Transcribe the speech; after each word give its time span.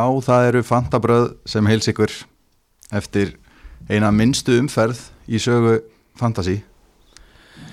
Já, 0.00 0.20
það 0.24 0.46
eru 0.48 0.60
fantabröð 0.64 1.24
sem 1.50 1.66
heils 1.68 1.88
ykkur 1.90 2.12
eftir 2.96 3.34
eina 3.92 4.08
minnstu 4.14 4.54
umferð 4.60 5.00
í 5.28 5.36
sögu 5.42 5.74
Fantasí 6.16 6.54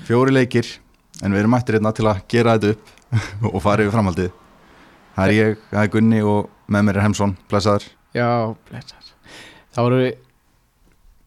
fjóri 0.08 0.34
leikir 0.36 0.68
en 1.24 1.32
við 1.32 1.40
erum 1.46 1.54
mættir 1.56 1.78
hérna 1.78 1.94
til 1.96 2.08
að 2.10 2.20
gera 2.32 2.58
þetta 2.58 2.74
upp 2.76 2.92
og 3.54 3.62
fara 3.64 3.86
yfir 3.86 3.94
framhaldið. 3.96 4.34
Það 5.16 5.24
er 5.30 5.34
ég, 5.38 5.62
það 5.72 5.82
er 5.86 5.92
Gunni 5.94 6.20
og 6.28 6.50
með 6.68 6.84
mér 6.90 7.00
er 7.00 7.06
Hemsson, 7.06 7.36
blessaður. 7.50 7.86
Já, 8.18 8.28
blessar 8.68 9.08
Þá 9.72 9.80
erum 9.86 10.02
við 10.04 10.12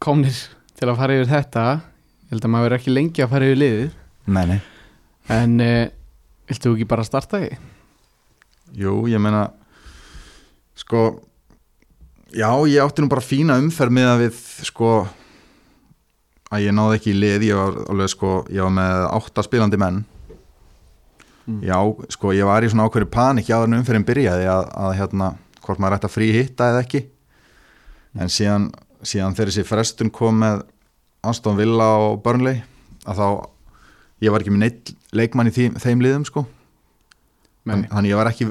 komnir 0.05 0.43
til 0.77 0.91
að 0.91 1.01
fara 1.01 1.17
yfir 1.17 1.31
þetta. 1.33 1.65
Ég 2.27 2.35
held 2.35 2.45
að 2.47 2.53
maður 2.55 2.75
er 2.75 2.77
ekki 2.77 2.93
lengi 2.95 3.25
að 3.25 3.33
fara 3.33 3.49
yfir 3.49 3.61
liðið. 3.63 3.97
Nei, 4.37 4.45
nei, 4.53 4.61
En 5.33 5.57
uh, 5.65 5.89
viltu 6.51 6.75
ekki 6.77 6.89
bara 6.93 7.09
starta 7.09 7.41
því? 7.41 7.51
jú, 8.77 8.93
ég 9.11 9.19
meina 9.23 9.49
sko 10.81 11.05
já, 12.33 12.51
ég 12.69 12.83
átti 12.83 13.03
nú 13.03 13.11
bara 13.11 13.25
fína 13.25 13.59
umferð 13.61 13.95
með 13.95 14.13
að 14.13 14.23
við 14.25 14.41
sko 14.69 14.93
að 16.51 16.65
ég 16.67 16.75
náði 16.75 16.99
ekki 16.99 17.13
í 17.13 17.19
lið, 17.19 17.45
ég 17.51 17.61
var 17.61 17.79
alveg 17.93 18.11
sko, 18.11 18.33
ég 18.51 18.67
var 18.67 18.75
með 18.75 19.05
átta 19.07 19.45
spilandi 19.47 19.79
menn. 19.79 20.01
Mm. 21.47 21.61
Já, 21.67 21.79
sko, 22.15 22.33
ég 22.35 22.49
var 22.49 22.67
í 22.67 22.71
svona 22.71 22.89
ákveðri 22.89 23.11
panik 23.11 23.51
áður 23.51 23.71
en 23.71 23.79
umferðin 23.79 24.07
byrjaði 24.09 24.49
að, 24.51 24.67
að 24.83 24.97
hérna, 24.99 25.31
hvort 25.63 25.83
maður 25.83 25.99
ætti 25.99 26.11
að 26.11 26.15
frí 26.17 26.31
hitta 26.35 26.71
eða 26.73 26.83
ekki. 26.85 27.05
En 28.19 28.33
síðan, 28.33 28.69
síðan 29.07 29.37
þegar 29.39 29.53
þessi 29.53 29.67
frestun 29.69 30.13
kom 30.15 30.43
með 30.43 30.65
Aston 31.27 31.59
Villa 31.59 31.89
og 32.03 32.19
Burnley 32.25 32.65
að 33.07 33.23
þá, 33.23 33.27
ég 34.27 34.35
var 34.35 34.43
ekki 34.43 34.55
með 34.57 34.65
neitt 34.65 34.93
leikmann 35.17 35.51
í 35.51 35.55
því, 35.55 35.69
þeim 35.79 36.03
liðum 36.03 36.27
sko. 36.27 36.45
Þannig 37.71 38.11
ég 38.11 38.19
var 38.19 38.31
ekki 38.33 38.51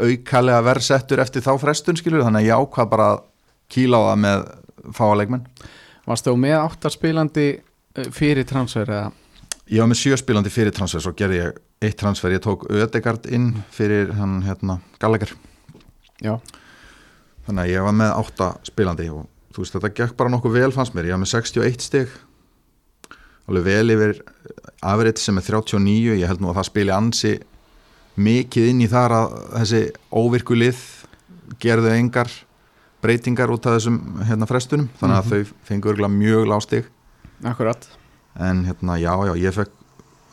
aukalega 0.00 0.64
verðsettur 0.66 1.22
eftir 1.22 1.44
þá 1.44 1.52
frestun 1.60 1.98
skilur, 1.98 2.24
þannig 2.26 2.44
að 2.44 2.48
ég 2.48 2.62
ákvað 2.62 2.90
bara 2.92 3.08
að 3.14 3.24
kýla 3.72 4.00
á 4.00 4.02
það 4.08 4.22
með 4.26 4.46
fáa 4.98 5.18
leikmenn. 5.20 5.44
Varst 6.08 6.26
þú 6.28 6.36
með 6.42 6.56
áttarspilandi 6.60 7.48
uh, 7.58 8.08
fyrir 8.14 8.48
transfer 8.48 8.88
eða? 8.88 9.12
Ég 9.72 9.80
var 9.80 9.92
með 9.92 10.00
sjö 10.02 10.18
spilandi 10.18 10.52
fyrir 10.52 10.74
transfer 10.74 11.04
svo 11.04 11.14
gerði 11.16 11.38
ég 11.38 11.60
eitt 11.82 11.98
transfer, 11.98 12.34
ég 12.34 12.42
tók 12.42 12.66
Ödegard 12.70 13.26
inn 13.30 13.52
fyrir 13.74 14.12
hann 14.18 14.40
hérna 14.46 14.78
Gallagher. 15.02 15.32
Já. 16.22 16.36
Þannig 17.46 17.62
að 17.64 17.72
ég 17.72 17.86
var 17.86 17.96
með 17.98 18.12
átta 18.16 18.50
spilandi 18.66 19.08
og 19.10 19.24
þú 19.54 19.64
veist 19.64 19.76
þetta 19.76 19.94
gekk 19.98 20.18
bara 20.18 20.32
nokkuð 20.32 20.58
vel 20.58 20.74
fannst 20.74 20.94
mér. 20.96 21.10
Ég 21.10 21.16
var 21.16 21.22
með 21.24 21.32
61 21.34 21.86
stig. 21.86 22.12
Alveg 23.50 23.66
vel 23.66 23.94
yfir 23.96 24.20
afrið 24.86 25.18
sem 25.18 25.40
er 25.40 25.46
39, 25.48 26.20
ég 26.20 26.30
held 26.30 26.42
nú 26.42 26.52
að 26.52 26.60
það 26.60 26.68
spili 26.70 26.94
ansi 26.94 27.32
mikið 28.16 28.68
inn 28.72 28.80
í 28.84 28.88
þar 28.90 29.14
að 29.16 29.36
þessi 29.56 29.82
óvirku 30.12 30.56
lið 30.58 30.80
gerðu 31.62 31.92
engar 31.96 32.30
breytingar 33.02 33.50
út 33.50 33.66
af 33.66 33.78
þessum 33.78 33.96
hérna 34.28 34.46
frestunum. 34.46 34.88
Þannig 35.00 35.16
að 35.16 35.24
Mhm. 35.24 35.30
þau 35.30 35.54
fengur 35.68 35.92
örgulega 35.94 36.18
mjög 36.18 36.46
lág 36.48 36.62
stig. 36.62 36.84
Akkurat 37.44 37.86
en 38.38 38.64
hérna 38.64 38.96
já 39.00 39.12
já, 39.26 39.34
ég 39.36 39.52
fekk 39.54 39.70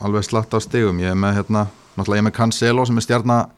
alveg 0.02 0.24
slatt 0.24 0.54
á 0.54 0.60
stigum, 0.62 1.00
ég 1.00 1.12
er 1.12 1.16
með 1.16 1.36
hérna 1.36 1.68
náttúrulega 1.98 2.16
ég 2.22 2.26
er 2.26 2.30
með 2.32 2.36
Cancelo 2.38 2.86
sem 2.86 2.98
er 2.98 3.02
stjarnar 3.02 3.50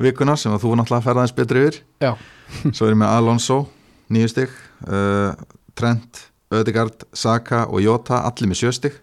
vikuna 0.00 0.36
sem 0.36 0.52
þú 0.58 0.74
náttúrulega 0.76 1.04
ferðaðins 1.04 1.34
betri 1.36 1.66
yfir. 1.68 1.80
Já. 2.00 2.16
Svo 2.72 2.86
er 2.86 2.94
ég 2.94 2.98
með 2.98 3.08
Alonso, 3.16 3.68
nýju 4.10 4.28
stygg, 4.28 4.50
uh, 4.88 5.34
Trent, 5.76 6.30
Ödegard, 6.50 7.04
Saka 7.12 7.66
og 7.68 7.80
Jota, 7.82 8.22
allir 8.24 8.48
með 8.48 8.58
sjö 8.64 8.72
stygg 8.72 8.94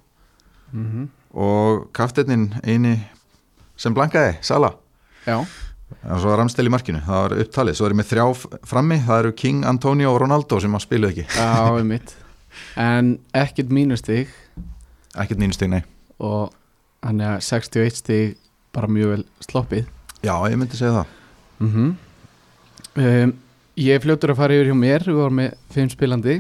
mm 0.74 1.08
og 1.38 1.92
kaftetnin 1.94 2.54
eini 2.66 3.08
sem 3.78 3.94
blankaði, 3.96 4.38
Sala. 4.46 4.74
Já 5.28 5.40
Og 6.04 6.20
svo 6.20 6.34
Ramstel 6.36 6.68
í 6.68 6.72
markinu, 6.72 7.00
það 7.06 7.22
var 7.24 7.34
upptalið. 7.46 7.76
Svo 7.80 7.86
er 7.88 7.94
ég 7.94 7.98
með 8.02 8.08
þrjá 8.10 8.24
frammi, 8.68 8.98
það 9.08 9.20
eru 9.22 9.30
King, 9.40 9.62
Antonio 9.70 10.10
og 10.12 10.18
Ronaldo 10.26 10.58
sem 10.60 10.74
að 10.76 10.84
spilu 10.84 11.08
ekki. 11.14 11.24
Já, 11.32 11.70
um 11.80 11.88
mitt 11.88 12.12
En 12.76 13.14
ekkert 13.38 13.72
mínustig 13.72 14.28
Ekkert 15.16 15.40
stygg, 15.56 15.70
nei. 15.72 15.84
og 16.20 16.52
hann 17.06 17.22
er 17.22 17.40
61 17.40 17.96
stig 18.02 18.36
bara 18.76 18.90
mjög 18.90 19.14
vel 19.14 19.24
sloppið 19.46 19.86
Já, 20.26 20.34
ég 20.50 20.58
myndi 20.60 20.78
segja 20.80 21.00
það. 21.04 21.16
mm 21.64 21.96
um, 22.98 23.34
Ég 23.78 24.02
fljótur 24.02 24.34
að 24.34 24.40
fara 24.42 24.56
yfir 24.58 24.72
hjá 24.72 24.78
mér 24.82 25.04
við 25.06 25.20
varum 25.22 25.38
með 25.38 25.52
5 25.76 25.92
spilandi 25.94 26.40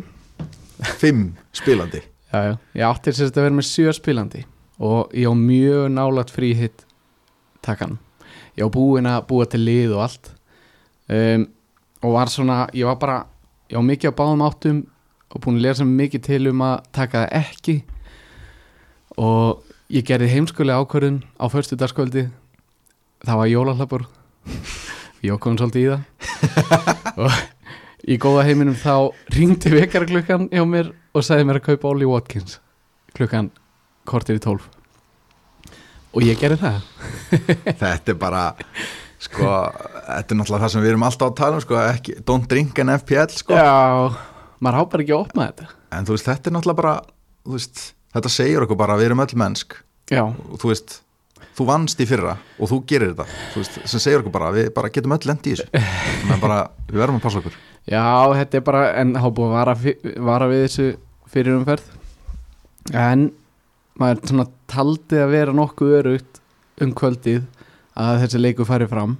Fimm 0.97 1.35
spilandi. 1.53 2.01
já, 2.33 2.39
já. 2.49 2.53
Ég 2.73 2.83
átti 2.89 3.13
sérst 3.13 3.37
að 3.37 3.45
vera 3.47 3.57
með 3.59 3.67
7 3.69 3.93
spilandi 3.99 4.43
og 4.81 5.13
ég 5.13 5.29
á 5.29 5.33
mjög 5.37 5.87
nálat 5.93 6.33
frí 6.33 6.51
hitt 7.67 7.75
takkan 7.75 7.97
ég 8.57 8.65
á 8.65 8.69
búin 8.73 9.05
að 9.05 9.25
búa 9.29 9.45
til 9.45 9.61
lið 9.61 9.93
og 9.95 10.03
allt. 10.07 10.31
Um, 11.07 11.47
og 12.03 12.13
var 12.13 12.29
svona 12.31 12.67
ég 12.73 12.87
var 12.87 12.97
bara, 12.99 13.17
ég 13.69 13.77
á 13.77 13.83
mikið 13.83 14.11
á 14.13 14.17
báðum 14.17 14.45
áttum 14.45 14.79
og 15.29 15.41
búin 15.43 15.59
að 15.59 15.67
lesa 15.67 15.85
mikið 15.85 16.25
til 16.25 16.47
um 16.51 16.63
að 16.65 16.77
taka 16.95 17.25
það 17.25 17.35
ekki. 17.41 17.75
Og 19.17 19.63
ég 19.93 20.05
gerði 20.07 20.31
heimskulega 20.33 20.81
ákvörðun 20.81 21.21
á 21.37 21.45
förstu 21.49 21.77
dagskvöldi 21.77 22.27
það 23.25 23.39
var 23.41 23.51
jólahlapur 23.51 24.07
ég 25.23 25.33
okkur 25.35 25.57
svolítið 25.57 25.83
í 25.83 25.89
það. 25.91 26.01
Og 27.23 27.33
í 28.07 28.17
góða 28.21 28.45
heiminum 28.47 28.77
þá 28.77 29.11
ringdi 29.33 29.73
vekarklukkan 29.73 30.49
hjá 30.51 30.63
mér 30.69 30.93
og 31.13 31.25
sagði 31.25 31.47
mér 31.49 31.61
að 31.61 31.69
kaupa 31.71 31.91
Ollie 31.91 32.09
Watkins 32.09 32.59
klukkan 33.17 33.49
kortir 34.05 34.37
í 34.37 34.43
tólf 34.43 34.69
og 36.13 36.25
ég 36.25 36.39
gerði 36.39 36.59
það. 36.61 36.77
Þetta 37.81 38.13
er 38.13 38.19
bara, 38.19 38.43
sko, 39.21 39.49
þetta 40.07 40.33
er 40.33 40.39
náttúrulega 40.39 40.63
það 40.63 40.73
sem 40.73 40.85
við 40.85 40.91
erum 40.93 41.05
alltaf 41.07 41.31
að 41.31 41.37
tala 41.41 41.59
um, 41.59 41.63
sko, 41.65 41.79
ekki, 41.81 42.17
don't 42.27 42.47
drink 42.51 42.79
an 42.83 42.93
FPL, 42.97 43.33
sko. 43.41 43.57
já, 43.57 44.13
maður 44.63 44.79
hápar 44.81 45.03
ekki 45.03 45.15
að 45.15 45.23
opna 45.25 45.49
þetta. 45.49 45.67
En 45.97 46.07
þú 46.07 46.15
veist, 46.15 46.29
þetta 46.29 46.49
er 46.49 46.55
náttúrulega 46.57 46.81
bara, 46.81 46.93
veist, 47.55 47.83
þetta 48.15 48.31
segir 48.33 48.65
okkur 48.65 48.79
bara 48.79 48.97
við 48.99 49.09
erum 49.09 49.23
öll 49.25 49.37
mennsk. 49.43 49.77
Já, 50.13 50.23
og 50.23 50.61
þú 50.61 50.71
veist, 50.71 50.99
þú 51.57 51.67
vannst 51.67 52.03
í 52.03 52.07
fyrra 52.07 52.37
og 52.61 52.71
þú 52.71 52.79
gerir 52.89 53.11
þetta, 53.13 53.41
þú 53.53 53.63
veist, 53.63 53.79
sem 53.91 54.03
segir 54.03 54.21
okkur 54.21 54.35
bara 54.37 54.53
við 54.55 54.69
bara 54.77 54.93
getum 54.93 55.17
öll 55.17 55.23
lendi 55.27 55.51
í 55.51 55.57
þessu. 55.57 55.83
Að 56.31 56.45
bara, 56.45 56.61
við 56.87 57.01
verðum 57.01 57.19
að 57.19 57.25
passa 57.27 57.41
okkur. 57.41 57.57
Já, 57.87 58.05
þetta 58.35 58.59
er 58.59 58.63
bara 58.67 58.85
en 59.01 59.13
búið 59.15 59.49
að 59.49 59.57
vara, 59.57 59.75
vara 60.29 60.49
við 60.51 60.63
þessu 60.67 60.87
fyrir 61.33 61.57
umferð. 61.57 61.91
En 62.95 63.29
maður 63.97 64.23
svona 64.29 64.47
taldi 64.69 65.21
að 65.21 65.33
vera 65.33 65.55
nokkuð 65.55 65.95
örugt 66.01 66.41
um 66.83 66.93
kvöldið 66.97 67.45
að 67.97 68.21
þessi 68.23 68.41
leiku 68.41 68.67
fari 68.67 68.87
fram. 68.89 69.15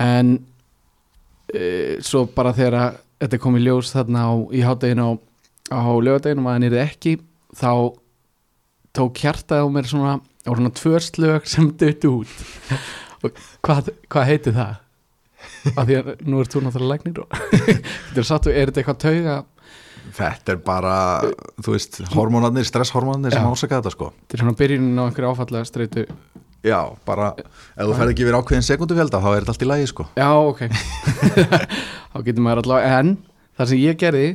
En 0.00 0.36
e, 1.52 1.98
svo 2.04 2.24
bara 2.34 2.54
þegar 2.56 3.00
þetta 3.20 3.40
kom 3.42 3.58
í 3.58 3.64
ljós 3.64 3.92
þarna 3.94 4.26
á, 4.26 4.32
í 4.56 4.62
hátteginu 4.64 5.06
á, 5.06 5.12
á 5.76 5.82
lögadeginu 6.00 6.46
að 6.46 6.56
hann 6.56 6.68
er 6.70 6.78
ekki 6.86 7.16
þá 7.58 7.72
tók 8.96 9.22
hjartað 9.22 9.66
á 9.66 9.66
mér 9.70 9.90
svona 9.90 10.18
á 10.20 10.50
svona 10.50 10.72
tvö 10.74 11.00
slög 11.04 11.48
sem 11.48 11.68
döttu 11.76 12.14
út. 12.22 12.38
Og 13.20 13.36
hvað, 13.66 13.92
hvað 14.08 14.30
heiti 14.30 14.54
það? 14.56 14.78
af 15.76 15.86
því 15.88 15.96
að 15.98 16.10
nú 16.28 16.40
ert 16.42 16.54
þú 16.54 16.62
náttúrulega 16.64 16.90
læknir 16.94 17.20
og 17.22 17.34
er 18.16 18.20
er 18.20 18.70
þetta 18.70 18.80
eitthvað 18.80 19.00
tauga 19.04 19.36
þetta 20.16 20.54
er 20.54 20.60
bara, 20.64 20.94
þú 21.62 21.74
veist, 21.74 21.98
hormónarnir 22.14 22.66
stresshormónarnir 22.68 23.34
sem 23.34 23.46
ásaka 23.46 23.80
þetta 23.80 23.92
sko. 23.94 24.10
Þetta 24.24 24.36
er 24.38 24.42
svona 24.44 24.58
byrjunin 24.60 25.00
á 25.00 25.04
einhverju 25.06 25.32
áfallega 25.34 25.68
streitu. 25.68 26.06
Já, 26.66 26.78
bara, 27.08 27.30
ef 27.40 27.88
þú 27.88 27.94
ferð 27.96 28.12
ekki 28.12 28.24
yfir 28.26 28.36
ákveðin 28.36 28.66
sekundufjölda, 28.66 29.20
þá 29.24 29.28
er 29.30 29.44
þetta 29.44 29.54
allt 29.54 29.64
í 29.64 29.68
lagi 29.70 29.86
sko. 29.88 30.06
Já, 30.18 30.28
ok. 30.36 30.60
Þá 32.12 32.18
getur 32.26 32.44
maður 32.44 32.62
allavega, 32.64 32.98
en 33.00 33.12
það 33.56 33.70
sem 33.70 33.80
ég 33.80 34.00
gerði 34.00 34.26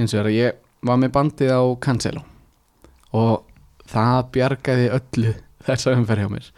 hins 0.00 0.14
vegar 0.16 0.30
að 0.32 0.38
ég 0.38 0.58
var 0.88 0.98
með 0.98 1.12
bandið 1.14 1.52
á 1.54 1.62
Cancelo. 1.84 2.24
Og 3.14 3.44
það 3.92 4.18
bjargaði 4.34 4.90
öllu 4.98 5.36
þessa 5.68 5.94
umferð 5.94 6.24
hjá 6.26 6.32
mér. 6.34 6.50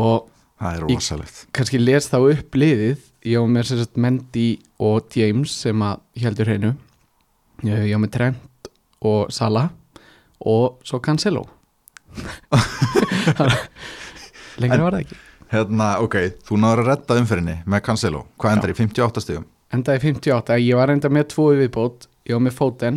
Og 0.00 0.26
það 0.60 0.74
er 0.74 0.84
rosalegt. 0.88 1.40
kannski 1.54 1.78
les 1.82 2.10
þá 2.10 2.18
upp 2.24 2.58
liðið. 2.58 3.06
Ég 3.28 3.42
var 3.42 3.50
með 3.52 3.66
sér 3.68 3.82
sett 3.84 3.98
Mendy 4.00 4.48
og 4.80 5.12
James 5.14 5.52
sem 5.62 5.82
að 5.84 6.00
heldur 6.24 6.48
hreinu 6.48 6.70
ég 7.64 7.92
var 7.94 8.02
með 8.04 8.12
Trent 8.16 8.70
og 9.04 9.30
Salah 9.32 9.68
og 10.40 10.78
svo 10.86 11.00
Cancelo. 11.04 11.44
Lengra 14.60 14.76
En- 14.76 14.82
var 14.84 14.92
það 14.96 15.02
ekki. 15.04 15.16
hérna, 15.50 15.86
ok, 16.04 16.16
þú 16.46 16.58
náður 16.62 16.82
að 16.84 16.88
redda 16.90 17.16
umferðinni 17.20 17.56
með 17.70 17.82
Cancelo, 17.86 18.24
hvað 18.40 18.56
endar 18.56 18.72
í 18.72 18.76
58 18.78 19.24
stigum? 19.24 19.46
Endaði 19.74 20.02
58, 20.08 20.56
ég 20.64 20.76
var 20.80 20.90
enda 20.94 21.08
með 21.12 21.28
tvo 21.34 21.44
í 21.54 21.60
viðbót. 21.60 22.08
Ég 22.26 22.34
var 22.36 22.42
með 22.44 22.56
Foden 22.58 22.96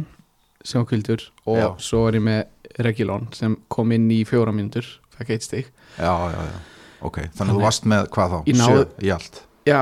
sem 0.66 0.80
var 0.82 0.88
kvildur 0.90 1.22
og 1.46 1.58
Já. 1.60 1.68
svo 1.86 2.04
var 2.08 2.18
ég 2.18 2.24
með 2.26 2.42
Regilon 2.84 3.28
sem 3.36 3.56
kom 3.72 3.92
inn 3.94 4.08
í 4.12 4.22
fjóra 4.26 4.54
mínútur 4.56 4.86
fekk 5.18 5.30
eitt 5.36 5.46
stig. 5.46 5.68
Já, 6.00 6.10
já, 6.34 6.40
já, 6.50 6.58
ok, 7.06 7.20
þannig 7.38 7.52
að 7.54 7.58
þú 7.60 7.64
varst 7.68 7.86
með 7.94 8.08
hvað 8.16 8.34
þá, 8.34 8.38
Ég 8.50 8.58
náði- 8.60 8.74
sjö 8.74 9.08
í 9.08 9.12
allt? 9.14 9.42
Já, 9.70 9.82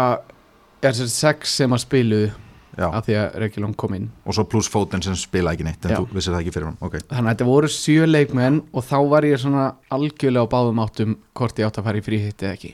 er 0.84 0.98
sér 1.00 1.10
sex 1.14 1.56
sem 1.62 1.72
að 1.78 1.84
spiluðu 1.86 2.32
af 2.78 3.06
því 3.06 3.16
að 3.20 3.38
Regilon 3.44 3.74
kom 3.76 3.96
inn. 3.98 4.10
Og 4.26 4.36
svo 4.36 4.46
pluss 4.48 4.70
fótinn 4.72 5.04
sem 5.04 5.16
spila 5.20 5.52
ekki 5.56 5.66
neitt 5.68 5.86
en 5.86 5.92
Já. 5.96 5.98
þú 6.00 6.16
vissir 6.16 6.34
það 6.34 6.44
ekki 6.44 6.54
fyrir 6.56 6.70
hann, 6.70 6.78
ok. 6.80 7.00
Þannig 7.10 7.26
að 7.26 7.34
þetta 7.34 7.48
voru 7.50 7.72
sjö 7.72 8.08
leikmenn 8.08 8.62
og 8.72 8.86
þá 8.88 8.98
var 9.12 9.28
ég 9.28 9.42
svona 9.42 9.66
algjörlega 9.92 10.48
á 10.48 10.54
báðum 10.54 10.84
áttum 10.84 11.18
hvort 11.36 11.60
ég 11.60 11.68
átt 11.68 11.82
að 11.82 11.90
fara 11.90 12.00
í 12.00 12.06
fríhitt 12.06 12.46
eða 12.46 12.56
ekki. 12.56 12.74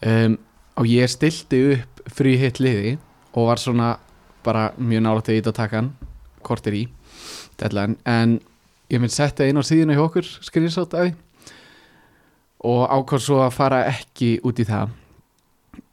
Um, 0.00 0.38
og 0.80 0.88
ég 0.88 1.12
stilti 1.12 1.60
upp 1.74 2.04
frí 2.08 2.38
hitt 2.40 2.62
liði 2.62 2.96
og 3.36 3.50
var 3.50 3.60
svona 3.60 3.90
bara 4.46 4.70
mjög 4.80 5.04
nálægt 5.04 5.28
að 5.28 5.40
ít 5.42 5.50
að 5.50 5.58
taka 5.60 5.82
hann 5.82 5.92
kortir 6.46 6.78
í 6.78 6.84
deadline, 7.60 7.98
en 8.08 8.38
ég 8.88 9.02
mynd 9.02 9.12
setja 9.12 9.44
inn 9.44 9.60
á 9.60 9.64
síðuna 9.66 9.96
hjá 9.98 10.06
okkur 10.06 10.24
screenshot 10.40 10.96
af 10.96 11.04
því. 11.04 11.12
Og 12.64 12.82
ákvæð 12.88 13.22
svo 13.24 13.38
að 13.44 13.54
fara 13.56 13.84
ekki 13.88 14.38
út 14.44 14.58
í 14.60 14.66
það. 14.68 14.96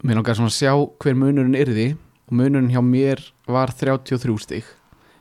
Mér 0.04 0.18
langar 0.18 0.36
svona 0.36 0.50
að 0.52 0.56
sjá 0.56 0.72
hver 1.00 1.16
munurinn 1.16 1.56
yrði 1.56 1.88
og 2.28 2.34
munurinn 2.36 2.70
hjá 2.72 2.82
mér 2.84 3.22
var 3.48 3.72
33 3.72 4.36
stig 4.44 4.66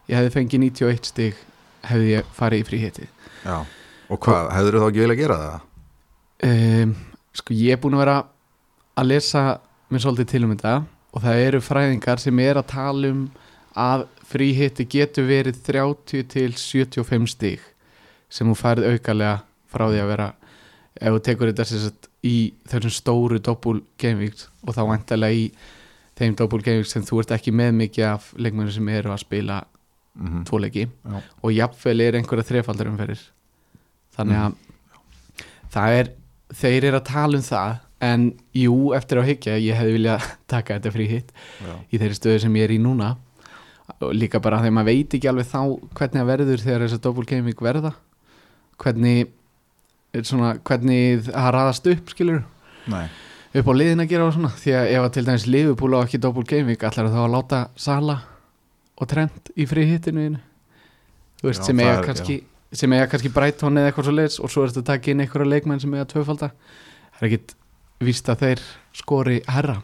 ég 0.07 0.17
hefði 0.19 0.33
fengið 0.35 0.63
91 0.67 1.07
stig 1.11 1.39
hefði 1.87 2.13
ég 2.17 2.33
farið 2.35 2.63
í 2.63 2.67
frí 2.67 2.81
hitti 2.83 3.07
Já. 3.45 3.63
Og 4.07 4.19
hvað, 4.23 4.49
hefur 4.55 4.75
þú 4.75 4.81
þá 4.83 4.89
ekki 4.89 5.03
vilja 5.03 5.19
gera 5.19 5.37
það? 5.41 5.63
um, 6.47 6.93
sko 7.37 7.55
ég 7.55 7.75
er 7.75 7.81
búin 7.81 7.97
að 7.97 8.03
vera 8.05 8.17
að 8.97 9.09
lesa 9.11 9.43
mér 9.91 10.03
svolítið 10.03 10.31
til 10.33 10.43
um 10.45 10.53
þetta 10.55 10.75
og 11.17 11.23
það 11.23 11.43
eru 11.47 11.61
fræðingar 11.63 12.21
sem 12.21 12.39
er 12.43 12.59
að 12.59 12.69
tala 12.73 13.11
um 13.13 13.23
að 13.77 14.05
fríhitti 14.27 14.87
getur 14.89 15.27
verið 15.29 15.61
30 15.67 16.27
til 16.33 16.51
75 16.57 17.31
stig 17.31 17.63
sem 18.29 18.49
þú 18.49 18.57
færið 18.59 18.91
aukalega 18.91 19.37
frá 19.71 19.85
því 19.87 20.01
að 20.03 20.11
vera 20.11 20.27
ef 20.97 21.13
þú 21.13 21.23
tekur 21.27 21.51
þetta 21.53 21.91
í 22.27 22.35
þessum 22.67 22.93
stóru 22.95 23.39
doppul 23.43 23.79
gamevíks 24.01 24.47
og 24.65 24.75
þá 24.75 24.81
vantarlega 24.89 25.37
í 25.37 25.45
þeim 26.17 26.35
gamevíks 26.37 26.93
sem 26.95 27.05
þú 27.05 27.21
ert 27.21 27.33
ekki 27.37 27.53
með 27.53 27.73
mikið 27.81 28.07
af 28.09 28.31
leikmennir 28.37 28.73
sem 28.73 28.89
eru 28.89 29.13
að 29.13 29.23
spila 29.25 29.63
Mm 30.17 30.43
tvo 30.45 30.57
leiki. 30.57 30.87
Já. 31.05 31.21
og 31.43 31.51
jafnvel 31.53 32.01
er 32.01 32.15
einhverja 32.17 32.47
þrefaldar 32.49 32.87
umferðir. 32.89 33.19
Þannig 34.17 34.39
að 34.41 34.55
það 35.69 35.97
er, 35.99 36.09
þeir 36.57 36.87
eru 36.89 36.97
að 36.97 37.05
tala 37.11 37.37
um 37.37 37.43
það 37.45 37.75
en 38.07 38.25
jú, 38.53 38.93
eftir 38.97 39.21
að 39.21 39.27
higgja 39.29 39.59
ég 39.61 39.77
hefði 39.77 39.93
viljað 39.93 40.25
taka 40.53 40.77
þetta 40.77 40.93
frí 40.95 41.07
hitt 41.11 41.31
í 41.91 41.99
þeirri 42.01 42.17
stöðu 42.17 42.41
sem 42.41 42.57
ég 42.57 42.65
er 42.65 42.73
í 42.73 42.79
núna. 42.81 43.15
Og 44.01 44.13
líka 44.17 44.41
bara 44.41 44.59
þegar 44.63 44.75
maður 44.79 44.89
veit 44.89 45.13
ekki 45.19 45.29
alveg 45.29 45.47
þá 45.47 45.61
hvernig 45.93 46.19
það 46.19 46.31
verður 46.31 46.65
þegar 46.65 46.85
þess 46.85 46.97
að 46.97 47.05
double 47.05 47.29
gaming 47.29 47.63
verða. 47.69 47.93
Hvernig 48.81 49.29
er 50.17 50.25
svona, 50.27 50.55
hvernig 50.65 51.23
það 51.29 51.53
raðast 51.53 51.87
upp 51.93 52.09
skilur 52.13 52.43
Nei, 52.87 53.05
upp 53.61 53.69
á 53.71 53.73
liðin 53.79 54.03
að 54.03 54.09
gera 54.11 54.27
og 54.27 54.33
svona 54.35 54.51
því 54.57 54.73
að 54.79 54.91
ef 54.95 55.05
að 55.07 55.13
til 55.17 55.25
dæmis 55.27 55.45
Liverpool 55.47 55.95
á 55.97 55.99
ekki 56.03 56.19
double 56.23 56.43
gaming 56.47 56.83
allar 56.89 57.09
þá 57.13 57.19
að 57.23 57.33
láta 57.35 57.59
Sala 57.79 58.17
og 58.97 59.09
Trent 59.11 59.51
í 59.55 59.65
frí 59.69 59.85
hittinu 59.89 60.23
þínu. 60.25 60.39
þú 61.41 61.49
veist 61.49 61.61
Já, 61.63 61.67
sem 61.69 61.79
eiga 61.83 61.97
kannski 62.05 62.37
sem 62.77 62.93
eiga 62.93 63.07
kannski 63.11 63.31
Brighton 63.33 63.77
eða 63.79 63.91
eitthvað 63.91 64.07
svo 64.09 64.15
leiðs 64.17 64.39
og 64.43 64.51
svo 64.51 64.63
er 64.65 64.73
þetta 64.73 64.83
að 64.83 64.89
taka 64.91 65.11
inn 65.13 65.21
einhverja 65.23 65.51
leikmenn 65.53 65.79
sem 65.79 65.93
eiga 65.95 66.05
tvöfalda. 66.11 66.49
Það 67.17 67.21
er 67.21 67.27
ekkit 67.29 67.53
víst 68.03 68.27
að 68.29 68.41
þeir 68.43 68.63
skori 68.93 69.37
herra 69.47 69.77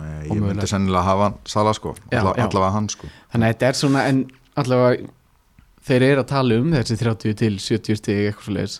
Nei 0.00 0.28
ég 0.30 0.38
myndi 0.38 0.68
sennilega 0.70 1.02
hafa 1.02 1.24
hann 1.26 1.38
Sala 1.50 1.72
sko, 1.74 1.94
Já, 2.12 2.20
Alla, 2.20 2.34
já. 2.38 2.44
allavega 2.46 2.74
hann 2.76 2.86
sko. 2.88 3.08
Þannig 3.32 3.48
að 3.48 3.54
þetta 3.56 3.66
er 3.72 3.78
svona 3.80 4.04
en 4.08 4.20
allavega 4.62 5.08
þeir 5.90 6.04
eru 6.06 6.22
að 6.22 6.28
tala 6.30 6.60
um 6.62 6.70
þessi 6.76 6.96
30 7.00 7.34
til 7.40 7.56
70 7.58 7.98
stig 7.98 8.20
eitthvað 8.28 8.46
svo 8.46 8.54
leiðis 8.54 8.76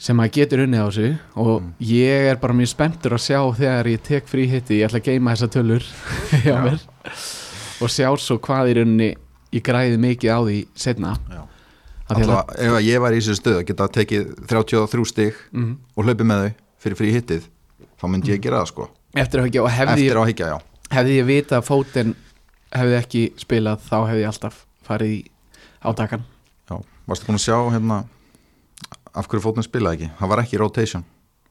sem 0.00 0.16
maður 0.16 0.32
getur 0.38 0.62
unnið 0.64 0.80
á 0.80 0.86
þessu 0.88 1.08
og 1.36 1.50
Mm. 1.60 1.72
ég 1.84 2.28
er 2.30 2.36
bara 2.40 2.54
mjög 2.56 2.70
spenntur 2.72 3.12
að 3.16 3.24
sjá 3.26 3.40
þegar 3.58 3.88
ég 3.92 4.02
tek 4.06 4.26
frí 4.30 4.46
hitti, 4.48 4.78
ég 4.80 4.88
ætla 4.88 5.00
að 5.02 5.08
geima 5.10 5.34
þessa 5.34 5.48
tölur 5.52 5.84
hjá 6.44 6.54
Já. 6.54 6.60
mér 6.64 6.78
og 7.80 7.88
sjá 7.92 8.08
svo 8.20 8.38
hvað 8.40 8.70
í 8.72 8.76
rauninni 8.80 9.10
ég 9.52 9.62
græði 9.66 9.98
mikið 10.00 10.30
á 10.32 10.38
því 10.46 10.58
setna 10.74 11.14
Já. 11.28 11.42
Af 12.10 12.16
því 12.16 12.24
að 12.24 12.30
Allavega, 12.30 12.54
ef 12.66 12.72
að 12.74 12.86
ég 12.88 13.00
var 13.04 13.12
í 13.14 13.18
þessu 13.20 13.36
stöð 13.38 13.58
að 13.60 13.66
geta 13.68 13.86
tekið 13.94 14.24
33 14.50 15.04
stig 15.06 15.34
Mhm. 15.52 15.76
og 15.96 16.04
hlaupið 16.04 16.26
með 16.26 16.40
þau 16.40 16.54
fyrir 16.80 16.96
frí 16.98 17.12
hittið 17.14 17.42
þá 18.00 18.04
myndi 18.10 18.32
ég 18.32 18.40
gera 18.42 18.62
það 18.64 18.66
sko 18.72 18.88
eftir 19.14 19.40
að 19.40 19.46
ekki 19.50 19.60
og 19.62 19.70
hefði, 19.70 20.06
ég, 20.08 20.16
á 20.16 20.24
higgja, 20.26 20.46
já 20.54 20.58
hefði 20.96 21.16
ég 21.20 21.26
vita 21.26 21.58
að 21.60 21.66
fótinn 21.68 22.14
hefði 22.72 22.96
ekki 23.02 23.22
spilað 23.36 23.78
þá 23.90 23.96
hefði 24.08 24.20
ég 24.24 24.30
alltaf 24.32 24.64
farið 24.86 25.12
í 25.12 25.20
átakan 25.84 26.24
Já, 26.70 26.76
varstu 27.06 27.26
búin 27.26 27.38
að 27.38 27.44
sjá 27.46 27.56
hérna 27.74 28.04
af 29.14 29.26
hverju 29.28 29.42
fótinn 29.44 29.66
spilaði 29.66 29.98
ekki? 29.98 30.12
Það 30.20 30.30
var 30.32 30.42
ekki 30.44 30.60
rotation. 30.60 31.06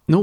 Nú, 0.10 0.22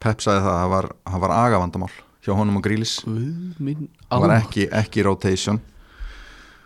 Pep 0.00 0.22
sagði 0.24 0.44
það, 0.46 0.54
það 0.56 0.70
var, 0.72 0.86
það 1.10 1.24
var 1.24 1.34
agavandamál 1.36 1.90
hjá 2.24 2.32
honum 2.36 2.56
og 2.60 2.64
Grílis 2.64 2.94
það 3.04 4.22
var 4.22 4.32
ekki, 4.38 4.68
ekki 4.76 5.04
rotation. 5.04 5.60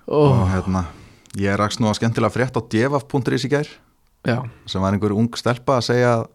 Ó, 0.07 0.19
og 0.21 0.45
hérna 0.53 0.85
ég 1.41 1.57
rakst 1.59 1.81
nú 1.83 1.89
að 1.91 1.99
skemmtilega 1.99 2.35
frétt 2.35 2.55
á 2.55 2.63
devaf.is 2.63 3.47
í 3.49 3.51
gær. 3.51 3.71
Já, 4.25 4.39
sem 4.71 4.83
var 4.83 4.95
einhver 4.95 5.15
ung 5.17 5.35
stelpa 5.37 5.81
að 5.81 5.89
segja 5.89 6.13
að, 6.15 6.29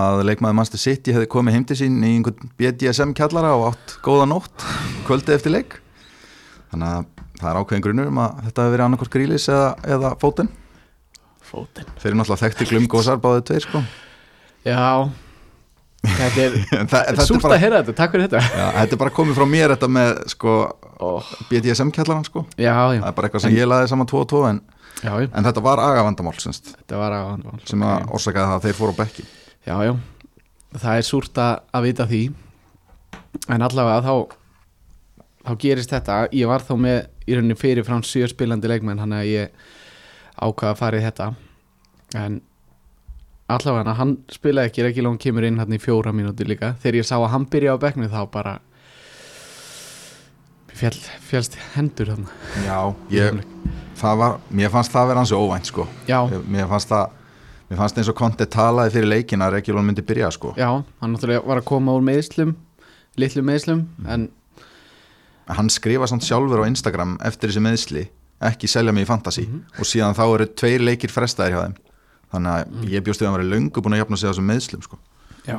að 0.00 0.22
leikmaður 0.30 0.56
Manchester 0.58 0.82
City 0.82 1.14
hefði 1.14 1.30
komið 1.30 1.56
heim 1.58 1.66
til 1.68 1.78
sín 1.82 2.00
í 2.00 2.14
einhvern 2.16 2.50
BDSM 2.58 3.12
kjallara 3.18 3.52
og 3.58 3.68
átt 3.74 3.98
góða 4.06 4.30
nótt 4.30 4.66
kvöldið 5.06 5.36
eftir 5.36 5.54
leik. 5.54 5.76
Þannig 6.72 6.96
að 6.96 7.04
það 7.40 7.50
er 7.50 7.60
ákveðin 7.60 7.84
grunur 7.84 8.10
um 8.10 8.24
að 8.24 8.42
þetta 8.46 8.64
hefði 8.64 8.76
verið 8.76 8.86
annarkort 8.86 9.14
Grílis 9.14 9.48
eða, 9.52 9.70
eða 9.84 10.16
fótinn 10.22 10.50
fótinn. 11.50 11.90
Þeir 11.98 12.10
eru 12.12 12.20
náttúrulega 12.20 12.44
þekktir 12.44 12.70
glumgósar 12.70 13.20
báðið 13.22 13.44
tveir 13.50 13.66
sko. 13.66 13.82
Já, 14.66 14.84
þetta 16.06 16.44
er 16.44 16.56
En 16.80 16.90
er 16.90 16.90
bara, 16.90 17.56
að 17.56 17.62
heyra 17.64 17.80
þetta, 17.82 17.96
takk 18.00 18.14
fyrir 18.14 18.28
þetta. 18.28 18.42
Já, 18.46 18.66
þetta 18.78 18.96
er 18.96 19.02
bara 19.04 19.14
komið 19.20 19.40
frá 19.40 19.46
mér 19.50 19.74
þetta 19.74 19.90
með 19.98 20.12
sko, 20.34 20.56
oh, 21.10 21.32
BDSM 21.50 21.92
kjallaran 21.96 22.26
sko. 22.28 22.44
Já, 22.56 22.72
já, 22.72 23.00
það 23.00 23.10
er 23.10 23.18
bara 23.18 23.30
eitthvað 23.30 23.46
sem 23.46 23.56
ég 23.56 23.70
laði 23.70 23.90
saman 23.92 24.10
2 24.10 24.20
og 24.20 24.30
2 24.34 24.42
en, 24.50 24.62
en 25.26 25.48
þetta 25.48 25.64
var 25.64 25.82
agavandamál 25.84 26.36
þetta 26.40 27.00
var 27.00 27.16
að 27.16 27.46
sem 27.70 27.86
að 27.86 28.10
orsakaði 28.18 28.50
það 28.50 28.58
að 28.58 28.66
þeir 28.66 28.78
fóru 28.80 28.96
á 28.96 29.00
bekki 29.00 29.24
já, 29.66 29.74
já, 29.86 29.94
það 30.76 30.98
er 30.98 31.06
súrt 31.08 31.40
að, 31.40 31.86
vita 31.86 32.06
því. 32.10 32.22
En 33.50 33.62
allavega 33.64 34.04
þá 34.04 34.14
þá 35.46 35.52
gerist 35.60 35.92
þetta, 35.92 36.22
ég 36.36 36.50
var 36.50 36.64
þá 36.64 36.74
með 36.80 36.98
í 37.26 37.36
rauninni 37.36 37.56
fyrir 37.58 37.86
frá 37.86 37.96
sjö 38.04 38.28
spilandi 38.30 38.70
leikmenn 38.70 39.00
hann 39.00 39.14
að 39.16 39.28
ég 39.30 39.68
ákvaða 40.40 40.72
að 40.72 40.80
fara 40.80 41.00
í 41.00 41.04
þetta. 41.04 41.28
En 42.18 42.40
allavega 43.50 43.94
hann 43.98 44.16
spilaði 44.32 44.70
ekki 44.70 44.86
ekki 44.88 45.04
langt 45.04 45.22
kemur 45.22 45.46
inn 45.46 45.60
hann 45.60 45.76
í 45.76 45.80
fjóra 45.82 46.14
mínútur 46.16 46.48
líka. 46.50 46.74
Þegar 46.82 47.00
ég 47.02 47.08
sá 47.08 47.16
að 47.20 47.30
hann 47.34 47.46
byrja 47.50 47.76
á 47.76 47.82
bekknu 47.82 48.10
þá 48.10 48.20
bara 48.32 48.58
fjall, 50.80 50.98
fjallst 51.28 51.56
hendur 51.74 52.12
hann 52.14 52.26
já, 52.64 52.78
ég, 53.12 53.40
það 54.00 54.20
var 54.22 54.36
mér 54.54 54.72
fannst 54.72 54.94
það 54.94 55.10
vera 55.10 55.22
hansi 55.22 55.36
óvænt 55.36 55.70
sko. 55.70 55.86
Já, 56.08 56.20
mér 56.48 56.68
fannst 56.70 56.92
það 56.92 57.16
mér 57.70 57.80
fannst 57.82 58.00
eins 58.00 58.10
og 58.10 58.18
Conte 58.18 58.46
talaði 58.50 58.96
fyrir 58.96 59.12
leikin 59.12 59.44
að 59.44 59.56
Regulon 59.58 59.86
myndi 59.86 60.04
byrja 60.06 60.30
sko. 60.34 60.54
Já, 60.58 60.70
hann 61.02 61.14
náttúrulega 61.14 61.44
var 61.46 61.60
að 61.60 61.68
koma 61.70 61.96
úr 61.98 62.06
meðslum 62.06 62.54
litlu 63.20 63.44
meðslum 63.44 63.84
en 64.08 64.30
hann 65.50 65.70
skrifa 65.72 66.08
samt 66.08 66.24
sjálfur 66.26 66.62
á 66.62 66.70
Instagram 66.70 67.16
eftir 67.26 67.50
þessi 67.50 67.64
meðsli 67.64 68.06
ekki 68.48 68.70
selja 68.70 68.94
mig 68.96 69.04
í 69.04 69.08
fantasy. 69.08 69.44
Og 69.78 69.88
síðan 69.88 70.16
þá 70.16 70.24
eru 70.28 70.48
tveir 70.62 70.84
leikir 70.84 71.12
frestaðir 71.12 71.56
hjá 71.56 71.60
þeim. 71.66 71.76
Þannig 72.30 72.54
að 72.54 72.90
ég 72.94 73.04
bjóst 73.04 73.20
við 73.20 73.26
að 73.26 73.30
hann 73.30 73.38
verið 73.40 73.52
löngu 73.54 73.82
búin 73.84 73.96
að 73.96 74.02
jafna 74.04 74.18
sig 74.20 74.28
á 74.28 74.30
þessum 74.30 74.50
meðslum 74.50 74.84
sko. 74.86 74.98
Já. 75.46 75.58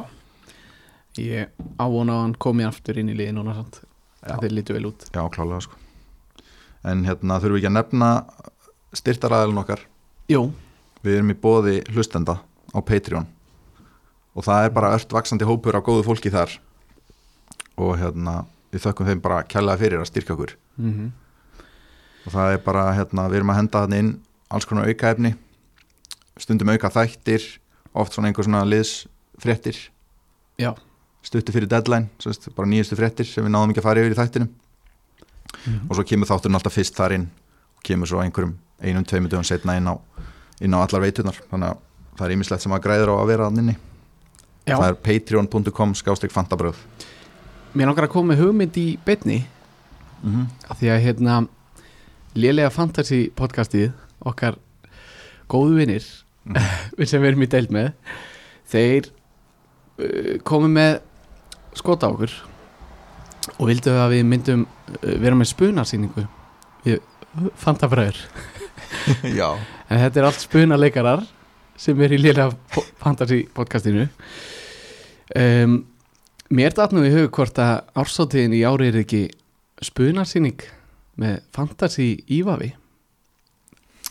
Ég 1.20 1.64
ávona 1.82 2.16
að 2.16 2.22
hann 2.26 2.36
komi 2.46 2.64
aftur 2.64 3.02
inn 3.02 3.12
í 3.12 3.18
liði 3.18 3.36
núna 3.36 3.58
sant? 3.58 3.82
Já. 4.22 4.38
þeir 4.38 4.54
lítu 4.54 4.76
vel 4.76 4.86
út. 4.92 5.08
Já, 5.10 5.22
klálega 5.34 5.64
sko. 5.66 5.78
En 6.88 7.04
hérna 7.06 7.40
þurfum 7.42 7.58
við 7.58 7.62
ekki 7.62 7.70
að 7.72 7.78
nefna 7.78 8.10
styrtaræðilin 8.98 9.62
okkar? 9.62 9.84
Jú, 10.32 10.44
við 11.02 11.18
erum 11.18 11.34
í 11.34 11.38
bóði 11.42 11.78
hlustenda 11.92 12.38
á 12.42 12.80
Patreon. 12.86 13.28
Og 14.38 14.46
það 14.48 14.68
er 14.68 14.76
bara 14.76 14.94
ört 14.96 15.12
vaksandi 15.12 15.48
hópur 15.50 15.76
af 15.76 15.84
góðu 15.88 16.06
fólki 16.08 16.32
þar. 16.34 16.54
Og 17.82 17.98
hérna 18.00 18.44
við 18.72 18.86
þökkum 18.86 19.10
þeim 19.10 19.24
bara 19.26 19.42
kælega 19.44 19.82
fyrir 19.82 20.04
að 20.04 20.12
styrka 20.14 20.38
okkur. 20.38 20.56
Mm 20.78 21.12
og 22.26 22.34
það 22.34 22.56
er 22.56 22.62
bara 22.66 22.86
hérna, 22.96 23.28
við 23.30 23.42
erum 23.42 23.54
að 23.54 23.60
henda 23.62 23.84
þannig 23.86 24.04
inn 24.04 24.12
alls 24.52 24.68
konar 24.68 24.90
aukaefni 24.90 25.34
stundum 26.42 26.72
auka 26.74 26.92
þættir 26.92 27.44
oft 27.94 28.16
svona 28.16 28.30
einhver 28.30 28.48
svona 28.48 28.64
liðsfréttir. 28.66 29.78
Já. 30.62 30.72
Stutti 31.22 31.54
fyrir 31.54 31.70
deadline, 31.70 32.10
svo 32.22 32.32
veist, 32.32 32.48
bara 32.56 32.70
nýjustu 32.70 32.98
fréttir 32.98 33.28
sem 33.30 33.46
við 33.46 33.54
náðum 33.54 33.74
ekki 33.74 33.84
að 33.84 33.88
fara 33.90 34.04
yfir 34.04 34.16
í 34.16 34.20
þættinum. 34.20 34.52
Mhm. 35.52 35.90
og 35.90 35.98
svo 35.98 36.04
kemur 36.08 36.30
þátturinn 36.30 36.56
alltaf 36.56 36.74
fyrst 36.74 36.96
þar 36.96 37.12
inn 37.12 37.26
og 37.76 37.82
kemur 37.84 38.08
svo 38.08 38.22
einhverjum 38.24 38.54
einum, 38.82 39.04
tveimur 39.04 39.30
dögum 39.30 39.44
setna 39.44 39.76
inn 39.76 39.86
á, 39.86 40.00
inn 40.64 40.72
á 40.74 40.80
allar 40.80 41.04
veitunar 41.04 41.36
þannig 41.52 41.74
að 41.74 41.78
það 42.18 42.26
er 42.26 42.36
ýmislegt 42.38 42.64
sem 42.64 42.72
að 42.72 42.84
græður 42.86 43.12
á 43.12 43.16
að 43.20 43.28
vera 43.28 43.50
þannig 43.50 43.66
inni. 43.66 43.76
Já, 44.66 44.78
það 44.78 44.88
er 44.88 44.98
patreon.com 45.06 45.94
skástrík 46.00 46.32
fantabröð 46.32 46.80
mér 47.76 47.90
langar 47.92 48.08
að 48.08 48.14
koma 48.16 48.34
með 48.34 48.46
hugmynd 48.46 48.78
í 48.80 48.88
beinni. 49.06 49.42
Mm 50.22 50.34
-hmm. 50.34 50.76
því 50.80 50.92
að 50.92 51.04
hérna 51.06 51.36
lélega 52.38 52.70
fantasy 52.74 53.26
podcastið 53.36 53.92
okkar 54.26 54.58
góðu 55.52 55.80
vinnir 55.82 56.06
Mhm. 56.42 57.06
sem 57.10 57.22
við 57.22 57.28
erum 57.32 57.44
í 57.46 57.48
deild 57.54 57.70
með 57.76 57.92
þeir 58.72 59.10
uh, 60.02 60.38
komu 60.48 60.72
með 60.74 60.96
skota 61.78 62.08
okkur 62.10 62.32
og 63.60 63.68
vildu 63.70 63.94
að 63.94 64.16
við 64.16 64.24
myndum 64.26 64.64
uh, 64.66 64.96
vera 65.22 65.38
með 65.38 65.52
spunarsýningu 65.52 66.24
við 66.88 66.98
fantafræður 67.62 68.18
en 69.92 70.02
þetta 70.02 70.20
er 70.24 70.28
allt 70.32 70.42
spunaleikarar 70.42 71.22
sem 71.78 72.02
er 72.02 72.18
í 72.18 72.20
lélega 72.24 72.50
po- 72.74 72.84
fantasy 73.02 73.44
podcastinu. 73.54 74.08
Um, 75.38 75.78
Mér 76.52 76.74
datt 76.76 76.92
nú 76.92 77.06
í 77.08 77.14
hug 77.14 77.30
hvort 77.38 77.56
að 77.64 77.86
ársáttíðin 78.02 78.58
í 78.58 78.66
ári 78.68 78.90
er 78.92 78.98
ekki 79.06 79.22
spunarsýning 79.88 80.60
með 81.22 81.38
fantasy 81.56 82.10
ívafi? 82.40 82.72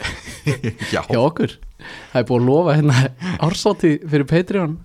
Já, 0.95 1.03
hjá 1.05 1.21
okkur. 1.21 1.59
Það 2.13 2.23
er 2.23 2.29
búið 2.29 2.41
að 2.41 2.49
lofa 2.49 2.79
hérna 2.79 3.03
ársáttíð 3.45 4.09
fyrir 4.13 4.29
Patreon. 4.31 4.79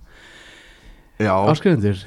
Já. 1.20 1.32
Áskrifundur 1.48 2.04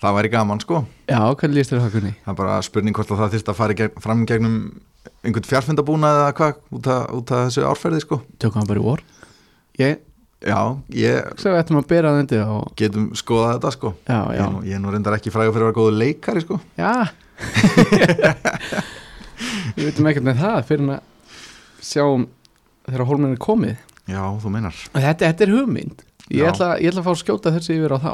það 0.00 0.16
væri 0.16 0.30
gaman 0.32 0.60
sko. 0.62 0.82
Já, 1.10 1.20
hvernig 1.36 1.58
líst 1.58 1.72
þér 1.72 1.82
það 1.84 1.96
kunni? 1.96 2.12
Það 2.24 2.32
er 2.32 2.38
bara 2.40 2.60
spurning 2.64 2.96
hvort 2.96 3.10
að 3.12 3.20
það 3.20 3.34
þyrst 3.34 3.50
að 3.52 3.58
fara 3.58 3.76
gegn, 3.80 3.98
fram 4.04 4.22
gegnum 4.28 4.54
einhvern 5.24 5.48
fjárfundabúna 5.48 6.12
eða 6.16 6.30
hvað 6.38 6.60
út 6.78 6.88
af, 6.94 7.02
út 7.18 7.32
af 7.36 7.42
þessu 7.48 7.66
árferði 7.68 8.04
sko. 8.04 8.20
Tökum 8.40 8.62
hann 8.62 8.70
bara 8.70 8.80
í 8.80 8.86
vor. 8.86 9.02
Ég? 9.80 10.00
Já, 10.40 10.60
ég 10.96 11.34
við 11.36 11.58
ættum 11.58 11.80
að 11.82 11.90
bera 11.90 12.14
það 12.14 12.22
undir 12.22 12.46
og 12.48 12.70
getum 12.80 13.10
skoðað 13.18 13.58
þetta 13.58 13.74
sko. 13.76 13.92
Já, 14.08 14.20
Ég, 14.32 14.38
já 14.40 14.46
ég 14.70 14.78
er 14.78 14.80
nú 14.80 14.94
reyndar 14.94 15.18
ekki 15.18 15.32
frægur 15.34 15.52
fyrir 15.52 15.66
að 15.66 15.72
vera 15.74 15.78
góðu 15.82 15.98
leikari 16.00 16.44
sko. 16.46 16.60
Já 16.80 16.92
Við 19.76 19.86
veitum 19.88 20.08
ekkert 20.10 20.26
með 20.26 20.40
það 20.42 20.60
fyrir 20.68 20.92
að 20.96 21.00
sjáum 21.90 22.26
þegar 22.86 23.06
hólminn 23.08 23.34
er 23.36 23.40
komið. 23.42 23.76
Já, 24.10 24.22
þú 24.42 24.52
meinar. 24.52 24.78
Þetta, 24.94 25.26
þetta 25.30 25.46
er 25.46 25.52
hugmynd. 25.54 26.04
Ég 26.30 26.46
ætla, 26.50 26.70
ég 26.82 26.90
ætla 26.92 27.02
að 27.02 27.06
fá 27.08 27.12
að 27.14 27.20
skjóta 27.22 27.52
þessi 27.54 27.76
yfir 27.78 27.94
á 27.94 27.98
þá. 28.02 28.12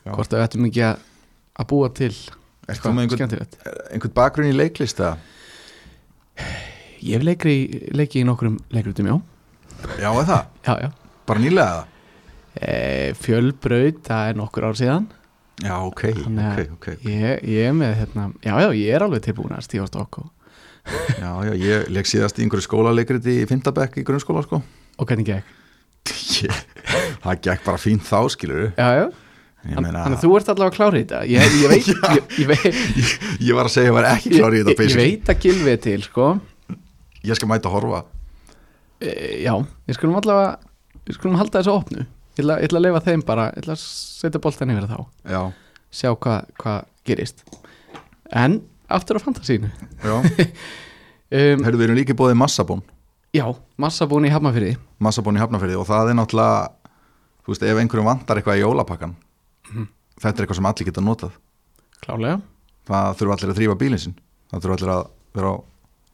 Já. 0.00 0.12
Hvort 0.16 0.32
að 0.32 0.38
við 0.40 0.46
ættum 0.46 0.66
ekki 0.70 0.82
að, 0.86 1.04
að 1.60 1.68
búa 1.72 1.90
til 1.96 2.12
Ert 2.70 2.80
þú 2.80 2.92
með 2.94 3.02
einhvern, 3.04 3.20
skemmtilegt. 3.20 3.56
einhvern 3.90 4.14
bakgrunn 4.16 4.50
í 4.50 4.56
leiklist 4.56 5.00
eða? 5.02 5.14
Ég 7.00 7.16
hef 7.16 7.24
leikri, 7.24 7.54
leiki 7.96 8.20
í 8.20 8.26
nokkrum 8.28 8.58
leikrutum, 8.74 9.08
já. 9.08 9.16
Já, 10.00 10.10
er 10.10 10.28
það? 10.28 10.42
Já, 10.66 10.74
já. 10.84 10.90
Bara 11.28 11.42
nýlega 11.44 11.70
eða? 11.76 11.86
e, 12.60 12.74
Fjölbraut, 13.20 14.00
það 14.06 14.30
er 14.32 14.38
nokkur 14.40 14.66
ár 14.68 14.78
síðan. 14.80 15.06
Já, 15.60 15.74
ok, 15.84 16.02
Þannig 16.16 16.60
ok, 16.60 16.74
ok 16.76 16.86
ég, 17.08 17.42
ég 17.52 17.66
er 17.68 17.74
með, 17.76 17.90
hérna, 18.00 18.26
já, 18.40 18.54
já, 18.64 18.68
ég 18.80 18.94
er 18.96 19.04
alveg 19.04 19.24
tilbúin 19.26 19.52
að 19.52 19.66
stífast 19.66 19.98
okkur 20.00 20.28
Já, 21.20 21.30
já, 21.46 21.52
ég 21.60 21.88
leik 21.92 22.08
síðast 22.10 22.38
í 22.38 22.44
einhverju 22.44 22.66
skólaleikriti 22.66 23.40
í 23.42 23.48
Findabekk 23.50 23.98
í 24.00 24.04
grunnskóla 24.06 24.44
sko. 24.46 24.60
Og 25.00 25.08
hvernig 25.08 25.28
gekk? 25.28 25.56
ég, 26.40 26.62
Það 27.20 27.42
gekk 27.44 27.66
bara 27.66 27.80
fínt 27.80 28.06
þá, 28.08 28.18
skilur 28.32 28.70
Já, 28.72 28.88
já, 28.96 29.04
þannig 29.66 29.98
að 30.00 30.16
þú 30.22 30.30
ert 30.38 30.48
allavega 30.54 30.76
klár 30.78 30.96
í 30.96 31.02
þetta. 31.04 31.20
Ég, 31.28 31.58
ég 31.60 31.74
veit, 31.74 31.90
ég, 32.16 32.38
ég, 32.40 32.48
veit 32.48 33.44
ég 33.44 33.58
var 33.58 33.68
að 33.68 33.74
segja 33.74 33.90
að 33.90 33.92
ég 33.92 33.98
var 33.98 34.08
ekki 34.14 34.32
klár 34.38 34.56
í 34.56 34.62
þetta 34.64 34.88
ég 34.88 34.96
veit 35.02 35.30
að 35.34 35.44
gilvið 35.44 35.78
til, 35.84 35.98
sko. 36.06 36.30
Ég 37.28 37.36
skal 37.36 37.50
mæta 37.50 37.68
að 37.68 37.76
horfa. 37.76 38.02
E, 39.00 39.12
Já, 39.44 39.52
við 39.88 39.98
skulum 39.98 40.18
allavega 40.20 40.56
Við 41.10 41.16
skulum 41.16 41.38
halda 41.40 41.58
þessu 41.60 41.72
opnu. 41.74 42.04
Ég 42.38 42.44
ætla, 42.44 42.56
ætla 42.62 42.78
að 42.80 42.84
leifa 42.86 43.00
þeim 43.08 43.22
bara, 43.26 43.48
ég 43.54 43.64
ætla 43.64 43.74
að 43.74 43.80
setja 43.82 44.40
boltan 44.42 44.70
yfir 44.72 44.86
þá. 44.86 44.98
Já, 45.26 45.40
Sjá 45.90 46.12
hvað 46.14 46.50
hva 46.62 46.74
gerist. 47.08 47.40
En, 48.30 48.60
aftur 48.90 49.18
á 49.18 49.24
fantasínu. 49.24 49.70
Um, 51.30 51.60
Herðu, 51.62 51.78
við 51.78 51.84
erum 51.86 51.94
líka 52.00 52.14
bóðið 52.18 52.40
massabón 52.40 52.80
Já, 53.30 53.44
massabún 53.78 54.24
í 54.26 54.30
Hafnafyrði 54.34 54.72
Massabón 54.98 55.36
í 55.38 55.38
Hafnafyrði 55.38 55.76
og 55.78 55.84
það 55.86 56.08
er 56.10 56.16
náttúrulega 56.18 56.64
Þú 57.46 57.52
veist, 57.52 57.62
ef 57.70 57.78
einhverjum 57.78 58.08
vantar 58.08 58.40
eitthvað 58.40 58.58
í 58.58 58.64
jólapakkan 58.64 59.12
Mhm. 59.70 59.84
Þetta 60.18 60.32
er 60.34 60.42
eitthvað 60.42 60.58
sem 60.58 60.66
allir 60.72 60.88
geta 60.88 61.04
notað. 61.06 61.36
Klálega 62.02 62.40
Það 62.90 63.14
þurfa 63.20 63.36
allir 63.36 63.52
að 63.52 63.58
þrýfa 63.60 63.76
bílinn 63.84 64.02
sinn. 64.02 64.16
Það 64.50 64.64
þurfa 64.64 64.74
allir 64.80 64.92
að 64.96 65.04
vera 65.38 65.52
á 65.54 65.56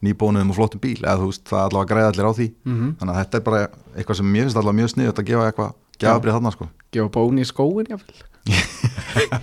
nýbónuðum 0.05 0.53
og 0.53 0.57
flottum 0.59 0.83
bíl 0.85 1.01
eða 1.01 1.17
þú 1.17 1.29
veist, 1.31 1.45
það 1.49 1.57
er 1.57 1.65
allavega 1.65 1.81
að 1.87 1.91
græða 1.95 2.11
allir 2.13 2.29
á 2.29 2.33
því. 2.37 2.47
Mm 2.69 2.91
Þannig 3.01 3.13
að 3.15 3.19
þetta 3.23 3.37
er 3.41 3.45
bara 3.49 3.61
eitthvað 3.97 4.19
sem 4.21 4.29
mér 4.35 4.45
finnst 4.45 4.59
allavega 4.61 4.77
mjög 4.83 4.93
sniðut 4.93 5.21
að 5.23 5.29
gefa 5.31 5.49
eitthvað 5.49 5.73
Gjafabrið 5.97 6.37
þarna 6.37 6.53
sko. 6.53 6.69
Gefa 6.93 7.09
bón 7.17 7.41
í 7.41 7.45
skóin, 7.49 7.89
jáfnvel 7.89 8.21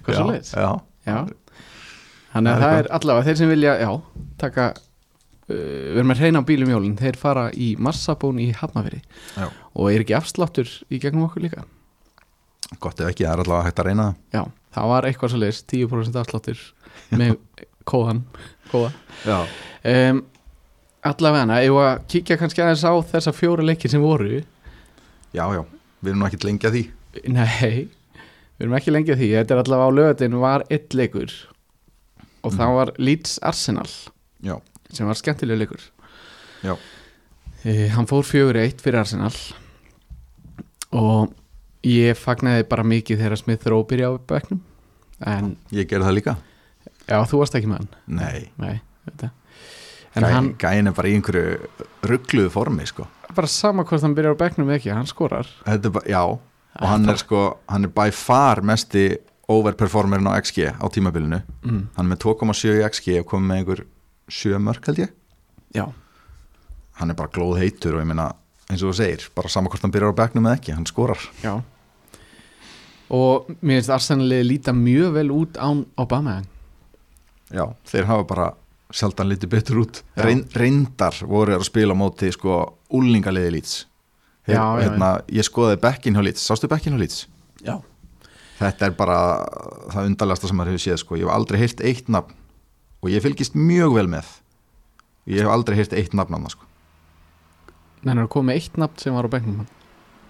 Hvað 0.00 0.16
svo 0.16 0.24
leiðis? 0.30 0.54
Já, 0.56 0.70
Já 1.04 1.18
Þannig 2.30 2.52
að 2.52 2.60
Það 2.60 2.68
er 2.68 2.70
það 2.70 2.80
er 2.80 2.88
allavega 2.98 3.26
þeir 3.26 3.38
sem 3.40 3.50
vilja, 3.50 3.74
já, 3.80 3.90
taka 4.38 4.66
uh, 4.70 5.50
við 5.50 5.98
erum 5.98 6.14
að 6.14 6.22
reyna 6.24 6.42
á 6.42 6.48
bílum 6.50 6.72
jólin 6.74 6.96
þeir 7.00 7.18
fara 7.18 7.48
í 7.50 7.72
massabón 7.82 8.40
í 8.42 8.50
Hafnafyrði 8.54 9.00
já. 9.02 9.46
og 9.48 9.90
er 9.90 10.04
ekki 10.04 10.16
afsláttur 10.18 10.70
í 10.90 11.00
gegnum 11.02 11.26
okkur 11.26 11.46
líka. 11.48 11.66
Gott 12.78 13.02
ef 13.02 13.10
ekki, 13.10 13.26
það 13.26 13.32
er 13.34 13.44
allavega 13.44 13.66
hægt 13.66 13.82
að 13.82 13.90
reyna 13.90 14.06
það. 14.06 14.20
Já, 14.36 14.42
það 14.76 14.92
var 14.92 15.08
eitthvað 15.08 15.32
svo 15.32 15.42
leiðis 15.42 15.62
10% 15.74 16.20
afsláttur 16.22 16.64
með 17.18 17.36
kóðan 17.90 18.22
kóða 18.70 18.92
Já, 19.26 19.38
um, 19.90 20.22
Allavega 21.00 21.46
hana, 21.46 21.62
ég 21.64 21.72
var 21.72 21.94
að 21.94 22.02
kíkja 22.12 22.36
kannski 22.36 22.60
aðeins 22.60 22.82
á 22.84 22.92
þessa 23.08 23.32
fjóra 23.32 23.64
leikir 23.64 23.88
sem 23.88 24.02
voru. 24.04 24.42
Já, 25.32 25.46
já, 25.56 25.62
við 26.04 26.10
erum 26.12 26.24
ekki 26.26 26.40
lengja 26.44 26.72
því. 26.74 26.82
Nei, 27.32 27.88
við 28.58 28.66
erum 28.66 28.76
ekki 28.76 28.92
lengi 28.92 29.14
að 29.14 29.22
því. 29.22 29.30
Þetta 29.38 29.54
er 29.56 29.62
allavega 29.62 29.88
á 29.88 29.96
lögatinu 29.96 30.42
var 30.42 30.64
eitt 30.68 30.92
leikur 30.92 31.32
og 32.42 32.52
það 32.52 32.66
Mhm. 32.66 32.74
var 32.76 32.92
Leeds 32.98 33.38
Arsenal 33.42 33.88
Já, 34.42 34.56
sem 34.92 35.06
var 35.06 35.14
skemmtilega 35.14 35.58
leikur. 35.58 35.80
Já. 36.62 36.76
e, 37.64 37.88
Hann 37.88 38.06
fór 38.06 38.22
fjögur 38.24 38.56
eitt 38.56 38.80
fyrir 38.80 38.98
Arsenal. 39.00 39.32
Og 40.92 41.32
ég 41.86 42.16
fagnaði 42.18 42.66
bara 42.68 42.82
mikið 42.86 43.20
þegar 43.22 43.38
Smith 43.40 43.66
Rowe 43.70 43.84
byrja 43.88 44.10
á 44.10 44.14
bekknum. 44.18 44.60
En 45.26 45.56
ég 45.70 45.86
gerði 45.90 46.08
það 46.08 46.16
líka. 46.16 46.36
Já, 47.10 47.18
þú 47.28 47.38
varst 47.42 47.54
ekki 47.58 47.68
með 47.70 47.78
hann? 47.82 47.88
Nei, 48.06 48.50
Nei, 48.58 48.80
þetta 49.08 49.30
En 50.16 50.24
Gæ, 50.24 50.30
hann, 50.34 50.48
gæin 50.58 50.88
er 50.90 50.92
bara 50.96 51.06
í 51.08 51.12
einhverju 51.14 51.68
ruggluðu 52.02 52.50
formi 52.50 52.82
sko. 52.88 53.04
Bara 53.36 53.46
sama 53.46 53.84
hvort 53.86 54.02
hann 54.02 54.14
byrjar 54.16 54.34
á 54.34 54.40
bekknum 54.40 54.66
eða 54.66 54.78
ekki, 54.80 54.90
hann 54.96 55.06
skorar. 55.06 55.46
Þetta 55.66 55.86
er 55.86 55.94
bara, 55.94 56.08
já, 56.10 56.22
og 56.80 56.88
hann 56.88 57.06
er 57.08 57.20
sko 57.20 57.42
hann 57.70 57.84
er 57.86 57.92
by 57.94 58.08
far 58.10 58.60
mesti 58.66 59.04
overperformerin 59.50 60.28
á 60.30 60.38
XG 60.38 60.70
á 60.78 60.86
tímabilinu. 60.92 61.40
Mm, 61.64 61.82
hann 61.96 62.06
er 62.06 62.12
með 62.12 62.22
2,7 62.26 62.76
í 62.78 62.84
XG 62.86 63.16
og 63.22 63.26
komið 63.32 63.48
með 63.48 63.60
einhver 63.60 63.82
7 64.30 64.62
mörg 64.62 64.86
held 64.86 65.02
ég. 65.02 65.12
Já, 65.74 65.86
hann 67.00 67.10
er 67.10 67.18
bara 67.18 67.32
glóð 67.32 67.58
heitur 67.62 67.96
og 67.96 68.04
ég 68.04 68.10
meina 68.10 68.30
eins 68.70 68.84
og 68.84 68.92
þú 68.92 68.96
segir, 69.00 69.26
bara 69.34 69.50
sama 69.50 69.70
hvort 69.70 69.82
hann 69.82 69.92
byrjar 69.94 70.14
á 70.14 70.20
bekknum 70.20 70.46
eða 70.46 70.60
ekki 70.60 70.74
hann 70.76 70.86
skorar. 70.88 71.22
Já. 71.42 71.58
Og 73.10 73.50
mér 73.58 73.80
finnst 73.80 73.90
Arsenalið 73.90 74.46
líta 74.46 74.74
mjög 74.76 75.14
vel 75.16 75.30
út 75.34 75.56
án 75.58 75.82
Obama 75.98 76.36
Já, 77.50 77.64
þeir 77.90 78.06
hafa 78.06 78.26
bara 78.30 78.44
sjaldan 78.94 79.26
litið 79.32 79.50
betur 79.50 79.80
út. 79.82 79.98
Reyn, 80.14 80.44
reyndar 80.54 81.16
voru 81.26 81.56
að 81.56 81.66
spila 81.66 81.96
móti 81.98 82.30
sko 82.30 82.60
Já, 84.50 84.54
já, 84.54 84.62
hérna, 84.82 85.10
ég 85.30 85.46
skoðaði 85.46 85.80
bekkin 85.82 86.16
hjá 86.16 86.22
lýts 86.24 86.46
sástu 86.46 86.70
bekkin 86.70 86.94
hjá 86.94 87.02
lýts? 87.02 87.26
Já 87.62 87.82
Þetta 88.60 88.86
er 88.90 88.94
bara 88.98 89.18
það 89.90 90.10
undarlegasta 90.10 90.50
sem 90.50 90.58
maður 90.60 90.74
hefur 90.74 90.84
séð 90.84 91.00
sko. 91.00 91.16
ég 91.16 91.24
hef 91.24 91.34
aldrei 91.34 91.60
heyrt 91.62 91.80
eitt 91.80 92.08
nafn 92.12 92.36
og 93.00 93.08
ég 93.08 93.24
fylgist 93.24 93.56
mjög 93.56 93.96
vel 93.96 94.08
með. 94.12 94.28
Ég 95.30 95.40
hef 95.40 95.52
aldrei 95.52 95.78
heyrt 95.80 95.96
eitt 95.96 96.12
nafn 96.16 96.36
annað 96.36 96.58
sko. 96.58 96.66
Nei, 98.00 98.12
hann 98.12 98.24
er 98.24 98.32
komið 98.32 98.60
eitt 98.60 98.80
nafn 98.80 99.00
sem 99.00 99.16
var 99.16 99.28
á 99.28 99.32
bekknum 99.32 99.64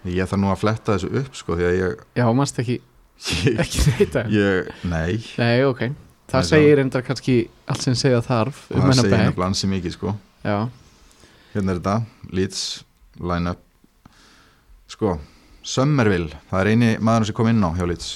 ég 0.08 0.28
þarf 0.28 0.40
nú 0.40 0.50
að 0.50 0.60
fletta 0.62 0.94
þessu 0.96 1.10
upp 1.20 1.34
sko, 1.37 1.56
ég, 1.60 2.04
Já, 2.16 2.25
mannst 2.37 2.60
ekki, 2.62 2.78
ég, 3.44 3.58
ekki 3.60 3.82
neyta 3.90 4.22
ég 4.32 4.70
nei, 4.88 5.18
Nei, 5.40 5.64
ok. 5.68 5.82
Það 6.30 6.44
Nei, 6.44 6.49
segir 6.49 6.78
reyndar 6.78 7.04
kannski 7.04 7.34
allt 7.68 7.82
sem 7.84 7.96
segja 7.99 8.20
þarf 8.25 8.62
um 8.70 8.84
það 8.84 9.00
segir 9.02 9.16
nefnilega 9.16 9.49
ansi 9.49 9.70
mikið 9.70 9.96
sko. 9.96 10.14
Já, 10.46 10.56
hérna 11.54 11.75
er 11.75 11.80
þetta, 11.80 11.96
Leeds 12.38 12.62
line-up 13.18 14.14
sko, 14.90 15.16
Summerville 15.62 16.38
það 16.50 16.61
er 16.62 16.71
eini 16.73 16.90
maður 17.05 17.29
sem 17.31 17.37
kom 17.37 17.49
inn 17.50 17.62
á 17.64 17.71
hjá 17.76 17.87
Leeds. 17.88 18.11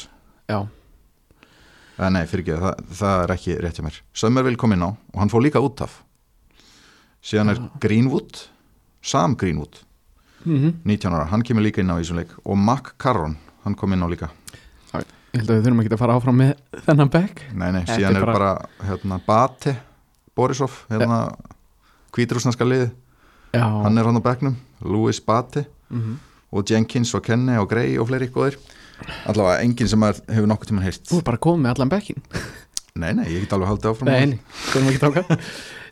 Já, 0.49 0.59
eða 1.99 2.11
nei, 2.15 2.25
fyrir 2.29 2.43
ekki, 2.45 2.57
það, 2.63 2.83
það 3.01 3.23
er 3.25 3.33
ekki 3.37 3.57
rétt 3.65 3.79
hjá 3.81 3.85
mér. 3.87 3.99
Summerville 4.17 4.61
kom 4.61 4.73
inn 4.77 4.85
á 4.85 4.91
og 4.93 5.19
hann 5.21 5.33
fór 5.33 5.45
líka 5.45 5.63
út 5.65 5.85
af. 5.85 5.99
Síðan 7.25 7.55
er 7.55 7.61
Já. 7.61 7.69
Greenwood 7.81 8.43
Sam 9.05 9.37
Greenwood 9.41 9.81
mm 10.45 10.83
19 10.85 11.15
ára, 11.17 11.29
hann 11.31 11.43
kemur 11.45 11.65
líka 11.65 11.81
inn 11.81 11.89
á 11.93 11.97
í 11.97 12.03
þessum 12.05 12.19
leik. 12.21 12.33
Og 12.45 12.57
Mac 12.61 12.95
Carron, 13.01 13.37
hann 13.65 13.77
kom 13.81 13.93
inn 13.97 14.05
á 14.05 14.09
líka. 14.13 14.29
Ég 15.35 15.41
held 15.41 15.49
að 15.51 15.57
við 15.57 15.65
þurfum 15.65 15.81
ekki 15.83 15.95
að 15.97 15.99
fara 16.05 16.15
áfram 16.15 16.37
með 16.39 16.51
þennan 16.85 17.09
bekk 17.11 17.41
nei, 17.59 17.71
nei, 17.75 17.81
síðan 17.89 18.15
er 18.15 18.21
er 18.21 18.27
bara, 18.29 18.51
bara- 18.55 18.87
hérna, 18.87 19.17
Bate 19.27 19.73
Borisov, 20.37 20.77
hérna 20.93 21.17
hvítrúsnarska 22.15 22.63
liði, 22.69 22.93
Já, 23.55 23.65
hann 23.67 23.99
er 23.99 24.07
hann 24.07 24.19
á 24.19 24.23
bekknum 24.23 24.55
Louis 24.87 25.19
Bate. 25.21 25.65
Mm 25.91 26.21
og 26.55 26.71
Jenkins 26.71 27.13
og 27.19 27.25
Kenne 27.27 27.59
og 27.61 27.69
Gray 27.71 27.97
og 27.99 28.09
fleiri 28.09 28.31
góðir. 28.33 28.59
Allavega 29.29 29.65
enginn 29.67 29.91
sem 29.91 30.05
hefur 30.07 30.47
nokkuð 30.49 30.71
tíma 30.71 30.85
heyrt. 30.85 31.03
Þú 31.11 31.19
er 31.19 31.27
bara 31.27 31.41
komið 31.43 31.65
með 31.65 31.75
allan 31.75 31.91
bekkin 31.93 32.23
nei, 32.95 33.11
nei, 33.19 33.25
ég 33.33 33.43
get 33.43 33.55
alveg 33.57 33.73
haldið 33.73 33.91
áfram 33.91 34.11
Nei, 34.11 34.27
nei, 34.31 35.25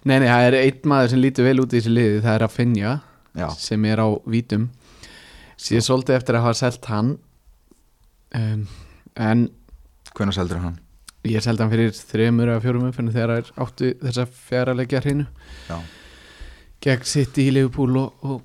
Nei, 0.02 0.16
nei, 0.18 0.28
það 0.28 0.44
er 0.48 0.56
einn 0.58 0.86
maður 0.90 1.10
sem 1.12 1.20
lítur 1.22 1.46
vel 1.46 1.62
út 1.62 1.74
í 1.74 1.78
þessu 1.78 1.90
liði 1.94 2.22
Það 2.24 2.36
er 2.36 2.44
að 2.46 2.54
finja 2.54 2.92
já, 3.38 3.48
sem 3.58 3.84
er 3.90 4.02
á 4.02 4.08
vítum. 4.34 4.68
Síðan 5.62 5.84
svolítið 5.86 6.16
eftir 6.18 6.38
að 6.38 6.46
hafa 6.46 6.58
selt 6.58 6.88
hann 6.90 7.12
um, 8.38 8.64
En 9.14 9.44
hvenær 10.14 10.38
seldur 10.38 10.62
hann? 10.62 10.78
ég 11.22 11.38
seldi 11.44 11.62
hann 11.62 11.70
fyrir 11.70 11.92
þremur 11.94 12.50
eða 12.50 12.62
fjórum 12.64 12.88
umfennu 12.88 13.12
þegar 13.14 13.30
það 13.30 13.42
er 13.42 13.62
áttu 13.62 13.90
þessa 14.00 14.24
fjara 14.48 14.72
leikja 14.74 15.02
hreinu. 15.04 15.26
Gegn 16.82 17.06
sitt 17.06 17.38
í 17.38 17.44
Liverpool 17.54 17.94
og, 18.00 18.24
og 18.26 18.40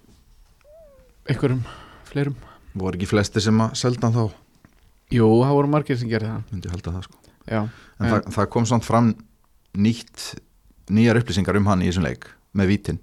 einhverjum 1.26 1.64
fleirum. 2.12 2.36
Voru 2.78 2.98
ekki 2.98 3.10
flesti 3.10 3.42
sem 3.42 3.58
að 3.64 3.74
selda 3.80 4.10
þá? 4.14 4.24
Jú, 5.16 5.28
það 5.44 5.56
voru 5.58 5.72
margir 5.72 5.98
sem 6.00 6.10
gerði 6.12 6.30
það. 6.34 6.82
Það 6.84 7.04
sko. 7.08 7.18
Já, 7.48 7.62
en 7.64 8.06
En- 8.06 8.12
það, 8.12 8.32
það 8.36 8.50
kom 8.54 8.66
samt 8.70 8.84
fram 8.86 9.14
nýtt 9.78 10.26
nýjar 10.92 11.20
upplýsingar 11.22 11.58
um 11.60 11.66
hann 11.70 11.82
í 11.82 11.88
þessum 11.92 12.04
leik 12.08 12.28
með 12.56 12.68
vítin. 12.74 13.00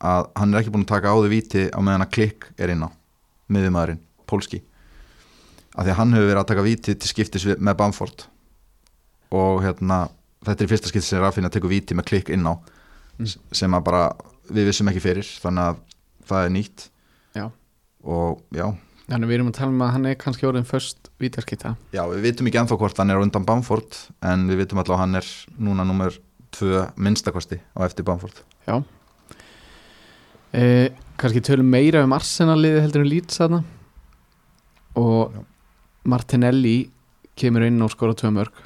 Að 0.00 0.28
hann 0.38 0.54
er 0.54 0.60
ekki 0.62 0.70
búin 0.74 0.84
að 0.86 0.92
taka 0.94 1.10
áður 1.14 1.32
víti 1.32 1.64
á 1.74 1.78
meðan 1.82 2.04
að 2.06 2.12
klikk 2.14 2.48
er 2.58 2.70
inn 2.74 2.82
á 2.86 2.90
miðumæðurinn, 3.50 4.00
Pólski. 4.28 4.60
Af 5.76 5.84
því 5.86 5.90
að 5.92 5.98
hann 5.98 6.12
hefur 6.14 6.28
verið 6.28 6.42
að 6.42 6.50
taka 6.52 6.62
víti 6.66 6.94
til 6.98 7.08
skiptis 7.08 7.44
við, 7.46 7.56
með 7.58 7.76
Bamford. 7.80 8.26
Og 9.34 9.62
hérna 9.62 10.08
þetta 10.46 10.64
er 10.64 10.70
fyrsta 10.70 10.88
skipti 10.90 11.06
sem 11.08 11.20
Rafinha 11.22 11.50
tekur 11.50 11.70
víti 11.72 11.94
með 11.98 12.06
klikk 12.12 12.30
inn 12.34 12.46
á 12.46 12.54
Mm. 13.18 13.26
sem 13.52 13.72
að 13.74 13.82
bara 13.82 14.12
við 14.46 14.68
vissum 14.70 14.86
ekki 14.88 15.00
fyrir 15.02 15.26
þannig 15.42 15.64
að 15.72 15.78
það 16.28 16.44
er 16.46 16.50
nýtt. 16.54 16.88
Já. 17.34 17.50
Og 18.04 18.42
já, 18.54 18.66
þannig 19.08 19.30
við 19.30 19.38
erum 19.38 19.50
að 19.50 19.58
tala 19.58 19.74
um 19.74 19.82
að 19.86 19.92
hann 19.96 20.06
er 20.10 20.18
kannski 20.20 20.46
orðin 20.48 20.68
först 20.68 21.10
vítarskita 21.22 21.74
Já, 21.96 22.02
við 22.12 22.22
vitum 22.28 22.50
ekki 22.50 22.60
ennþá 22.62 22.78
hvort 22.80 23.00
hann 23.02 23.10
er 23.14 23.22
undan 23.22 23.46
Bamford 23.48 23.98
en 24.22 24.46
við 24.50 24.62
vitum 24.64 24.82
allavega 24.82 24.98
að 24.98 25.04
hann 25.06 25.20
er 25.22 25.30
núna 25.58 25.86
nummer 25.88 26.18
tvö 26.54 26.86
minnstakosti 26.96 27.58
á 27.76 27.84
eftir 27.84 28.06
Bamford. 28.08 28.40
Já. 28.68 28.80
Eh, 30.56 30.88
Kannski 31.18 31.42
tölum 31.44 31.66
meira 31.68 32.04
um 32.06 32.14
Arsenal-liði 32.14 32.80
heldur 32.84 33.02
en 33.02 33.10
Leeds 33.10 33.40
þarna. 33.40 33.58
Og 34.96 35.34
Já. 35.34 35.42
Martinelli 36.08 36.88
kemur 37.38 37.66
inn 37.66 37.82
og 37.84 37.92
skora 37.92 38.16
tvö 38.16 38.30
mörg 38.34 38.64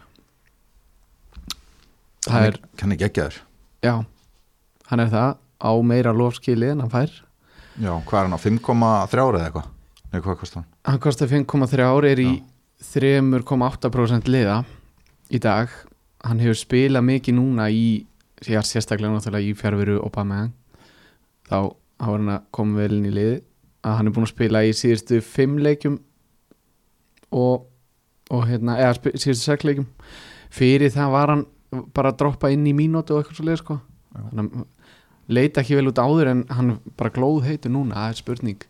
Það 2.22 2.44
er, 2.46 2.58
ekki 2.78 3.06
ekki 3.08 3.22
þér 3.24 3.38
já. 3.82 3.94
Hann 4.86 5.02
er 5.02 5.08
það 5.10 5.30
á 5.58 5.72
meira 5.82 6.12
lofskilið 6.14 6.74
en 6.76 6.84
hann 6.84 6.92
fær 6.92 7.16
Já, 7.80 7.92
hvað 8.04 8.18
er 8.18 8.26
hann 8.26 8.36
á 8.36 8.40
5,3 8.42 9.22
eða 9.22 9.46
eitthvað? 9.46 9.68
Nei, 10.12 10.20
hvað 10.20 10.38
kostar 10.42 10.60
hann? 10.60 10.68
Hann 10.84 11.00
kostar 11.00 11.30
5,3 11.30 11.86
ár 11.88 12.06
er 12.10 12.20
í 12.20 12.30
3,8% 12.82 14.28
liða 14.28 14.62
í 15.32 15.40
dag 15.40 15.70
hann 16.26 16.42
hefur 16.42 16.58
spilað 16.58 17.06
mikið 17.06 17.38
núna 17.38 17.68
í 17.72 18.04
já, 18.42 18.60
sérstaklega 18.66 19.14
náttúrulega 19.14 19.48
í 19.48 19.54
fjárveru 19.58 19.98
Obama 20.02 20.44
þá 21.48 21.56
hafa 22.02 22.16
hann 22.16 22.32
að 22.34 22.44
koma 22.54 22.82
vel 22.82 22.98
inn 22.98 23.08
í 23.08 23.14
liði 23.14 23.38
að 23.82 23.96
hann 23.98 24.10
er 24.10 24.14
búin 24.16 24.26
að 24.26 24.34
spila 24.34 24.64
í 24.66 24.74
síðustu 24.76 25.22
5 25.24 25.56
leikjum 25.66 25.96
og, 27.32 27.64
og 28.30 28.44
hérna, 28.50 28.76
eða 28.82 29.14
síðustu 29.14 29.48
6 29.48 29.66
leikjum 29.68 29.88
fyrir 30.52 30.92
það 30.94 31.14
var 31.16 31.34
hann 31.34 31.46
bara 31.96 32.12
að 32.12 32.20
droppa 32.20 32.52
inn 32.52 32.66
í 32.68 32.74
mínútu 32.76 33.14
og 33.14 33.22
eitthvað 33.22 33.40
svo 33.40 33.48
leið 33.48 33.62
sko 33.62 33.78
Já. 33.78 34.22
þannig 34.28 34.42
að 34.60 34.66
leita 35.28 35.62
ekki 35.62 35.76
vel 35.78 35.90
út 35.90 36.00
áður 36.00 36.32
en 36.32 36.42
hann 36.50 36.74
bara 36.98 37.12
glóð 37.14 37.46
heitur 37.46 37.72
núna, 37.74 37.94
það 37.94 38.10
er 38.10 38.18
spurning 38.18 38.66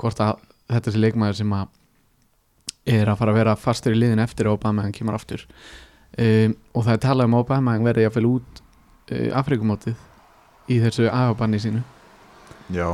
hvort 0.00 0.20
að 0.22 0.42
þetta 0.72 0.92
sé 0.92 1.00
leikmaður 1.02 1.38
sem 1.42 1.54
að 1.56 1.70
er 2.92 3.10
að 3.10 3.20
fara 3.20 3.32
að 3.32 3.38
vera 3.38 3.54
fastur 3.58 3.94
í 3.94 4.00
liðin 4.00 4.22
eftir 4.22 4.48
að 4.48 4.56
Obama 4.56 4.82
hann 4.82 4.94
kemur 4.94 5.14
aftur. 5.14 5.44
Um, 6.18 6.56
og 6.74 6.86
það 6.86 6.96
er 6.96 7.02
talað 7.04 7.28
um 7.28 7.36
að 7.36 7.44
Obama 7.46 7.76
hann 7.76 7.86
verði 7.86 8.06
jafnvel 8.06 8.28
út 8.32 8.62
uh, 8.62 9.28
Afrikumótið 9.38 10.72
í 10.72 10.78
þessu 10.82 11.06
agabanni 11.08 11.60
sínu. 11.62 11.82
Já. 12.74 12.88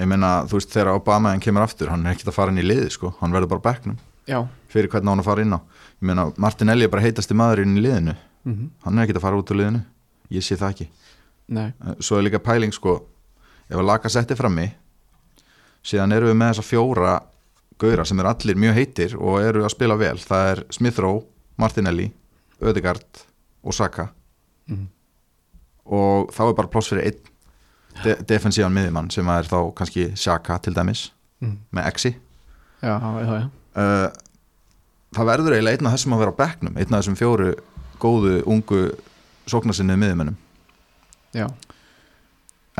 Ég 0.00 0.08
meina, 0.08 0.40
þú 0.48 0.58
veist, 0.58 0.72
þegar 0.72 0.96
Obama 0.96 1.30
hann 1.32 1.44
kemur 1.44 1.66
aftur 1.66 1.92
hann 1.92 2.06
er 2.06 2.16
ekkert 2.16 2.32
að 2.32 2.38
fara 2.38 2.54
inn 2.54 2.62
í 2.62 2.66
liði, 2.66 2.90
sko. 2.94 3.12
Hann 3.20 3.34
verður 3.34 3.52
bara 3.54 3.62
á 3.62 3.68
bekknum. 3.68 4.00
Já. 4.26 4.38
Fyrir 4.72 4.90
hvernig 4.90 5.12
hann 5.12 5.22
að 5.22 5.28
fara 5.28 5.44
inn 5.44 5.54
á. 5.54 5.60
Ég 6.00 6.08
meina, 6.10 6.26
Martinelli 6.40 6.88
er 6.88 6.92
bara 6.92 7.04
heitasti 7.04 7.36
maður 7.38 7.64
inn 7.66 7.78
í 7.78 7.86
liðinu. 7.86 8.16
Mm 8.42 8.70
hann 8.82 8.98
er 8.98 9.04
ekkert 9.04 9.20
að 9.20 9.26
fara 9.28 9.38
út 9.38 9.50
úr 9.54 9.60
liðinu. 9.60 9.84
Ég 10.32 10.42
sé 10.42 10.56
það 10.58 10.72
ekki 10.74 10.88
Nei, 11.52 11.68
Svo 12.00 12.18
er 12.18 12.26
líka 12.26 12.40
pæling, 12.42 12.72
sko 12.74 12.96
ef 13.68 13.76
að 13.78 13.86
laka 13.88 14.08
setti 14.12 14.36
frammi 14.38 14.68
síðan 15.84 16.12
erum 16.16 16.30
við 16.32 16.38
með 16.40 16.52
þessa 16.52 16.64
fjóra 16.68 17.12
gauðra 17.82 18.04
sem 18.06 18.20
eru 18.22 18.30
allir 18.30 18.58
mjög 18.62 18.76
heitir 18.78 19.14
og 19.18 19.40
eru 19.42 19.64
að 19.66 19.72
spila 19.74 19.96
vel. 19.98 20.16
Það 20.22 20.50
er 20.52 20.64
Smith 20.70 21.00
Rowe, 21.02 21.24
Martinelli 21.58 22.10
Ödegard 22.62 23.24
og 23.62 23.74
Saka. 23.74 24.08
Mm. 24.70 24.86
og 25.90 26.30
þá 26.30 26.42
er 26.46 26.52
bara 26.54 26.70
pláss 26.70 26.88
fyrir 26.92 27.08
einn 27.08 27.30
de 28.04 28.12
defensívan 28.30 28.72
miðjumann 28.72 29.08
sem 29.10 29.26
er 29.34 29.48
þá 29.50 29.56
kannski 29.76 30.04
Saka 30.16 30.58
til 30.62 30.74
dæmis 30.76 31.10
Mm. 31.42 31.56
með 31.74 31.86
Exi. 31.90 32.10
Já, 32.82 32.92
já, 33.02 33.24
já 33.26 33.48
uh, 33.74 34.12
það 35.10 35.26
verður 35.26 35.54
eiginlega 35.56 35.74
einn 35.80 35.88
af 35.90 35.94
þessum 35.96 36.14
að 36.14 36.20
vera 36.22 36.30
á 36.30 36.38
bekknum 36.38 36.76
einn 36.78 36.94
af 36.94 37.00
þessum 37.00 37.16
fjóru 37.18 37.48
góðu 37.98 38.34
ungu 38.46 38.78
sóknarsinnið 39.50 39.98
miðjumennum 40.04 40.36
Já, 41.34 41.46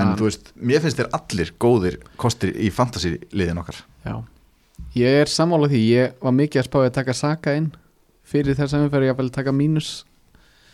en 0.01 0.15
þú 0.19 0.27
veist, 0.29 0.53
mér 0.57 0.81
finnst 0.85 0.99
þér 1.01 1.11
allir 1.17 1.51
góðir 1.61 1.97
kostir 2.21 2.53
í 2.57 2.71
fantasy-liðin 2.73 3.61
okkar. 3.63 3.79
Já. 4.05 4.15
Ég 4.97 5.21
er 5.23 5.31
sammála 5.31 5.69
því, 5.73 5.81
ég 5.89 6.15
var 6.21 6.33
mikið 6.37 6.61
að 6.63 6.69
spáði 6.69 6.91
að 6.91 6.97
taka 6.99 7.15
Saka 7.17 7.55
inn 7.57 7.71
fyrir 8.29 8.57
þess 8.59 8.75
að 8.77 8.87
umferði 8.89 9.09
ég 9.11 9.19
að 9.21 9.31
taka 9.33 9.53
mínus 9.53 10.05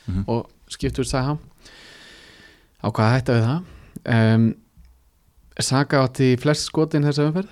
Mhm. 0.09 0.25
og 0.27 0.49
skiptu 0.71 1.03
úr 1.03 1.07
Saha. 1.07 1.38
Á 2.83 2.87
hvað 2.91 3.12
hætta 3.14 3.33
við 3.37 3.45
það? 3.49 3.62
Um, 4.07 4.55
Saka 5.61 6.03
átti 6.07 6.37
flest 6.38 6.64
skotin 6.71 7.03
þess 7.05 7.19
að 7.19 7.31
umferð 7.33 7.49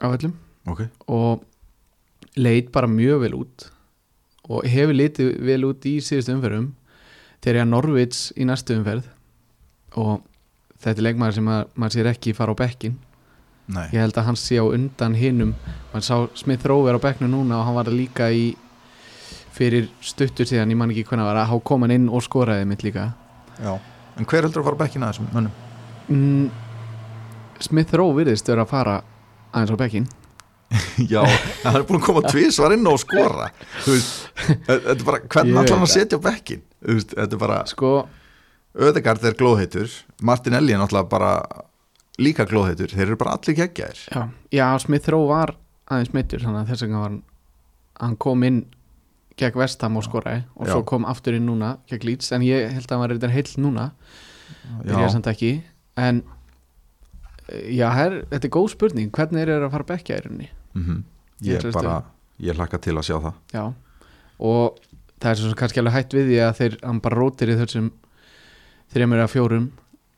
á 0.00 0.06
öllum. 0.16 0.34
Ok, 0.66 0.80
og 1.08 1.44
leit 2.36 2.70
bara 2.72 2.86
mjög 2.88 3.20
vel 3.20 3.34
út 3.34 3.70
og 4.50 4.64
hefur 4.64 4.94
litið 4.96 5.38
vel 5.44 5.64
út 5.68 5.84
í 5.86 5.98
síðustu 6.00 6.34
umferðum 6.34 6.72
þegar 7.40 7.60
ég 7.60 7.66
að 7.66 7.72
Norvits 7.74 8.24
í 8.36 8.46
næstu 8.48 8.76
umferð 8.78 9.06
og 10.00 10.20
þetta 10.80 10.96
er 10.96 11.06
leikmaður 11.08 11.38
sem 11.38 11.52
að, 11.52 11.62
maður 11.74 11.96
sér 11.96 12.10
ekki 12.12 12.34
fara 12.36 12.54
á 12.56 12.60
bekkin 12.60 12.98
nei. 13.70 13.86
Ég 13.94 14.00
held 14.02 14.18
að 14.18 14.28
hann 14.30 14.40
sé 14.40 14.58
á 14.60 14.64
undan 14.66 15.16
hinnum 15.18 15.54
maður 15.92 16.06
sá 16.06 16.16
Smith 16.38 16.66
Rowe 16.68 16.90
er 16.90 16.98
á 16.98 17.04
bekknu 17.04 17.30
núna 17.30 17.60
og 17.60 17.68
hann 17.68 17.78
var 17.78 17.92
líka 17.92 18.30
í 18.32 18.52
fyrir 19.54 19.88
stuttur 20.04 20.46
síðan, 20.46 20.70
ég 20.70 20.78
man 20.78 20.92
ekki 20.92 21.04
hvernig 21.08 21.26
var 21.26 21.40
að 21.42 21.50
há 21.50 21.56
kom 21.66 21.82
hann 21.84 21.94
inn 21.94 22.06
og 22.08 22.22
skoraði 22.24 22.68
mitt 22.70 22.84
líka. 22.86 23.10
Já. 23.60 23.74
en 24.16 24.24
hver 24.24 24.46
heldur 24.46 24.62
að 24.62 24.70
fara 24.70 24.86
á 24.86 25.10
þessum 25.10 25.28
mönnum? 25.34 25.52
mm, 26.08 26.50
Smith 27.60 27.94
Rowe 27.94 28.16
virðist 28.16 28.48
vera 28.48 28.64
að 28.64 28.72
fara 28.72 28.96
aðeins 29.52 29.74
á 29.74 29.82
bekkin 29.82 30.08
Já, 31.12 31.24
hann 31.64 31.80
er 31.80 31.86
búin 31.88 31.98
að 31.98 32.06
koma 32.06 32.22
tvisvar 32.28 32.74
inn 32.76 32.86
og 32.86 33.00
skora. 33.02 33.48
Veist, 33.86 34.28
þetta 34.68 34.94
er 34.94 35.06
bara 35.06 35.22
hvernig 35.24 35.56
Ég 35.56 35.64
ætlar 35.64 35.80
hann 35.80 35.86
að 35.88 35.94
setja 35.96 36.20
á 36.20 36.26
bekkin 36.28 36.62
þetta 36.80 37.26
er 37.26 37.40
bara, 37.40 37.62
sko, 37.68 37.94
Ödegard 38.80 39.24
er 39.26 39.34
glóðheitur 39.34 39.90
Martinelli 40.22 40.76
er 40.76 40.78
náttúrulega 40.80 41.10
bara 41.10 41.32
líka 42.20 42.46
glóðheitur, 42.46 42.92
þeir 42.92 43.08
eru 43.08 43.18
bara 43.18 43.34
allir 43.34 43.56
geggjaðir. 43.58 44.04
Já, 44.12 44.22
já 44.54 44.66
Smith 44.84 45.10
Rowe 45.10 45.30
var 45.32 45.56
aðeins 45.90 46.14
að 46.46 46.70
þess 46.70 46.84
vegna 46.86 47.02
var 47.02 47.10
hann 47.10 47.22
hann 48.00 48.16
kom 48.20 48.44
inn 48.46 48.60
gegn 49.40 49.58
Vestham 49.60 49.96
og 49.98 50.04
skoraði 50.06 50.44
og 50.56 50.68
Já. 50.68 50.74
svo 50.74 50.84
kom 50.88 51.06
aftur 51.08 51.36
inn 51.36 51.48
núna 51.48 51.78
gegn 51.90 52.06
Leeds, 52.08 52.30
en 52.36 52.44
ég 52.44 52.68
held 52.74 52.86
að 52.86 52.94
hann 52.94 53.02
var 53.02 53.12
reyndar 53.14 53.34
heill 53.34 53.52
núna. 53.60 53.90
Byrjaði 54.84 55.06
Já, 55.06 55.12
samt 55.14 55.28
ekki 55.30 55.52
en 56.00 56.22
já, 57.70 57.88
her, 57.96 58.20
þetta 58.30 58.46
er 58.46 58.54
góð 58.54 58.72
spurning 58.74 59.12
hvernig 59.14 59.44
er 59.44 59.52
það 59.56 59.68
að 59.68 59.74
fara 59.74 59.86
að 59.86 59.92
bekja 59.94 60.18
í 60.18 60.24
rauninni 60.24 60.50
mm 60.74 61.02
Ég 61.40 61.54
ég 61.54 61.60
treysti 61.62 61.78
bara 61.80 62.02
ég 62.40 62.56
hlakka 62.56 62.78
til 62.80 62.94
að 62.96 63.06
sjá 63.08 63.16
það. 63.20 63.34
Já, 63.52 63.62
og 64.40 64.78
það 65.20 65.30
er 65.30 65.38
svo 65.40 65.54
kannski 65.56 65.80
alveg 65.80 65.92
hætt 65.94 66.12
við 66.16 66.26
því 66.28 66.36
að 66.44 66.56
þeir, 66.58 66.76
hann 66.84 67.00
bara 67.00 67.16
rótir 67.20 67.48
í 67.52 67.56
þessum 67.60 67.90
þreymur 68.92 69.20
eða 69.22 69.32
fjórum 69.32 69.70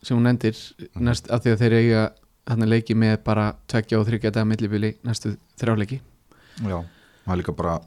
sem 0.02 0.16
hún 0.18 0.26
endir 0.30 0.54
Mhm. 0.78 1.04
næst, 1.04 1.30
af 1.30 1.42
því 1.42 1.52
að 1.52 1.58
þeir 1.62 1.72
eiga 1.78 2.02
hann 2.48 2.66
leiki 2.68 2.94
með 2.98 3.22
bara 3.24 3.54
tveggja 3.68 4.00
og 4.00 4.06
þryggja 4.08 4.32
daga 4.32 4.44
millibili 4.50 4.96
næstu 5.04 5.36
þrjáleiki 5.58 6.00
Já, 6.62 6.82
það 7.26 7.32
er 7.32 7.36
líka 7.42 7.52
bara 7.56 7.78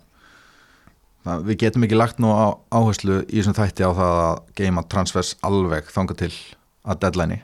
það, 1.26 1.44
við 1.50 1.58
getum 1.58 1.84
ekki 1.84 1.98
lagt 2.00 2.20
nú 2.24 2.32
á 2.32 2.56
áherslu 2.72 3.24
í 3.28 3.42
þessum 3.42 3.58
þætti 3.58 3.84
á 3.84 3.92
það 3.92 4.20
að 4.24 4.40
geima 4.56 4.84
transfers 4.88 5.36
alveg 5.44 5.92
þanga 5.92 6.16
til 6.16 6.32
að 6.86 7.00
deadline 7.04 7.42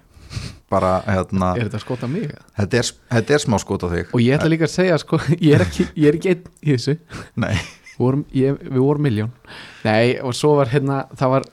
bara 0.72 0.94
hérna 1.08 1.52
er 1.58 1.68
þetta 1.68 1.82
skot 1.84 2.06
á 2.06 2.10
mig? 2.12 2.32
þetta 2.58 2.80
er, 2.80 2.92
þetta 3.16 3.36
er 3.36 3.44
smá 3.44 3.58
skot 3.62 3.86
á 3.86 3.88
þig. 3.92 4.14
Og 4.16 4.24
ég 4.24 4.38
ætla 4.38 4.52
líka 4.54 4.68
að 4.70 4.76
segja 4.76 5.00
sko, 5.02 5.20
ég 5.48 5.58
er 5.58 5.66
ekki, 5.68 5.88
ég 5.96 6.12
er 6.12 6.20
ekki 6.20 6.34
einn 6.36 6.48
í 6.62 6.76
þessu. 6.76 6.98
Vorum, 8.02 8.24
ég, 8.34 8.56
við 8.66 8.82
vorum 8.82 9.04
miljón 9.06 9.34
nei 9.86 10.16
og 10.24 10.34
svo 10.34 10.56
var 10.58 10.72
hérna 10.72 11.04
það 11.20 11.34
var 11.36 11.50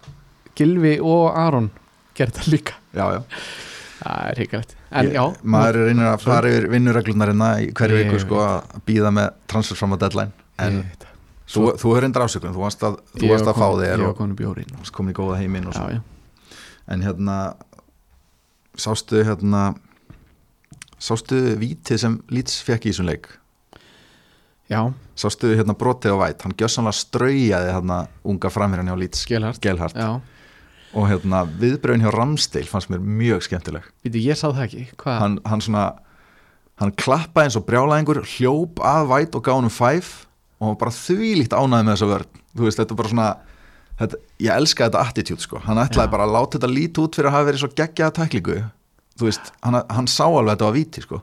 Gilvi 0.59 0.95
og 1.05 1.27
Aron 1.37 1.69
gerði 2.19 2.41
það 2.41 2.53
líka. 2.55 2.79
Já, 2.97 3.05
já. 3.19 3.21
Það 3.99 4.31
er 4.31 5.11
já, 5.13 5.23
maður 5.43 5.81
reynir 5.89 6.09
að 6.09 6.23
fara 6.23 6.51
yfir 6.53 6.69
vinnureglunarina 6.73 7.49
í 7.63 7.69
hverju 7.77 7.99
viku 7.99 8.21
sko 8.23 8.41
að 8.45 8.79
býða 8.87 9.13
með 9.15 9.33
transfer 9.51 9.79
fram 9.79 9.95
á 9.95 9.99
deadline. 10.01 10.47
En 10.63 10.81
ég, 10.81 11.09
þú, 11.51 11.65
þú 11.83 11.95
er 11.97 12.07
reyndar 12.07 12.27
ásökun, 12.27 12.55
þú 12.55 12.63
varst 12.63 12.85
að, 12.87 13.01
þú 13.15 13.33
varst 13.33 13.49
var 13.49 13.55
að 13.55 13.61
fá 13.61 13.83
þér 13.83 14.05
og 14.09 14.15
komin 14.19 15.13
í 15.13 15.17
góða 15.19 15.41
heiminn 15.43 15.69
svo. 15.73 15.89
en 16.89 17.05
hérna 17.05 17.39
sástu 18.79 19.23
hérna 19.27 19.73
sástu 21.03 21.39
vítið 21.59 22.03
sem 22.03 22.17
Leeds 22.33 22.63
fekk 22.67 22.89
í 22.89 22.93
þessum 22.93 23.09
leik? 23.11 23.29
Já, 24.69 24.83
sástu 25.17 25.55
hérna 25.57 25.77
brotið 25.79 26.19
á 26.19 26.19
væt 26.21 26.43
hann 26.45 26.57
gjössanlega 26.59 26.99
straujaði 26.99 27.71
hérna 27.73 28.03
unga 28.29 28.51
framherjan 28.53 28.91
hjá 28.91 28.99
Leeds. 29.01 29.25
Gelhart 29.31 29.97
já, 29.97 30.11
og 30.93 31.09
hérna 31.09 31.45
viðbröðin 31.49 32.05
hjá 32.05 32.13
Ramsdale 32.13 32.69
fannst 32.69 32.93
mér 32.93 33.01
mjög 33.01 33.47
skemmtileg. 33.47 33.87
Víti, 34.05 34.23
ég 34.27 34.39
sá 34.39 34.51
það 34.51 34.65
ekki. 34.67 34.85
Hvað, 35.01 35.19
hann, 35.23 35.39
hann 35.49 35.65
svona 35.65 35.87
hann 36.79 36.95
klappaði 37.01 37.49
eins 37.49 37.59
og 37.59 37.67
brjálæðingur 37.67 38.23
hljóp 38.37 38.83
að 38.87 39.09
væt 39.11 39.39
og 39.39 39.45
gaf 39.47 39.59
hann 39.59 39.69
um 39.69 39.75
fæf 39.75 40.11
og 40.59 40.69
hann 40.69 40.81
bara 40.81 40.95
þvílíkt 40.95 41.57
ánæði 41.57 41.87
með 41.87 41.95
þessa 41.95 42.11
vörn. 42.13 42.43
Þú 42.55 42.67
veist, 42.67 42.81
þetta 42.81 42.95
er 42.95 43.01
bara 43.01 43.13
svona 43.13 43.31
þetta, 43.99 44.21
ég 44.41 44.53
elska 44.55 44.89
þetta 44.89 45.05
attitude 45.09 45.41
sko. 45.45 45.61
Hann 45.65 45.81
ætlaði 45.83 46.07
Já. 46.09 46.13
bara 46.15 46.27
að 46.29 46.35
láta 46.37 46.59
þetta 46.59 46.71
lít 46.73 46.99
út 47.03 47.19
fyrir 47.19 47.31
að 47.31 47.37
hafa 47.39 47.49
verið 47.51 47.63
svo 47.65 47.71
geggjaða 47.81 48.15
tæklingu. 48.21 48.59
Þú 49.19 49.27
veist, 49.29 49.53
hann, 49.67 49.81
hann 49.91 50.07
sá 50.11 50.25
alveg 50.27 50.53
að 50.53 50.57
þetta 50.57 50.69
var 50.71 50.77
víti 50.79 51.03
sko. 51.03 51.23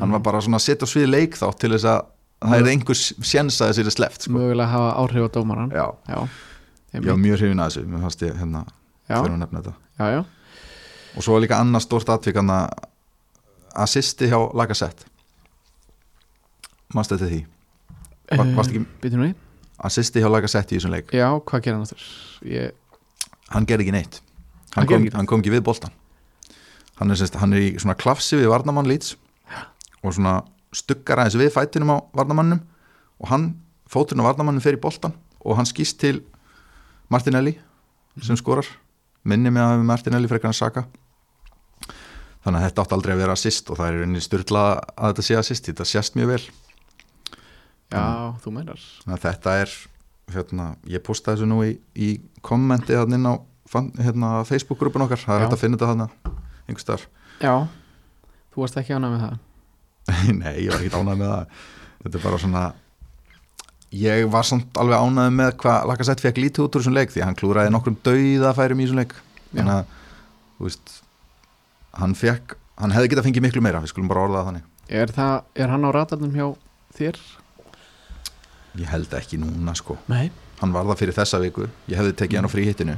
Hann 0.00 0.12
var 0.12 0.20
bara 0.24 0.40
svona 0.44 0.58
að 0.60 0.66
setja 0.68 0.86
svið 0.88 1.08
leik 1.12 1.36
þá 1.40 1.46
til 1.56 1.70
þess 1.72 1.88
að 1.88 2.00
það 2.46 2.58
er 2.60 2.66
einhver 2.72 2.98
sjens 3.00 3.60
að 3.64 3.70
þessi 3.72 3.84
er 3.86 3.94
sleft 3.96 4.26
sko. 4.26 4.32
mögulega 4.36 4.68
hafa 4.68 4.90
áhrif 5.00 5.24
á 5.24 5.28
dómaran 5.32 5.70
já, 5.72 5.86
já, 6.04 6.18
ég 6.92 7.06
var 7.08 7.16
mjög 7.16 7.38
hrifin 7.40 7.62
að 7.64 7.70
þessu 7.70 7.84
mér 7.88 8.02
fannst 8.04 8.24
ég 8.26 8.34
hérna, 8.36 8.60
já, 9.08 9.16
fyrir 9.22 9.32
að 9.32 9.40
nefna 9.40 9.62
þetta. 9.62 9.72
Já, 9.96 10.06
já. 10.12 10.20
og 11.16 11.24
svo 11.24 11.32
var 11.32 11.40
líka 11.46 11.60
annars 11.64 11.86
stórt 11.88 12.12
atvik 12.12 12.36
hann 12.36 12.52
að 12.52 12.66
assisti 13.86 14.28
hjá 14.28 14.36
Lagasett 14.52 15.06
mannstu 16.94 17.16
þetta 17.16 17.30
því? 17.32 17.40
Var- 18.36 18.54
varstu 18.58 18.74
ekki- 18.76 18.86
Býtum 19.02 19.24
við? 19.24 19.34
Assisti 19.84 20.22
hjá 20.22 20.30
Lagasett 20.32 20.72
í 20.72 20.78
þessum 20.78 20.94
leik. 20.94 21.12
Já, 21.14 21.28
hvað 21.36 21.66
gerir 21.66 21.78
hann 21.78 21.86
aftur? 21.86 22.08
Ég, 22.48 22.98
hann 23.52 23.68
gerði 23.68 23.86
ekki 23.86 23.96
neitt. 23.98 24.20
Hann 24.74 24.82
hann, 24.82 24.90
gerði 24.90 24.96
kom, 24.96 25.06
ekki 25.08 25.18
hann 25.20 25.30
kom 25.30 25.44
ekki 25.44 25.56
við 25.56 25.64
boltan 25.68 25.94
hann 27.00 27.12
er, 27.12 27.20
semst, 27.20 27.36
hann 27.40 27.54
er 27.56 27.64
í 27.64 27.70
svona 27.80 27.96
klafsi 27.98 28.38
við 28.40 28.50
varnamann 28.52 28.88
lýts 28.88 29.14
og 30.02 30.14
svona 30.16 30.40
stuggar 30.76 31.22
aðeins 31.22 31.38
við 31.40 31.52
fætinum 31.54 31.92
á 31.92 31.96
varnamannum 32.16 32.62
og 33.20 33.30
hann, 33.30 33.50
fóturinn 33.88 34.24
á 34.24 34.28
varnamannum 34.28 34.64
fer 34.64 34.78
í 34.78 34.80
boltan 34.80 35.14
og 35.40 35.58
hann 35.58 35.68
skýst 35.68 36.00
til 36.00 36.20
Martinelli 37.12 37.54
sem 38.24 38.36
skorar. 38.38 38.66
Minni 39.26 39.52
með 39.52 39.66
að 39.66 39.84
Martinelli 39.86 40.28
frekar 40.30 40.50
en 40.50 40.56
Saka. 40.56 40.86
Þannig 42.42 42.60
að 42.60 42.64
þetta 42.66 42.82
átti 42.82 42.96
aldrei 42.96 43.12
að 43.14 43.20
vera 43.22 43.36
assist 43.36 43.70
og 43.70 43.78
það 43.78 43.88
er 43.90 44.06
einnig 44.06 44.24
styrla 44.24 44.64
að 44.94 45.12
þetta 45.12 45.24
sé 45.26 45.36
assist. 45.38 45.68
Þetta 45.68 45.86
sést 45.86 46.18
mjög 46.18 46.32
vel 46.32 46.40
já, 47.92 48.04
þú 48.42 48.52
meinar. 48.56 48.86
þetta 49.26 49.58
er 49.62 49.74
hérna, 50.34 50.70
ég 50.90 51.02
postaði 51.06 51.40
þessu 51.40 51.50
nú 51.50 51.60
í, 51.66 51.76
í 51.94 52.08
kommenti 52.46 52.96
hann 52.98 53.14
inn 53.14 53.28
á 53.30 53.34
hérna, 54.02 54.32
Facebook-grúpun 54.48 55.06
okkar, 55.06 55.22
það 55.22 55.36
er 55.36 55.44
hægt 55.44 55.56
að 55.56 55.62
finna 55.62 55.78
þetta 55.78 55.92
hann 55.92 56.34
einhvers 56.66 56.86
staðar. 56.86 57.06
Já, 57.42 57.54
þú 58.54 58.64
varst 58.64 58.80
ekki 58.80 58.96
ánægð 58.96 59.14
með 59.14 59.22
það? 59.26 59.38
Nei, 60.40 60.52
ég 60.64 60.72
var 60.72 60.82
ekki 60.82 60.92
ánægð 60.94 61.22
með 61.22 61.32
það. 61.32 61.62
Þetta 62.02 62.18
er 62.18 62.26
bara 62.26 62.42
svona 62.42 62.66
Ég 63.96 64.26
var 64.28 64.44
samt 64.44 64.76
alveg 64.82 64.98
ánægð 64.98 65.34
með 65.38 65.50
hvað 65.62 65.84
Lacazette 65.88 66.24
fekk 66.24 66.40
lítið 66.42 66.64
út 66.64 66.76
úr 66.76 66.82
þessum 66.82 66.96
leik 66.96 67.12
því 67.14 67.22
hann 67.22 67.36
klúraði 67.38 67.70
nokkrum 67.72 67.96
dauðafærum 68.04 68.80
í 68.82 68.86
þessum 68.86 68.98
leik. 68.98 69.14
Þannig 69.52 69.74
að, 69.76 69.92
þú 70.58 70.66
veist 70.66 70.94
hann 71.96 72.16
fekk, 72.18 72.56
hann 72.82 72.94
hefði 72.96 73.12
getað 73.12 73.28
fengið 73.28 73.46
miklu 73.46 73.62
meira 73.64 73.80
við 73.84 73.92
skulum 73.94 74.10
bara 74.10 74.24
orða 74.26 74.40
það 74.40 74.48
þannig. 74.50 74.66
Er, 74.90 75.12
það, 75.14 75.36
er 75.62 75.72
hann 75.72 75.86
á 75.86 75.90
ratarnum 75.94 76.34
hjá 76.34 76.46
þér? 76.98 77.20
Ég 78.76 78.88
held 78.90 79.12
ekki 79.16 79.38
núna 79.40 79.74
sko. 79.76 79.96
Nei. 80.12 80.30
Hann 80.60 80.72
var 80.72 80.86
það 80.88 81.00
fyrir 81.02 81.16
þessa 81.16 81.40
viku, 81.42 81.66
ég 81.90 82.00
hefði 82.00 82.14
tekið 82.20 82.40
hann 82.40 82.48
á 82.48 82.52
fríhittinu. 82.52 82.96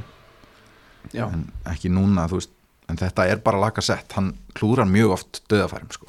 Já, 1.15 1.25
en 1.27 1.45
ekki 1.71 1.91
núna, 1.91 2.27
veist. 2.31 2.51
En 2.89 2.97
þetta 2.97 3.27
er 3.29 3.41
bara 3.45 3.59
Lacazette, 3.61 4.15
hann 4.17 4.31
klúrar 4.57 4.87
mjög 4.89 5.11
oft 5.13 5.41
dauðafærum 5.51 5.91
sko, 5.93 6.07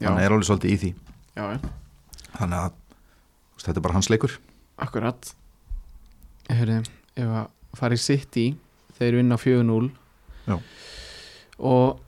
já, 0.00 0.08
hann 0.08 0.20
er 0.22 0.32
alveg 0.32 0.46
svolítið 0.48 0.72
í 0.72 0.78
því. 0.82 0.90
Já, 1.36 1.42
þannig 2.38 2.58
að 2.62 2.70
veist, 2.72 3.66
þetta 3.66 3.74
er 3.76 3.84
bara 3.84 3.98
hans 3.98 4.08
leikur. 4.08 4.38
Akkurat. 4.86 5.32
Hörðu, 6.48 6.78
ef 7.18 7.34
að 7.42 7.50
fara 7.76 7.98
í 7.98 8.00
City 8.00 8.46
þeir 8.98 9.18
vinna 9.20 9.36
4-0 9.38 9.90
Já. 10.48 10.56
og 11.58 11.98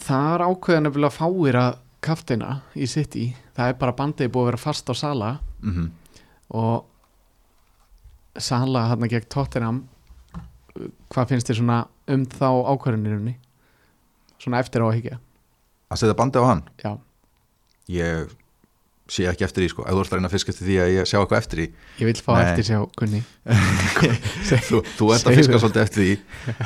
það 0.00 0.30
er 0.32 0.44
ákveðan 0.48 0.88
nefnilega 0.88 1.14
fáir 1.18 1.58
að 1.60 1.76
kaftina 2.00 2.54
í 2.78 2.86
City. 2.88 3.26
Það 3.58 3.72
er 3.74 3.78
bara 3.82 3.96
bandið 3.98 4.32
búið 4.32 4.46
að 4.46 4.50
vera 4.52 4.62
fast 4.62 4.88
á 4.88 4.94
Sala 4.96 5.30
mm 5.62 5.90
og 6.48 6.86
Sala 8.38 8.86
hann 8.88 9.08
gegn 9.10 9.26
Tottenham 9.28 9.82
hvað 11.12 11.28
finnst 11.28 11.50
þér 11.50 11.58
svona 11.58 11.78
um 12.08 12.22
þá 12.24 12.48
ákvörðunirunni 12.72 13.34
svona 14.38 14.62
eftir 14.62 14.80
á 14.80 14.88
að 15.88 16.00
setja 16.00 16.16
bandi 16.16 16.40
á 16.40 16.44
hann? 16.44 16.62
Já, 16.80 16.92
ég 17.92 18.32
sé 19.08 19.24
ekki 19.24 19.46
eftir 19.46 19.64
því 19.64 19.68
sko, 19.72 19.84
ef 19.88 19.96
þú 19.96 20.00
ert 20.02 20.10
að 20.12 20.18
reyna 20.18 20.28
að 20.28 20.34
fiska 20.36 20.52
eftir 20.52 20.66
því 20.68 20.74
að 20.82 20.90
ég 20.92 21.06
sjá 21.08 21.16
eitthvað 21.18 21.38
eftir 21.38 21.60
því. 21.60 21.66
Ég 21.96 22.08
vil 22.10 22.20
fá 22.20 22.32
Nei. 22.34 22.40
eftir 22.42 22.66
sjá 22.68 22.78
Gunni. 23.00 23.20
Þú, 24.68 24.80
þú 24.98 25.08
ert 25.14 25.30
að 25.30 25.38
fiska 25.40 25.60
svolítið 25.62 25.84
eftir 25.86 26.02
því. 26.04 26.16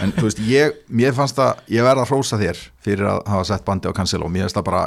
En 0.03 0.15
þú 0.17 0.25
veist, 0.27 0.41
ég, 0.49 0.81
mér 0.91 1.15
fannst 1.15 1.39
að 1.43 1.63
ég 1.71 1.87
verða 1.87 2.03
að 2.03 2.11
hrósa 2.11 2.41
þér 2.41 2.65
fyrir 2.83 3.11
að 3.13 3.21
hafa 3.31 3.47
sett 3.53 3.67
bandi 3.69 3.93
á 3.95 3.95
Cancelo, 3.95 4.31
mér 4.33 4.49
finnst 4.49 4.59
það 4.59 4.67
bara 4.73 4.83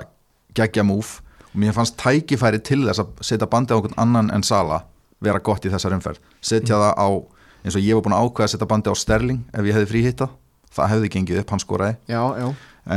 geggja 0.59 0.83
múf 0.87 1.13
mér 1.55 1.73
fannst 1.73 1.97
tækifæri 2.01 2.59
til 2.63 2.81
þess 2.87 2.99
að 3.03 3.07
setja 3.21 3.47
bandi 3.47 3.73
á 3.73 3.77
einhvern 3.77 3.97
annan 3.97 4.31
en 4.35 4.43
Sala 4.43 4.81
vera 5.23 5.39
gott 5.39 5.65
í 5.65 5.69
þessar 5.71 5.95
umferð. 5.95 6.19
Setja 6.41 6.75
það 6.81 6.93
á, 6.99 7.07
eins 7.65 7.75
og 7.75 7.81
ég 7.81 7.95
var 7.95 8.03
búin 8.05 8.15
að 8.17 8.25
ákveða 8.27 8.47
að 8.49 8.51
setja 8.55 8.67
bandi 8.67 8.91
á 8.91 8.95
Sterling 8.95 9.39
ef 9.53 9.63
ég 9.65 9.73
hefði 9.77 9.91
fríhitta. 9.93 10.27
Það 10.75 10.89
hefði 10.91 11.09
gengið 11.13 11.39
upp, 11.39 11.49
hann 11.55 11.63
skoraði. 11.63 11.95
Já, 12.11 12.21
já, 12.41 12.47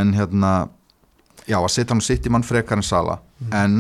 en 0.01 0.12
hérna 0.18 0.53
já, 1.47 1.57
að 1.62 1.71
setja 1.71 1.94
hann 1.94 2.03
sitt 2.03 2.27
í 2.27 2.31
mann 2.35 2.42
frekar 2.42 2.77
en 2.81 2.83
Sala. 2.83 3.18
En 3.55 3.79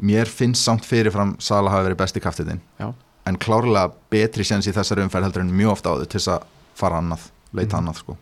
mér 0.00 0.26
finnst 0.32 0.64
samt 0.64 0.84
fyrirfram 0.88 1.36
Sala 1.38 1.70
hafi 1.70 1.90
verið 1.90 2.00
besti 2.00 2.20
kaftiðin 2.24 2.62
já, 2.80 2.88
en 3.28 3.36
klárlega 3.38 3.92
betri 4.10 4.42
séns 4.48 4.66
í 4.66 4.72
þessari 4.72 5.04
umferð 5.04 5.28
heldur 5.28 5.44
en 5.44 5.52
mjög 5.52 5.74
ofta 5.76 5.92
áður 5.92 6.08
til 6.08 6.18
þess 6.18 6.32
að 6.38 6.46
fara 6.74 6.98
annað 7.02 7.26
leita 7.52 7.76
Mhm. 7.76 7.82
annað 7.82 7.98
sko. 8.00 8.16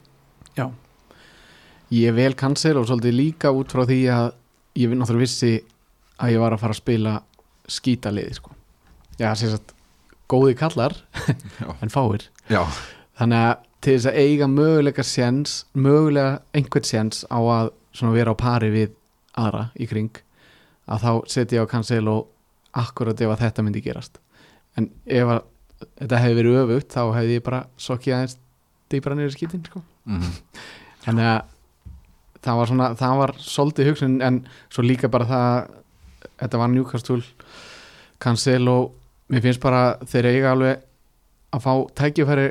Já. 0.58 0.66
ég 1.92 2.14
vel 2.14 2.34
cancel 2.34 2.76
og 2.78 2.86
svolítið 2.86 3.14
líka 3.16 3.50
út 3.54 3.70
frá 3.72 3.84
því 3.86 4.00
að 4.14 4.32
ég 4.78 4.92
náttúrulega 4.94 5.24
vissi 5.24 5.52
að 6.20 6.34
ég 6.34 6.42
var 6.42 6.54
að 6.54 6.62
fara 6.62 6.76
að 6.76 6.80
spila 6.82 7.14
skítaliði 7.70 8.36
sko. 8.36 8.54
Já, 9.20 9.32
sem 9.36 9.52
sagt, 9.52 9.74
góði 10.30 10.56
kallar 10.58 10.96
en 11.82 11.92
fáir. 11.92 12.26
Já, 12.50 12.62
þannig 13.20 13.44
að 13.50 13.66
til 13.80 13.94
þess 13.96 14.10
að 14.10 14.18
eiga 14.20 14.48
möguleika 14.50 15.04
séns, 15.06 15.54
mögulega 15.72 16.40
einhvern 16.56 16.88
séns 16.88 17.22
á 17.32 17.38
að 17.40 17.70
vera 18.14 18.34
á 18.34 18.42
pari 18.42 18.72
við 18.74 18.96
aðra 19.40 19.70
í 19.80 19.86
kring 19.88 20.20
að 20.90 21.06
þá 21.06 21.12
setja 21.32 21.60
ég 21.60 21.64
á 21.64 21.72
cancel 21.72 22.04
og 22.12 22.28
akkurat 22.76 23.20
ef 23.20 23.32
að 23.32 23.46
þetta 23.46 23.64
myndi 23.64 23.82
gerast. 23.84 24.20
En 24.78 24.90
ef 25.06 25.32
að 25.36 25.40
þetta 26.02 26.20
hefði 26.20 26.38
verið 26.40 26.60
öfugt 26.60 26.92
þá 26.92 27.02
hefði 27.16 27.38
ég 27.38 27.46
bara 27.46 27.62
sokkið 27.80 28.16
aðeins 28.16 28.36
dýbra 28.90 29.16
í 29.16 29.32
skítin 29.32 29.64
sko. 29.64 29.82
mm 30.04 30.34
þannig 31.04 31.28
að 31.30 31.40
það 32.44 32.60
var 32.60 32.70
svona, 32.70 32.88
það 32.98 33.18
var 33.20 33.34
svolítið 33.44 33.90
hugsun 33.90 34.16
en 34.24 34.40
svo 34.72 34.84
líka 34.86 35.10
bara 35.12 35.28
það 35.28 35.50
þetta 36.40 36.60
var 36.60 36.72
Newcastle 36.72 37.22
cancel 38.20 38.68
og 38.68 38.94
mér 39.30 39.44
finnst 39.44 39.62
bara 39.62 39.82
þeir 40.08 40.30
eiga 40.30 40.54
alveg 40.54 40.86
að 41.54 41.64
fá 41.64 41.72
tækifæri 42.00 42.48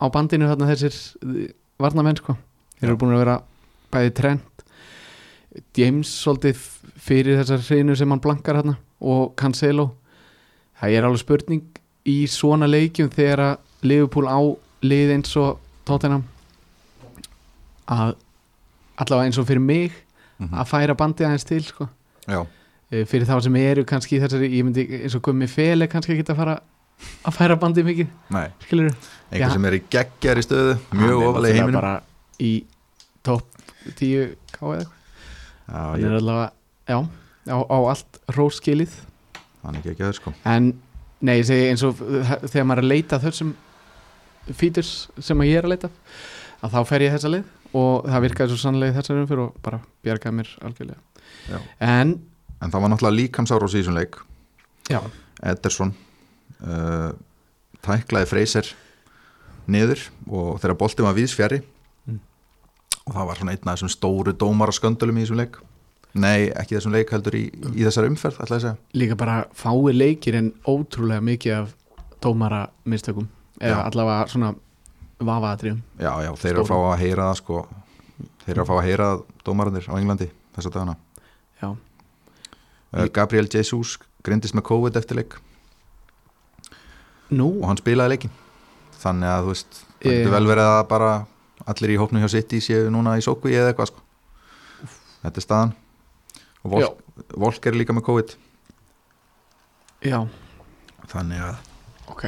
á 0.00 0.06
bandinu 0.12 0.48
þarna 0.50 0.70
þessir 0.70 0.96
varnamenn 1.80 2.18
sko. 2.20 2.36
Þeir 2.78 2.90
eru 2.90 3.00
búin 3.00 3.14
að 3.16 3.22
vera 3.24 3.36
bæði 3.94 4.14
trend. 4.18 4.64
James 5.76 6.10
svolítið 6.22 6.62
fyrir 7.04 7.38
þessar 7.40 7.62
hreinu 7.68 7.96
sem 7.96 8.10
hann 8.10 8.22
blankar 8.22 8.58
hérna 8.58 8.76
og 9.00 9.34
Cancelo. 9.38 9.92
Það 10.80 10.96
er 10.96 11.06
alveg 11.06 11.22
spurning 11.22 11.80
í 12.10 12.16
svona 12.28 12.68
leikjum 12.68 13.12
þegar 13.12 13.44
að 13.44 13.86
Liverpool 13.86 14.26
á 14.28 14.40
lið 14.84 15.14
eins 15.14 15.36
og 15.40 15.60
Tottenham 15.88 16.24
að 17.88 18.14
allavega 19.00 19.26
eins 19.28 19.38
og 19.38 19.46
fyrir 19.48 19.60
mig 19.60 19.92
-hmm. 20.38 20.52
að 20.60 20.68
færa 20.70 20.96
bandið 20.98 21.28
aðeins 21.28 21.48
til 21.48 21.64
sko. 21.64 21.88
Eh, 22.28 23.04
fyrir 23.08 23.26
þá 23.28 23.38
sem 23.46 23.56
eru 23.60 23.84
kannski 23.88 24.18
í 24.18 24.22
þessari 24.22 24.50
ég 24.52 24.66
myndi 24.66 24.84
eins 25.02 25.16
og 25.16 25.24
Gummi 25.24 25.48
Fele 25.50 25.88
kannski 25.90 26.14
ekki 26.14 26.26
að 26.32 26.40
fara 26.40 26.58
að 27.24 27.36
færa 27.36 27.56
bandið 27.58 27.88
mikið 27.88 28.12
einhver 28.38 29.50
sem 29.54 29.64
er 29.68 29.78
í 29.78 29.82
geggjari 29.90 30.44
stöðu 30.44 30.76
mjög 30.92 31.24
ofalega 31.30 31.54
í 31.54 31.58
heiminum. 31.58 31.80
bara 31.80 31.94
í 32.38 32.52
topp 33.26 33.48
10 33.98 34.36
K 34.54 34.60
eða 34.60 34.84
eitthvað. 34.84 35.00
Já, 35.64 35.80
hann 35.80 36.04
er 36.04 36.16
allavega, 36.18 36.50
já, 36.88 36.98
á, 37.48 37.56
á 37.64 37.78
allt 37.88 38.18
róskilið. 38.36 38.94
Hann 39.64 39.78
er 39.78 39.84
geggjaður 39.88 40.18
sko. 40.20 40.32
En 40.44 40.74
nei, 41.24 41.38
ég 41.40 41.46
segi 41.48 41.70
eins 41.72 41.84
og 41.88 41.98
þegar 41.98 42.66
maður 42.68 42.82
er 42.82 42.84
að 42.84 42.92
leita 42.92 43.20
þessum 43.22 43.54
fíturs 44.52 44.92
sem 45.18 45.40
að 45.40 45.50
ég 45.50 45.60
er 45.60 45.66
að 45.66 45.74
leita 45.74 45.90
að 46.64 46.76
þá 46.76 46.80
fer 46.90 47.04
ég 47.06 47.14
þessa 47.16 47.32
leið 47.32 47.53
og 47.74 48.06
það 48.06 48.24
virkaði 48.28 48.52
svo 48.54 48.60
sannlega 48.62 48.96
þessar 49.00 49.20
umfyrir 49.24 49.44
og 49.48 49.58
bara 49.64 49.80
bjargaði 50.06 50.38
mér 50.38 50.54
algjörlega. 50.68 51.60
En, 51.82 52.14
en 52.62 52.70
það 52.72 52.80
var 52.84 52.92
náttúrulega 52.92 53.18
líkamsáros 53.18 53.74
í 53.74 53.80
þessum 53.82 53.98
leik. 53.98 54.18
Já, 54.92 55.00
Ederson 55.42 55.94
uh, 56.64 57.12
tæklaði 57.84 58.30
Freyser 58.30 58.72
niður 59.70 60.02
og 60.28 60.58
þegar 60.62 60.78
boltið 60.82 61.08
var 61.08 61.16
víðsfjari 61.20 61.62
Mm. 62.04 62.18
og 63.08 63.14
það 63.14 63.26
var 63.30 63.38
svona 63.38 63.52
einn 63.54 63.68
af 63.70 63.78
þessum 63.78 63.90
stóru 63.94 64.32
dómara 64.36 64.72
sköndulum 64.76 65.16
í 65.16 65.22
þessum 65.24 65.38
leik. 65.40 65.54
Nei, 66.20 66.50
ekki 66.52 66.76
þessum 66.76 66.92
leik 66.94 67.10
heldur 67.14 67.34
í, 67.38 67.46
í 67.72 67.80
þessar 67.86 68.06
umferð 68.10 68.36
ætla 68.44 68.58
ég 68.58 68.60
að 68.60 68.66
segja. 68.66 68.76
Líka 69.00 69.16
bara 69.18 69.36
fái 69.56 69.94
leikir 69.96 70.36
en 70.38 70.50
ótrúlega 70.68 71.24
mikið 71.24 71.54
af 71.62 71.72
dómara 72.22 72.66
mistökum 72.84 73.26
eða 73.58 73.86
allavega 73.88 74.28
svona 74.30 74.52
vafaðatriðum 75.20 75.80
já, 76.00 76.10
já, 76.24 76.30
þeir 76.40 76.52
eru 76.52 76.62
að 76.64 76.70
fá 76.70 76.76
að 76.78 77.00
heyra 77.02 77.26
það 77.30 77.40
sko. 77.40 77.64
Þeir 78.44 78.52
eru 78.54 78.62
að 78.64 78.70
fá 78.70 78.74
að 78.76 78.86
heyra 78.88 79.08
það 79.10 79.24
dómararnir 79.46 79.88
á 79.90 79.94
Englandi 79.98 80.28
þessa 80.54 80.72
dagana. 80.74 80.94
Já. 81.60 81.68
uh, 82.94 83.06
Gabriel 83.14 83.50
Jesus 83.50 83.98
grindist 84.24 84.56
með 84.56 84.66
COVID 84.70 84.98
eftir 85.00 85.20
leik. 85.20 85.36
Nú, 87.34 87.48
og 87.60 87.68
hann 87.70 87.80
spilaði 87.80 88.14
leikin 88.14 88.34
þannig 89.04 89.30
að 89.30 89.44
þú 89.44 89.52
veist, 89.52 89.78
það 90.00 90.16
getur 90.16 90.34
vel 90.34 90.46
verið 90.48 90.70
að 90.70 90.82
bara 90.92 91.12
allir 91.70 91.94
í 91.94 91.98
hópnum 92.00 92.24
hjá 92.24 92.32
City 92.36 92.60
séu 92.64 92.88
núna 92.92 93.18
í 93.20 93.24
sókví 93.24 93.54
eða 93.56 93.72
eitthvað 93.72 93.92
sko. 93.92 94.04
þetta 95.24 95.40
er 95.40 95.46
staðan. 95.46 95.76
Og 96.64 96.74
Volk, 96.74 97.04
Volk 97.36 97.68
er 97.68 97.76
líka 97.76 97.96
með 97.96 98.06
COVID. 98.08 98.34
Já, 100.04 100.18
þannig 101.12 101.44
að 101.44 101.72
ok 102.12 102.26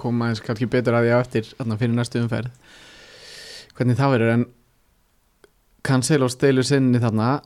koma 0.00 0.28
aðeins 0.28 0.42
kannski 0.44 0.68
betur 0.70 0.96
að 0.98 1.06
því 1.06 1.14
á 1.14 1.18
eftir 1.20 1.50
fyrir 1.54 1.94
næstu 1.94 2.20
umferð. 2.22 2.50
Hvernig 3.74 3.98
það 3.98 4.14
verður 4.14 4.34
en 4.34 4.46
Cancelo 5.84 6.28
steilur 6.32 6.64
sinni 6.64 7.00
þarna. 7.02 7.42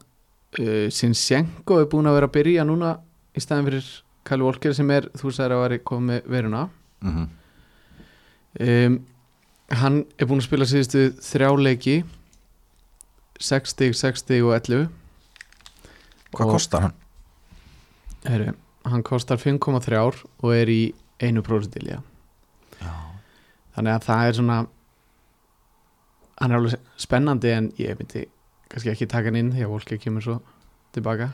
Uh, 0.58 0.86
Sinchenko 0.94 1.80
er 1.82 1.88
búin 1.90 2.06
að 2.08 2.14
vera 2.20 2.28
að 2.30 2.36
byrja 2.38 2.64
núna 2.64 2.94
í 3.36 3.40
staðin 3.42 3.66
fyrir 3.68 3.88
Kyle 4.28 4.44
Walker 4.46 4.72
sem 4.76 4.90
er 4.94 5.08
þú 5.18 5.32
sagðir 5.32 5.56
að 5.56 5.62
væri 5.64 5.80
komið 5.90 6.30
veruna. 6.32 6.68
Mm 7.04 7.26
um, 8.58 8.98
hann 9.68 9.98
er 10.18 10.26
búin 10.28 10.40
að 10.40 10.46
spila 10.48 10.66
síðustu 10.68 11.02
þrjá 11.20 11.50
leiki 11.60 11.96
6 13.38 13.74
stig, 13.74 13.92
6 13.94 14.22
stig 14.24 14.42
og 14.46 14.54
11 14.56 14.88
hvað 16.32 16.46
Og- 16.46 16.54
kostar 16.56 16.86
hann? 16.86 16.94
Heru, 18.24 18.54
hann 18.88 19.04
kostar 19.06 19.36
5,3 19.38 20.00
og 20.42 20.54
er 20.54 20.72
í 20.72 20.94
1% 21.20 21.76
líka 21.84 21.98
Já. 21.98 22.02
Þannig 23.78 23.94
að 23.94 24.06
það 24.08 24.28
er 24.32 24.38
svona 24.40 24.58
hann 26.38 26.52
er 26.54 26.60
alveg 26.60 26.76
spennandi 27.00 27.52
en 27.54 27.70
ég 27.80 27.98
myndi 27.98 28.24
kannski 28.70 28.92
ekki 28.92 29.08
taka 29.10 29.30
hann 29.30 29.40
inn 29.40 29.52
því 29.54 29.64
að 29.66 29.72
Volker 29.74 30.00
kemur 30.02 30.24
svo 30.24 30.38
tilbaka 30.94 31.32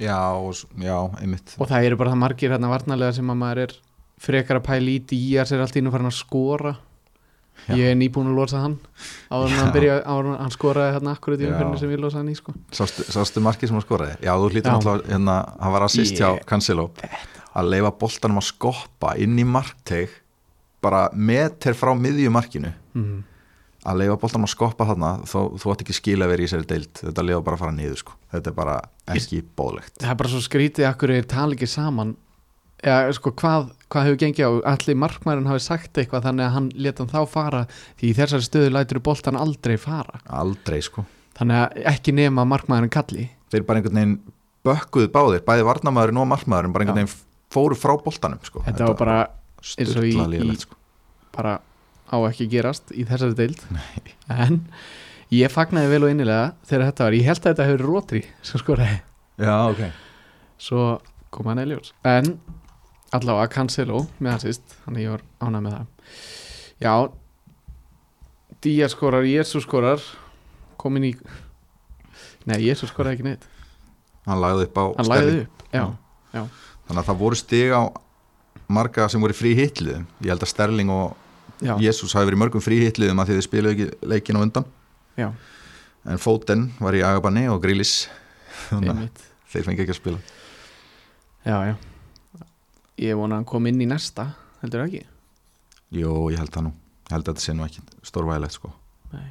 Já, 0.00 0.16
og, 0.34 0.56
já, 0.82 0.96
einmitt 1.22 1.52
og 1.60 1.68
það 1.70 1.90
eru 1.90 1.98
bara 2.00 2.14
það 2.14 2.22
margir 2.24 2.54
hérna 2.54 2.70
varnarlega 2.72 3.14
sem 3.14 3.28
að 3.30 3.38
maður 3.44 3.60
er 3.68 3.76
frekar 4.24 4.58
að 4.58 4.66
pæla 4.66 4.90
í 4.90 4.98
Díaz 5.12 5.52
er 5.54 5.62
allt 5.62 5.78
í 5.78 5.84
nú 5.84 5.92
farin 5.94 6.10
að 6.10 6.16
skora 6.18 6.72
Já. 7.68 7.76
ég 7.78 7.92
er 7.92 7.94
nýbúin 7.96 8.26
að 8.32 8.38
losa 8.40 8.60
hann 8.64 8.74
áður 9.30 9.52
en 9.54 10.32
hann, 10.40 10.50
skoraði 10.52 10.96
hérna 10.96 11.12
akkurat 11.14 11.40
í 11.40 11.46
umfyrinni 11.46 11.78
sem 11.78 11.92
ég 11.94 12.00
losa 12.02 12.18
hann 12.18 12.32
í 12.32 12.34
sko. 12.34 12.52
Sástu, 12.74 13.06
sástu 13.14 13.40
markið 13.44 13.70
sem 13.70 13.78
hann 13.78 13.84
skoraði? 13.86 14.16
Já, 14.26 14.32
þú 14.34 14.48
hlýtur 14.50 14.66
Já. 14.66 14.74
náttúrulega 14.74 15.12
hérna, 15.14 15.36
hann 15.62 15.74
var 15.76 15.86
assist 15.86 16.18
Ég- 16.18 16.18
hjá 16.18 16.44
Cancelo 16.50 16.88
að 17.54 17.70
leifa 17.70 17.92
boltanum 18.02 18.42
að 18.42 18.48
skoppa 18.50 19.14
inn 19.22 19.38
í 19.38 19.46
markteg 19.46 20.10
bara 20.84 21.04
meter 21.14 21.76
frá 21.78 21.92
miðjumarkinu 21.98 22.72
mm. 22.94 23.22
að 23.88 24.02
leifa 24.02 24.18
boltanum 24.22 24.48
að 24.48 24.52
skoppa 24.54 24.88
þarna 24.90 25.12
þó, 25.28 25.38
þú 25.60 25.72
átt 25.72 25.84
ekki 25.86 25.96
skila 25.98 26.28
að 26.28 26.34
vera 26.34 26.44
í 26.44 26.50
sér 26.52 26.66
deild. 26.68 26.92
Þetta 27.00 27.24
leifa 27.24 27.46
bara 27.46 27.58
að 27.58 27.64
fara 27.64 27.76
niður 27.78 28.02
sko. 28.02 28.18
þetta 28.34 28.52
er 28.52 28.58
bara 28.58 28.76
ekki 29.14 29.40
bóðlegt 29.56 29.96
það 30.02 30.12
er 30.12 30.20
bara 30.20 30.34
svo 30.34 30.44
skrítið 30.44 30.90
akkur 30.90 31.14
er 31.14 31.26
tala 31.30 31.56
ekki 31.56 31.70
saman. 31.70 32.14
Eða 32.84 33.14
sko 33.16 33.30
hvað, 33.32 33.70
hvað 33.88 34.06
hefur 34.10 34.18
gengið 34.20 34.44
á? 34.44 34.52
Allir 34.74 34.96
markmærin 35.00 35.46
hafi 35.48 35.62
sagt 35.64 35.96
eitthvað 35.96 36.26
þannig 36.26 36.44
að 36.44 36.54
hann 36.58 36.66
leta 36.76 37.00
hann 37.00 37.12
þá 37.14 37.30
fara? 37.32 37.62
Því 37.96 38.10
í 38.10 38.16
þessari 38.18 38.44
stöðu 38.44 38.72
lætur 38.74 39.00
boltan 39.00 39.40
aldrei 39.40 39.78
fara. 39.80 40.20
Aldrei 40.28 40.82
sko. 40.84 41.06
Þannig 41.38 41.62
að 41.62 41.86
ekki 41.94 42.12
nema 42.12 42.44
markmærin 42.44 42.92
kalli. 42.92 43.30
Þeir 43.54 43.64
bara 43.64 43.80
einhvern 43.80 43.96
veginn 44.02 44.18
bökkuðu 44.64 45.08
báðir 45.12 45.44
bæði 45.46 45.64
varnamæðurinn 45.68 46.20
og 46.20 46.28
markmæðurinn 46.30 46.74
bara 46.74 46.86
einhvern 46.86 47.00
veginn 47.02 47.16
fóru 47.54 47.78
frá 47.78 47.94
boltanum 48.00 48.42
sko. 48.44 48.62
þetta 48.66 48.90
var 48.90 48.98
bara, 48.98 49.18
styrla 49.64 50.26
líðilegt 50.28 50.66
sko. 50.66 50.78
bara 51.34 51.58
á 52.10 52.16
ekki 52.28 52.46
gerast 52.52 52.92
í 52.94 53.06
þessari 53.08 53.36
deild. 53.38 53.62
En 54.30 54.60
ég 55.34 55.52
fagnaði 55.52 55.90
vel 55.90 56.04
og 56.06 56.12
innilega 56.12 56.52
þegar 56.68 56.90
þetta 56.90 57.06
var, 57.08 57.16
ég 57.18 57.28
held 57.28 57.40
að 57.40 57.48
þetta 57.50 57.68
hefur 57.70 57.86
rótri 57.88 58.22
sem 58.44 58.60
skoraði, 58.62 59.00
já, 59.40 59.54
ok. 59.66 59.82
Svo 60.62 60.84
kom 61.34 61.48
hann 61.50 61.62
eljós 61.64 61.90
en 62.06 62.36
allavega 63.14 63.50
Cancelo 63.52 64.04
með 64.18 64.30
hann 64.34 64.42
sýst, 64.44 64.76
þannig 64.84 65.06
ég 65.06 65.14
var 65.16 65.24
ánægð 65.42 65.64
með 65.66 65.76
það. 65.78 65.90
Já 66.84 66.94
Díaz 68.64 68.94
skorar, 68.94 69.26
Jesus 69.28 69.66
skorar. 69.66 70.00
Komin 70.80 71.04
í 71.04 71.10
nei, 72.48 72.58
Jesus 72.64 72.92
skoraði 72.92 73.18
ekki 73.18 73.26
neitt. 73.26 73.44
Hann 74.24 74.40
lagði 74.40 74.68
upp 74.68 74.78
á 74.80 74.84
hann 74.96 75.10
lagði 75.10 75.34
upp, 75.42 75.64
já, 75.68 75.84
já, 76.32 76.42
þannig 76.86 77.00
að 77.02 77.08
það 77.10 77.20
voru 77.20 77.36
stig 77.40 77.74
á 77.76 77.82
marga 78.68 79.08
sem 79.12 79.20
voru 79.22 79.36
frí 79.36 79.54
hitliðum. 79.58 80.06
Ég 80.24 80.32
held 80.34 80.44
að 80.46 80.50
Sterling 80.52 80.90
og 80.94 81.16
já, 81.64 81.74
Jésús 81.82 82.14
hafi 82.16 82.30
verið 82.30 82.40
mörgum 82.44 82.64
frí 82.64 82.78
hitliðum 82.84 83.20
að 83.22 83.30
því 83.32 83.38
þið 83.38 83.46
spiluðu 83.48 83.74
ekki 83.74 84.10
leikin 84.14 84.38
á 84.38 84.44
undan. 84.44 84.68
Já, 85.20 85.28
en 86.04 86.20
Foden 86.22 86.68
var 86.82 86.96
í 86.96 87.02
Agabanni 87.06 87.46
og 87.52 87.60
Grílis 87.64 88.08
þeir 88.70 89.66
fengi 89.66 89.84
ekki 89.84 89.94
að 89.94 90.00
spila. 90.00 90.22
Já, 91.44 91.58
já. 91.72 91.74
Ég 93.04 93.16
vona 93.18 93.34
að 93.36 93.42
hann 93.42 93.48
kom 93.50 93.66
inn 93.66 93.80
í 93.82 93.88
næsta 93.90 94.30
heldur 94.62 94.84
það 94.84 94.88
ekki? 94.92 95.06
Jú, 95.98 96.12
ég 96.32 96.40
held 96.40 96.52
það 96.54 96.66
nú. 96.68 96.72
Ég 97.04 97.12
held 97.16 97.26
að 97.28 97.32
þetta 97.34 97.44
sé 97.44 97.54
nú 97.54 97.64
ekki 97.66 97.82
stórvægilegt 98.06 98.54
sko. 98.56 98.70
Nei. 99.14 99.26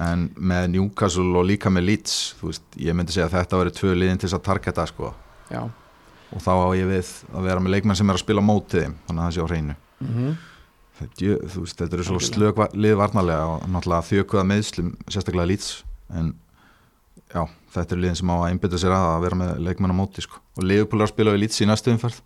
en 0.00 0.22
með 0.34 0.68
Newcastle 0.72 1.34
og 1.36 1.44
líka 1.46 1.70
með 1.70 1.84
Leeds 1.90 2.14
þú 2.38 2.48
veist, 2.48 2.62
ég 2.80 2.94
myndi 2.96 3.12
segja 3.12 3.26
að 3.28 3.34
þetta 3.36 3.58
verið 3.60 3.74
tvö 3.76 3.90
liðin 3.98 4.18
til 4.22 4.28
þess 4.30 4.38
að 4.38 4.44
targeta 4.48 4.86
sko. 4.88 5.10
Já, 5.50 5.60
og 6.32 6.42
þá 6.44 6.50
á 6.54 6.68
ég 6.78 6.86
við 6.90 7.10
að 7.34 7.42
vera 7.48 7.60
með 7.60 7.74
leikmenn 7.74 7.96
sem 7.98 8.10
er 8.10 8.16
að 8.18 8.24
spila 8.24 8.40
mótið 8.44 8.84
þeim 8.84 8.94
þannig 9.08 9.20
að 9.22 9.26
það 9.26 9.34
sé 9.36 9.40
á 9.42 9.50
hreinu. 9.50 9.74
Mhm. 10.00 10.36
Þetta, 11.00 11.24
ég- 11.24 11.44
þú 11.54 11.60
veist, 11.64 11.76
þetta 11.80 11.94
eru 11.96 12.04
svo 12.04 12.16
Algjörlega. 12.18 12.36
slög 12.36 12.56
va- 12.60 12.74
lið 12.76 12.96
varnarlega 13.00 13.44
og 13.48 13.62
náttúrulega 13.72 14.08
þjökuða 14.10 14.44
meðslum 14.50 14.90
sérstaklega 15.08 15.46
Leeds 15.48 15.68
en 16.12 16.34
já, 17.34 17.42
þetta 17.72 17.92
eru 17.92 18.00
liðin 18.02 18.16
sem 18.20 18.28
á 18.28 18.36
að 18.36 18.48
einbytta 18.50 18.78
sér 18.82 18.92
að 18.92 19.06
að 19.16 19.22
vera 19.24 19.36
með 19.40 19.58
leikmenn 19.64 19.90
á 19.94 20.00
móti 20.00 20.20
sko. 20.20 20.38
Og 20.58 20.64
að 21.06 21.08
spila 21.14 21.32
við 21.32 21.40
Leeds 21.40 21.60
í 21.60 21.66
næstu 21.66 21.90
umferð. 21.94 22.20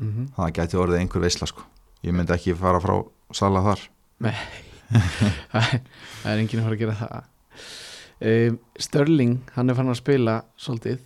Mhm. 0.00 0.28
Það 0.36 0.52
gæti 0.56 0.80
orðið 0.80 1.00
einhver 1.00 1.20
veisla 1.26 1.46
sko. 1.46 1.62
Ég 2.04 2.12
myndi 2.14 2.32
ekki 2.32 2.56
fara 2.56 2.80
frá 2.80 3.04
sala 3.32 3.60
þar. 3.60 3.80
Er- 4.24 4.64
það 5.52 6.30
er 6.32 6.38
enginn 6.40 6.60
að 6.60 6.64
fara 6.64 6.76
að 6.76 6.78
gera 6.78 6.96
það. 7.00 7.24
Um, 8.22 8.58
Störling 8.80 9.40
hann 9.56 9.68
er 9.70 9.74
fann 9.76 9.90
að 9.92 9.98
spila 10.00 10.38
svolítið 10.56 11.00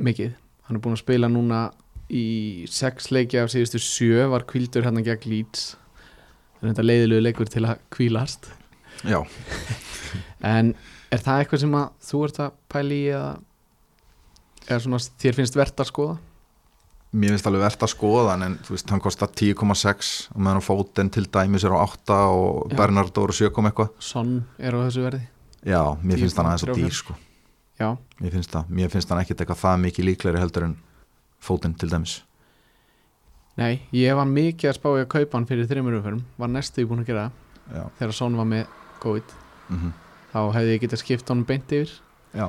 mikið, 0.00 0.34
hann 0.70 0.78
er 0.78 0.82
búin 0.84 0.94
að 0.94 1.02
spila 1.02 1.28
núna 1.30 1.64
í 2.10 2.66
sex 2.70 3.10
leiki 3.10 3.38
af 3.40 3.50
síðustu 3.50 3.80
sjö 3.82 4.28
var 4.30 4.46
kvildur 4.46 4.86
hann 4.86 5.02
gegn 5.02 5.28
Leeds. 5.30 5.74
Er 6.60 6.70
þetta 6.70 6.84
leiðilegu 6.84 7.24
leikur 7.24 7.50
til 7.50 7.64
að 7.66 7.80
kvílast 7.90 8.50
já, 9.08 9.22
en 10.54 10.74
er 11.10 11.22
það 11.24 11.42
eitthvað 11.42 11.62
sem 11.62 11.76
að 11.78 11.86
þú 12.04 12.24
ert 12.26 12.40
að 12.44 12.58
pæla 12.70 12.96
í 12.96 13.04
eða, 13.14 13.30
eða 14.66 14.82
svona 14.84 15.00
þér 15.24 15.38
finnst 15.38 15.56
verðt 15.56 15.80
að 15.80 15.88
skoða? 15.88 16.18
Mér 17.10 17.34
finnst 17.34 17.48
alveg 17.48 17.64
verðt 17.64 17.86
að 17.86 17.92
skoða 17.94 18.36
en 18.36 18.58
þú 18.66 18.76
veist, 18.76 18.92
hann 18.92 19.02
kostar 19.02 19.32
10,6 19.40 20.12
og 20.34 20.44
meðan 20.46 20.62
fóten 20.62 21.10
til 21.10 21.24
dæmis 21.32 21.66
er 21.66 21.74
á 21.74 21.82
8 21.82 22.20
og. 22.36 22.76
Bernardo 22.78 23.24
eru 23.26 23.34
7, 23.34 23.50
eitthvað. 23.50 23.90
Son 23.98 24.36
er 24.60 24.78
á 24.78 24.84
þessu 24.84 25.08
verði. 25.08 25.24
Já, 25.66 25.82
mér 26.04 26.22
finnst 26.22 26.38
hann 26.38 26.52
aðeins 26.52 26.68
10,34. 26.68 26.78
dýr 26.78 27.00
sko 27.00 27.18
já, 27.80 27.88
mér 28.20 28.34
finnst 28.36 28.52
það, 28.52 28.74
mér 28.78 28.92
finnst 28.92 29.12
hann 29.12 29.22
ekkit 29.22 29.40
eitthvað 29.40 29.62
það 29.62 29.80
mikið 29.86 30.08
líklegri 30.10 30.42
heldur 30.42 30.68
en 30.68 30.76
fóten 31.40 31.74
til 31.80 31.88
dæmis. 31.90 32.20
Nei, 33.60 33.80
ég 33.96 34.14
var 34.16 34.28
mikið 34.28 34.70
að 34.70 34.76
spá 34.76 34.92
í 34.92 35.00
að 35.00 35.10
kaupa 35.16 35.38
hann 35.38 35.48
fyrir 35.48 35.68
þreymur 35.68 35.98
umferðum, 35.98 36.22
var 36.40 36.52
næstu 36.52 36.86
búin 36.88 37.02
að 37.02 37.10
gera 37.10 37.26
það? 37.26 37.40
Já, 37.70 37.82
þegar 37.98 38.16
Son 38.20 38.38
var 38.38 38.48
með 38.50 38.78
COVID. 39.02 39.34
Mm 39.70 39.90
þá 40.30 40.40
hefði 40.54 40.74
ég 40.74 40.82
getað 40.84 41.02
skipt 41.02 41.30
honum 41.32 41.46
beint 41.46 41.72
yfir. 41.74 41.92
Já. 42.30 42.46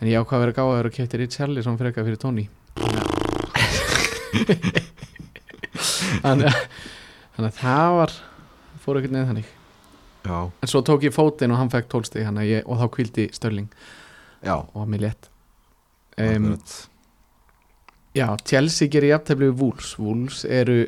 en 0.00 0.08
ég 0.08 0.20
ákvað 0.20 0.38
að 0.38 0.42
vera 0.44 0.56
gáður 0.56 0.88
og 0.88 0.94
kefti 0.96 1.20
Rich 1.20 1.40
Harlison 1.40 1.76
fyrir 1.78 1.90
eitthvað 1.90 2.08
fyrir 2.08 2.20
Tony. 2.22 2.44
Þannig 6.24 6.48
að 7.44 7.58
það 7.58 7.90
var 7.98 8.14
fór 8.84 9.00
ekkert 9.00 9.14
neð 9.14 9.28
þannig. 9.30 9.48
Já, 10.24 10.38
en 10.48 10.70
svo 10.72 10.80
tók 10.84 11.04
ég 11.04 11.12
fótinn 11.12 11.52
og 11.52 11.60
hann 11.60 11.72
fekk 11.72 11.90
tólstig 11.92 12.24
og 12.24 12.80
þá 12.80 12.86
kvildi 12.96 13.28
Störling 13.36 13.68
já. 14.44 14.54
Og 14.60 14.74
var 14.82 14.90
mér 14.92 15.04
létt 15.08 15.30
um, 16.20 16.50
já, 18.14 18.26
Chelsea 18.46 18.88
gerir 18.92 19.14
jafntefli 19.14 19.48
við 19.50 19.58
Wolves. 19.62 19.94
Wolves 19.98 20.44
eru 20.44 20.84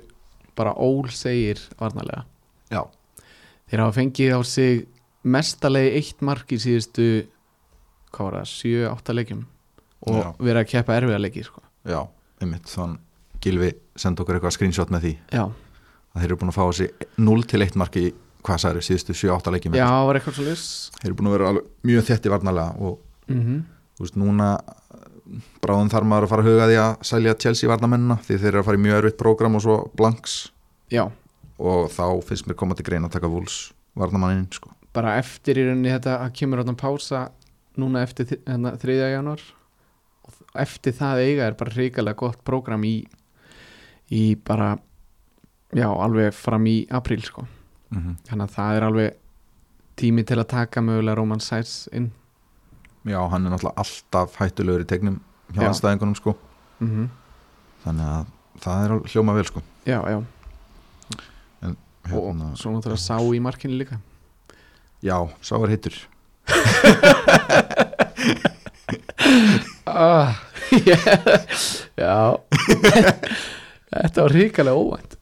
bara 0.56 0.72
ól 0.78 1.08
segir 1.12 1.60
varnarlega. 1.80 2.24
Já, 2.72 2.82
þeir 3.70 3.82
hafa 3.84 3.96
fengið 3.98 4.36
á 4.36 4.40
sig 4.46 4.86
mestalegi 5.26 5.96
eitt 5.98 6.22
mark 6.24 6.52
í 6.54 6.58
síðustu 6.62 7.08
hvað 8.14 8.28
var 8.30 8.36
það, 8.38 8.52
7-8 8.62 9.16
leikjum? 9.18 9.42
Og 10.06 10.20
Já. 10.22 10.28
verið 10.38 10.60
að 10.62 10.68
keppa 10.70 10.94
erfiða 11.00 11.18
leiki 11.20 11.42
sko. 11.44 11.60
já, 11.84 12.00
einmitt. 12.40 12.68
Þann 12.70 12.98
Gilvi 13.42 13.72
senda 13.98 14.22
okkur 14.22 14.38
eitthvað 14.38 14.54
screenshot 14.54 14.90
með 14.94 15.02
því. 15.04 15.12
Já, 15.34 15.42
að 16.16 16.22
þeir 16.22 16.28
eru 16.30 16.38
búin 16.40 16.52
að 16.52 16.56
fá 16.56 16.64
þessi 16.70 16.86
0 17.26 17.42
til 17.50 17.60
1 17.66 17.76
marki 17.82 18.04
í, 18.06 18.12
hvað 18.46 18.60
sagður, 18.62 18.86
síðustu 18.86 19.16
7-8 19.18 19.52
leikjum 19.56 19.74
já, 19.76 19.84
það 19.90 20.06
var 20.08 20.18
eitthvað 20.20 20.36
svo 20.38 20.44
lis 20.46 20.64
þeir 21.00 21.08
eru 21.10 21.16
búin 21.18 21.28
að 21.28 21.34
vera 21.36 21.52
mjög 21.90 22.04
þétti 22.08 22.32
varnarlega 22.32 22.86
og 22.86 23.00
mm 23.28 23.40
-hmm. 23.40 23.62
þú 23.96 24.04
veist, 24.04 24.16
núna 24.16 24.50
bráðum 25.64 25.90
þarf 25.90 26.06
maður 26.06 26.26
að 26.26 26.32
fara 26.32 26.42
að 26.44 26.50
huga 26.50 26.66
því 26.70 26.78
að 26.82 26.92
selja 27.08 27.34
Chelsea 27.42 27.70
varnamennina 27.70 28.18
því 28.22 28.38
þeir 28.38 28.48
eru 28.52 28.60
að 28.60 28.68
fara 28.68 28.78
í 28.78 28.84
mjög 28.84 28.98
erfitt 29.00 29.18
prógram 29.18 29.58
og 29.58 29.64
svo 29.64 29.76
blanks 29.98 30.52
já, 30.92 31.04
og 31.58 31.90
þá 31.90 32.06
finnst 32.28 32.46
mér 32.46 32.58
koma 32.60 32.74
til 32.74 32.86
grein 32.86 33.04
að 33.04 33.16
taka 33.16 33.30
vúls 33.32 33.72
varnamannin 33.98 34.46
sko. 34.52 34.70
bara 34.92 35.16
eftir 35.18 35.58
í 35.58 35.66
rauninni 35.66 35.92
þetta 35.92 36.20
að 36.22 36.32
kemur 36.40 36.62
áttan 36.62 36.78
pása 36.78 37.30
núna 37.76 38.02
eftir 38.06 38.38
hérna, 38.46 38.76
3. 38.80 38.96
januar 39.16 39.42
og 40.26 40.32
eftir 40.62 40.94
það 40.96 41.22
eiga 41.24 41.46
er 41.46 41.58
bara 41.58 41.74
hrikalega 41.74 42.16
gott 42.16 42.44
prógram 42.44 42.84
í 42.84 42.96
í 44.10 44.36
bara 44.36 44.76
já, 45.74 45.88
alveg 45.90 46.34
fram 46.34 46.66
í 46.70 46.86
apríl 46.90 47.22
sko 47.24 47.46
mm 47.90 47.98
-hmm. 47.98 48.16
þannig 48.28 48.44
að 48.44 48.54
það 48.54 48.76
er 48.76 48.82
alveg 48.82 49.16
tími 49.96 50.24
til 50.24 50.38
að 50.38 50.48
taka 50.48 50.80
mögulega 50.80 51.16
Roman 51.16 51.40
Sæts 51.40 51.88
inn 51.92 52.12
Já, 53.06 53.20
hann 53.30 53.46
er 53.46 53.54
náttúrulega 53.54 53.78
alltaf 53.84 54.34
hættulegur 54.40 54.82
í 54.82 54.88
tegnum 54.90 55.20
hjá 55.54 55.62
Já. 55.62 55.68
anstæðingunum 55.70 56.18
sko. 56.18 56.34
Mm 56.82 57.06
þannig 57.86 58.10
að 58.10 58.30
það 58.64 58.84
er 58.84 58.94
hljóma 59.12 59.34
vel 59.36 59.46
sko. 59.46 59.62
Já, 59.86 59.98
já, 60.10 60.18
hérna, 62.10 62.48
og 62.50 62.58
svo 62.58 62.72
náttúrulega 62.74 63.02
sá 63.02 63.16
í 63.22 63.40
markinu 63.42 63.78
líka. 63.78 64.00
Já, 65.04 65.18
sá 65.44 65.54
er 65.60 65.74
hittur. 65.76 65.98
Ah, 69.86 70.34
já. 72.02 72.16
Þetta 73.96 74.24
var 74.24 74.34
hrikalega 74.34 74.76
óvænt. 74.76 75.14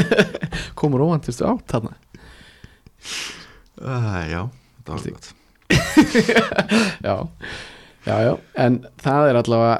Komur 0.78 1.04
óvæntustu 1.04 1.44
átt 1.46 1.68
þarna. 1.70 1.92
Uh, 3.80 4.24
Já, 4.28 4.40
það 4.84 4.94
var 4.96 5.04
gott 5.10 5.30
já, 7.06 7.14
já, 8.06 8.16
já. 8.26 8.32
En 8.60 8.80
það 9.02 9.28
er 9.30 9.40
allavega 9.40 9.76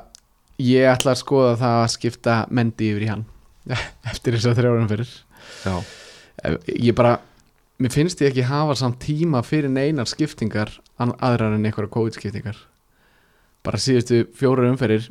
ég 0.61 0.90
ætla 0.90 1.14
að 1.14 1.22
skoða 1.22 1.57
það 1.61 1.79
að 1.81 1.90
skipta 1.94 2.37
mendi 2.53 2.92
yfir 2.92 3.07
í 3.07 3.11
hann 3.11 3.26
eftir 4.11 4.37
þess 4.37 4.50
að 4.50 4.61
þrjárum 4.61 4.88
fyrir 4.90 5.12
Já, 5.61 5.74
ég 6.72 6.94
bara, 6.96 7.18
mér 7.81 7.92
finnst 7.92 8.20
ég 8.22 8.31
ekki 8.31 8.46
hafa 8.48 8.76
samt 8.79 9.00
tíma 9.03 9.42
fyrir 9.44 9.72
neinar 9.72 10.09
skiptingar 10.09 10.72
aðrar 11.00 11.57
en 11.57 11.64
einhverja 11.64 11.90
COVID-skiptingar. 11.92 12.59
Bara 13.64 13.81
síðustu 13.81 14.22
fjóru 14.37 14.68
umferðir 14.70 15.11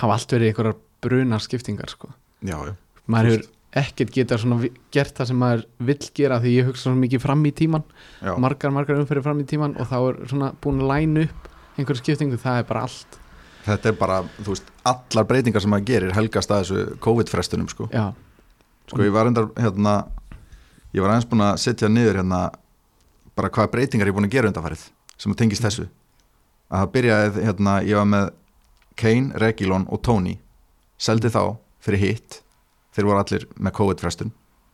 hafa 0.00 0.16
allt 0.16 0.34
verið 0.34 0.50
einhverjar 0.50 0.78
brunar 1.04 1.44
skiptingar 1.44 1.92
sko. 1.92 2.12
já, 2.42 2.56
já. 2.56 2.74
Maður 3.06 3.30
hefur 3.30 3.46
ekkert 3.72 4.12
geta 4.12 4.36
svona 4.40 4.68
gert 4.92 5.16
það 5.16 5.30
sem 5.30 5.38
maður 5.40 5.62
vill 5.88 6.10
gera 6.16 6.38
því 6.42 6.50
ég 6.58 6.66
hugsa 6.68 6.86
svona 6.88 7.00
mikið 7.00 7.22
fram 7.24 7.44
í 7.48 7.52
tíman 7.56 7.84
Já, 8.20 8.34
margar, 8.42 8.72
margar 8.74 9.00
umferðir 9.00 9.24
fram 9.24 9.40
í 9.40 9.46
tíman 9.48 9.76
og 9.80 9.88
þá 9.88 9.96
er 10.00 10.18
svona 10.28 10.50
búin 10.60 10.82
að 10.82 10.90
læna 10.90 11.24
upp 11.24 11.48
einhverju 11.78 12.02
skiptingu, 12.02 12.36
það 12.36 12.58
er 12.60 12.66
bara 12.68 12.82
allt. 12.84 13.18
Þetta 13.62 13.88
er 13.88 13.96
bara, 13.96 14.18
þú 14.42 14.50
veist, 14.50 14.66
allar 14.90 15.28
breytingar 15.30 15.62
sem 15.64 15.72
maður 15.72 15.88
gerir 15.88 16.12
helgast 16.16 16.52
að 16.52 16.64
þessu 16.64 16.98
COVID-frestunum 17.06 17.70
sko. 17.70 17.88
já, 17.92 18.10
sko, 18.90 19.00
ég 19.06 19.14
var 19.14 19.30
endar, 19.30 19.48
hérna 19.56 19.94
ég 20.92 21.00
var 21.00 21.14
aðeins 21.14 21.30
búin 21.30 21.46
að 21.46 21.56
setja 21.62 21.88
niður 21.88 22.20
hérna 22.20 22.42
bara 23.38 23.48
hvaða 23.48 23.72
breytingar 23.72 24.10
ég 24.10 24.12
er 24.12 24.18
búin 24.18 24.28
að 24.28 24.36
gera 24.36 24.52
undanfarið 24.52 24.84
sem 25.16 25.34
tengist 25.38 25.64
þessu. 25.64 25.88
Að 26.68 26.82
það 26.82 26.92
byrjaði, 26.96 27.46
hérna, 27.46 27.80
ég 27.86 27.96
var 27.96 28.08
með 28.10 28.30
Kane, 29.00 29.32
Regilon 29.40 29.88
og 29.88 30.02
Tony. 30.04 30.36
Seldi 31.00 31.32
þá 31.32 31.56
fyrir 31.80 32.02
hitt 32.02 32.41
þeir 32.92 33.08
voru 33.08 33.22
allir 33.22 33.48
með 33.56 33.76
COVID-frestun. 33.78 34.32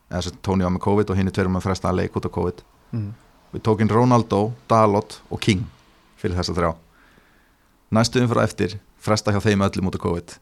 Eða 0.09 0.21
þess 0.21 0.31
að 0.33 0.37
Tony 0.45 0.65
var 0.65 0.75
með 0.75 0.85
COVID 0.85 1.11
og 1.11 1.19
er 1.21 1.33
tveir 1.33 1.49
með 1.53 1.65
fresta 1.65 1.89
að 1.89 1.99
leik 2.01 2.15
út 2.17 2.27
á 2.27 2.31
COVID. 2.37 2.63
Mm. 2.89 3.09
við 3.53 3.61
tókin 3.65 3.89
Ronaldo, 3.89 4.53
Dalot 4.69 5.19
og 5.29 5.39
King 5.41 5.65
fyrir 6.17 6.37
þessa 6.37 6.53
þrjá. 6.53 6.71
Næstu 7.93 8.21
umfyrir 8.21 8.43
eftir 8.43 8.75
fresta 9.01 9.33
hjá 9.33 9.41
þeim 9.41 9.63
öllum 9.65 9.89
út 9.89 9.97
á 9.97 10.05
COVID. 10.05 10.33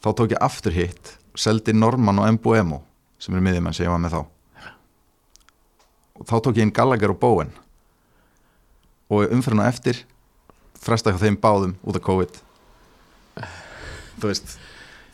Þá 0.00 0.08
tók 0.16 0.32
ég 0.32 0.40
aftur 0.40 0.72
hitt 0.72 1.16
seldi 1.36 1.72
Norman 1.72 2.18
og 2.18 2.32
Mbuemo 2.36 2.80
sem 3.20 3.34
eru 3.34 3.44
miðjumenn 3.44 3.76
sem 3.76 3.84
ég 3.84 3.92
var 3.92 4.00
með 4.00 4.16
þá. 4.16 4.22
Og 6.20 6.28
þá 6.28 6.36
tók 6.40 6.56
ég 6.56 6.66
inn 6.66 6.74
Gallagher 6.74 7.12
og 7.12 7.20
Bowen. 7.20 7.52
Og 9.10 9.32
umfyrirna 9.32 9.68
eftir 9.68 10.04
fresta 10.80 11.12
hjá 11.12 11.20
þeim 11.20 11.36
báðum 11.40 11.76
út 11.84 11.96
á 11.96 12.02
COVID. 12.04 12.40
Þú 14.20 14.28
veist 14.28 14.56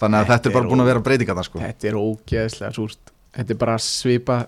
þannig 0.01 0.19
að 0.19 0.27
Þetta 0.27 0.37
þetta 0.37 0.51
er 0.51 0.57
bara 0.57 0.71
búin 0.71 0.83
að 0.85 0.91
vera 0.91 1.05
breytinga 1.07 1.37
það 1.37 1.49
sko. 1.49 1.63
Þetta 1.63 1.89
er 1.91 2.01
ógeðslega 2.01 2.73
súrt. 2.77 3.15
Þetta 3.37 3.55
er 3.55 3.61
bara 3.61 3.79
svipa 3.83 4.39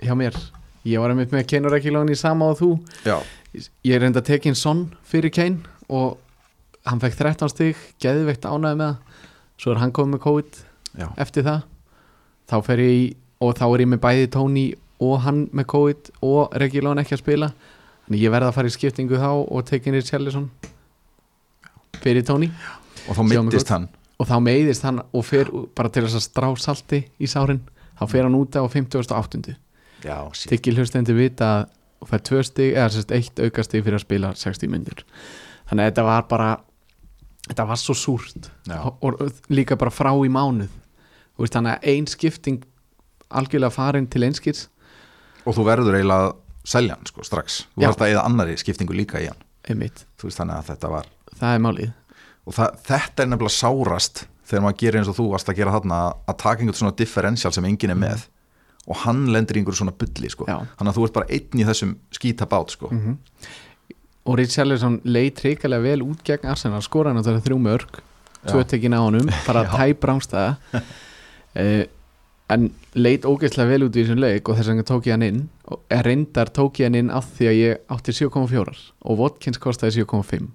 hjá 0.00 0.14
mér. 0.18 0.38
Ég 0.88 1.02
var 1.02 1.12
einmitt 1.12 1.34
með 1.34 1.46
Kane 1.50 1.68
og 1.68 1.74
Rekilón 1.74 2.10
í 2.12 2.16
sama 2.16 2.50
og 2.52 2.60
þú. 2.60 2.70
Já, 3.04 3.18
ég 3.84 4.00
reynda 4.00 4.22
að 4.22 4.30
tekja 4.30 4.52
inn 4.52 4.58
Son 4.58 4.86
fyrir 5.04 5.32
Kane 5.34 5.60
og 5.90 6.18
hann 6.88 7.02
fekk 7.02 7.18
13 7.18 7.52
stig 7.52 7.80
geðveikt 8.00 8.46
ánæði 8.48 8.80
með 8.80 8.86
það. 8.86 9.26
Svo 9.60 9.74
er 9.74 9.82
hann 9.82 9.92
komið 9.92 10.14
með 10.14 10.22
COVID 10.24 10.60
já, 11.02 11.08
eftir 11.20 11.44
það. 11.44 11.66
Þá 12.48 12.56
fer 12.66 12.84
ég 12.86 12.94
í 12.96 13.04
og 13.44 13.54
þá 13.58 13.66
er 13.68 13.84
ég 13.84 13.92
með 13.92 14.02
bæði 14.06 14.30
Tony 14.32 14.64
og 15.00 15.20
hann 15.26 15.44
með 15.56 15.68
COVID 15.74 16.10
og 16.26 16.56
Regilón 16.60 17.00
ekki 17.02 17.16
að 17.18 17.24
spila. 17.24 17.52
Þannig 18.06 18.24
ég 18.24 18.32
verða 18.34 18.50
að 18.50 18.56
fara 18.56 18.72
í 18.72 18.74
skiptingu 18.74 19.20
þá 19.20 19.30
og 19.36 19.64
tekja 19.68 19.92
inn 19.92 20.00
í 20.00 20.04
Charlison 20.06 20.50
fyrir 22.00 22.24
Tony. 22.26 22.48
Og 23.08 23.16
þá 23.16 23.22
gott. 23.52 23.74
hann 23.76 23.88
og 24.20 24.28
þá 24.28 24.36
meiðist 24.44 24.84
hann 24.84 25.00
og 25.00 25.24
fer 25.24 25.48
bara 25.76 25.90
til 25.92 26.04
þess 26.04 26.18
að 26.20 26.26
strá 26.26 26.48
salti 26.60 27.04
í 27.16 27.28
sárin. 27.30 27.62
Þá 27.96 28.04
fer 28.12 28.26
hann 28.26 28.36
út 28.36 28.56
á 28.56 28.64
50.8. 28.64 29.56
já, 30.04 30.16
sí. 30.36 30.48
Tyggil 30.52 30.76
hlustendi 30.76 31.16
vita 31.16 31.52
að 31.58 31.68
og 32.00 32.08
fær 32.08 32.24
tvö 32.24 32.42
stig 32.46 32.74
eða 32.74 32.90
sérst 32.94 33.14
eitt 33.14 33.40
aukastig 33.40 33.84
fyrir 33.84 33.98
að 33.98 34.06
spila 34.06 34.32
60 34.38 34.72
myndir 34.72 35.04
þannig 35.68 35.84
að 35.84 35.90
þetta 35.90 36.04
var 36.06 36.26
bara 36.30 36.50
þetta 37.46 37.66
var 37.68 37.80
svo 37.80 37.96
súrt. 37.98 38.50
Og, 38.70 39.04
og 39.04 39.52
líka 39.52 39.78
bara 39.78 39.92
frá 39.92 40.10
í 40.12 40.30
mánuð. 40.32 40.70
Veist, 41.40 41.54
þannig 41.56 41.76
að 41.76 41.88
ein 41.92 42.08
skipting 42.10 42.64
algjörlega 43.30 43.74
farin 43.74 44.08
til 44.10 44.24
einskýrs 44.26 44.66
og 45.46 45.56
þú 45.56 45.64
verður 45.68 45.96
eiginlega 45.96 46.30
að 46.30 46.34
selja 46.68 46.96
hann 46.96 47.08
sko 47.08 47.24
strax. 47.24 47.62
Þú 47.74 47.86
þarfst 47.86 48.04
að 48.04 48.12
eða 48.14 48.26
annari 48.28 48.58
skiptingu 48.60 48.96
líka 48.96 49.22
í 49.22 49.30
hann. 49.30 49.40
Veist 49.70 50.40
þannig 50.40 50.56
að 50.56 50.72
þetta 50.72 50.92
var 50.92 51.08
það 51.40 51.54
er 51.54 51.64
málið 51.64 51.92
og 52.48 52.56
það, 52.56 52.76
þetta 52.88 53.24
er 53.24 53.32
nefnilega 53.32 53.56
sárast 53.56 54.24
þegar 54.50 54.64
maður 54.66 54.78
gerir 54.82 55.00
eins 55.00 55.10
og 55.12 55.18
þú 55.20 55.30
varst 55.34 55.50
að 55.52 55.60
gera 55.60 55.74
þarna 55.76 56.02
að 56.26 56.38
taka 56.42 56.62
einhvern 56.64 56.80
svona 56.80 56.98
differential 56.98 57.52
sem 57.54 57.66
enginn 57.68 57.94
er 57.94 58.00
með 58.00 58.28
og 58.90 59.02
hann 59.04 59.26
lendir 59.30 59.58
í 59.58 59.60
einhverju 59.60 59.82
svona 59.82 59.94
bulli 59.94 60.30
sko. 60.32 60.46
Þannig 60.48 60.88
að 60.90 60.96
þú 60.96 61.02
ert 61.06 61.18
bara 61.18 61.28
einn 61.36 61.60
í 61.60 61.66
þessum 61.68 61.98
skítabát 62.16 62.72
sko. 62.74 62.88
mm 62.90 63.18
og 64.28 64.36
Richarlison 64.38 65.00
leit 65.08 65.40
reikalega 65.44 65.82
vel 65.82 66.02
út 66.04 66.20
gegn 66.26 66.50
Arsenal 66.50 66.82
skoraði 66.84 67.18
náttúrulega 67.18 67.46
þrjú 67.46 67.56
mörg 67.64 68.02
tvö 68.44 68.60
Já. 68.62 68.68
tekin 68.72 68.96
á 68.96 69.00
honum, 69.00 69.30
bara 69.46 69.64
Já. 69.66 69.70
tæp 69.76 70.04
rángstæða 70.06 70.50
uh, 70.76 71.84
en 72.54 72.68
leit 72.98 73.24
ógeðslega 73.24 73.70
vel 73.70 73.86
út 73.86 73.96
í 73.96 74.04
þessum 74.04 74.20
leik 74.20 74.48
og 74.48 74.58
þess 74.58 74.72
vegna 74.72 74.86
tók 74.86 75.08
ég 75.08 75.16
hann 75.16 75.26
inn 75.26 75.40
og 75.70 75.82
er 75.92 76.04
reyndar 76.06 76.52
tók 76.52 76.82
ég 76.82 76.90
hann 76.90 76.98
inn 77.00 77.12
af 77.14 77.30
því 77.36 77.50
að 77.50 77.58
ég 77.60 77.84
átti 77.96 78.16
7,4 78.20 78.76
og 79.08 79.22
Watkins 79.22 79.60
kostaði 79.62 80.04
7,5 80.04 80.50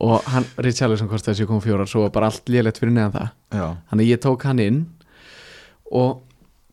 og 0.00 0.24
hann, 0.32 0.46
Richarlison 0.64 1.10
kostaði 1.10 1.44
7,4 1.44 1.86
svo 1.90 2.06
var 2.06 2.14
bara 2.14 2.30
allt 2.30 2.50
lélegt 2.52 2.80
fyrir 2.80 2.94
neðan 2.96 3.16
það. 3.16 3.30
Þannig 3.90 4.04
að 4.06 4.10
ég 4.10 4.22
tók 4.24 4.46
hann 4.48 4.62
inn 4.64 4.80
og 5.90 6.22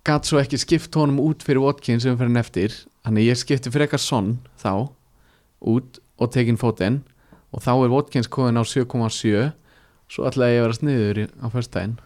gatt 0.07 0.29
svo 0.29 0.39
ekki 0.39 0.59
skipt 0.61 0.95
honum 0.95 1.19
út 1.23 1.43
fyrir 1.43 1.63
Watkins 1.65 2.07
umferðin 2.07 2.39
eftir. 2.39 2.75
Þannig 3.03 3.25
að 3.25 3.31
ég 3.31 3.41
skipti 3.41 3.73
fyrir 3.73 3.87
eitthvað 3.87 4.05
sonn 4.05 4.33
þá 4.61 4.71
út 5.67 5.99
og 6.17 6.31
tekin 6.33 6.59
fótinn. 6.59 7.01
Og 7.51 7.63
þá 7.63 7.73
er 7.75 7.91
Watkins 7.95 8.29
komin 8.31 8.59
á 8.59 8.63
7,7 8.63 9.51
svo 10.07 10.27
ætlaði 10.29 10.55
ég 10.55 10.61
að 10.61 10.67
vera 10.67 10.77
sniður 10.77 11.19
á 11.43 11.47
föstudaginn 11.51 11.97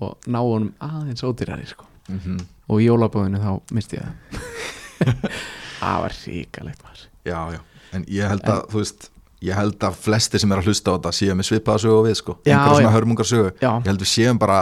og 0.00 0.30
ná 0.32 0.40
honum 0.40 0.72
aðeins 0.80 1.24
ódýrari 1.26 1.68
sko. 1.68 1.84
Mm 2.08 2.40
og 2.70 2.78
í 2.78 2.86
jólabóðinu 2.86 3.40
þá 3.42 3.74
misti 3.74 3.98
ég 3.98 4.06
það. 4.06 5.24
Það 5.80 6.02
var 6.04 6.16
ríkalegt 6.26 6.82
maður. 6.84 7.04
Já, 7.24 7.38
já, 7.54 7.60
en 7.96 8.02
ég 8.12 8.28
held 8.30 8.48
að 8.52 8.58
þú 8.68 8.82
veist, 8.82 9.06
ég 9.44 9.56
held 9.56 9.84
að 9.88 9.96
flesti 10.04 10.40
sem 10.40 10.52
er 10.52 10.60
að 10.60 10.68
hlusta 10.68 10.92
á 10.92 10.94
þetta 10.98 11.12
séu 11.16 11.36
með 11.36 11.48
svipaða 11.48 11.82
sögu 11.84 11.96
og 11.96 12.06
við 12.08 12.16
sko. 12.20 12.34
Já, 12.44 12.54
einhverja 12.54 12.80
svona 12.82 12.92
hörmungar 12.94 13.28
sögu 13.28 13.52
já, 13.54 13.70
ég 13.70 13.88
held 13.88 14.02
við 14.02 14.10
séum 14.10 14.40
bara 14.40 14.58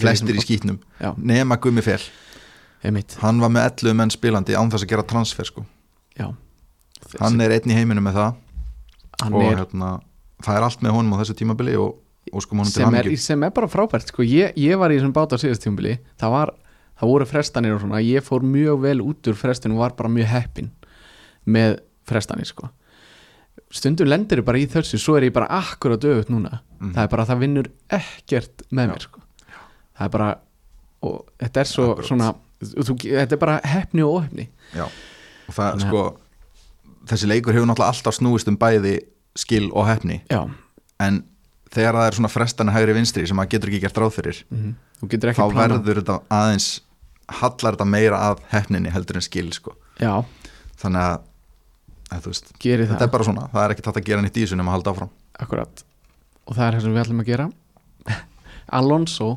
flestir 0.00 0.38
í 0.38 0.44
skítnum. 0.44 0.78
Já, 1.00 1.10
nema 1.18 1.58
Fel, 1.84 2.00
einmitt, 2.84 3.18
hann 3.20 3.42
var 3.42 3.52
með 3.52 3.68
11 3.84 3.98
menn 4.00 4.12
spilandi 4.12 4.56
án 4.56 4.72
þess 4.72 4.86
að 4.86 4.94
gera 4.94 5.04
transfer 5.08 5.48
sko. 5.48 5.64
Já. 6.16 6.30
Hann 7.20 7.40
er 7.44 7.52
einn 7.58 7.70
í 7.70 7.76
heiminu 7.76 8.04
með 8.04 8.18
það. 8.20 8.40
Hann 9.22 9.36
og 9.36 9.44
er 9.44 9.60
hérna, 9.60 9.90
það 10.44 10.58
er 10.58 10.66
allt 10.68 10.84
með 10.84 10.96
honum 10.96 11.16
á 11.16 11.20
þessu 11.20 11.36
tímabili 11.38 11.74
og, 11.80 11.98
og 12.32 12.44
sko 12.44 12.66
sem 12.70 12.96
er, 12.98 13.10
sem 13.20 13.44
er 13.46 13.52
bara 13.54 13.68
frábært 13.70 14.08
sko. 14.10 14.24
ég, 14.26 14.56
ég 14.58 14.80
var 14.80 14.92
í 14.92 14.98
þessum 14.98 15.12
bát 15.14 15.36
á 15.36 15.38
síðast 15.40 15.64
tímabili. 15.66 15.98
Það, 16.20 16.34
var, 16.34 16.54
það 17.00 17.12
voru 17.12 17.28
frestanir 17.28 17.76
og 17.76 17.84
svona. 17.84 18.00
Ég 18.04 18.24
fór 18.24 18.46
mjög 18.46 18.80
vel 18.86 18.96
út 19.04 19.30
úr 19.30 19.38
frestinu 19.38 19.76
og 19.76 19.84
var 19.84 19.98
bara 20.00 20.12
mjög 20.16 20.32
heppin 20.32 20.72
með 21.44 21.78
frestanir 22.08 22.48
sko. 22.48 22.72
Stundum 23.74 24.08
lendir 24.10 24.40
ég 24.42 24.46
bara 24.46 24.60
í 24.60 24.66
þessu 24.70 25.00
svo 25.02 25.16
er 25.18 25.28
ég 25.28 25.34
bara 25.34 25.48
akkurat 25.50 26.04
öfut 26.06 26.30
núna. 26.32 26.60
Mhm. 26.80 26.94
það 26.94 27.02
er 27.02 27.12
bara 27.14 27.24
að 27.24 27.32
það 27.32 27.42
vinnur 27.44 27.70
ekkert 27.98 28.66
með 28.70 28.90
mér 28.92 29.06
sko. 29.08 29.20
það 29.98 30.06
er 30.06 30.12
bara 30.16 30.30
og 31.04 31.24
þetta 31.42 31.60
er 31.60 31.70
svo 31.70 31.90
Akkurat. 31.92 32.08
svona 32.08 32.34
þú, 32.64 32.96
þetta 33.02 33.32
er 33.32 33.42
bara 33.42 33.60
heppni 33.64 34.02
og 34.02 34.30
Já, 34.74 34.84
og 34.84 35.54
það 35.54 35.70
Þannig 35.70 35.88
sko 35.88 36.04
þessi 37.10 37.28
leikur 37.28 37.54
hefur 37.54 37.68
náttúrulega 37.68 37.92
alltaf 37.92 38.16
snúist 38.16 38.48
um 38.48 38.56
bæði 38.56 38.98
skil 39.36 39.70
og 39.72 39.86
hefni 39.86 40.22
já, 40.30 40.48
en 41.00 41.24
þegar 41.74 41.98
það 41.98 42.06
er 42.08 42.16
svona 42.18 42.30
frestana 42.32 42.72
hægri 42.72 42.94
vinstri 42.94 43.26
sem 43.26 43.36
maður 43.36 43.50
getur 43.56 43.72
ekki 43.72 43.80
gert 43.84 43.98
ráð 44.00 44.14
fyrir 44.18 44.44
mm 44.50 44.74
ekki 45.04 45.42
þá 45.42 45.54
verður 45.54 46.00
þetta 46.00 46.18
aðeins 46.30 46.68
hallar 47.28 47.74
þetta 47.76 47.88
meira 47.88 48.20
að 48.30 48.40
hefninni 48.52 48.92
heldur 48.92 49.16
en 49.16 49.24
skil 49.24 49.50
sko. 49.52 49.74
Já, 50.00 50.24
þannig 50.80 51.00
að 51.00 51.22
en 52.12 52.22
þú 52.24 52.32
veist, 52.32 52.52
gerir 52.62 52.86
þetta 52.88 53.00
það. 53.00 53.06
er 53.08 53.12
bara 53.14 53.26
svona 53.28 53.46
það 53.52 53.64
er 53.64 53.74
ekki 53.74 53.84
tætt 53.86 54.00
að 54.00 54.06
gera 54.08 54.24
nýtt 54.24 54.36
í 54.38 54.44
þessu 54.44 54.58
nema 54.60 54.72
að 54.72 54.76
halda 54.78 54.94
áfram. 54.94 55.12
Akkurat. 55.44 55.84
Og 56.44 56.56
það 56.58 56.66
er 56.66 56.76
það 56.76 56.84
sem 56.84 56.94
við 56.94 57.02
ætlum 57.04 57.22
að 57.24 57.30
gera. 57.32 57.48
Alonso 58.78 59.30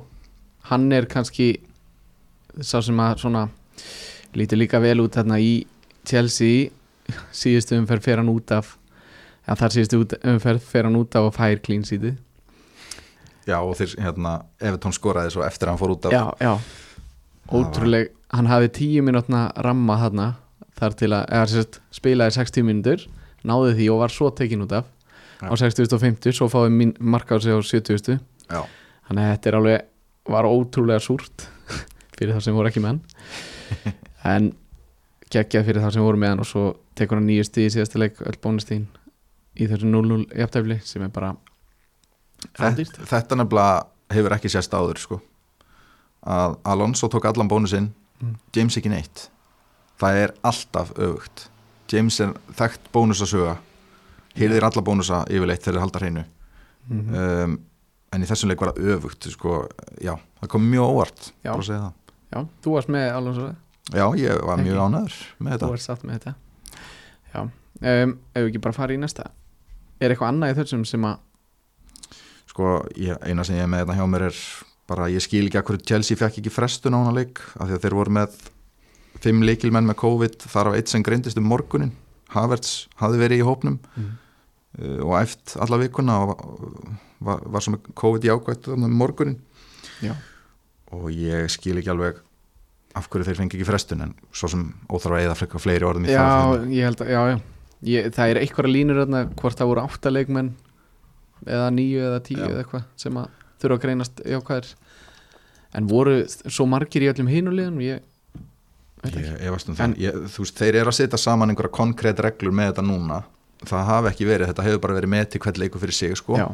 Hann 0.68 0.92
er 0.92 1.06
kannski 1.08 1.48
Sá 2.60 2.82
sem 2.84 3.00
að 3.00 3.22
svona 3.24 3.48
Lítur 4.36 4.60
líka 4.60 4.82
vel 4.84 5.00
út 5.00 5.16
þarna 5.16 5.38
í 5.40 5.52
Chelsea. 6.08 6.68
Síðustu 7.32 7.78
umferð 7.80 8.04
fer 8.04 8.20
hann 8.20 8.32
út 8.32 8.52
af 8.52 8.74
ja, 9.48 9.56
Þar 9.56 9.76
síðustu 9.78 10.02
umferð 10.28 10.64
fer 10.68 10.90
hann 10.90 11.00
út 11.00 11.16
af 11.16 11.30
Og 11.30 11.36
fær 11.38 11.62
clean 11.64 11.86
seatið 11.88 12.18
já 13.48 13.62
og 13.64 13.78
þeir, 13.80 13.94
hérna, 14.04 14.32
Evertón 14.60 14.92
skoraði 14.96 15.32
svo 15.32 15.44
eftir 15.48 15.70
að 15.70 15.76
hann 15.76 15.80
fór 15.80 15.94
út 15.94 16.08
af. 16.10 16.12
Já, 16.12 16.24
já. 16.44 16.58
Ótrúleg 17.56 18.10
Hann 18.36 18.50
hafði 18.52 18.72
tíu 18.76 19.04
mínútna 19.08 19.46
ramma 19.64 19.96
þarna 20.02 20.26
Þar 20.78 20.96
til 21.00 21.10
að 21.14 21.24
eða, 21.34 21.48
sérst, 21.54 21.80
Spilaði 21.96 22.38
60 22.38 22.68
mínútur 22.68 23.06
Náði 23.48 23.76
því 23.78 23.90
og 23.94 24.02
var 24.04 24.14
svo 24.14 24.32
tekin 24.36 24.66
út 24.66 24.74
af 24.78 24.88
Já. 25.38 25.50
Á 25.50 25.54
60 25.62 25.94
og 25.94 26.02
50 26.02 26.38
Svo 26.38 26.48
fáið 26.52 26.74
mín 26.74 26.96
marka 27.00 27.38
á 27.38 27.42
sig 27.42 27.54
á 27.54 27.60
70 27.62 28.18
já, 28.50 28.62
Þannig 29.08 29.24
að 29.24 29.32
þetta 29.34 29.50
er 29.52 29.60
alveg 29.62 29.94
var 30.28 30.48
ótrúlega 30.50 31.00
súrt 31.04 31.48
fyrir 32.18 32.34
það 32.36 32.44
sem 32.44 32.58
voru 32.58 32.68
ekki 32.72 32.82
með 32.84 32.98
hann 32.98 33.94
en 34.34 34.48
geggjað 35.32 35.70
fyrir 35.70 35.84
það 35.84 35.94
sem 35.96 36.04
voru 36.04 36.20
með 36.20 36.34
hann 36.34 36.44
og 36.44 36.50
svo 36.50 36.64
tekur 37.00 37.20
hann 37.20 37.30
nýju 37.30 37.46
stíð 37.48 37.68
í 37.68 37.74
síðasta 37.78 38.02
leik 38.02 38.20
öll 38.28 38.36
bónustíðin 38.44 38.88
í 39.58 39.68
þessu 39.70 39.88
0-0 39.88 40.26
jafntefli 40.36 40.80
sem 40.84 41.06
er 41.06 41.14
bara 41.16 41.32
þetta, 42.58 43.08
þetta 43.08 43.40
nefnilega 43.40 44.18
hefur 44.18 44.36
ekki 44.38 44.52
sést 44.52 44.76
áður 44.76 45.00
sko. 45.02 45.22
að 46.28 46.58
Alonso 46.68 47.10
tók 47.12 47.30
allan 47.30 47.52
bónusinn 47.52 47.94
Mm. 48.18 48.34
James 48.50 48.74
ekki 48.80 48.90
neitt 48.90 49.28
það 50.02 50.20
er 50.24 50.34
alltaf 50.48 50.92
öfugt. 50.96 51.48
James 51.92 52.20
er 52.24 52.34
þekkt 52.58 52.90
bónusasuga 52.94 53.58
hýrðir 54.38 54.68
alla 54.68 54.84
bónusa 54.86 55.24
yfirleitt 55.32 55.64
þegar 55.64 55.78
þeir 55.78 55.86
halda 55.86 56.02
hreinu. 56.04 56.26
Mm 56.88 57.00
-hmm. 57.00 57.46
um, 57.46 57.56
en 58.14 58.24
í 58.24 58.28
þessum 58.30 58.52
leik 58.52 58.62
var 58.62 58.74
það 58.74 58.92
öfugt 58.96 59.30
sko, 59.32 59.56
já, 60.02 60.14
það 60.42 60.52
kom 60.54 60.68
mjög 60.72 60.92
óvart 60.94 61.32
Já. 61.44 61.52
bara 61.52 61.62
að 61.62 61.70
segja 61.70 61.80
það. 61.82 61.94
Já, 62.28 62.40
þú 62.64 62.76
varst 62.76 62.92
með 62.92 63.08
Alonso 63.16 63.48
já, 63.94 64.06
ég 64.20 64.46
var 64.48 64.62
mjög 64.62 64.80
ánæður 64.84 65.18
með 65.40 65.52
þú 65.52 65.58
þetta 65.58 65.72
varst 65.72 65.90
satt 65.90 66.04
með 66.04 66.20
þetta. 66.20 66.34
Já, 67.34 67.42
um, 67.42 68.14
ef 68.34 68.42
við 68.42 68.50
ekki 68.52 68.64
bara 68.64 68.78
fara 68.78 68.96
í 68.96 69.02
næsta 69.02 69.30
er 70.00 70.14
eitthvað 70.14 70.34
annað 70.34 70.54
í 70.54 70.58
þessum 70.62 70.86
sem 70.88 71.08
að 71.08 71.18
sko, 72.48 72.74
ég, 72.96 73.20
eina 73.26 73.46
sem 73.48 73.58
ég 73.58 73.66
er 73.66 73.72
með 73.72 73.86
þetta 73.86 73.98
hjá 74.00 74.10
mér 74.14 74.28
er 74.30 74.42
bara, 74.88 75.10
ég 75.12 75.24
skil 75.24 75.46
ekki 75.48 75.60
að 75.60 75.68
hverju 75.70 75.88
Chelsea 75.92 76.20
fekk 76.20 76.40
ekki 76.42 76.54
frestun 76.54 76.96
á 76.96 77.00
hana 77.02 77.16
leik, 77.16 77.42
af 77.58 77.68
því 77.68 77.78
að 77.78 77.84
þeir 77.86 77.98
voru 78.00 78.16
með 78.20 78.38
fimm 79.24 79.44
leikilmenn 79.46 79.88
með 79.90 80.00
COVID 80.04 80.46
þar 80.52 80.72
af 80.72 80.78
eitt 80.80 80.92
sem 80.92 81.04
greindist 81.06 81.40
um 81.40 81.48
morgunin 81.50 81.94
Havertz 82.34 82.88
hafði 83.00 83.22
verið 83.24 83.42
í 83.42 83.48
hópnum 83.48 83.78
mm. 83.96 84.14
uh, 84.82 85.02
og 85.08 85.14
æft 85.22 85.58
alla 85.64 85.80
vikuna 85.82 86.22
og 86.26 86.46
var, 87.24 87.44
var 87.46 87.70
með 87.74 87.92
COVID 87.98 88.28
í 88.28 88.34
ákvætt 88.34 88.72
um 88.76 88.88
morgunin 88.94 89.40
Já, 90.04 90.14
og 90.94 91.10
ég 91.10 91.50
skil 91.50 91.80
ekki 91.80 91.94
alveg 91.94 92.20
af 92.98 93.08
hverju 93.10 93.28
þeir 93.28 93.40
fengi 93.40 93.58
ekki 93.58 93.68
frestun 93.68 94.04
en 94.06 94.14
svo 94.36 94.50
sem 94.52 94.64
að 94.90 95.20
eða 95.20 95.38
frekka 95.38 95.62
fleiri 95.62 95.86
orðum 95.88 96.08
í 96.08 96.14
já 96.14 96.22
það 96.22 96.68
ég 96.74 96.90
held 96.90 97.04
að 97.04 97.12
já, 97.14 97.22
já. 97.32 97.38
Ég, 97.88 98.08
það 98.14 98.32
er 98.32 98.40
einhverja 98.42 98.74
línur 98.74 99.00
þarna 99.04 99.20
hvort 99.38 99.60
það 99.60 99.70
voru 99.70 99.84
átta 99.86 100.12
leikmenn 100.14 100.48
eða 101.46 101.68
níu 101.74 102.02
eða 102.02 102.22
tíu 102.26 102.40
Já. 102.40 102.48
eða 102.50 102.64
eitthvað 102.64 102.86
sem 102.98 103.20
að 103.22 103.28
þurfa 103.62 103.78
að 103.78 103.84
greinast 103.84 104.22
jákvæðir 104.26 104.72
en 105.78 105.90
voru 105.92 106.16
svo 106.28 106.66
margir 106.70 107.06
í 107.06 107.10
öllum 107.12 107.30
hinulegum 107.30 107.82
ég 107.86 108.06
ég, 109.06 109.52
veist 109.52 109.70
um 109.70 109.76
En- 109.78 109.94
það, 109.94 109.98
ég, 110.02 110.14
þú 110.34 110.44
veist, 110.44 110.58
þeir 110.58 110.76
eru 110.82 110.90
að 110.92 110.98
setja 110.98 111.18
saman 111.22 111.50
einhverja 111.54 111.72
konkrétt 111.78 112.20
reglur 112.20 112.52
með 112.52 112.72
þetta 112.74 112.86
núna. 112.88 113.24
Það 113.66 113.86
hafi 113.86 114.08
ekki 114.12 114.26
verið, 114.28 114.48
þetta 114.52 114.64
hefur 114.68 114.80
bara 114.80 114.94
verið 115.00 115.10
með 115.10 115.30
til 115.30 115.40
hvern 115.42 115.58
leikur 115.64 115.80
fyrir 115.82 115.94
sig 115.94 116.16
sko, 116.18 116.38
já, 116.38 116.48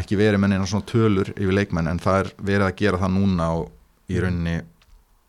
ekki 0.00 0.16
verið 0.16 0.40
með 0.40 0.48
neina 0.54 0.66
svona 0.66 0.84
tölur 0.86 1.30
yfir 1.36 1.52
leikmenn 1.54 1.88
en 1.88 1.98
það 1.98 2.18
er 2.24 2.30
verið 2.44 2.66
að 2.68 2.76
gera 2.76 2.98
það 2.98 3.12
núna 3.14 3.46
og 3.56 3.70
í 4.10 4.18
rauninni 4.20 4.56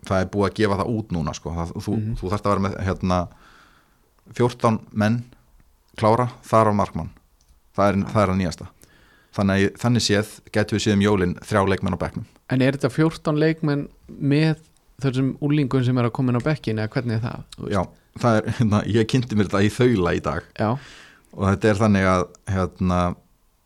það 0.06 0.20
er 0.22 0.28
búið 0.34 0.50
að 0.50 0.56
gefa 0.60 0.78
það 0.82 0.92
út 0.98 1.12
núna 1.16 1.34
sko. 1.34 1.50
það, 1.56 1.72
þú, 1.80 1.94
Mhm. 1.98 2.16
þú 2.20 2.30
þarft 2.32 2.46
að 2.46 2.52
vera 2.52 2.66
með 2.66 2.76
hérna, 2.86 3.28
14 4.34 4.80
menn 4.94 5.24
klára, 5.98 6.30
þar 6.44 6.72
á 6.72 6.74
markmann. 6.76 7.10
Það 7.76 7.88
er, 7.90 7.96
það 8.12 8.22
er 8.24 8.32
að 8.34 8.40
nýjasta. 8.42 8.68
Þannig, 9.36 9.76
þannig 9.78 10.04
séð 10.06 10.30
getur 10.56 10.78
við 10.78 10.84
séð 10.86 10.94
um 10.94 11.04
jólin 11.06 11.36
þrjá 11.44 11.62
leikmenn 11.70 11.96
á 11.96 12.00
bekknum. 12.00 12.26
En 12.50 12.62
er 12.62 12.72
þetta 12.78 12.92
14 12.92 13.38
leikmenn 13.40 13.88
með 14.10 14.58
þessum 15.04 15.34
úlingum 15.44 15.84
sem 15.86 15.98
er 16.00 16.10
að 16.10 16.16
koma 16.16 16.32
inn 16.32 16.40
á 16.40 16.48
bekkin 16.48 16.80
eða 16.82 16.94
hvernig 16.96 17.18
er 17.18 17.26
það? 17.26 17.44
Já, 17.74 17.82
það 18.22 18.40
er, 18.40 18.50
hérna, 18.60 18.82
ég 18.96 19.10
kynnti 19.12 19.38
mér 19.38 19.50
þetta 19.50 19.64
í 19.66 19.74
þaula 19.76 20.16
í 20.16 20.24
dag. 20.26 20.48
Já, 20.60 20.70
og 21.36 21.44
þetta 21.50 21.72
er 21.72 21.82
þannig 21.82 22.10
að 22.12 22.26
hérna, 22.56 23.02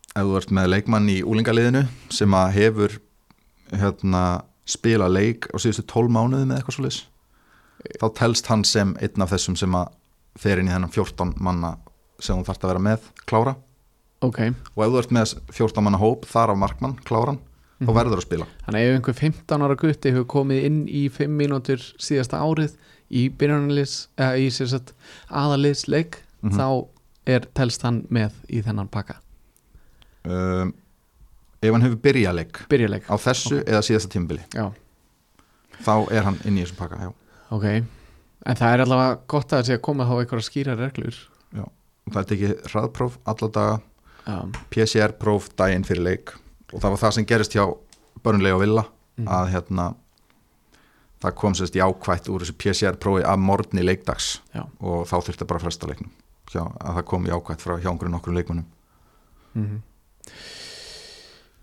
ef 0.09 0.29
þú 0.31 0.39
ert 0.41 0.55
með 0.57 0.71
leikmann 0.73 1.13
í 1.13 1.19
úlingaliðinu 1.21 1.85
sem 2.13 2.39
að 2.39 2.51
hefur 2.57 2.97
hérna, 3.69 4.25
spila 4.69 5.09
leik 5.09 5.49
á 5.53 5.57
síðustu 5.61 5.85
12 5.89 6.13
mánuði 6.13 6.49
með 6.49 6.59
eitthvað 6.59 6.77
svoleiðis 6.77 6.99
þá 7.99 8.07
telst 8.17 8.49
hann 8.51 8.65
sem 8.67 8.91
einn 8.99 9.23
af 9.23 9.31
þessum 9.33 9.57
sem 9.59 9.75
að 9.77 9.93
fer 10.39 10.61
inn 10.61 10.69
í 10.69 10.73
þennan 10.73 10.93
14 10.93 11.35
manna 11.43 11.75
sem 12.19 12.37
þú 12.37 12.47
þarft 12.49 12.65
að 12.65 12.73
vera 12.73 12.83
með 12.83 13.09
klára. 13.29 13.55
Ok. 14.25 14.39
Og 14.75 14.83
ef 14.83 14.91
þú 14.91 14.99
ert 15.01 15.13
með 15.15 15.35
14 15.55 15.85
manna 15.85 16.01
hóp 16.01 16.27
þar 16.27 16.53
af 16.53 16.59
markmann 16.59 16.97
kláran 17.07 17.39
þá 17.79 17.87
Mhm. 17.87 17.95
verður 17.95 18.17
að 18.19 18.25
spila. 18.27 18.45
Þannig 18.67 18.79
að 18.79 18.89
ef 18.89 18.95
einhver 18.99 19.13
15 19.19 19.61
ára 19.65 19.75
gutti 19.75 20.11
hefur 20.11 20.25
komið 20.25 20.63
inn 20.65 20.79
í 20.87 21.09
5 21.09 21.31
mínútur 21.31 21.79
síðasta 21.97 22.39
árið 22.43 22.73
í 23.11 23.29
byrjunarliðs 23.29 24.07
eða 24.17 24.37
í 24.37 24.47
sér 24.51 24.67
sett 24.67 24.93
aðaliðsleik 25.31 26.17
Mhm. 26.43 26.51
þá 26.57 26.87
er 27.27 27.39
telst 27.55 27.81
hann 27.83 28.01
með 28.09 28.31
í 28.49 28.61
þennan 28.63 28.89
pakka. 28.89 29.15
Um, 30.25 30.73
ef 31.63 31.71
hann 31.71 31.81
hefur 31.81 31.99
byrjað 32.03 32.35
leik 32.35 32.59
byrjuleik, 32.69 33.05
á 33.09 33.15
þessu 33.17 33.63
eða 33.63 33.81
síðasta 33.83 34.09
tímbili 34.11 34.43
já, 34.53 34.71
þá 35.83 36.11
er 36.11 36.23
hann 36.23 36.37
inn 36.45 36.57
í 36.57 36.63
þessum 36.65 36.77
pakka 36.77 36.99
já. 36.99 37.13
ok. 37.51 37.65
En 38.45 38.55
það 38.55 38.73
er 38.73 38.83
allavega 38.85 39.19
gott 39.27 39.47
að 39.51 39.59
það 39.59 39.65
sé 39.67 39.73
að 39.77 39.81
koma 39.81 40.05
þá 40.05 40.13
einhverja 40.23 40.47
skýra 40.47 40.75
reglur. 40.79 41.15
Og 41.59 42.13
það 42.13 42.21
er 42.21 42.29
tekið 42.35 42.61
hraðpróf 42.71 43.17
alla 43.27 43.47
daga 43.53 43.81
já, 44.25 44.37
PCR-próf 44.71 45.49
daginn 45.59 45.83
fyrir 45.85 46.03
leik 46.03 46.31
og 46.73 46.79
það 46.81 46.89
var 46.95 47.01
það 47.03 47.13
sem 47.17 47.25
gerist 47.25 47.53
hjá 47.57 47.65
börnlega 48.23 48.55
og 48.55 48.61
villa 48.65 48.85
Mhm. 49.19 49.27
að 49.27 49.49
hérna 49.51 49.85
það 51.21 51.33
kom 51.35 51.53
sérst 51.53 51.75
jákvætt 51.75 52.29
úr 52.31 52.39
þessu 52.45 52.53
PCR-prófi 52.55 53.23
af 53.27 53.37
morgni 53.39 53.83
leikdags. 53.83 54.39
Já. 54.55 54.63
og 54.79 55.05
þá 55.07 55.15
þurfti 55.27 55.45
bara 55.47 55.59
að 55.59 55.63
fresta 55.67 55.87
leiknum. 55.87 56.11
Hjá, 56.49 56.61
að 56.79 56.95
það 56.95 57.05
kom 57.05 57.25
jákvætt 57.27 57.61
frá 57.61 57.75
hjá 57.81 57.89
einhverjum 57.91 58.11
nokkur 58.15 58.33
leikmunum 58.33 58.65
mm 59.55 59.81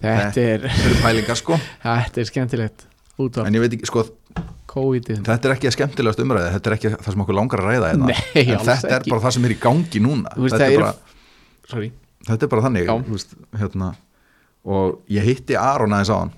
þetta 0.03 0.43
er 0.43 0.61
þetta 0.67 0.87
eru 0.91 0.99
pælingar 1.03 1.39
sko. 1.41 1.57
Þetta 1.83 2.21
er 2.21 2.29
skemmtilegt. 2.29 2.87
Út 3.19 3.39
af 3.41 3.47
en 3.49 3.55
ég 3.57 3.63
veit 3.65 3.73
ekki 3.73 3.89
sko 3.89 4.03
COVID-ið 4.69 5.23
þetta 5.25 5.49
er 5.49 5.55
ekki 5.55 5.69
að 5.71 5.75
skemmtilegast 5.79 6.21
umræði 6.21 6.51
þetta 6.53 6.69
er 6.71 6.75
ekki 6.77 6.91
það 6.99 7.07
sem 7.15 7.23
okkur 7.25 7.37
langar 7.39 7.63
að 7.63 7.69
ræða 7.71 7.93
hérna. 7.95 8.11
Nei, 8.11 8.43
en 8.43 8.59
þetta 8.67 8.91
er 8.91 8.99
ekki. 9.01 9.11
bara 9.15 9.23
það 9.25 9.33
sem 9.39 9.47
er 9.49 9.55
í 9.55 9.59
gangi 9.63 10.03
núna. 10.05 10.33
Veist, 10.37 10.53
þetta, 10.59 10.69
er 10.69 10.83
bara, 10.83 10.93
sorry, 11.73 11.89
þetta 12.29 12.45
er 12.45 12.53
bara 12.53 12.65
þannig 12.67 12.91
veist, 13.09 13.33
hérna, 13.57 13.89
og 14.67 15.01
ég 15.13 15.23
hitti 15.27 15.57
Aron 15.59 15.95
aðeins 15.95 16.11
á 16.11 16.17
hann 16.21 16.33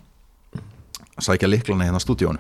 sækja 1.19 1.49
liklana 1.51 1.87
hérna 1.89 1.99
á 1.99 2.05
stúdíónu 2.05 2.39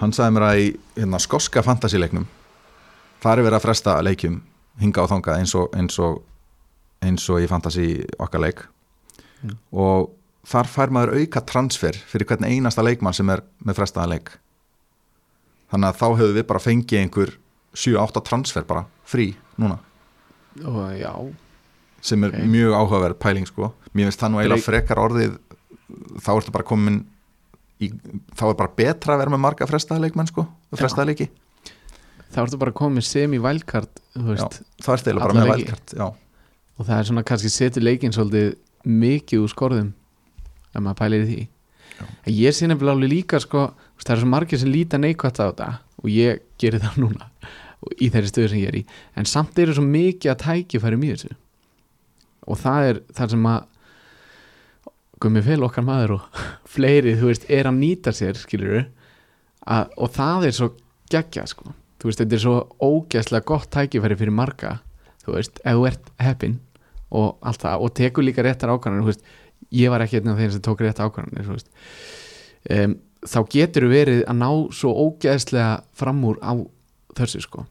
hann 0.00 0.12
sagði 0.14 0.36
mér 0.36 0.46
að 0.48 0.60
í 0.62 0.66
hérna, 0.96 1.20
skoska 1.20 1.62
fantasíleiknum 1.66 2.26
þar 3.24 3.38
er 3.40 3.46
verið 3.48 3.58
að 3.58 3.66
fresta 3.66 3.96
leikjum 4.04 4.40
hinga 4.80 5.04
og 5.04 5.10
þanga 5.12 5.38
eins 5.40 5.54
og, 5.58 5.68
eins 5.76 5.98
og, 6.02 6.20
eins 7.04 7.26
og 7.30 7.42
í 7.42 7.46
fantasí 7.50 7.88
okkar 8.18 8.42
leik. 8.42 8.64
Mm. 9.44 9.56
og 9.76 10.10
þar 10.48 10.68
fær 10.72 10.92
maður 10.92 11.18
auka 11.20 11.40
transfer 11.44 11.96
fyrir 12.08 12.26
hvern 12.28 12.46
einasta 12.48 12.82
leikmann 12.84 13.14
sem 13.16 13.28
er 13.32 13.42
með 13.64 13.76
frestaðan 13.78 14.14
leik. 14.14 14.30
Þannig 15.72 15.88
að 15.90 15.98
þá 16.00 16.06
hefur 16.18 16.34
við 16.36 16.46
bara 16.48 16.62
fengið 16.64 17.00
einhver 17.00 17.32
7-8 17.74 18.22
transfer 18.24 18.64
bara 18.68 18.84
frí 19.08 19.34
núna. 19.60 19.78
Já. 20.96 21.12
Sem 22.00 22.24
er 22.24 22.34
Ok. 22.34 22.44
mjög 22.48 22.72
áhugaverð 22.76 23.18
pæling 23.18 23.46
sko 23.48 23.72
mér 23.94 24.10
finnst 24.10 24.22
það 24.22 24.32
nú 24.34 24.40
eiginlega 24.42 24.66
frekar 24.66 25.00
orðið 25.02 25.38
þá 26.24 26.30
ertu 26.34 26.54
bara 26.54 26.66
komin 26.66 27.00
í, 27.82 27.90
þá 28.34 28.44
er 28.48 28.58
bara 28.58 28.74
betra 28.82 29.14
að 29.16 29.24
vera 29.24 29.34
með 29.34 29.42
marga 29.44 29.68
frestaða 29.70 30.04
leikmenn 30.04 30.30
sko, 30.30 30.46
frestaða 30.74 31.08
leiki. 31.12 31.30
Þá 32.34 32.38
ertu 32.44 32.60
bara 32.60 32.74
komið 32.74 33.06
sem 33.06 33.34
í 33.36 33.40
vælkart 33.42 34.02
þá 34.14 34.30
ertu 34.34 35.10
eiginlega 35.10 35.24
bara 35.24 35.38
með 35.38 35.52
vælkart 35.52 35.96
já, 35.96 36.06
og 36.10 36.86
það 36.88 36.96
er 36.98 37.10
svona 37.10 37.26
kannski 37.26 37.52
setur 37.52 37.86
leikinn 37.86 38.14
svolítið 38.14 38.54
mikið 38.84 39.44
úr 39.44 39.52
skorðum 39.52 39.92
ef 40.74 40.80
maður 40.80 41.00
pælir 41.02 41.26
því. 41.28 41.42
En 42.26 42.34
ég 42.34 42.54
sé 42.56 42.66
nefnilega 42.66 42.96
alveg 42.98 43.12
líka 43.12 43.38
sko 43.42 43.68
það 44.04 44.16
er 44.16 44.22
svo 44.22 44.30
margir 44.32 44.60
sem 44.60 44.72
líta 44.72 44.98
neikvægt 45.00 45.38
á 45.40 45.46
þetta 45.46 45.68
og 46.02 46.10
ég 46.10 46.42
gerir 46.60 46.82
það 46.82 46.98
núna 47.04 47.30
í 48.00 48.08
þeirri 48.10 48.30
stöðu 48.30 48.50
sem 48.50 48.62
ég 48.62 48.72
er 48.72 48.80
í. 48.80 48.84
En 49.14 49.28
samt 49.28 49.58
eru 49.60 49.76
svo 49.76 49.84
mikið 49.84 50.32
að 50.32 50.42
tækifæri 50.42 50.98
mjög 51.00 51.18
þessu. 51.20 51.36
Og 52.48 52.60
það 52.60 52.90
er 52.90 53.00
það 53.16 53.34
sem 53.34 53.48
að 53.48 53.66
gummi 55.22 55.42
fel 55.44 55.62
okkar 55.66 55.86
maður 55.86 56.18
og 56.18 56.42
fleiri, 56.74 57.16
þú 57.20 57.30
veist, 57.30 57.48
er 57.52 57.70
að 57.70 57.80
nýta 57.80 58.14
sér 58.14 58.38
skilur 58.40 58.84
og 59.64 60.10
það 60.12 60.48
er 60.48 60.56
svo 60.56 60.72
geggja 61.12 61.46
sko, 61.48 61.70
þú 61.70 62.04
þú 62.04 62.10
veist, 62.10 62.20
þetta 62.20 62.36
er 62.36 62.42
svo 62.42 62.56
ógeðslega 62.84 63.48
gott 63.48 63.70
tækifæri 63.72 64.18
fyrir 64.20 64.34
marga 64.36 64.78
þú 65.24 65.38
veist, 65.38 65.60
ef 65.64 65.78
þú 65.78 65.86
ert 65.88 66.10
heppin 66.20 66.58
og 67.14 67.38
allt 67.46 67.62
það, 67.62 67.84
og 67.86 67.94
tekur 67.96 68.26
líka 68.26 68.44
réttar 68.44 68.72
ákvarðanir 68.74 69.04
þú 69.04 69.12
veist, 69.12 69.26
ég 69.74 69.92
var 69.92 70.04
ekki 70.04 70.20
einn 70.20 70.32
af 70.32 70.40
þeim 70.40 70.52
sem 70.52 70.64
tók 70.64 70.82
réttar 70.84 71.08
ákvarðanir 71.08 71.46
þú 71.46 71.56
veist. 71.56 71.70
Um, 72.74 72.96
þá 73.24 73.38
getur 73.54 73.88
verið 73.88 74.24
að 74.28 74.40
ná 74.40 74.48
svo 74.74 74.92
ógeðslega 75.06 75.70
fram 75.96 76.20
úr 76.28 76.40
á 76.44 76.52
þessu 77.16 77.44
sko. 77.44 77.64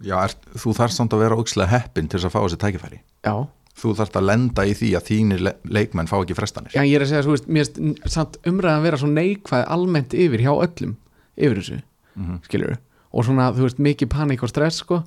Já, 0.00 0.16
er, 0.24 0.36
þú 0.56 0.74
þarf 0.76 0.96
samt 0.96 1.14
að 1.16 1.24
vera 1.24 1.38
ógislega 1.38 1.72
heppin 1.72 2.08
til 2.08 2.18
þess 2.18 2.28
að 2.30 2.34
fá 2.34 2.40
þessi 2.42 2.60
tækifæri. 2.60 3.00
Já, 3.24 3.34
þú 3.80 3.94
þarf 3.98 4.16
að 4.20 4.26
lenda 4.28 4.64
í 4.68 4.74
því 4.76 4.90
að 4.98 5.06
þínir 5.10 5.40
le 5.46 5.52
leikmenn 5.64 6.08
fá 6.10 6.16
ekki 6.20 6.36
frestanir. 6.36 6.74
Já 6.76 6.82
ég 6.84 6.94
er 6.98 7.04
að 7.06 7.10
segja, 7.12 7.24
þú 7.26 7.34
veist, 7.34 7.48
mér 7.48 7.66
er 8.04 8.12
samt 8.12 8.36
umræðan 8.46 8.80
að 8.82 8.86
vera 8.88 9.00
svo 9.00 9.08
neikvæð 9.12 9.64
almennt 9.76 10.14
yfir 10.14 10.44
hjá 10.44 10.52
öllum 10.52 10.94
yfir 11.40 11.60
þessu, 11.60 11.80
mm 12.14 12.26
-hmm. 12.26 12.40
skilur 12.44 12.76
og 13.10 13.24
svona, 13.26 13.50
þú 13.56 13.62
veist, 13.66 13.78
mikið 13.82 14.08
panik 14.12 14.42
og 14.42 14.48
stress 14.52 14.76
sko, 14.84 15.02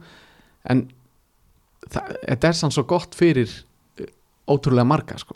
en 0.69 0.87
þetta 1.89 2.47
er 2.47 2.53
samt 2.57 2.73
svo 2.73 2.83
gott 2.83 3.15
fyrir 3.15 3.49
eh, 3.99 4.07
ótrúlega 4.47 4.83
marga 4.87 5.17
sko, 5.17 5.35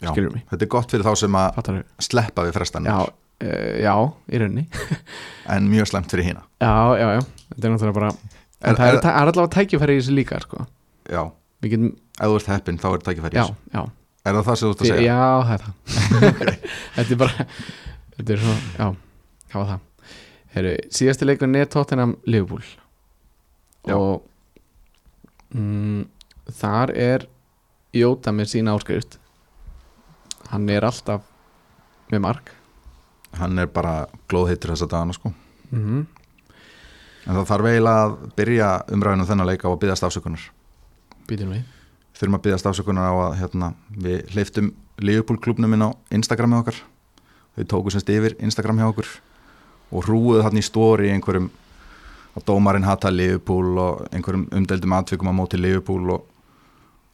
Já, 0.00 0.10
skilur 0.12 0.32
mig? 0.32 0.44
þetta 0.50 0.64
er 0.64 0.68
gott 0.68 0.90
fyrir 0.90 1.04
þá 1.04 1.14
sem 1.16 1.32
að 1.34 1.54
fattar 1.54 1.84
sleppa 1.98 2.44
við 2.44 2.52
frestanir. 2.52 2.90
Já, 2.90 3.00
uh, 3.44 3.82
já 3.82 3.94
í 4.32 4.38
rauninni, 4.38 4.66
en 5.54 5.68
mjög 5.72 5.86
slemt 5.86 6.10
fyrir 6.12 6.24
hína 6.30 6.42
já, 6.60 6.98
já, 7.00 7.08
já. 7.16 7.20
Þetta 7.54 7.66
er 7.68 7.72
náttúrulega 7.72 7.94
bara, 8.00 8.08
en 8.10 8.70
Er- 8.70 8.76
það 8.76 8.86
er, 8.88 8.94
er- 8.94 9.10
er 9.10 9.32
allavega 9.32 9.54
tækifæri 9.56 9.96
í 9.96 10.00
þessu 10.00 10.14
líka 10.16 10.40
sko, 10.40 10.66
Já, 11.10 11.22
við 11.24 11.32
getum, 11.64 11.90
ef 12.20 12.26
þú 12.26 12.36
ert 12.40 12.50
heppin 12.52 12.78
þá 12.78 12.88
er 12.92 13.04
tækifæri 13.06 13.36
í 13.36 13.40
já, 13.40 13.44
þessu. 13.46 13.56
já. 13.72 13.82
Er 14.26 14.34
það 14.34 14.46
það 14.46 14.56
sem 14.58 14.66
þú 14.66 14.72
ert 14.74 14.80
að 14.80 14.88
segja? 14.90 15.02
Já, 15.06 15.20
það 15.46 15.52
er 15.54 15.62
það. 15.66 15.74
Þetta 16.96 17.14
er 17.14 17.20
bara 17.20 17.46
Þetta 18.16 18.32
er 18.32 18.40
svona, 18.42 18.60
já, 18.78 18.86
það 19.52 19.60
var 19.60 19.68
það. 19.70 20.12
Heru, 20.56 20.72
Síðasti 20.96 21.28
leikur 21.28 21.56
er 21.60 21.68
Tottenham 21.68 22.16
Liverpool. 22.24 22.64
Já. 23.86 23.94
og 23.94 24.24
mm, 25.54 26.06
þar 26.58 26.92
er 26.96 27.26
Jóta 27.96 28.32
með 28.34 28.50
sína 28.50 28.74
áskrift. 28.76 29.18
Hann 30.50 30.66
er 30.68 30.84
alltaf 30.84 31.22
með 32.10 32.24
mark. 32.24 32.50
Hann 33.36 33.58
er 33.60 33.70
bara 33.72 34.06
glóðheitur 34.28 34.74
þessa 34.74 34.88
dagana 34.90 35.14
sko. 35.16 35.32
Mm 35.70 35.84
-hmm. 35.84 36.02
En 37.26 37.34
það 37.34 37.48
þarf 37.50 37.68
eiginlega 37.70 38.02
að 38.02 38.18
byrja 38.36 38.68
umræðinu 38.92 39.26
þennan 39.26 39.46
leika 39.46 39.68
á 39.68 39.72
að 39.72 39.80
byggast 39.82 40.04
afsökunar 40.06 40.50
Þurfum 42.16 42.38
að 42.38 42.44
byggast 42.46 42.68
afsökunar 42.70 43.12
á 43.12 43.14
að 43.26 43.38
hérna, 43.42 43.70
við 43.92 44.22
hleyftum 44.32 44.72
Liverpool 45.04 45.40
klubnum 45.42 45.74
inn 45.76 45.84
á 45.84 45.90
Instagram 46.16 46.54
með 46.54 46.62
okkar. 46.62 46.78
Þau 47.56 47.64
tóku 47.72 47.92
semst 47.92 48.12
yfir 48.12 48.36
Instagram 48.40 48.80
hjá 48.80 48.88
okkur 48.88 49.10
og 49.92 50.06
hrúuðu 50.06 50.42
þarna 50.44 50.62
í 50.62 50.66
stóri 50.66 51.10
einhverjum 51.12 51.50
að 52.36 52.46
dómarinn 52.48 52.86
hata 52.86 53.12
Liverpool 53.12 53.76
og 53.80 54.06
einhverjum 54.10 54.48
umdeldum 54.56 54.96
atvikum 54.96 55.30
á 55.32 55.34
móti 55.36 55.60
Liverpool 55.60 56.10
og, 56.16 56.24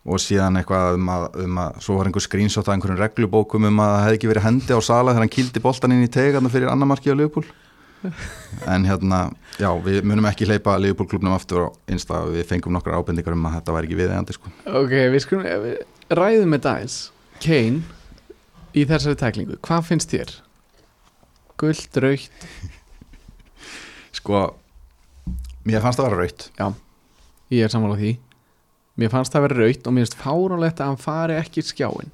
og 0.06 0.22
síðan 0.22 0.58
eitthvað 0.58 0.98
um 0.98 1.10
að, 1.14 1.26
um 1.44 1.60
að 1.62 1.82
svo 1.84 1.98
var 1.98 2.10
einhver 2.10 2.24
screenshot 2.24 2.66
af 2.66 2.74
einhverjum 2.74 3.02
reglubókum 3.02 3.68
um 3.68 3.82
að 3.84 3.92
það 3.92 4.06
hefði 4.06 4.18
ekki 4.18 4.32
verið 4.32 4.46
hendi 4.48 4.78
á 4.78 4.80
sala 4.82 5.12
þegar 5.12 5.26
hann 5.26 5.36
kildi 5.36 5.62
boltan 5.62 5.94
inn 5.94 6.06
í 6.06 6.10
tegarna 6.10 6.52
fyrir 6.52 6.72
annar 6.72 6.90
marki 6.90 7.12
á 7.12 7.14
Liverpool 7.14 7.46
en 8.72 8.86
hérna, 8.88 9.18
já, 9.60 9.68
við 9.84 10.02
munum 10.08 10.26
ekki 10.30 10.46
hleypa 10.48 10.76
Liverpool 10.80 11.08
klubnum 11.10 11.34
aftur 11.36 11.66
á 11.66 11.68
Insta. 11.92 12.22
Við 12.30 12.46
fengum 12.50 12.74
nokkra 12.74 12.98
ábendingar 12.98 13.36
um 13.36 13.48
að 13.48 13.58
þetta 13.58 13.76
væri 13.76 13.88
ekki 13.90 13.98
viðeigandi 14.00 14.36
sko. 14.36 14.52
Ok, 14.68 14.94
við 15.14 15.24
skulum 15.24 15.46
við 15.66 15.76
ræðum 16.18 16.54
með 16.54 16.64
dæs 16.68 16.96
Kane 17.42 17.82
í 18.72 18.86
þessari 18.88 19.18
tæklingu, 19.20 19.58
hvað 19.64 19.86
finnst 19.90 20.14
þér? 20.14 20.34
Guld, 21.62 22.00
raukt 22.02 22.48
sko 24.18 24.46
mér 25.68 25.84
fannst 25.84 26.00
það 26.00 26.08
að 26.08 26.16
vera 26.16 26.24
raut 26.24 26.48
Ég 27.52 27.66
er 27.66 27.72
sammála 27.72 27.98
því. 28.00 28.14
Mér 28.96 29.10
fannst 29.12 29.34
það 29.34 29.42
vera 29.44 29.58
raut 29.60 29.86
og 29.86 29.94
mér 29.94 30.06
finnst 30.06 30.20
fáránlegt 30.20 30.80
að 30.80 30.90
hann 30.90 31.00
fari 31.00 31.36
ekki 31.36 31.64
skjáin 31.64 32.12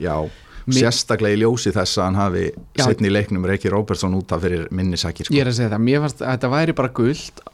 já, 0.00 0.14
sérstaklega 0.68 1.36
í 1.36 1.40
ljósi 1.42 1.72
þess 1.74 1.98
að 1.98 2.06
hann 2.06 2.18
hafi 2.20 2.44
setni 2.78 3.10
í 3.10 3.12
leiknum 3.14 3.46
Reiki 3.48 3.72
Robertson 3.72 4.14
út 4.18 4.32
af 4.34 4.44
fyrir 4.44 4.66
minnisækir 4.74 5.28
sko. 5.28 5.34
Ég 5.34 5.44
er 5.44 5.50
að 5.50 5.58
segja 5.58 5.72
það, 5.72 5.84
mér 5.86 6.04
fannst 6.04 6.22
að 6.22 6.32
þetta 6.34 6.52
væri 6.54 6.76
bara 6.80 6.92
guld 7.00 7.44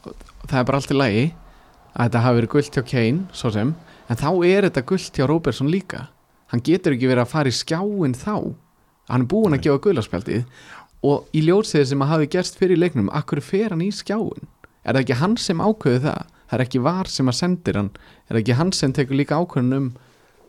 Það 0.47 0.59
er 0.59 0.67
bara 0.69 0.79
allt 0.81 0.93
í 0.93 0.97
lagi 0.97 1.25
að 1.97 2.05
þetta 2.05 2.23
hafi 2.23 2.39
verið 2.39 2.51
guld 2.53 2.71
hjá 2.77 2.83
Kane 2.91 3.25
svo 3.35 3.51
sem, 3.51 3.73
en 4.07 4.21
þá 4.21 4.29
er 4.47 4.67
þetta 4.69 4.85
guld 4.91 5.19
hjá 5.19 5.27
Robertson 5.27 5.71
líka 5.71 6.07
Hann 6.51 6.63
getur 6.63 6.95
ekki 6.95 7.09
verið 7.11 7.25
að 7.25 7.33
fara 7.33 7.51
í 7.51 7.55
skjáin 7.55 8.15
þá 8.17 8.35
Hann 9.07 9.23
er 9.23 9.31
búinn 9.31 9.55
að 9.55 9.65
gefa 9.67 9.83
gulaspjaldið 9.87 10.43
og 11.07 11.27
í 11.37 11.43
ljósið 11.45 11.85
sem 11.91 12.01
að 12.03 12.11
hafi 12.13 12.29
gerst 12.33 12.57
fyrir 12.59 12.79
leiknum 12.79 13.11
Akkur 13.15 13.39
fer 13.43 13.71
hann 13.71 13.83
í 13.85 13.91
skjáin? 13.93 14.47
Er 14.87 14.95
það 14.95 15.03
ekki 15.03 15.19
hann 15.21 15.35
sem 15.39 15.61
ákveði 15.61 16.01
það? 16.07 16.33
Það 16.47 16.57
er 16.57 16.63
ekki 16.63 16.81
var 16.83 17.11
sem 17.11 17.29
að 17.29 17.37
sendir 17.37 17.77
hann 17.77 17.91
Er 18.27 18.31
það 18.31 18.41
ekki 18.41 18.57
hann 18.57 18.71
sem 18.75 18.95
tekur 18.95 19.19
líka 19.19 19.39
ákveðin 19.39 19.77
um 19.77 19.89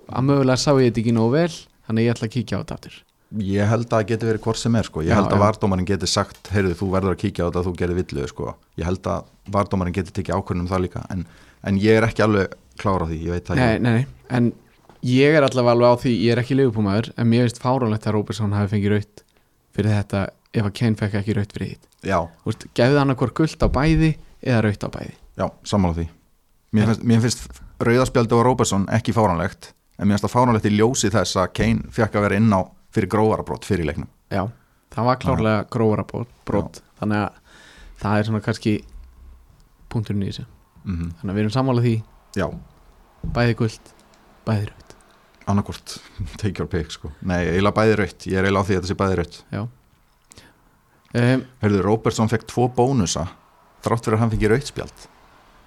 að 0.09 0.24
mögulega 0.24 0.61
sá 0.61 0.70
ég 0.78 0.88
þetta 0.88 1.02
ekki 1.02 1.14
nógu 1.16 1.34
vel 1.34 1.56
Þannig 1.89 2.03
að 2.03 2.07
ég 2.07 2.14
ætla 2.14 2.28
að 2.28 2.34
kíkja 2.36 2.59
á 2.59 2.61
þetta 2.62 2.78
aftur. 2.78 2.99
Ég 3.45 3.68
held 3.68 3.84
að 3.84 3.93
það 3.93 4.07
geti 4.09 4.28
verið 4.28 4.45
hvort 4.47 4.61
sem 4.61 4.76
er 4.78 4.86
sko. 4.89 5.03
ég 5.05 5.11
Já, 5.11 5.18
held 5.18 5.34
að 5.34 5.43
vardómarinn 5.43 5.89
geti 5.89 6.09
sagt 6.09 6.49
heyrðu 6.53 6.76
þú 6.78 6.86
verður 6.95 7.12
að 7.12 7.20
kíkja 7.24 7.45
á 7.45 7.49
þetta 7.49 7.64
þú 7.66 7.72
gerir 7.76 7.99
villu 7.99 8.28
sko. 8.30 8.55
ég 8.80 8.89
held 8.89 9.11
að 9.12 9.26
vardómarinn 9.53 9.97
geti 9.99 10.14
tekið 10.16 10.39
ákvörðun 10.39 10.64
um 10.64 10.70
það 10.70 10.82
líka. 10.86 11.03
En, 11.12 11.26
en 11.68 11.80
ég 11.82 11.99
er 11.99 12.07
ekki 12.09 12.24
alveg 12.24 12.57
klára 12.80 13.05
á 13.05 13.09
því. 13.11 13.18
Ég 13.26 13.36
veit 13.36 13.51
það 13.51 13.61
nei, 13.61 13.78
nei, 13.84 13.93
nei, 13.99 14.07
en 14.32 14.53
ég 15.05 15.36
er 15.36 15.45
allavega 15.45 15.76
alveg 15.76 15.93
á 15.93 16.01
því, 16.01 16.14
ég 16.24 16.32
er 16.32 16.43
ekki 16.43 16.57
liðupúmaður 16.57 17.12
en 17.16 17.28
mér 17.28 17.45
finnst 17.47 17.62
fáránlegt 17.62 18.09
að 18.09 18.16
Robertson 18.16 18.57
hafi 18.57 18.72
fengið 18.72 18.95
raut 18.97 19.24
fyrir 19.76 19.95
þetta 19.99 20.24
ef 20.57 20.64
að 20.64 20.74
Kane 20.80 20.99
fekk 20.99 21.18
ekki 21.20 21.36
raut 21.36 21.53
fyrir 21.55 21.76
veist, 22.47 22.68
gefðu 22.74 22.99
hann 23.03 23.12
okkur 23.14 23.34
guld 23.36 23.61
á 23.61 23.68
bæði 23.68 24.14
eða 24.41 24.62
raut 24.64 24.86
á 24.86 24.91
bæði. 24.97 25.14
Já, 25.39 25.47
sammála 25.68 25.99
því. 25.99 26.07
Mér 26.72 26.91
finnst, 26.91 27.05
mér 27.05 27.22
finnst 27.24 27.61
rauðaspjaldi 27.84 28.39
á 28.39 28.41
Robertson 28.47 28.89
ekki 28.93 29.14
fáránlegt 29.16 29.72
en 29.99 30.07
mér 30.07 30.16
finnst 30.16 30.28
það 30.28 30.34
fáránlegt 30.36 30.68
í 30.70 30.74
ljósi 30.76 31.11
þess 31.12 31.38
að 31.42 31.53
Kane 31.59 31.92
fekk 31.94 32.18
að 32.18 32.26
vera 32.28 32.38
inn 32.40 32.55
á 32.55 32.61
fyrir 32.94 33.11
gróvarabrót 33.12 33.66
fyrir 33.68 33.88
leiknum. 33.88 34.09
Já, 34.32 34.44
það 34.94 35.09
var 35.11 35.20
klárlega 35.22 36.28
brot 36.49 36.82
þannig 37.01 37.24
að 37.24 37.42
það 37.99 38.18
er 38.18 38.28
svona 38.28 38.44
kannski 38.44 38.74
punkturinn 39.92 40.24
í 40.24 40.30
þessu. 40.30 40.46
Mm 40.84 41.12
þannig 41.20 41.32
að 41.32 41.34
við 41.36 41.42
erum 41.42 41.55
sammála 41.55 41.84
því, 41.84 41.94
já, 42.38 42.46
bæði 43.34 43.57
guld 43.59 43.90
bæði 44.46 44.70
raut 44.70 44.94
annarkvort 45.49 45.96
take 46.40 46.61
your 46.61 46.68
pick 46.70 46.92
sko. 46.94 47.11
nei, 47.20 47.42
eiginlega 47.49 47.76
bæði 47.76 47.99
raut, 48.03 48.26
ég 48.28 48.38
er 48.38 48.49
eiginlega 48.49 48.64
á 48.64 48.66
því 48.68 48.76
að 48.76 48.80
þetta 48.80 48.92
sé 48.92 48.99
bæði 49.03 49.18
raut 49.20 49.38
um, 49.59 51.44
Hörðu, 51.62 51.82
Robertson 51.84 52.30
fekk 52.32 52.49
tvo 52.49 52.68
bónusa 52.72 53.28
þrátt 53.84 54.05
fyrir 54.09 54.18
að 54.18 54.24
hann 54.24 54.34
fengi 54.34 54.53
rautspjald 54.53 55.07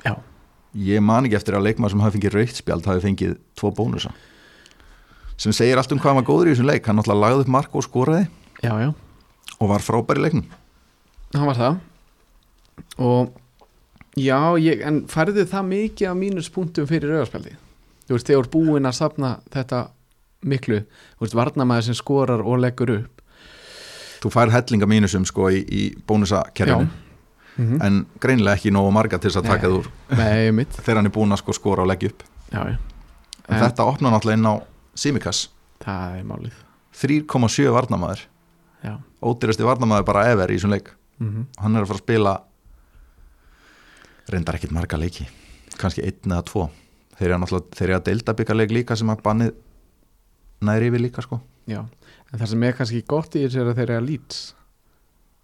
Já. 0.06 0.16
Ég 0.78 1.04
man 1.04 1.28
ekki 1.28 1.38
eftir 1.40 1.58
að 1.58 1.66
leikmaður 1.68 1.96
sem 1.96 2.04
hafi 2.06 2.18
fengið 2.18 2.36
rautspjald 2.38 2.86
hafi 2.88 3.04
fengið 3.04 3.34
tvo 3.60 3.72
bónusa. 3.76 4.14
Sem 5.42 5.56
segir 5.56 5.80
allt 5.82 5.92
um 5.92 6.00
hvað 6.00 6.20
var 6.20 6.28
góður 6.28 6.52
í 6.52 6.54
þessum 6.54 6.70
leik. 6.70 6.86
Hann 6.88 7.00
náttúrulega 7.00 7.26
lagði 7.26 7.46
upp 7.46 7.52
mark 7.58 7.76
og 7.76 7.86
skoraði. 7.88 8.28
Já, 8.62 8.72
já, 8.78 8.92
og 9.58 9.72
var 9.72 9.84
frábær 9.84 10.22
í 10.22 10.26
leiknum. 10.28 10.46
Hann 11.34 11.50
var 11.50 11.60
það. 11.60 11.82
Og 13.02 13.34
já, 14.20 14.38
ég, 14.62 14.86
en 14.86 15.04
færðu 15.12 15.48
það 15.50 15.68
mikið 15.74 16.12
af 16.12 16.18
mínuspunktum 16.22 16.88
fyrir 16.90 17.18
auðarspjaldi 17.18 17.58
þú 18.12 18.18
veist, 18.18 18.28
þegar 18.28 18.50
búin 18.52 18.90
að 18.90 18.98
safna 18.98 19.32
þetta 19.54 19.86
miklu, 20.52 20.82
þú 21.16 21.26
veist, 21.26 21.38
varnamæður 21.38 21.88
sem 21.88 21.98
skorar 21.98 22.44
og 22.44 22.60
leggur 22.60 22.92
upp. 22.98 23.22
Þú 24.22 24.32
fær 24.34 24.52
hellinga 24.54 24.90
mínusum 24.90 25.24
sko 25.26 25.50
í, 25.50 25.62
í 25.64 25.84
bónusakerfinu 26.08 26.90
mm 27.58 27.82
en 27.82 28.06
greinilega 28.20 28.56
ekki 28.58 28.72
nógu 28.72 28.92
marga 28.96 29.18
til 29.20 29.30
þess 29.32 29.42
að 29.42 29.50
taka 29.52 30.52
mitt 30.54 30.72
þegar 30.78 30.96
hann 31.02 31.06
er 31.10 31.16
búin 31.16 31.32
að 31.36 31.42
sko 31.44 31.54
skora 31.54 31.82
og 31.84 31.88
leggja 31.92 32.10
upp. 32.10 32.24
Já, 32.52 32.62
já. 32.72 32.78
en 33.48 33.56
En- 33.56 33.64
þetta 33.64 33.86
opna 33.88 34.10
náttúrulega 34.12 34.38
inn 34.40 34.46
á 34.48 34.56
Simikas 34.96 35.50
það 35.84 36.20
er 36.20 36.24
málið. 36.24 36.54
3,7 36.94 37.72
varnamaður 37.74 38.22
já, 38.84 38.94
ódýrasti 39.22 39.64
varnamaður 39.68 40.06
bara 40.06 40.26
ever 40.32 40.50
í 40.52 40.58
þessum 40.60 40.72
leik. 40.76 40.92
Mm 41.20 41.46
hann 41.60 41.76
er 41.76 41.82
að 41.84 41.88
fara 41.92 42.00
að 42.00 42.04
spila 42.06 42.34
reyndar 44.32 44.56
ekkit 44.56 44.72
marga 44.76 44.98
leiki. 45.00 45.28
Kannski 45.78 46.04
einn 46.06 46.32
eða 46.32 46.46
tvo. 46.48 46.70
Þeir 47.18 47.30
eru 47.34 47.40
náttúrulega, 47.44 47.76
þeir 47.78 47.90
eru 47.90 47.98
að 48.00 48.06
deilda 48.08 48.34
byggarleik 48.38 48.72
líka 48.72 48.96
sem 48.98 49.10
að 49.12 49.22
bannið 49.26 49.52
næri 50.66 50.88
yfir 50.90 51.02
líka 51.04 51.22
sko. 51.26 51.42
Já. 51.70 51.84
En 52.32 52.40
það 52.40 52.48
sem 52.54 52.64
er 52.64 52.74
kannski 52.78 53.02
gott 53.08 53.36
í 53.36 53.44
þessu 53.46 53.62
er 53.62 53.72
að 53.72 53.76
þeir 53.82 53.90
eru 53.90 53.98
að 54.00 54.08
lýts 54.08 54.40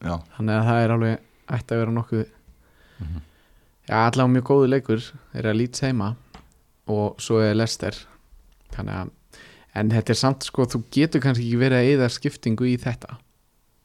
já, 0.01 0.13
þannig 0.37 0.55
að 0.55 0.67
það 0.69 0.81
er 0.83 0.93
alveg 0.95 1.25
ætti 1.49 1.73
að 1.75 1.81
vera 1.83 1.91
nokkuð 1.97 2.25
Mhm. 2.99 3.21
já, 3.89 3.95
allavega 4.07 4.33
mjög 4.33 4.43
góðu 4.49 4.67
leikur. 4.71 5.01
Eru 5.35 5.49
að 5.51 5.59
lýts 5.61 5.81
heima 5.85 6.15
og 6.87 7.17
svo 7.21 7.39
er 7.43 7.53
Lester 7.55 7.93
þannig 8.73 8.93
að 8.95 9.09
en 9.75 9.89
þetta 9.91 10.09
er 10.09 10.15
samt 10.17 10.43
sko, 10.43 10.65
þú 10.65 10.83
getur 10.91 11.21
kannski 11.21 11.45
ekki 11.45 11.59
verið 11.61 11.77
að 11.83 11.91
eða 11.93 12.09
skiptingu 12.09 12.65
í 12.65 12.77
þetta. 12.81 13.17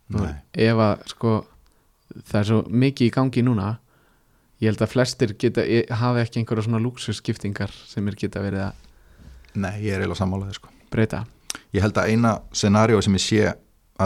Nei, 0.09 0.35
ef 0.55 0.77
að 0.77 1.07
sko 1.13 1.47
það 2.25 2.39
er 2.41 2.45
svo 2.45 2.63
mikið 2.69 3.07
í 3.09 3.13
gangi 3.13 3.43
núna 3.45 3.79
ég 4.63 4.69
held 4.71 4.79
að 4.85 4.93
flestir 4.93 5.33
geta, 5.39 5.61
e- 5.65 5.87
hafi 5.91 6.21
ekki 6.23 6.41
einhverja 6.41 6.65
svona 6.65 6.81
lúksusskiptingar 6.81 7.71
sem 7.87 8.09
er 8.09 8.15
geta 8.15 8.41
verið 8.41 8.67
að 8.71 8.73
nei, 9.55 9.83
ég 9.83 9.93
er 9.95 10.01
eiginlega 10.01 10.17
sammálaði 10.23 10.55
sko. 10.55 10.69
breyta. 10.91 11.27
Ég 11.75 11.81
held 11.83 11.95
að 11.95 12.09
eina 12.09 12.41
scenario 12.53 13.01
sem 13.03 13.13
ég 13.15 13.21
sé 13.21 13.41
að 13.53 13.57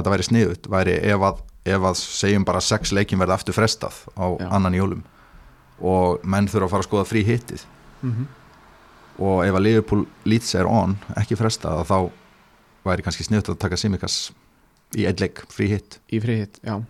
þetta 0.02 0.10
væri 0.14 0.26
sniðut 0.26 0.66
væri 0.68 0.98
ef 1.04 1.20
að 1.20 1.40
ef 1.66 1.86
að 1.90 1.98
segjum 2.00 2.46
bara 2.46 2.62
sex 2.64 2.92
leikin 2.94 3.20
verða 3.20 3.38
aftur 3.40 3.56
frestað 3.56 3.98
á 4.14 4.26
Já. 4.38 4.48
annan 4.54 4.76
jólum 4.76 5.04
og 5.82 6.24
menn 6.24 6.48
þurfa 6.48 6.68
að 6.68 6.74
fara 6.74 6.84
að 6.84 6.88
skoða 6.90 7.08
frí 7.10 7.24
hittið 7.26 7.66
mm 8.02 8.26
og 9.16 9.46
ef 9.46 9.54
að 9.56 9.62
Liverpool 9.64 10.02
Leeds 10.28 10.50
er 10.60 10.66
on 10.68 10.90
ekki 11.16 11.38
frestað 11.40 11.78
að 11.80 11.86
þá 11.88 11.96
væri 12.84 13.04
kannski 13.06 13.24
sniðut 13.24 13.48
að 13.54 13.62
taka 13.62 13.78
Simikas 13.80 14.16
í 14.92 15.06
einn 15.08 15.22
leik 15.22 15.40
frí 15.48 15.70
hitt 15.70 15.96
í 16.12 16.20
frihitt, 16.20 16.60
já. 16.60 16.82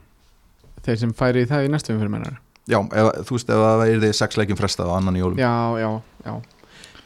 Þeir 0.83 0.99
sem 1.05 1.13
færi 1.15 1.45
í 1.45 1.47
það 1.47 1.69
í 1.69 1.71
næstu 1.71 1.95
umfyrir 1.95 2.11
mennar 2.13 2.41
Já, 2.67 2.81
ef, 2.83 3.27
þú 3.29 3.37
veist 3.37 3.51
ef 3.55 3.63
að 3.63 3.77
það 3.79 3.89
er 3.93 4.01
því 4.03 4.09
sex 4.19 4.39
leikin 4.41 4.59
frestað 4.59 4.89
á 4.91 4.99
annan 4.99 5.19
jólum. 5.21 5.39
Já, 5.39 5.55
já, 5.79 5.91
já. 6.27 6.33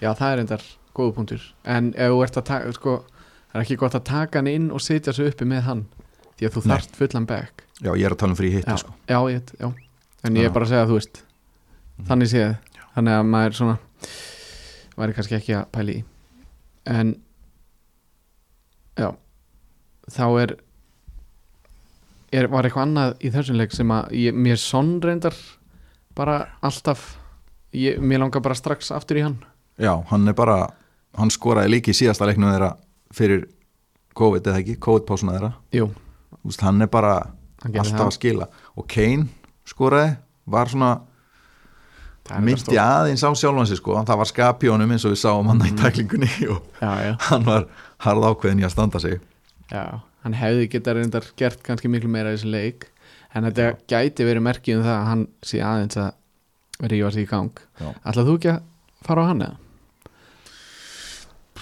Já, 0.01 0.09
það 0.17 0.31
er 0.31 0.41
endar 0.41 0.63
góðu 0.97 1.13
punktur. 1.19 1.43
En 1.69 1.91
ef 1.93 2.15
þú 2.15 2.23
ert 2.25 2.39
að 2.41 2.47
taka, 2.49 2.73
sko 2.79 2.95
það 3.05 3.59
er 3.59 3.65
ekki 3.67 3.77
gott 3.83 3.97
að 3.99 4.07
taka 4.09 4.41
hann 4.41 4.49
inn 4.49 4.71
og 4.73 4.81
setja 4.81 5.13
sig 5.13 5.29
uppi 5.29 5.49
með 5.51 5.67
hann 5.67 5.83
því 6.41 6.49
að 6.49 6.55
þú 6.57 6.63
Nei. 6.67 6.73
þarft 6.75 6.97
fullan 6.99 7.27
back. 7.31 7.65
Já, 7.81 7.91
ég 7.97 8.05
er 8.09 8.13
að 8.17 8.19
tala 8.25 8.33
um 8.35 8.39
frí 8.41 8.51
hitti 8.53 8.69
já, 8.73 8.77
sko. 8.81 8.95
já, 9.09 9.19
ég, 9.33 9.53
já. 9.61 9.69
En 10.25 10.35
ég 10.37 10.43
Já. 10.43 10.49
er 10.51 10.53
bara 10.57 10.65
að 10.67 10.73
segja 10.73 10.83
að 10.85 10.91
þú 10.91 10.99
veist 10.99 11.23
Mhm. 12.01 12.07
þannig 12.09 12.29
séð, 12.33 12.57
þannig 12.97 13.15
að 13.21 13.27
maður 13.31 13.55
svona 13.57 13.79
væri 14.97 15.15
kannski 15.17 15.37
ekki 15.37 15.55
að 15.57 15.67
pæli 15.73 15.95
í. 16.01 16.05
En 16.87 17.15
já 18.99 19.11
þá 20.11 20.25
er, 20.43 20.57
er 22.33 22.49
var 22.53 22.67
eitthvað 22.69 22.87
annað 22.89 23.15
í 23.27 23.31
þessum 23.35 23.59
leik 23.61 23.73
sem 23.75 23.93
að 23.95 24.11
ég, 24.19 24.35
mér 24.37 24.57
sonn 24.61 25.01
reyndar 25.03 25.37
bara 26.17 26.49
alltaf. 26.63 27.17
Ég, 27.73 28.01
mér 28.03 28.19
langar 28.25 28.43
bara 28.43 28.55
strax 28.59 28.91
aftur 28.91 29.21
í 29.21 29.23
hann. 29.23 29.39
Já, 29.79 29.95
hann 30.11 30.29
er 30.29 30.35
bara 30.35 30.69
hann 31.17 31.31
skoraði 31.31 31.71
líki 31.77 31.93
í 31.95 31.97
síðasta 31.97 32.27
leiknum 32.27 32.51
þeirra 32.53 32.73
fyrir 33.15 33.47
COVID 34.19 34.43
eða 34.51 34.61
ekki, 34.63 34.77
COVID-pásuna 34.83 35.37
þeirra. 35.37 35.53
Jú, 35.75 35.89
veist, 36.45 36.61
hann 36.65 36.81
er 36.83 36.87
bara 36.93 37.15
hann 37.63 37.75
alltaf 37.77 38.07
að 38.09 38.17
skila. 38.17 38.47
Og 38.77 38.87
Kane 38.89 39.27
skoraði 39.69 40.17
var 40.51 40.67
svona 40.73 41.01
er 42.31 42.45
myndi 42.47 42.77
aðeins 42.79 43.25
á 43.27 43.31
sjálfan 43.35 43.67
sig 43.67 43.81
sko. 43.81 43.97
Það 44.07 44.21
var 44.23 44.29
skapjónum 44.31 44.93
eins 44.95 45.05
og 45.05 45.13
við 45.15 45.21
sáum 45.25 45.49
hann 45.51 45.61
í 45.67 45.71
Mhm. 45.73 45.81
tæklingunni 45.83 46.31
og 46.55 46.63
já, 46.81 46.93
já, 47.09 47.17
hann 47.31 47.45
var 47.45 47.67
harð 48.07 48.25
ákveðin 48.31 48.61
í 48.63 48.67
að 48.69 48.71
standa 48.77 49.01
sig. 49.03 49.21
Já, 49.73 50.01
hann 50.25 50.35
hefði 50.35 50.69
geta 50.71 50.95
reyndar 50.95 51.25
gert 51.37 51.63
kannski 51.67 51.89
miklu 51.91 52.09
meira 52.09 52.31
í 52.33 52.37
þessu 52.39 52.51
leik. 52.51 52.87
En 53.35 53.45
þetta 53.45 53.77
gæti 53.87 54.25
verið 54.27 54.43
merkið 54.43 54.79
um 54.79 54.85
það 54.85 54.97
að 55.01 55.07
hann 55.07 55.27
sé 55.43 55.59
aðeins 55.63 55.97
að 55.97 56.89
rífa 56.91 57.11
sig 57.13 57.27
í 57.27 57.31
gang. 57.31 57.51
Já. 57.81 57.91
ætlað 58.07 58.27
þú 58.31 58.35
ekki 58.39 58.51
að 58.55 58.63
fara 59.07 59.23
á 59.23 59.27
hann 59.31 59.43
eða? 59.43 59.57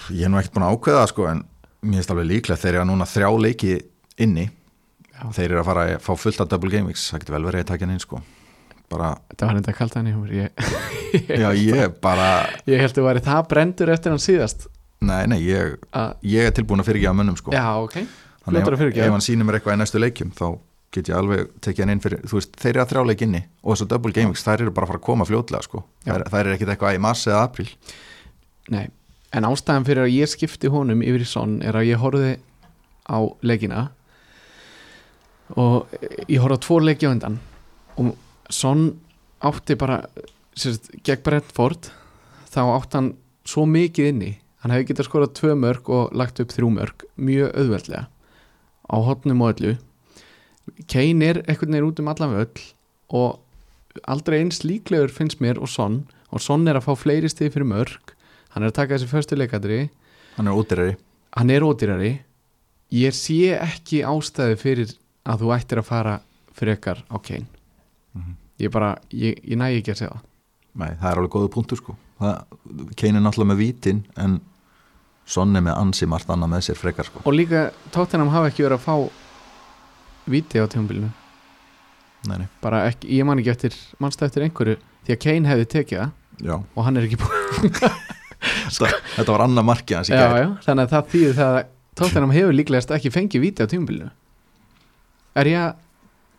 ég 0.09 0.25
er 0.25 0.31
nú 0.31 0.39
ekkert 0.39 0.55
búin 0.55 0.65
að 0.65 0.73
ákveða 0.77 1.01
það 1.03 1.09
sko 1.11 1.25
en 1.29 1.41
mér 1.83 1.99
finnst 1.99 2.11
alveg 2.13 2.27
líklegt 2.29 2.61
þeir 2.63 2.77
eru 2.79 2.85
núna 2.89 3.05
þrjá 3.09 3.29
leiki 3.43 3.73
inni 4.25 4.45
Já. 5.19 5.25
þeir 5.35 5.49
eru 5.49 5.61
að 5.61 5.67
fara 5.67 5.85
að 5.85 5.95
fá 6.05 6.11
fullt 6.23 6.43
af 6.43 6.51
double 6.51 6.71
game 6.71 6.87
weeks 6.87 7.09
það 7.11 7.23
getur 7.23 7.35
vel 7.35 7.47
verið 7.49 7.65
að 7.65 7.71
taka 7.73 7.85
hann 7.85 7.95
inn 7.95 8.03
sko. 8.03 8.21
Bara, 8.89 9.09
Þetta 9.29 9.45
var 9.49 9.57
reynda 9.59 9.73
kalt 9.77 9.97
hann 9.99 10.07
í 10.09 10.13
humor 10.15 10.31
ég, 10.33 10.63
já 11.43 11.49
ég 11.53 11.99
bara 12.01 12.29
ég 12.65 12.81
held 12.81 12.97
að 12.97 13.05
væri 13.09 13.21
það 13.27 13.43
brendur 13.51 13.91
eftir 13.93 14.15
hann 14.15 14.23
síðast. 14.23 14.65
Nei, 15.05 15.27
nei, 15.29 15.37
ég, 15.45 15.75
ég 16.25 16.49
er 16.49 16.55
tilbúin 16.55 16.81
að 16.81 16.89
fyrirgefa 16.89 17.15
mönnum 17.15 17.37
sko. 17.39 17.53
Já, 17.55 17.67
ok. 17.83 17.99
Þannig 18.47 18.65
að 18.65 18.87
ef, 18.89 19.13
hann 19.13 19.23
sýnir 19.23 19.47
mér 19.47 19.59
eitthvað 19.59 19.77
í 19.77 19.81
næstu 19.83 20.01
leikjum 20.01 20.33
þá 20.35 20.47
get 20.95 21.09
ég 21.11 21.19
alveg 21.19 21.51
tekið 21.61 21.83
hann 21.85 21.93
inn 21.93 22.01
fyrir 22.01 22.23
veist, 22.31 22.55
þeir 22.57 22.71
eru 22.71 22.81
að 22.81 22.91
þrjá 22.93 23.03
leik 23.11 23.23
inni 23.27 23.41
og 23.61 23.75
þessu 23.75 23.87
double 23.91 24.13
game 24.15 24.31
weeks 24.31 24.45
þær 24.47 24.63
eru 24.63 24.73
bara 24.73 24.87
að 24.87 24.93
fara 24.93 25.01
að 25.01 25.05
koma 25.05 25.27
fljótlega 25.29 25.67
sko. 25.67 25.83
Þær, 26.07 26.23
þær 26.33 26.41
eru 26.41 26.55
ekkit 26.55 26.71
eitthvað 26.73 26.97
í 26.97 27.01
mars 27.05 27.25
eða 27.29 27.43
april 27.45 27.67
Nei, 28.73 28.87
en 29.37 29.47
ástæðan 29.49 29.85
fyrir 29.85 30.07
að 30.07 30.15
ég 30.15 30.31
skipti 30.31 30.71
honum 30.73 31.03
yfir 31.05 31.25
í 31.25 31.29
sonn 31.29 31.59
er 31.65 31.77
að 31.77 31.91
ég 31.91 32.01
horfði 32.01 32.33
á 33.05 33.17
leikina 33.45 33.83
og 35.57 35.89
ég 36.27 36.41
horfði 36.41 36.57
á 36.59 36.65
tvo 36.65 36.77
leiki 36.83 37.07
á 37.09 37.13
undan. 37.13 37.39
Og 37.97 38.13
sonn 38.49 38.91
átti 39.45 39.77
bara 39.79 40.03
sérst, 40.57 40.91
gegn 41.05 41.23
Brentford 41.25 41.91
þá 42.51 42.61
átti 42.67 42.97
hann 42.99 43.11
svo 43.47 43.65
mikið 43.69 44.11
inni. 44.11 44.31
Hann 44.61 44.73
hefði 44.75 44.89
getað 44.91 45.09
skorað 45.09 45.35
tvö 45.39 45.55
mörg 45.57 45.91
og 45.95 46.15
lagt 46.17 46.41
upp 46.43 46.53
þrjú 46.53 46.71
mörg 46.75 47.05
mjög 47.15 47.53
auðveldlega. 47.55 48.07
Á 48.89 48.95
hotnum 49.05 49.43
og 49.45 49.53
öllu. 49.55 49.75
Kane 50.91 51.25
er 51.25 51.43
einhvern 51.47 51.73
veginn 51.73 51.89
út 51.89 52.01
um 52.03 52.11
allan 52.11 52.35
völl. 52.35 52.63
Og 53.09 53.39
aldrei 54.05 54.41
eins 54.41 54.63
líklegur 54.65 55.13
finnst 55.13 55.41
mér 55.41 55.61
og 55.61 55.71
sonn 55.71 56.03
og 56.29 56.43
sonn 56.43 56.67
er 56.69 56.77
að 56.77 56.85
fá 56.85 56.93
fleiri 56.99 57.29
stig 57.31 57.55
fyrir 57.55 57.65
mörg 57.65 58.13
hann 58.53 58.63
er 58.63 58.69
að 58.69 58.77
taka 58.77 58.97
þessi 58.97 59.09
förstu 59.09 59.37
leikadri. 59.37 59.87
Hann 60.37 60.49
er 60.49 60.57
útirari 60.57 60.97
hann 61.35 61.49
er 61.49 61.65
ódýrari. 61.65 62.19
Ég 62.89 63.13
sé 63.13 63.53
ekki 63.53 64.01
ástæði 64.07 64.57
fyrir 64.59 64.93
að 65.29 65.43
þú 65.43 65.53
ættir 65.55 65.81
að 65.81 65.87
fara 65.89 66.17
frekar 66.59 67.03
á 67.07 67.17
Kane. 67.23 67.47
Mhm. 68.17 68.35
ég 68.59 68.71
bara, 68.73 68.95
ég, 69.15 69.37
ég 69.47 69.55
næ 69.57 69.69
ekki 69.77 69.93
að 69.93 69.99
segja 70.01 70.13
það. 70.15 70.23
Nei, 70.79 70.89
það 70.99 71.11
er 71.11 71.19
alveg 71.21 71.31
góðu 71.35 71.49
punktur 71.53 71.79
sko. 71.79 71.95
Kane 72.19 73.15
er 73.19 73.23
náttúrulega 73.23 73.51
með 73.53 73.61
vítin 73.63 74.03
en 74.17 74.39
Son 75.29 75.55
er 75.55 75.61
með 75.61 75.77
ansi 75.77 76.07
margt 76.09 76.29
annað 76.33 76.49
með 76.49 76.63
sér 76.65 76.77
frekar 76.79 77.05
sko. 77.05 77.21
Og 77.29 77.35
líka 77.37 77.67
Tottenham 77.93 78.31
hafa 78.33 78.49
ekki 78.49 78.63
verið 78.65 78.79
að 78.79 78.85
fá 78.87 78.95
víti 80.29 80.57
á 80.57 80.65
tjómbilinu 80.65 81.09
nei, 82.27 82.37
nei. 82.41 82.47
bara 82.61 82.83
ekki, 82.89 83.11
ég 83.13 83.27
man 83.29 83.39
ekki 83.39 83.51
eftir 83.53 83.75
mannstu 84.01 84.25
eftir 84.25 84.43
einhverju? 84.47 84.79
Því 85.05 85.15
að 85.15 85.21
Kane 85.23 85.49
hefði 85.51 85.67
tekið 85.75 86.01
það. 86.01 86.15
Já, 86.49 86.55
og 86.57 86.85
hann 86.87 86.97
er 86.97 87.05
ekki 87.05 87.19
búin 87.21 87.69
þetta, 88.73 88.89
þetta 89.15 89.31
var 89.35 89.43
annað 89.45 89.67
markið 89.69 89.99
hans 89.99 90.09
í 90.09 90.15
já, 90.15 90.23
gær. 90.23 90.37
já, 90.41 90.47
þannig 90.65 90.83
að 90.87 90.93
það 90.95 91.13
þýðir 91.13 91.37
það 91.39 91.57
að 91.59 91.69
Tottenham 91.99 92.33
hefur 92.35 92.55
líklegast 92.55 92.93
ekki 92.95 93.11
fengið 93.13 93.43
víti 93.45 93.65
á 93.65 93.67
tjómbilinu 93.69 94.09
er 95.37 95.51
ég 95.51 95.61
að, 95.61 95.85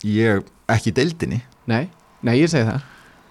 Ég, 0.09 0.47
ekki 0.73 0.93
deildinni. 0.97 1.43
Nei, 1.69 1.85
nei 2.25 2.39
ég 2.41 2.49
segi 2.49 2.65
það. 2.65 2.85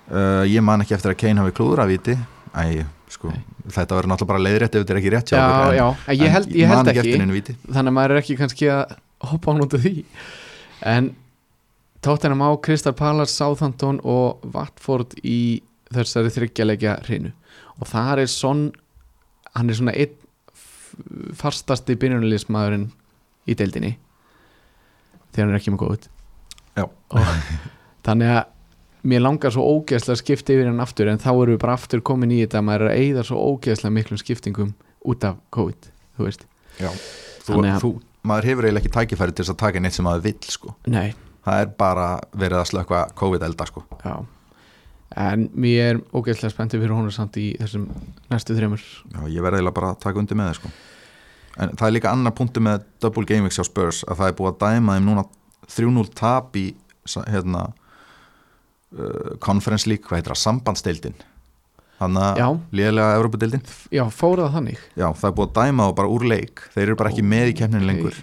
Uh, 0.09 0.43
Ég 0.49 0.61
man 0.65 0.83
ekki 0.83 0.93
eftir 0.97 1.13
að 1.13 1.19
Kane 1.21 1.41
hafi 1.41 1.53
klúður 1.57 1.83
að 1.83 1.91
víti 1.95 2.15
Æ, 2.57 2.83
sko, 3.13 3.29
þetta 3.69 3.97
verður 3.97 4.09
náttúrulega 4.09 4.29
bara 4.31 4.41
leiðrétt 4.41 4.75
ef 4.77 4.81
þetta 4.81 4.93
er 4.95 4.99
ekki 4.99 5.11
rétt 5.13 5.33
já, 5.33 5.37
en, 5.37 5.75
já, 5.77 5.85
en 6.09 6.17
ég 6.17 6.33
held, 6.33 6.47
ég 6.57 6.71
held 6.71 6.89
ekki 6.89 7.57
þannig 7.67 7.91
að 7.91 7.93
maður 7.93 8.13
er 8.15 8.21
ekki 8.23 8.37
kannski 8.39 8.69
að 8.73 8.95
hoppa 9.29 9.53
á 9.53 9.59
nútið 9.59 9.83
því. 9.85 9.93
En 10.89 11.11
Tottenham 12.01 12.41
á 12.41 12.49
Crystal 12.65 12.95
Palace, 12.97 13.35
Southampton 13.35 13.99
og 14.01 14.41
Watford 14.55 15.13
í 15.21 15.61
þessari 15.93 16.33
þryggjalegja 16.33 16.95
hrinu. 17.05 17.33
Og 17.77 17.89
þar 17.91 18.23
er 18.23 18.31
sonn 18.33 18.69
hann 19.53 19.69
er 19.69 19.77
svona 19.77 19.93
einn 19.93 20.17
fastasti 21.37 21.97
byrjunarliðsmaðurinn 21.99 22.89
í 23.49 23.55
deildinni 23.57 23.93
þegar 25.33 25.45
hann 25.45 25.53
er 25.55 25.59
ekki 25.59 25.73
með 25.75 25.83
góð 25.85 26.07
Já. 26.79 26.85
og 26.85 27.29
þannig 28.07 28.33
að 28.35 28.43
mér 29.09 29.23
langar 29.23 29.53
svo 29.55 29.63
ógeðslega 29.77 30.15
að 30.17 30.21
skipta 30.23 30.53
yfir 30.55 30.67
hann 30.69 30.83
aftur 30.83 31.07
en 31.11 31.21
þá 31.21 31.29
erum 31.31 31.53
við 31.55 31.61
bara 31.63 31.77
aftur 31.79 32.01
komin 32.05 32.33
í 32.35 32.41
þetta 32.43 32.59
að 32.59 32.65
maður 32.67 32.85
er 32.85 32.91
að 32.91 33.03
eyða 33.05 33.23
svo 33.29 33.39
ógeðslega 33.53 33.95
miklum 33.95 34.19
skiptingum 34.19 34.73
út 35.07 35.23
af 35.23 35.37
COVID, 35.55 35.87
þú 36.19 36.25
veist. 36.27 36.41
Já, 36.79 36.89
þú, 37.47 37.61
að- 37.63 37.79
þú, 37.83 37.91
maður 38.27 38.49
hefur 38.49 38.67
eiginlega 38.67 38.83
ekki 38.83 38.91
tækifæri 38.97 39.31
til 39.37 39.45
þess 39.45 39.53
að 39.55 39.61
taka 39.63 39.79
neitt 39.79 39.95
sem 39.95 40.05
maður 40.07 40.25
vill 40.27 40.51
sko. 40.51 40.75
Nei, 40.91 41.13
Það 41.39 41.61
er 41.63 41.69
bara 41.79 42.07
verið 42.35 42.59
að 42.59 42.67
slökka 42.73 42.97
COVID-elda 43.15 43.65
sko. 43.69 43.81
Já. 44.03 44.17
En 45.23 45.47
mér 45.55 45.79
er 45.95 46.01
ógeðslega 46.13 46.51
spenntið 46.53 46.83
fyrir 46.83 46.93
honum 46.93 47.13
samt 47.15 47.37
í 47.41 47.45
þessum 47.57 47.87
næstu 48.29 48.53
þreymur 48.59 48.83
Já, 48.83 49.21
ég 49.31 49.41
verði 49.41 49.57
eiginlega 49.61 49.73
bara 49.79 49.93
að 49.95 50.01
taka 50.03 50.19
undir 50.21 50.37
með 50.37 50.51
það 50.51 50.57
sko 50.59 50.71
En 51.59 51.73
það 51.75 51.87
er 51.87 51.95
líka 51.97 52.13
annar 52.13 52.35
punktu 52.37 52.63
með 52.63 52.85
Double 53.03 53.27
Game 53.27 53.47
Weeks 53.47 53.59
hjá 53.59 53.67
Spurs 53.67 54.03
að 54.07 54.21
það 54.21 54.31
er 54.31 54.37
búið 54.37 54.51
að 54.53 54.61
dæma 54.63 54.95
þeim 54.95 55.09
núna 55.09 55.25
3-0 55.69 56.05
tap 56.17 56.55
í 56.59 56.67
hérna 57.29 57.65
uh, 57.69 59.35
Conference 59.43 59.89
League, 59.89 60.05
hvað 60.07 60.21
heitir 60.21 60.33
það, 60.33 60.41
sambandsdeildin? 60.45 61.19
Þannig 61.99 62.39
að 62.39 62.57
lélega 62.79 63.17
Evropadeildin 63.17 63.63
Já, 63.91 64.05
fór 64.15 64.39
það 64.39 64.53
þannig. 64.55 64.83
Já, 64.95 65.07
það 65.19 65.29
er 65.29 65.35
búið 65.35 65.49
að 65.49 65.57
dæma 65.59 65.87
þá 65.89 65.95
bara 65.97 66.11
úr 66.15 66.25
leik. 66.31 66.61
Þeir 66.71 66.85
eru 66.85 66.99
bara 67.01 67.11
ekki 67.11 67.25
með 67.27 67.51
í 67.51 67.55
keppninu 67.59 67.83
Ókei. 67.83 67.89
lengur 67.91 68.19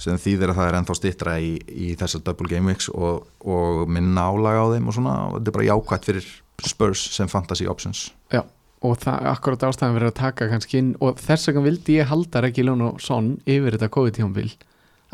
sem 0.00 0.16
þýðir 0.18 0.50
að 0.50 0.58
það 0.58 0.68
er 0.68 0.76
ennþá 0.80 0.96
stittra 0.98 1.34
í, 1.38 1.50
í 1.70 1.92
þessar 2.00 2.24
Double 2.26 2.48
Game 2.50 2.72
Weeks 2.72 2.88
og, 2.90 3.28
og 3.44 3.84
minna 3.92 4.24
álaga 4.26 4.64
á 4.66 4.72
þeim 4.72 4.88
og 4.90 4.96
svona. 4.96 5.12
Og 5.28 5.36
þetta 5.36 5.52
er 5.52 5.56
bara 5.58 5.68
jákvætt 5.68 6.08
fyrir 6.08 6.30
Spurs 6.64 7.04
sem 7.14 7.30
fantasy 7.30 7.68
options. 7.70 8.08
Já, 8.32 8.40
og 8.84 8.98
það 9.00 9.28
akkurat 9.30 9.64
ástæðan 9.68 9.96
verið 9.96 10.12
að 10.12 10.20
taka 10.20 10.48
kannski 10.50 10.80
inn 10.80 10.92
og 11.04 11.18
þess 11.22 11.48
vegna 11.48 11.64
vildi 11.64 11.98
ég 11.98 12.10
halda 12.10 12.42
Regi 12.44 12.64
Lón 12.66 12.84
og 12.84 13.00
Son 13.02 13.34
yfir 13.46 13.76
þetta 13.76 13.90
COVID-tjónbil 13.96 14.50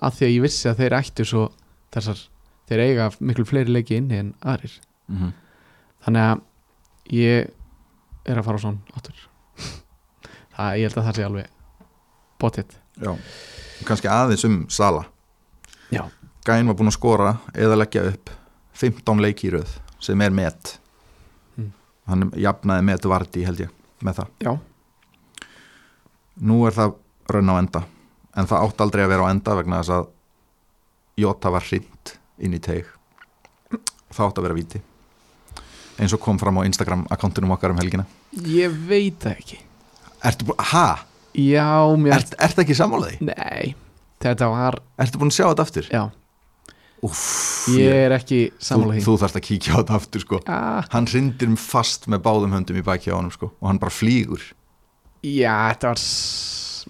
af 0.00 0.16
því 0.16 0.26
að 0.26 0.34
ég 0.34 0.44
vissi 0.46 0.68
að 0.70 0.82
þeir 0.82 0.96
ættu 0.98 1.26
svo 1.28 1.46
þessar, 1.94 2.20
þeir 2.70 2.84
eiga 2.86 3.08
miklu 3.20 3.46
fleiri 3.46 3.74
leiki 3.74 3.98
inni 4.00 4.18
en 4.18 4.34
aðrir. 4.40 4.76
Mm 5.10 5.16
-hmm. 5.16 5.32
þannig 6.06 6.28
að 6.28 6.44
ég 7.14 7.50
er 8.26 8.38
að 8.38 8.44
fara 8.44 8.58
á 8.58 8.64
Son 8.64 8.80
áttur 8.94 9.16
það, 10.56 10.76
ég 10.78 10.86
held 10.88 10.98
að 10.98 11.04
það 11.04 11.16
sé 11.16 11.24
alveg 11.24 11.46
bóttið 12.40 12.78
Já, 13.00 13.16
kannski 13.86 14.08
aðeins 14.12 14.44
um 14.44 14.66
Sala. 14.68 15.06
Já, 15.90 16.04
Gæn 16.44 16.68
var 16.68 16.76
búinn 16.76 16.90
að 16.90 16.96
skora 16.96 17.30
eða 17.54 17.78
leggja 17.80 18.02
upp 18.10 18.30
15 18.80 19.20
leiki 19.20 19.48
í 19.48 19.54
röð 19.54 19.72
sem 20.00 20.20
er 20.24 20.32
met. 20.32 20.79
Hann 22.10 22.28
jafnaði 22.36 22.86
met 22.90 23.08
varti 23.12 23.46
held 23.46 23.64
ég 23.64 23.72
með 24.04 24.20
það 24.20 24.46
já, 24.46 24.52
nú 26.50 26.60
er 26.68 26.76
það 26.76 26.94
raun 27.30 27.52
á 27.52 27.54
enda 27.60 27.82
en 28.36 28.48
það 28.50 28.66
átt 28.66 28.84
aldrei 28.86 29.04
að 29.04 29.12
vera 29.14 29.26
á 29.28 29.32
enda 29.32 29.56
vegna 29.60 29.82
þess 29.82 29.96
að 29.98 30.08
Jota 31.20 31.50
var 31.52 31.66
hrind 31.66 32.14
inn 32.40 32.54
í 32.56 32.62
teig 32.62 32.86
það 34.10 34.26
átt 34.26 34.38
að 34.40 34.46
vera 34.46 34.56
víti 34.56 34.80
eins 36.00 36.14
og 36.16 36.22
kom 36.22 36.38
fram 36.40 36.60
á 36.60 36.66
Instagram 36.68 37.04
akkontunum 37.12 37.52
okkar 37.56 37.74
um 37.74 37.80
helgina 37.82 38.06
Ég 38.46 38.72
veit 38.88 39.20
það 39.20 39.36
ekki 39.36 39.58
Ertu 40.24 40.46
búin, 40.50 40.62
ha? 40.72 40.86
Já, 41.36 41.68
mér 41.96 42.18
Ert, 42.18 42.34
ertu 42.40 42.64
ekki 42.64 42.76
sammálaði? 42.76 43.18
Nei, 43.24 43.74
þetta 44.22 44.48
var 44.52 44.80
Ertu 45.00 45.20
búin 45.20 45.32
að 45.32 45.38
sjá 45.38 45.46
þetta 45.48 45.66
aftur? 45.66 45.90
Já, 45.92 46.02
Úff, 47.02 47.68
ég 47.78 47.88
er 47.96 48.12
ekki 48.12 48.38
þú, 48.50 48.64
sammála 48.66 48.94
því. 48.98 49.02
þú 49.06 49.12
þarfst 49.22 49.36
að 49.38 49.44
kíkja 49.46 49.72
á 49.72 49.76
þetta 49.80 49.94
aftur 49.96 50.20
sko. 50.20 50.40
Ah, 50.52 50.84
Hann 50.92 51.06
hrindir 51.08 51.48
um 51.48 51.56
fast 51.56 52.04
með 52.12 52.20
báðum 52.26 52.52
höndum 52.52 52.76
í 52.76 52.84
baki 52.84 53.08
á 53.08 53.16
honum 53.16 53.32
sko 53.32 53.48
og 53.56 53.68
hann 53.70 53.78
bara 53.80 53.90
flýgur. 53.94 54.42
Já, 55.24 55.54
þetta 55.72 55.94
var 55.94 56.02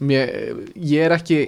mér, 0.06 0.32
Ég 0.74 1.04
er 1.06 1.14
ekki 1.14 1.38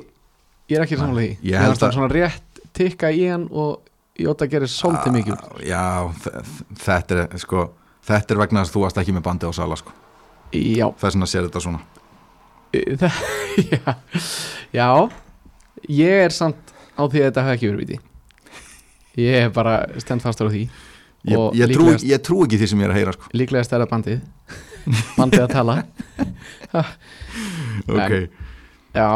Ég 0.71 0.77
er 0.79 0.85
ekki 0.87 0.97
sammála 0.97 1.25
því. 1.25 1.39
ég 1.43 1.59
held 1.59 1.75
fannst 1.75 1.83
hann 1.83 1.91
að- 1.91 1.97
svona 1.99 2.13
rétt 2.15 2.63
tikka 2.73 3.11
í 3.11 3.27
hann 3.31 3.49
og 3.51 3.81
Jóta 4.19 4.47
gerir 4.47 4.69
svolítið 4.69 5.13
mikið. 5.17 5.39
úr. 5.41 5.63
Já, 5.65 6.13
þe- 6.23 6.45
þetta 6.77 7.33
er 7.35 7.39
sko 7.39 7.71
Þetta 8.07 8.31
er 8.35 8.39
vegna 8.39 8.61
að 8.63 8.71
þú 8.75 8.81
varst 8.83 8.97
ekki 8.99 9.13
með 9.15 9.23
bandi 9.23 9.47
á 9.47 9.53
sala 9.55 9.75
sko. 9.77 9.91
Já, 10.53 10.91
Þess 10.99 11.15
vegna 11.15 11.27
sér 11.27 11.47
þetta 11.49 11.61
svona. 11.63 11.81
Það, 12.73 13.13
já. 13.73 13.95
Já. 14.73 15.11
Ég 15.89 16.25
er 16.27 16.31
samt 16.31 16.73
á 16.99 17.03
því 17.09 17.19
að 17.23 17.27
þetta 17.31 17.43
hafi 17.47 17.55
ekki 17.57 17.71
verið 17.71 17.79
viti 17.87 17.99
Ég 19.21 19.47
er 19.47 19.53
bara 19.53 19.83
stend 20.01 20.25
fastur 20.25 20.49
á 20.49 20.51
því. 20.53 20.63
Ég, 21.29 21.43
ég, 21.61 21.75
trú, 21.77 21.91
ég 21.95 22.23
trú 22.25 22.41
ekki 22.47 22.59
því 22.59 22.69
sem 22.73 22.81
ég 22.83 22.89
er 22.89 22.95
að 22.95 22.99
heyra 22.99 23.15
sko. 23.15 23.29
Líklega 23.37 23.67
stærra 23.67 23.87
bandið. 23.91 24.23
Bandið 25.19 25.45
að 25.45 25.53
tala. 25.53 25.77
Ok, 27.89 28.13
Já, 28.93 29.09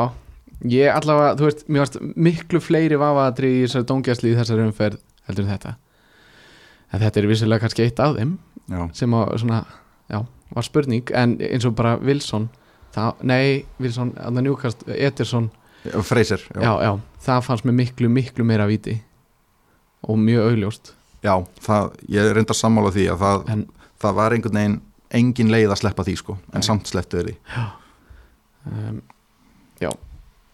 ég 0.69 0.89
allavega, 0.93 1.35
þú 1.39 1.47
veist, 1.47 1.65
mér 1.69 1.83
varst 1.83 1.99
miklu 2.17 2.61
fleiri 2.65 2.99
vafaðatri 3.01 3.51
í 3.53 3.59
þessari 3.65 3.87
dóngjastli 3.91 4.33
í 4.33 4.37
þessari 4.39 4.65
umferð 4.65 5.01
heldur 5.29 5.45
en 5.47 5.51
þetta. 5.53 5.73
En 6.93 7.03
þetta 7.03 7.21
er 7.21 7.29
vissulega 7.31 7.65
kannski 7.65 7.85
eitt 7.85 8.01
af 8.01 8.17
þeim 8.17 8.37
já, 8.73 8.81
sem 8.97 9.17
að 9.19 9.35
svona, 9.43 9.61
já, 10.13 10.19
var 10.57 10.69
spurning. 10.69 11.13
En 11.17 11.37
eins 11.45 11.69
og 11.69 11.77
bara 11.77 11.97
Wilson 12.01 12.49
það, 12.97 13.23
nei, 13.29 13.65
Wilson, 13.83 14.15
annar 14.23 14.47
njúkast 14.47 14.87
Ederson, 14.89 15.51
Freyser 16.03 16.43
já. 16.55 16.63
já, 16.65 16.73
já 16.83 16.93
það 17.29 17.45
fannst 17.47 17.67
mér 17.69 17.77
miklu, 17.83 18.09
miklu 18.11 18.47
meira 18.49 18.67
viti 18.67 18.97
og 20.07 20.19
mjög 20.23 20.51
augljóst. 20.53 20.93
Já, 21.27 21.35
það, 21.65 21.91
ég 22.13 22.23
er 22.31 22.35
reynda 22.37 22.55
að 22.55 22.61
sammála 22.61 22.93
því 22.95 23.07
að 23.11 23.23
það, 23.25 23.47
en, 23.55 23.65
það 24.03 24.15
var 24.21 24.37
einhvern 24.37 24.59
veginn 24.61 24.77
engin 25.21 25.51
leið 25.51 25.73
að 25.75 25.81
sleppa 25.81 26.05
því 26.07 26.15
sko 26.21 26.37
en 26.53 26.61
Nei. 26.61 26.67
samt 26.67 26.91
slepptu 26.91 27.19
þeir 27.21 27.29
því. 27.31 27.37
Um, 28.67 29.01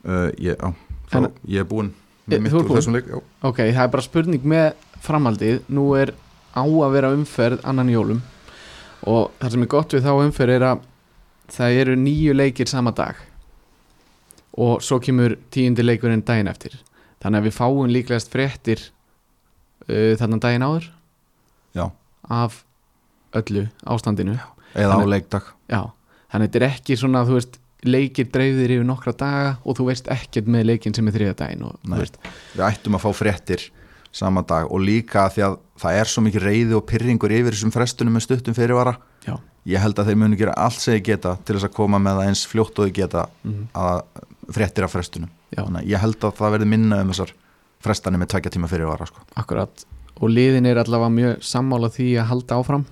uh, 0.05 0.29
ég, 0.39 0.57
á, 0.61 0.69
þá, 1.11 1.17
En- 1.17 1.33
ég 1.49 1.61
er 1.61 1.69
búinn 1.69 1.93
Eh, 2.31 2.37
með 2.39 2.43
mitt 2.45 2.53
úr 2.55 2.63
búinn? 2.69 2.79
þessum 2.79 2.95
leik 2.95 3.07
já. 3.11 3.19
ok, 3.43 3.57
það 3.75 3.83
er 3.83 3.89
bara 3.91 4.03
spurning 4.03 4.45
með 4.47 4.75
framhaldið, 5.03 5.61
nú 5.75 5.89
er 5.99 6.13
á 6.55 6.63
að 6.63 6.93
vera 6.95 7.11
umferð 7.17 7.61
annan 7.67 7.89
jólum. 7.91 8.21
Og 9.11 9.33
það 9.41 9.51
sem 9.51 9.63
er 9.63 9.67
gott 9.73 9.89
við 9.97 10.05
þá 10.07 10.13
umferð 10.23 10.55
er 10.55 10.63
að 10.69 10.81
það 11.51 11.79
eru 11.81 11.97
nýju 11.99 12.35
leikir 12.37 12.69
sama 12.71 12.93
dag. 12.95 13.17
Og 14.55 14.81
svo 14.83 15.01
kemur 15.01 15.35
tíundi 15.51 15.83
leikurinn 15.83 16.23
daginn 16.23 16.47
eftir. 16.49 16.77
Þannig 17.21 17.41
að 17.43 17.47
við 17.49 17.57
fáum 17.59 17.91
líklegast 17.91 18.31
fréttir 18.31 18.85
uh, 19.89 20.13
þarna 20.21 20.39
daginn 20.43 20.67
áður? 20.67 20.89
Já. 21.77 21.87
af 22.29 22.63
öllu 23.35 23.67
ástandinu. 23.89 24.37
Eða 24.77 24.93
á 24.93 24.97
Þannig- 24.97 25.13
leikdag. 25.13 25.45
Já, 25.69 25.83
þannig 26.33 26.49
að 26.49 26.49
þetta 26.53 26.61
er 26.61 26.67
ekki 26.69 26.97
svona 27.01 27.23
þú 27.29 27.37
veist, 27.39 27.59
leikir 27.83 28.29
dreifðir 28.31 28.75
yfir 28.77 28.87
nokkra 28.87 29.13
daga 29.19 29.57
og 29.67 29.77
þú 29.77 29.87
veist 29.89 30.09
ekkert 30.13 30.47
með 30.47 30.67
leikin 30.69 30.95
sem 30.95 31.09
er 31.09 31.17
þriða 31.17 31.37
daginn 31.41 31.65
og 31.67 31.79
við 31.83 32.63
ættum 32.63 32.95
að 32.95 33.03
fá 33.03 33.11
fréttir 33.17 33.65
sama 34.13 34.43
dag 34.47 34.69
og 34.71 34.81
líka 34.85 35.27
því 35.33 35.43
að 35.49 35.57
það 35.83 35.99
er 35.99 36.11
svo 36.13 36.23
mikið 36.23 36.45
reyði 36.47 36.77
og 36.79 36.85
pyrringur 36.87 37.33
yfir 37.33 37.57
þessum 37.57 37.73
frestunum 37.75 38.15
með 38.15 38.27
stuttum 38.29 38.55
fyrirvara. 38.55 38.95
Já, 39.27 39.35
ég 39.73 39.81
held 39.83 39.99
að 39.99 40.11
þeir 40.13 40.21
munu 40.21 40.37
gera 40.39 40.55
allt 40.61 40.79
sem 40.79 40.95
þeir 40.95 41.05
geta 41.09 41.37
til 41.43 41.57
þess 41.57 41.69
að 41.71 41.77
koma 41.81 41.99
með 41.99 42.21
það 42.21 42.29
eins 42.31 42.43
fljótt 42.47 42.79
og 42.79 42.87
þeir 42.87 42.97
geta 43.01 43.25
mm, 43.43 43.63
að 43.75 44.03
fréttir 44.53 44.87
af 44.87 44.93
frestunum. 44.95 45.31
Já, 45.57 45.65
að 45.65 45.83
ég 45.89 46.03
held 46.05 46.21
að 46.29 46.37
það 46.39 46.55
verði 46.57 46.69
minna 46.71 47.01
um 47.03 47.11
þessar 47.13 47.33
frestanir 47.83 48.23
með 48.23 48.33
tvekja 48.35 48.55
tíma 48.57 48.71
fyrirvara 48.71 49.09
sko. 49.11 49.23
akkurat. 49.37 49.85
Og 50.23 50.31
liðin 50.31 50.69
er 50.69 50.81
allavega 50.83 51.13
mjög 51.13 51.47
sammála 51.47 51.91
því 51.93 52.09
að 52.23 52.29
halda 52.31 52.59
áfram. 52.63 52.89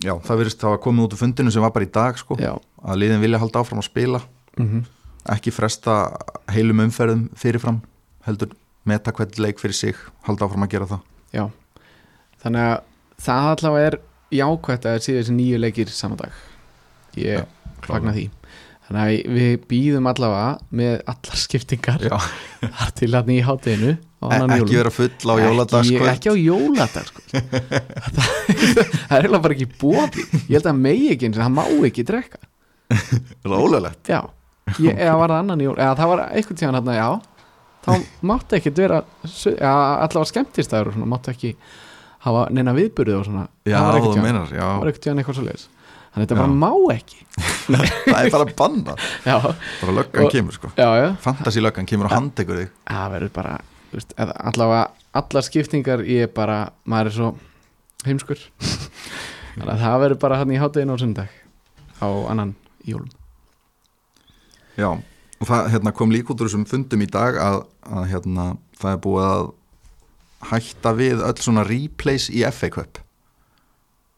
Já, 0.00 0.14
það 0.24 0.40
verðist 0.40 0.62
það 0.62 0.74
að 0.76 0.82
koma 0.86 1.04
út 1.04 1.14
úr 1.14 1.20
fundinu 1.20 1.52
sem 1.52 1.64
var 1.64 1.72
bara 1.74 1.86
í 1.86 1.92
dag 1.92 2.16
sko, 2.18 2.36
Já, 2.40 2.54
að 2.82 3.00
liðin 3.02 3.20
vilja 3.20 3.40
halda 3.40 3.60
áfram 3.60 3.82
að 3.82 3.90
spila. 3.90 4.22
Mm 4.56 4.88
ekki 5.28 5.52
fresta 5.52 5.96
heilum 6.52 6.84
umferðum 6.86 7.26
fyrirfram 7.38 7.80
heldur 8.24 8.54
meta 8.88 9.12
hvern 9.12 9.36
leik 9.42 9.60
fyrir 9.60 9.76
sig 9.76 9.98
halda 10.26 10.46
áfram 10.46 10.64
að 10.64 10.72
gera 10.74 10.88
það. 10.88 11.02
Já. 11.36 11.44
Þannig 12.40 12.68
að 12.70 12.76
það 13.20 13.48
allavega 13.54 13.90
er 13.90 13.98
jákvætt 14.40 14.86
að 14.86 14.94
það 14.96 15.04
sé 15.04 15.16
þessi 15.18 15.36
nýju 15.36 15.60
leikir 15.60 15.92
saman 15.92 16.22
dag. 16.22 16.38
Ég 17.20 17.44
fagna 17.84 18.14
því 18.16 18.28
Þannig 18.90 19.02
að 19.06 19.34
við 19.36 19.52
býðum 19.70 20.06
allavega 20.10 20.46
með 20.74 20.94
allar 21.12 21.38
skiptingar 21.38 22.06
þar 22.10 22.94
til 22.98 23.10
hann 23.14 23.28
í 23.30 23.36
hátteginu 23.46 23.92
E 24.20 24.38
ekki 24.52 24.74
vera 24.76 24.90
full 24.92 25.30
á 25.32 25.34
jóladag 25.40 25.86
ekki, 25.86 26.00
ekki 26.10 26.28
á 26.28 26.36
jóladag 26.36 27.06
sko. 27.08 27.22
það, 27.30 28.26
það 29.06 29.14
er 29.16 29.22
eiginlega 29.22 29.40
bara 29.46 29.54
ekki 29.54 29.68
bóði 29.80 30.24
ég 30.26 30.58
held 30.58 30.68
að 30.68 30.82
megi 30.82 31.06
ekki 31.14 31.28
eins 31.30 31.38
og 31.38 31.44
það 31.46 31.54
má 31.54 31.62
ekki 31.88 32.04
drekka. 32.10 32.40
Rólulegt. 33.48 34.10
Já, 34.10 34.20
ég, 34.76 34.92
eða 34.92 35.14
var 35.22 35.32
það 35.32 35.38
annan 35.38 35.64
jól 35.64 35.76
eða 35.78 35.94
það 36.02 36.12
var 36.12 36.22
einhvern 36.26 36.60
tíðan 36.60 36.78
hérna, 36.80 36.98
já. 36.98 37.08
Þá 37.80 37.90
máttu 38.28 38.58
ekki 38.58 38.74
vera 38.76 39.00
já, 39.24 39.72
allavega 39.72 40.28
skemmtistæður 40.34 40.90
og 40.90 40.98
svona 40.98 41.12
máttu 41.14 41.32
ekki 41.32 41.54
hafa 42.26 42.46
neina 42.52 42.76
viðburði 42.76 43.16
og 43.16 43.28
svona. 43.30 43.46
Já, 43.64 43.78
það 43.78 43.88
var 43.88 44.00
einhvern 44.02 45.04
tíðan 45.06 45.22
eitthvað 45.22 45.40
svo 45.40 45.46
leiðis 45.48 45.68
þannig 46.10 46.24
þetta 46.26 46.36
Já. 46.36 46.40
bara 46.40 46.54
má 46.60 46.70
ekki. 46.94 47.18
Það 47.70 48.20
er 48.20 48.30
bara 48.34 48.46
banna 48.58 48.94
já, 49.24 49.36
bara 49.80 49.92
löggan 49.94 50.24
Og- 50.26 50.32
kemur 50.34 50.56
sko. 50.56 50.70
Fantasy 51.22 51.62
löggan 51.62 51.86
kemur 51.86 52.08
og 52.10 52.14
handtekur 52.16 52.58
þig. 52.64 52.72
Það 52.90 53.12
verður 53.14 53.32
bara 53.36 53.54
veist, 53.92 54.14
allavega 54.18 54.82
allar 55.20 55.46
skiptingar 55.46 56.02
ég 56.06 56.26
er 56.28 56.32
bara, 56.34 56.58
maður 56.84 57.10
er 57.12 57.16
svo 57.18 57.30
heimskur. 58.06 58.42
Þannig 59.54 59.72
að 59.74 59.84
það 59.84 60.02
verður 60.04 60.20
bara 60.24 60.40
hann 60.40 60.52
í 60.54 60.58
hátteginu 60.62 60.96
á 60.96 61.02
sundag 61.02 61.38
á 62.00 62.08
annan 62.32 62.54
jólum. 62.88 63.10
Já, 64.78 64.90
og 64.94 65.48
það 65.48 65.70
hérna, 65.74 65.92
kom 65.96 66.12
líka 66.14 66.32
út 66.32 66.40
úr 66.42 66.48
þessum 66.48 66.66
fundum 66.70 67.02
í 67.04 67.08
dag 67.10 67.36
að, 67.42 67.62
að 67.86 68.06
hérna, 68.14 68.46
það 68.80 68.94
er 68.94 69.00
búið 69.04 69.26
að 69.30 69.48
hætta 70.50 70.92
við 70.96 71.22
öll 71.26 71.36
svona 71.44 71.64
replays 71.68 72.30
í 72.32 72.40
FA 72.48 72.70
Cup 72.72 73.02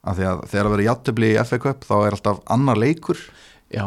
af 0.02 0.16
því 0.18 0.24
að 0.30 0.40
þegar 0.50 0.66
að 0.68 0.72
vera 0.76 0.86
játtöfli 0.88 1.28
í 1.32 1.36
FA 1.46 1.58
Cup 1.62 1.84
þá 1.86 1.94
er 2.06 2.16
alltaf 2.16 2.40
annar 2.50 2.80
leikur. 2.82 3.20
Já, 3.72 3.84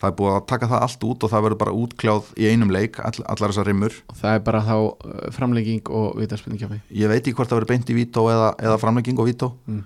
það 0.00 0.08
er 0.10 0.16
búið 0.16 0.34
að 0.38 0.46
taka 0.48 0.68
það 0.70 0.84
allt 0.86 1.04
út 1.10 1.24
og 1.26 1.30
það 1.34 1.44
verður 1.46 1.60
bara 1.60 1.74
útkljáð 1.76 2.30
í 2.40 2.48
einum 2.48 2.70
leik, 2.72 2.98
all, 3.04 3.20
allar 3.28 3.52
þessar 3.52 3.68
rimmur. 3.68 3.96
Og 4.08 4.16
það 4.22 4.36
er 4.38 4.44
bara 4.46 4.62
þá 4.64 4.74
uh, 4.80 5.26
framlenging 5.36 5.90
og 5.92 6.16
vitaspenningkjáfi 6.22 6.80
ég 7.02 7.12
veit 7.12 7.20
ekki 7.20 7.34
hvort 7.36 7.50
það 7.52 7.60
verður 7.60 7.72
beint 7.74 7.92
í 7.92 7.98
vító 8.00 8.24
eða, 8.32 8.54
eða 8.64 8.78
framlegging 8.80 9.20
og 9.20 9.28
vító. 9.28 9.50
Mm. 9.68 9.82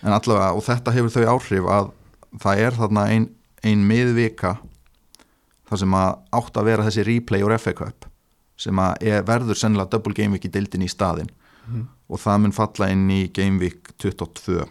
en 0.00 0.14
allavega, 0.16 0.52
og 0.56 0.62
þetta 0.64 0.92
hefur 0.94 1.12
þau 1.12 1.26
áhrif 1.34 1.66
að 1.68 1.90
það 2.40 2.62
er 2.64 2.76
þarna 2.78 3.02
ein, 3.12 3.26
ein 3.66 3.82
miðvika 3.90 4.54
þar 5.68 5.80
sem 5.82 5.94
að 5.98 6.14
átt 6.38 6.56
að 6.60 6.68
vera 6.70 6.86
þessi 6.86 7.04
replay 7.10 7.42
úr 7.44 7.56
FA 7.58 7.74
Cup 7.76 8.06
sem 8.60 8.78
að 8.80 9.02
er, 9.10 9.22
verður 9.28 9.58
sennilega 9.58 9.90
double 9.96 10.14
game 10.16 10.36
week 10.36 10.46
í 10.48 10.52
deildin 10.54 10.86
í 10.86 10.88
staðin 10.90 11.28
Mhm. 11.70 11.82
og 12.08 12.18
það 12.18 12.38
mun 12.40 12.52
falla 12.56 12.86
inn 12.90 13.02
í 13.12 13.18
game 13.36 13.58
week 13.60 13.90
22 14.00 14.64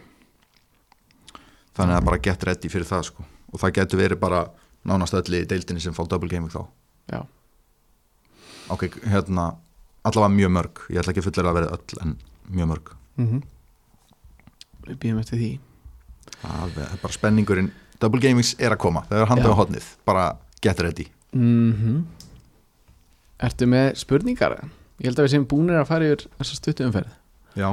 þannig 1.80 1.96
að 1.98 2.08
bara 2.10 2.22
get 2.28 2.44
ready 2.48 2.70
fyrir 2.72 2.88
það 2.88 3.06
sko. 3.10 3.26
Og 3.50 3.62
það 3.62 3.76
getur 3.80 4.02
verið 4.02 4.20
bara 4.22 4.44
nánast 4.86 5.16
öll 5.18 5.38
í 5.40 5.44
deildinni 5.48 5.82
sem 5.82 5.96
fá 5.96 6.04
double 6.08 6.30
week 6.30 6.52
þá. 6.52 6.62
Já, 7.10 7.20
ok, 8.70 8.86
hérna, 9.10 9.50
allavega 10.06 10.36
mjög 10.36 10.52
mörg. 10.56 10.84
Ég 10.92 11.02
ætla 11.02 11.14
ekki 11.14 11.24
fullir 11.26 11.48
að 11.50 11.58
vera 11.58 11.72
öll 11.74 12.04
en 12.04 12.14
mjög 12.50 12.70
mörg. 12.74 12.92
Mm 13.20 13.40
við 14.90 14.96
býðum 15.02 15.20
eftir 15.22 15.38
því. 15.38 15.50
Það 16.40 16.78
er 16.82 16.94
bara 17.02 17.14
spenningurinn. 17.14 17.68
Double 18.00 18.20
gamings 18.22 18.54
er 18.58 18.72
að 18.74 18.80
koma, 18.80 19.04
það 19.10 19.22
er 19.22 19.28
handað 19.30 19.50
Já. 19.50 19.52
á 19.52 19.60
hotnið 19.60 19.88
bara 20.08 20.24
get 20.64 20.80
ready. 20.82 21.06
Mm 21.36 22.06
Ertu 23.40 23.64
með 23.70 23.94
spurningar? 23.96 24.58
Ég 25.00 25.08
held 25.08 25.20
að 25.20 25.24
við 25.24 25.32
séum 25.32 25.46
búinir 25.48 25.78
að 25.80 25.86
fara 25.88 26.08
yfir 26.10 26.26
þessa 26.36 26.56
stuttu 26.58 26.84
umferð. 26.84 27.12
Já. 27.56 27.70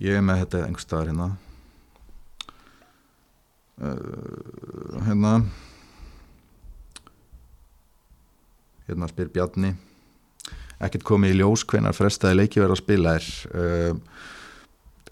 Ég 0.00 0.16
er 0.16 0.24
með 0.24 0.44
þetta 0.44 0.62
einhvers 0.64 0.86
staðar 0.86 1.10
hérna 1.10 1.26
uh, 3.82 5.02
hérna. 5.06 5.32
Hérna 8.86 9.08
spyr 9.10 9.30
Bjarni. 9.34 9.72
Ekkert 10.86 11.06
komið 11.08 11.32
í 11.34 11.38
ljós 11.40 11.64
hvenar 11.66 11.96
frestaði 11.96 12.36
leiki 12.42 12.60
verið 12.60 12.76
að 12.76 12.82
spila 12.82 13.14
er 13.16 13.26
uh, 13.56 13.96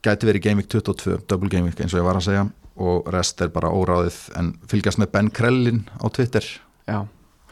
gæti 0.05 0.29
verið 0.29 0.45
Game 0.45 0.61
Week 0.61 0.69
22 0.71 1.23
double 1.31 1.49
Game 1.53 1.71
Week 1.71 1.81
eins 1.81 1.95
og 1.97 2.03
ég 2.03 2.07
var 2.07 2.21
að 2.21 2.27
segja. 2.29 2.45
Og 2.75 3.07
rest 3.15 3.41
er 3.45 3.51
bara 3.55 3.71
óráðið. 3.71 4.17
En 4.39 4.53
fylgjast 4.71 4.99
með 5.01 5.13
Ben 5.15 5.31
Krellin 5.35 5.85
á 5.99 6.07
Twitter? 6.13 6.45
Já, 6.91 7.05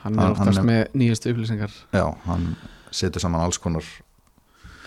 hann 0.02 0.18
er 0.18 0.32
oftast 0.34 0.58
hann 0.60 0.68
með 0.68 0.96
nýjastu 0.98 1.30
upplýsingar. 1.32 1.74
Já, 1.94 2.04
hann 2.26 2.48
setur 2.92 3.22
saman 3.24 3.40
alls 3.46 3.56
konar 3.62 3.86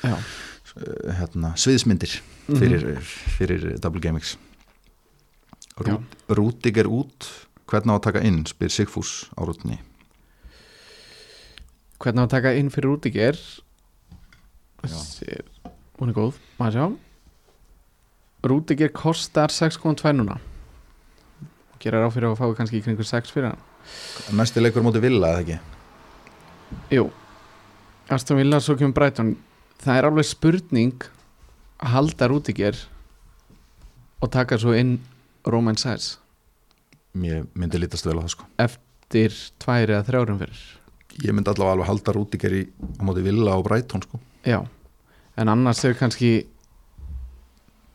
Já, 0.05 0.13
uh, 0.13 1.13
hérna, 1.17 1.55
sviðsmyndir 1.57 2.19
Mhm. 2.45 2.59
fyrir, 2.61 2.83
fyrir 3.39 3.63
Double 3.81 3.97
GameX 4.03 4.35
Já. 4.35 4.44
Rút, 5.75 6.15
Rútig 6.31 6.77
er 6.79 6.87
út. 6.87 7.27
Hvernig 7.65 7.91
á 7.91 7.97
að 7.97 8.05
taka 8.07 8.23
inn, 8.23 8.43
spyr 8.47 8.71
Sigfús 8.71 9.25
á 9.35 9.41
rútinni 9.43 9.81
hvernig 12.05 12.21
á 12.21 12.25
að 12.27 12.33
taka 12.35 12.53
inn 12.59 12.69
fyrir 12.69 12.91
Rúdiger? 12.91 13.37
Já. 14.85 14.97
Sér, 15.01 15.45
hún 15.97 16.11
er 16.11 16.17
góð, 16.17 16.39
maður 16.59 16.75
sjá. 16.75 16.85
Rúdiger 18.45 18.91
kostar 18.93 19.49
6.2 19.49 20.13
núna. 20.13 20.37
Gerir 21.81 22.05
á 22.05 22.09
fyrir 22.13 22.29
að 22.29 22.37
fá 22.37 22.45
kannski 22.57 22.77
í 22.77 22.85
kringu 22.85 23.05
6 23.05 23.33
fyrir 23.33 23.53
hann. 23.53 23.63
Næsti 24.37 24.61
leikur 24.61 24.85
móti 24.85 25.01
Villa 25.01 25.33
eða 25.33 25.41
ekki? 25.41 25.57
Jú, 26.93 27.09
Aston 28.13 28.37
Villa 28.37 28.61
svo 28.61 28.77
kemur 28.77 28.93
Brighton. 28.97 29.35
Það 29.81 29.97
er 29.97 30.07
alveg 30.09 30.29
spurning 30.29 31.09
að 31.81 31.95
halda 31.95 32.29
Rúdiger 32.29 32.77
og 34.21 34.31
taka 34.33 34.59
svo 34.61 34.77
inn 34.77 34.99
Roman 35.45 35.77
Saez 35.77 36.15
mér 37.15 37.45
myndi 37.55 37.79
lítast 37.79 38.05
vel 38.07 38.17
á 38.19 38.23
það 38.25 38.33
sko. 38.33 38.45
Eftir 38.59 39.35
tværi 39.63 39.93
eða 39.95 40.03
þrjárum 40.09 40.39
fyrir 40.41 40.63
ég 41.23 41.31
myndi 41.37 41.47
allavega 41.51 41.75
alveg 41.77 41.87
halda 41.87 42.13
Rútiger 42.17 42.55
í 42.57 42.63
á 42.99 43.01
móti 43.07 43.23
Villa 43.23 43.53
og 43.55 43.63
Brighton 43.67 44.03
sko. 44.03 44.19
Já, 44.43 44.59
en 45.39 45.47
annars 45.53 45.79
er 45.87 45.93
kannski 45.95 46.33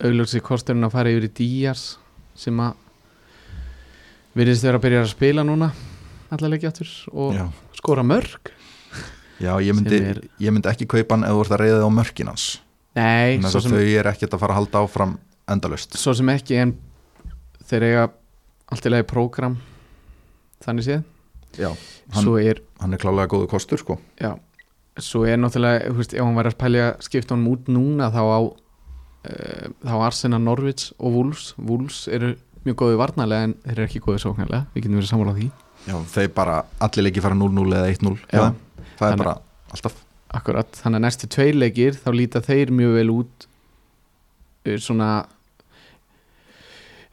augljósi 0.01 0.41
kosturinn 0.41 0.87
að 0.87 0.95
fara 0.95 1.11
yfir 1.13 1.27
í 1.27 1.33
Díaz 1.37 1.83
sem 2.41 2.57
að 2.63 2.79
virðist 4.37 4.65
vera 4.65 4.79
að 4.79 4.85
byrja 4.87 5.03
að 5.03 5.11
spila 5.11 5.43
núna 5.45 5.69
allar 6.31 6.53
leikja 6.53 6.71
aftur 6.71 6.89
og 7.11 7.35
já, 7.35 7.45
skora 7.77 8.03
mörg. 8.07 8.51
Já 9.41 9.53
ég, 9.61 9.73
myndi, 9.75 9.97
er- 10.05 10.21
ég 10.41 10.53
myndi 10.53 10.69
ekki 10.71 10.87
kaupa 10.89 11.17
hann 11.17 11.25
ef 11.27 11.33
þú 11.35 11.43
ert 11.45 11.53
að 11.57 11.61
reyða 11.65 11.85
á 11.85 11.89
mörkin 11.91 12.29
hans. 12.31 12.45
Nei, 12.95 13.37
að 13.41 13.55
sem, 13.61 13.71
þau 13.73 13.85
er 13.99 14.09
ekkert 14.11 14.33
að 14.35 14.41
fara 14.43 14.53
að 14.55 14.59
halda 14.61 14.81
áfram 14.85 15.13
endalust 15.51 15.95
svo 15.99 16.13
sem 16.17 16.29
ekki 16.33 16.57
en 16.61 16.73
þeir 17.69 17.87
eiga 17.89 18.05
allt 18.71 18.85
í 18.87 18.93
lagi 18.93 19.07
prógram 19.09 19.57
þannig 20.65 20.87
séð. 20.87 21.03
Já, 21.59 21.73
hann, 22.15 22.29
er, 22.39 22.61
hann 22.79 22.93
er 22.95 23.01
klálega 23.01 23.27
góðu 23.33 23.49
kostur 23.51 23.81
sko. 23.81 23.97
Já 24.21 24.37
svo 24.99 25.23
er 25.27 25.39
náttúrulega, 25.39 25.91
veist, 25.95 26.13
ef 26.15 26.23
hann 26.25 26.35
væri 26.37 26.51
að 26.51 26.59
pælja 26.59 26.87
skipta 27.03 27.35
honum 27.35 27.53
út 27.53 27.69
núna 27.71 28.09
þá 28.11 28.21
á 28.27 28.39
uh, 28.43 29.67
þá 29.87 29.93
á 29.95 30.05
Arsenal, 30.07 30.41
Norwich 30.43 30.91
og 30.99 31.15
Wolves. 31.15 31.51
Wolves 31.57 32.03
eru 32.11 32.33
mjög 32.65 32.77
góði 32.83 32.99
varnarlega 32.99 33.49
en 33.49 33.55
þeir 33.63 33.75
eru 33.77 33.87
ekki 33.87 34.01
góði 34.05 34.23
sóknarlega, 34.25 34.67
við 34.73 34.83
getum 34.85 34.99
verið 34.99 35.11
sammála 35.13 35.33
á 35.33 35.37
því. 35.39 35.49
Já, 35.87 35.95
þeir 36.13 36.31
bara, 36.37 36.57
allir 36.85 37.07
leiki 37.07 37.23
fara 37.23 37.37
0-0 37.37 37.77
eða 37.79 37.93
1-0 37.95 38.11
Já. 38.19 38.25
hjá 38.29 38.41
þeim. 38.43 38.59
það 38.75 38.91
er 38.91 38.99
Þannig- 39.01 39.23
bara 39.23 39.37
alltaf. 39.75 40.01
Akkurat, 40.31 40.77
þannig 40.79 40.99
að 41.01 41.03
næstu 41.03 41.27
tveir 41.27 41.57
leikir 41.59 41.97
þá 41.99 42.09
líta 42.15 42.39
þeir 42.45 42.69
mjög 42.71 42.93
vel 42.95 43.09
út 43.11 43.47
uh, 44.67 44.77
svona 44.79 45.09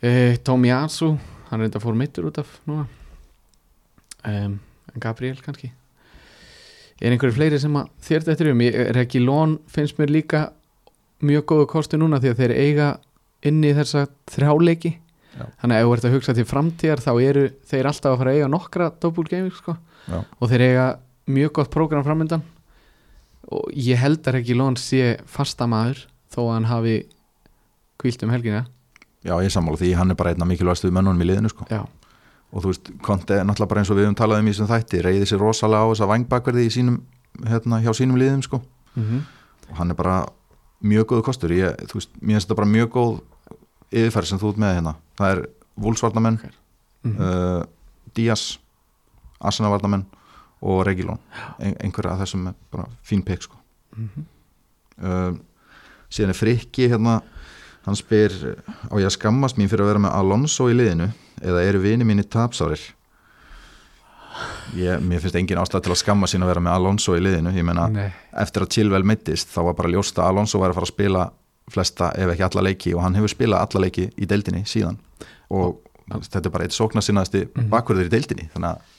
uh, 0.03 0.36
Tomi 0.44 0.70
Asu 0.74 1.14
hann 1.49 1.64
reynda 1.64 1.80
fór 1.82 1.96
mittur 1.96 2.28
út 2.28 2.38
af 2.42 2.59
núna. 2.68 2.86
Um, 4.26 4.59
en 4.92 5.03
Gabriel 5.03 5.38
kannski. 5.42 5.70
Er 6.99 7.14
einhverju 7.14 7.36
fleiri 7.36 7.59
sem 7.62 7.76
að 7.78 7.90
þér 8.05 8.26
þetta 8.26 8.53
um, 8.53 8.62
er 8.68 9.03
ekki 9.05 9.22
lón 9.22 9.59
finnst 9.70 9.99
mér 10.01 10.12
líka 10.12 10.49
mjög 11.24 11.46
góðu 11.51 11.68
kosti 11.70 11.99
núna 11.99 12.20
því 12.22 12.32
að 12.32 12.40
þeir 12.42 12.55
eiga 12.59 12.88
inni 13.49 13.70
í 13.70 13.76
þessa 13.76 14.07
þrjáleiki 14.30 14.92
Já. 15.38 15.44
þannig 15.62 15.74
að 15.76 15.80
ef 15.80 15.86
þú 15.86 15.94
ert 15.94 16.07
að 16.09 16.14
hugsa 16.16 16.34
til 16.34 16.46
framtíðar 16.49 17.03
þá 17.03 17.11
eru 17.22 17.44
þeir 17.70 17.88
alltaf 17.90 18.12
að 18.12 18.20
fara 18.20 18.32
að 18.32 18.38
eiga 18.38 18.51
nokkra 18.51 18.88
double 19.03 19.30
gaming 19.30 19.55
sko. 19.55 19.76
Já. 20.09 20.18
og 20.24 20.51
þeir 20.51 20.64
eiga 20.66 20.86
mjög 21.28 21.53
gott 21.59 21.70
prógram 21.74 22.07
framöndan 22.07 22.42
og 23.55 23.70
ég 23.76 24.01
held 24.01 24.26
að 24.26 24.40
ekki 24.40 24.57
Lón 24.59 24.76
sé 24.80 25.18
fasta 25.30 25.68
maður 25.70 26.07
þó 26.32 26.40
að 26.46 26.53
hann 26.55 26.68
hafi 26.68 26.96
kvílt 28.01 28.24
um 28.26 28.32
helgina 28.34 28.64
já, 29.24 29.34
ég 29.42 29.50
sammála 29.52 29.76
því, 29.80 29.94
hann 29.98 30.10
er 30.10 30.14
bara 30.18 30.30
einna 30.34 30.44
mikilvægstu 30.48 30.90
mönnunum 30.92 31.22
í 31.22 31.26
liðinu 31.28 31.48
sko. 31.52 31.66
Já, 31.70 31.82
og 32.52 32.62
þú 32.62 32.70
veist, 32.72 32.90
Konte 33.02 33.34
er 33.40 33.44
náttúrulega 33.44 33.68
bara 33.68 33.80
eins 33.82 33.90
og 33.90 33.96
við 33.98 34.06
höfum 34.08 34.16
talað 34.18 34.40
um 34.40 34.46
í 34.48 34.52
þessum 34.54 34.70
þætti, 34.70 35.02
reyði 35.04 35.26
sér 35.28 35.42
rosalega 35.42 35.84
á 35.84 35.90
þessa 35.92 36.08
vangbakverði 36.08 36.66
í 36.66 36.70
sínum, 36.72 37.00
hérna, 37.46 37.80
hjá 37.84 37.92
sínum 37.94 38.16
liðum 38.20 38.42
sko, 38.46 38.62
mm 38.96 39.20
og 39.68 39.76
hann 39.76 39.90
er 39.92 39.96
bara 39.98 40.22
mjög 40.80 41.04
góðu 41.10 41.22
kostur, 41.26 41.52
ég, 41.52 41.74
þú 41.90 41.98
veist, 41.98 42.08
mér 42.22 42.38
finnst 42.38 42.46
þetta 42.48 42.56
bara 42.56 42.68
mjög 42.72 42.86
góð 42.94 43.10
yfirferð 43.92 44.28
sem 44.30 44.38
þú 44.40 44.52
ert 44.54 44.60
með 44.62 44.72
hérna, 44.78 44.94
það 45.18 45.32
er 45.34 45.42
Vúlsvarnamenn 45.78 46.38
Mhm. 47.04 47.20
uh, 47.20 47.62
Díaz 48.16 48.58
Arsenalvarnamenn 49.40 50.06
og 50.62 50.80
Regilón 50.88 51.18
Ein, 51.60 51.76
einhverja 51.84 52.14
af 52.16 52.22
þessum 52.24 52.48
er 52.48 52.54
bara 52.72 52.88
fín 53.06 53.20
pikk 53.22 53.42
sko. 53.44 53.56
Mhm. 53.96 54.24
uh, 55.04 55.36
síðan 56.10 56.32
er 56.32 56.38
Frikki 56.40 56.88
hérna, 56.88 57.20
hann 57.89 57.99
spyr 57.99 58.34
á 58.93 58.95
ég 59.01 59.09
að 59.09 59.14
skammast 59.16 59.59
mín 59.59 59.68
fyrir 59.70 59.84
að 59.86 59.91
vera 59.95 60.05
með 60.07 60.16
Alonso 60.20 60.68
í 60.70 60.76
liðinu 60.76 61.09
eða 61.43 61.64
eru 61.68 61.80
vini 61.82 62.05
mín 62.09 62.20
í 62.22 62.26
tapsárir? 62.28 62.80
Ég, 64.78 65.01
mér 65.03 65.22
finnst 65.24 65.36
engin 65.41 65.59
ástæð 65.59 65.86
til 65.86 65.93
að 65.95 66.01
skamma 66.03 66.28
sín 66.30 66.45
að 66.45 66.53
vera 66.53 66.62
með 66.62 66.74
Alonso 66.76 67.16
í 67.16 67.22
liðinu. 67.24 67.51
Ég 67.57 67.64
menna 67.66 67.89
eftir 68.39 68.62
að 68.66 68.70
Chilwell 68.76 69.07
mittist 69.09 69.51
þá 69.55 69.61
var 69.70 69.76
bara 69.80 69.91
ljóst 69.95 70.18
að 70.20 70.28
Alonso 70.30 70.61
var 70.61 70.70
að 70.70 70.78
fara 70.78 70.86
að 70.89 70.93
spila 70.93 71.22
flesta 71.72 72.11
ef 72.16 72.30
ekki 72.34 72.45
alla 72.47 72.64
leiki 72.68 72.93
og 72.95 73.03
hann 73.05 73.16
hefur 73.18 73.32
spilað 73.32 73.64
alla 73.64 73.82
leiki 73.86 74.07
í 74.16 74.28
deildinni 74.30 74.62
síðan. 74.68 74.99
Og 75.51 75.80
þetta 76.12 76.45
er 76.47 76.55
bara 76.55 76.68
eitt 76.68 76.76
sóknarsinnaðasti 76.76 77.43
Mhm. 77.49 77.68
bakverður 77.72 78.07
í 78.09 78.12
deildinni 78.14 78.47
þannig 78.55 78.70
að 78.70 78.95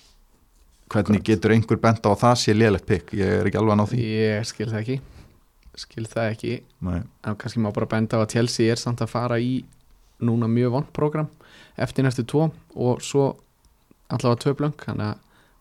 hvernig 0.90 1.24
getur 1.24 1.52
einhver 1.54 1.78
bent 1.82 2.02
á 2.06 2.10
að 2.12 2.20
það 2.26 2.36
sé 2.42 2.54
lélegt 2.58 2.86
pikk, 2.90 3.14
ég 3.14 3.40
er 3.40 3.46
ekki 3.46 3.58
alveg 3.62 3.74
að 3.74 3.80
ná 3.80 3.86
því. 3.90 3.98
Ég 4.02 4.46
skil 4.46 4.68
það 4.68 4.82
ekki 4.82 5.00
skil 5.78 6.06
það 6.10 6.32
ekki. 6.34 6.54
Nei. 6.82 7.02
en 7.26 7.36
kannski 7.36 7.60
má 7.62 7.70
bara 7.74 7.86
benda 7.90 8.18
á 8.18 8.24
að 8.24 8.32
Chelsea 8.34 8.72
er 8.72 8.80
samt 8.82 9.02
að 9.02 9.12
fara 9.14 9.38
í 9.40 9.64
núna 10.22 10.48
mjög 10.52 10.72
vond 10.72 10.90
program 10.94 11.28
eftir 11.80 12.04
næstu 12.04 12.26
tvo 12.28 12.50
og 12.76 13.02
svo 13.02 13.30
allavega 14.10 14.42
tvö 14.44 14.54
blöng 14.60 14.74
þannig 14.82 15.06
að 15.06 15.20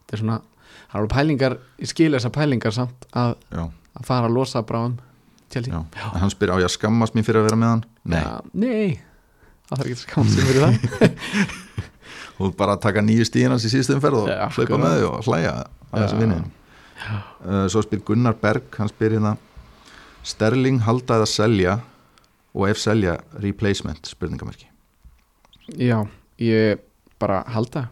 þetta 0.08 0.16
er 0.16 0.22
svona 0.22 0.38
það 0.40 0.94
er 0.94 0.98
alveg 1.02 1.12
pælingar, 1.14 1.58
ég 1.78 1.90
skil 1.92 2.12
þessar 2.16 2.32
pælingar 2.34 2.74
samt 2.74 3.06
að, 3.12 3.34
Já, 3.52 3.64
að 4.00 4.08
fara 4.08 4.26
að 4.30 4.34
losa 4.38 4.62
bráðum 4.66 4.96
Chelsea. 5.52 5.72
Já. 5.72 6.08
En 6.14 6.20
hann 6.24 6.32
spyr 6.32 6.50
á 6.52 6.56
ég 6.60 6.66
að 6.68 6.74
skammast 6.74 7.14
mín 7.16 7.24
fyrir 7.24 7.40
að 7.42 7.48
vera 7.50 7.56
með 7.60 7.70
hann? 7.74 7.84
Nei, 8.04 8.18
Ja, 8.20 8.34
nei, 8.52 9.00
það 9.68 9.78
þarf 9.78 9.86
ekki 9.86 9.96
að 9.96 10.02
skamast 10.02 10.34
sem 10.36 10.48
fyrir 10.48 10.66
það. 10.66 11.56
Og 12.38 12.52
bara 12.54 12.76
taka 12.78 13.02
nýju 13.02 13.24
stíðin 13.26 13.50
hans 13.54 13.64
í 13.66 13.70
síðustu 13.72 13.96
umferð 13.96 14.20
og 14.24 14.28
Já, 14.30 14.36
hlaupa 14.44 14.62
akkurat. 14.62 14.82
með 14.84 14.98
þau 15.00 15.08
og 15.08 15.24
hlæja 15.26 15.52
að 15.58 16.02
þessu 16.02 16.14
Já. 16.14 16.20
vinni 16.22 16.36
uh, 16.38 17.64
Svo 17.72 17.82
spyr 17.86 18.02
Gunnar 18.06 18.36
Berg, 18.42 18.68
hann 18.78 18.90
spyr 18.92 19.16
hérna 19.16 19.32
Sterling 20.28 20.82
halda 20.84 21.20
eða 21.20 21.28
selja 21.30 21.78
og 22.54 22.66
ef 22.68 22.80
selja 22.80 23.18
replacement 23.42 24.08
spurningamarki 24.08 24.68
Já, 25.76 26.00
ég 26.40 26.80
bara 27.20 27.42
halda. 27.52 27.88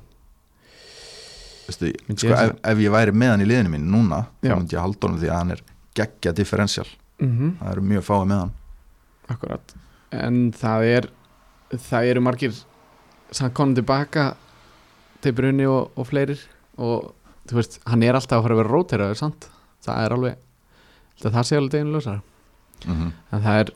Myndi 1.66 2.14
sko, 2.22 2.30
ég 2.30 2.37
ef, 2.39 2.53
ef 2.62 2.78
ég 2.80 2.93
væri 2.95 3.12
með 3.12 3.32
hann 3.34 3.43
í 3.45 3.49
liðinu 3.51 3.72
mín 3.74 3.89
núna 3.93 4.22
þá 4.41 4.53
myndi 4.55 4.76
ég 4.76 4.84
halda 4.84 5.09
honum 5.09 5.18
því 5.20 5.28
að 5.28 5.41
hann 5.41 5.53
er 5.57 5.62
geggja 5.99 6.32
differential. 6.37 6.87
Mm 7.20 7.57
það 7.59 7.72
eru 7.72 7.84
mjög 7.91 8.07
fáið 8.07 8.24
með 8.30 8.41
hann. 8.45 8.55
Akkurat. 9.34 9.76
En 10.14 10.41
það 10.57 10.87
er 10.93 11.11
það 11.91 12.11
eru 12.12 12.22
margir 12.24 12.57
sem 13.34 13.53
komum 13.53 13.74
tilbaka 13.76 14.28
til 15.20 15.34
brunni 15.37 15.66
og, 15.66 15.91
og 15.99 16.07
fleirir 16.09 16.41
og 16.78 17.12
þú 17.51 17.59
veist, 17.59 17.80
hann 17.84 18.05
er 18.07 18.16
alltaf 18.16 18.39
að 18.39 18.47
fara 18.47 18.57
að 18.57 18.62
vera 18.62 18.72
róteraður 18.72 19.20
sant? 19.20 19.49
það 19.87 20.03
er 20.03 20.14
alveg 20.16 20.37
að 20.37 20.45
það 21.22 21.42
sé 21.48 21.58
alveg 21.58 21.72
deginu 21.72 21.96
lösar 21.96 22.20
mm 22.84 22.94
-hmm. 22.94 23.12
en 23.32 23.42
það 23.42 23.60
er 23.60 23.70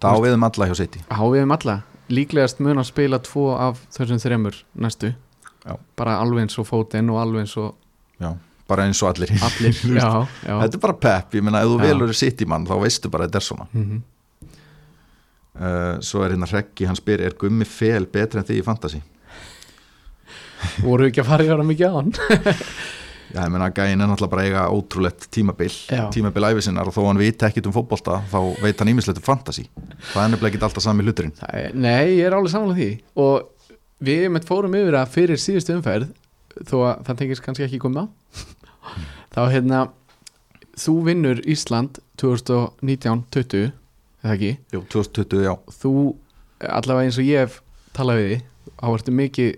það 0.00 0.10
á 0.14 0.16
við 0.24 0.34
um 0.34 0.44
alla 0.44 0.66
hjá 0.66 0.74
City. 0.74 1.00
Hávið 1.10 1.42
um 1.42 1.50
alla. 1.50 1.80
Líklegast 2.08 2.60
mun 2.60 2.78
að 2.78 2.84
spila 2.84 3.18
tvo 3.18 3.56
af 3.56 3.80
þessum 3.90 4.18
þremur 4.18 4.64
næstu. 4.74 5.14
Já. 5.68 5.76
bara 5.96 6.16
alveg 6.16 6.40
eins 6.40 6.58
og 6.58 6.66
fótinn 6.66 7.10
og 7.10 7.20
alveg 7.20 7.40
eins 7.40 7.56
og 7.56 7.74
já, 8.20 8.36
bara 8.68 8.84
eins 8.86 9.02
og 9.02 9.08
allir. 9.08 9.30
Allir 9.30 9.74
já, 10.00 10.26
já. 10.46 10.60
þetta 10.62 10.74
er 10.74 10.80
bara 10.80 10.92
pep, 10.92 11.34
ég 11.34 11.42
meina 11.42 11.60
ef 11.60 11.68
þú 11.68 11.80
velur 11.80 12.14
City 12.14 12.44
mann 12.44 12.66
þá 12.66 12.80
veistu 12.80 13.08
bara 13.08 13.24
að 13.24 13.28
þetta 13.28 13.38
er 13.38 13.42
svona. 13.42 13.66
Mm 13.72 14.02
uh, 15.58 16.00
svo 16.04 16.24
er 16.24 16.34
hérna 16.34 16.48
Hreggi, 16.48 16.86
hann 16.88 16.98
spyr 16.98 17.24
er 17.26 17.36
gummi 17.38 17.66
fel 17.68 18.06
betri 18.10 18.40
en 18.40 18.46
því 18.48 18.60
í 18.60 18.66
fantasy? 18.66 19.02
Voru 20.82 21.06
ekki 21.08 21.22
að 21.22 21.30
fara 21.30 21.46
í 21.46 21.50
ára 21.52 21.66
mikið 21.66 21.90
á 21.90 21.92
hann 21.98 22.12
Já, 23.34 23.42
ég 23.44 23.50
meina 23.52 23.68
gæin 23.76 24.00
er 24.00 24.08
náttúrulega 24.08 24.30
bara 24.32 24.44
eiga 24.46 24.62
ótrúlegt 24.72 25.26
tímabil, 25.34 25.72
Já. 25.92 26.06
tímabil 26.14 26.46
æfisinnar 26.48 26.88
og 26.88 26.94
þó 26.96 27.02
hann 27.10 27.20
veit 27.20 27.42
ekkit 27.44 27.66
um 27.68 27.74
fótbolta, 27.76 28.22
þá 28.32 28.38
veit 28.62 28.78
hann 28.80 28.88
ímislegt 28.94 29.20
um 29.20 29.26
fantasy. 29.26 29.66
Það 30.14 30.22
er 30.22 30.30
nefnilega 30.32 30.54
ekki 30.54 30.64
alltaf 30.68 30.84
sami 30.86 31.04
hluturinn. 31.04 31.34
Nei, 31.76 32.16
ég 32.16 32.24
er 32.30 32.36
alveg 32.38 32.54
samanlega 32.54 32.80
því 32.80 32.90
og 33.20 33.50
við 34.08 34.24
með 34.32 34.48
fórum 34.48 34.76
yfir 34.78 34.96
að 35.00 35.12
fyrir 35.16 35.40
síðustu 35.42 35.74
umferð 35.76 36.08
þó 36.70 36.76
að 36.88 37.04
það 37.08 37.18
tengist 37.20 37.44
kannski 37.44 37.66
ekki 37.66 37.80
komið 37.82 38.02
á 38.02 38.06
þá 39.34 39.40
hérna 39.52 39.80
þú 40.78 40.94
vinnur 41.08 41.40
Ísland 41.50 41.98
2019-20 42.22 43.72
eða 44.24 44.34
ekki, 44.34 44.52
Jú, 44.74 44.80
2020, 44.90 45.44
já. 45.46 45.52
þú 45.82 45.92
allavega 46.66 47.06
eins 47.06 47.18
og 47.20 47.26
ég 47.28 47.44
hef 47.44 47.60
talað 47.96 48.20
við 48.22 48.30
því 48.32 48.38
þá 48.78 48.86
ertu 48.94 49.14
mikið, 49.20 49.52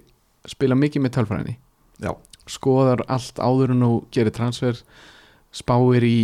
spila 0.52 0.76
mikið 0.78 1.04
með 1.06 1.14
tölfræðinni 1.16 1.54
Já, 2.00 2.12
skoðar 2.51 3.05
allt 3.09 3.38
áður 3.38 3.74
en 3.76 3.86
þú 3.86 3.94
gerir 4.14 4.34
transfer 4.36 4.82
spáir 5.55 6.07
í 6.07 6.18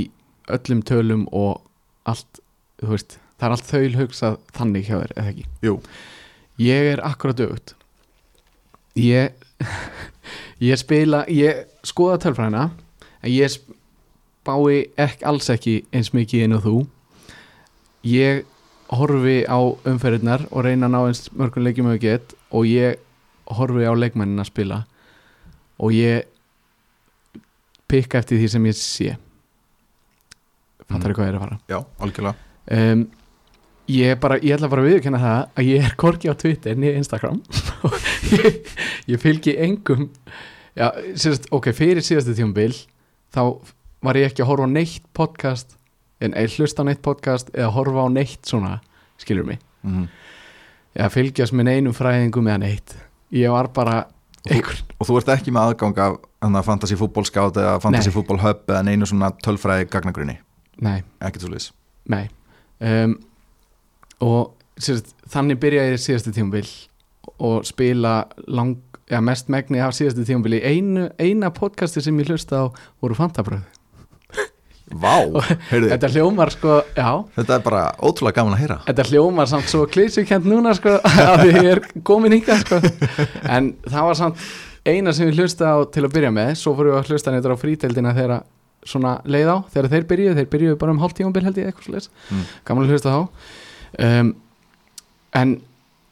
öllum 0.53 0.83
tölum 0.87 1.25
og 1.35 1.63
allt, 2.07 2.43
þú 2.83 2.93
veist 2.95 3.19
það 3.37 3.49
er 3.49 3.57
allt 3.57 3.71
þaul 3.71 3.97
hugsað 4.01 4.39
þannig 4.57 4.89
hjá 4.89 4.97
þér 5.01 5.17
eða 5.17 5.33
ekki? 5.33 5.49
Jú, 5.67 5.75
ég 6.63 6.93
er 6.95 7.03
akkurat 7.07 7.43
aukt 7.47 7.75
ég 8.97 9.47
ég 10.71 10.81
spila, 10.81 11.25
ég 11.29 11.65
skoða 11.87 12.21
tölfræðina 12.25 12.69
en 13.23 13.33
ég 13.33 13.53
spái 13.53 14.87
ekki, 14.97 15.25
alls 15.27 15.49
ekki 15.53 15.77
eins 15.95 16.13
mikið 16.15 16.57
og 16.59 16.67
þú. 16.67 16.77
Ég 18.07 18.45
horfi 18.95 19.41
á 19.51 19.59
umferðirnar 19.89 20.47
og 20.53 20.67
reyna 20.67 20.87
að 20.87 20.95
ná 20.95 21.01
eins 21.09 21.25
mörgum 21.35 21.67
leikjum 21.67 21.91
og 21.91 21.97
ég 21.97 22.05
get 22.05 22.37
og 22.55 22.69
ég 22.71 23.01
horfi 23.59 23.87
á 23.87 23.93
leikmennin 23.97 24.43
að 24.43 24.53
spila 24.53 24.85
og 25.79 25.93
ég 25.93 26.25
pikka 27.91 28.19
eftir 28.23 28.39
því 28.41 28.49
sem 28.51 28.65
ég 28.67 28.77
sé. 28.79 29.17
Fattar 30.87 31.11
Mhm. 31.11 31.15
hvað 31.17 31.27
ég 31.27 31.29
er 31.29 31.39
að 31.39 31.45
fara? 31.45 31.59
Já, 31.69 31.79
algjörlega. 32.01 32.35
Um, 32.71 33.07
ég 33.89 34.21
bara, 34.21 34.39
ég 34.41 34.57
ætla 34.57 34.69
bara 34.71 34.83
að 34.83 34.91
viðkynna 34.91 35.19
það 35.21 35.49
að 35.57 35.65
ég 35.71 35.85
er 35.85 35.95
korki 35.97 36.29
á 36.31 36.35
Twitter 36.39 36.75
niður 36.75 36.97
Instagram. 36.97 37.43
Og 37.85 37.93
ég, 38.39 38.67
ég 39.09 39.21
fylgi 39.21 39.57
engum. 39.59 40.09
Já, 40.77 40.91
sérst, 41.15 41.47
ok, 41.51 41.71
fyrir 41.73 42.03
síðastu 42.05 42.35
tímabil 42.37 42.75
þá 43.35 43.41
var 44.03 44.15
ég 44.15 44.27
ekki 44.31 44.43
að 44.45 44.51
horfa 44.51 44.67
á 44.67 44.71
neitt 44.71 45.03
podcast 45.15 45.77
en 46.21 46.33
eða 46.35 46.57
hlusta 46.59 46.83
á 46.83 46.87
neitt 46.87 47.03
podcast 47.03 47.51
eða 47.55 47.71
horfa 47.73 48.05
á 48.07 48.09
neitt 48.13 48.43
svona, 48.47 48.81
skilur 49.19 49.45
mig? 49.47 49.59
Mm 49.85 50.09
eða 50.97 51.11
fylgjast 51.13 51.53
með 51.53 51.69
einum 51.77 51.93
fræðingum 51.93 52.47
eða 52.49 52.59
neitt. 52.63 52.95
Ég 53.31 53.51
var 53.53 53.67
bara 53.69 54.07
Og 54.07 54.47
þú- 54.47 54.55
einhver, 54.55 54.79
Og 54.97 55.09
þú 55.09 55.19
ert 55.21 55.33
ekki 55.35 55.53
með 55.53 55.73
aðgang 55.73 55.99
af 56.03 56.69
fantasy 56.69 56.97
fútból 56.97 57.27
skátt 57.29 57.59
eða 57.61 57.81
fantasy 57.85 58.13
fútból 58.15 58.41
hub 58.41 58.65
eða 58.71 58.85
neinu 58.87 59.09
svona 59.09 59.33
tölfræði 59.45 59.91
gagnagrunni? 59.93 60.39
Nei, 60.85 61.01
ekkert 61.21 61.45
svo 61.45 61.53
liðs 61.53 61.73
nei. 62.13 62.27
Um, 62.81 63.17
og 64.25 64.53
sérst, 64.81 65.15
þannig 65.33 65.61
byrjaði 65.63 66.01
síðastu 66.01 66.35
tímabil 66.37 66.69
og 67.43 67.65
spila 67.69 68.19
lang, 68.47 68.79
ja, 69.11 69.23
mest 69.25 69.51
megni 69.53 69.81
af 69.83 69.97
síðastu 69.97 70.27
tímabil 70.27 70.59
í 70.59 70.63
einu, 70.65 71.09
eina 71.21 71.51
podcasti 71.55 72.05
sem 72.05 72.21
ég 72.21 72.31
hlusta 72.31 72.67
á 72.69 72.73
voru 73.03 73.19
fantabröð 73.19 73.65
Vá, 74.87 75.19
heyrðu, 75.73 75.89
þetta 75.91 76.09
hljómar 76.15 76.53
sko, 76.55 76.77
já. 76.95 77.09
Þetta 77.35 77.57
er 77.57 77.63
bara 77.65 77.81
ótrúlega 77.99 78.37
gaman 78.39 78.55
að 78.55 78.61
heyra. 78.63 78.77
Þetta 78.87 79.07
hljómar 79.09 79.49
samt 79.51 79.67
svo 79.73 79.81
klísukent 79.91 80.47
núna 80.47 80.77
sko, 80.79 80.93
að 81.25 81.43
ég 81.49 81.71
er 81.73 81.81
komin 82.07 82.37
hingað 82.37 82.63
sko. 82.63 82.79
en 83.57 83.73
það 83.83 84.07
var 84.13 84.21
samt 84.21 84.45
eina 84.87 85.13
sem 85.17 85.29
ég 85.31 85.37
hlusta 85.39 85.73
á 85.73 85.77
til 85.93 86.05
að 86.07 86.15
byrja 86.17 86.33
með 86.35 86.53
svo 86.61 86.75
fórum 86.79 86.93
við 86.95 87.01
að 87.01 87.11
hlusta 87.13 87.33
neitt 87.35 87.47
á 87.49 87.57
fríteldina 87.59 88.13
þegar 88.17 88.37
svona 88.87 89.17
leið 89.27 89.49
á, 89.51 89.57
þegar 89.75 89.89
þeir 89.93 90.05
byrjuðu 90.13 90.35
þeir 90.39 90.51
byrjuðu 90.53 90.79
bara 90.79 90.95
um 90.95 91.01
hálftímabil 91.03 91.43
held 91.49 91.57
ég 91.59 91.71
eitthvað 91.73 91.87
svo 92.07 92.11
Mm. 92.31 92.45
gaman 92.69 92.85
að 92.87 92.93
hlusta 92.95 93.15
þá. 93.15 93.23
Um, 94.07 94.35
en 95.35 95.57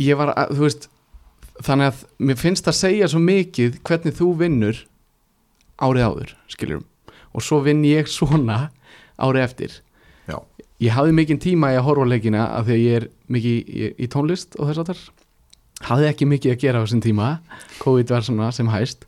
ég 0.02 0.16
var 0.18 0.32
að, 0.34 0.54
þú 0.56 0.64
veist 0.66 0.88
þannig 1.62 1.92
að 1.92 2.02
mér 2.18 2.36
finnst 2.40 2.66
að 2.70 2.78
segja 2.80 3.08
svo 3.12 3.20
mikið 3.22 3.78
hvernig 3.86 4.16
þú 4.18 4.30
vinnur 4.40 4.80
árið 5.78 6.06
áður, 6.08 6.34
skiljum 6.50 6.84
og 7.34 7.42
svo 7.42 7.60
vinn 7.62 7.84
ég 7.86 8.06
svona 8.10 8.70
árið 9.18 9.42
eftir. 9.44 9.72
Já. 10.26 10.38
ég 10.80 10.90
hafði 10.96 11.12
mikinn 11.14 11.38
tíma 11.42 11.70
í 11.74 11.78
að 11.78 11.84
horfa 11.86 12.06
leikina 12.10 12.46
af 12.58 12.66
því 12.66 12.74
að 12.74 12.82
ég 12.84 12.96
er 12.98 13.06
mikið 13.28 13.52
í, 13.70 13.88
í 14.02 14.06
tónlist 14.10 14.56
og 14.58 14.70
þess 14.70 14.82
að 14.82 14.90
þar 14.90 15.02
hafði 15.88 16.10
ekki 16.10 16.28
mikið 16.30 16.54
að 16.54 16.60
gera 16.62 16.80
á 16.80 16.84
þessum 16.84 17.04
tíma. 17.04 17.28
COVID 17.82 18.12
var 18.14 18.26
svona 18.26 18.50
sem 18.54 18.70
hæst. 18.72 19.06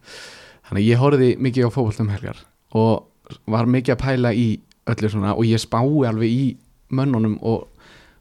Þannig 0.68 0.88
ég 0.88 1.00
horfði 1.00 1.32
mikið 1.40 1.68
á 1.68 1.74
fótbollum 1.74 2.12
helgar 2.12 2.40
og 2.76 3.06
var 3.50 3.68
mikið 3.70 3.94
að 3.94 4.02
pæla 4.02 4.32
í 4.34 4.46
öllu 4.90 5.10
svona 5.10 5.34
og 5.34 5.46
ég 5.46 5.62
spái 5.62 6.06
alveg 6.08 6.30
í 6.30 6.46
mönnunum 6.94 7.36
og 7.46 7.66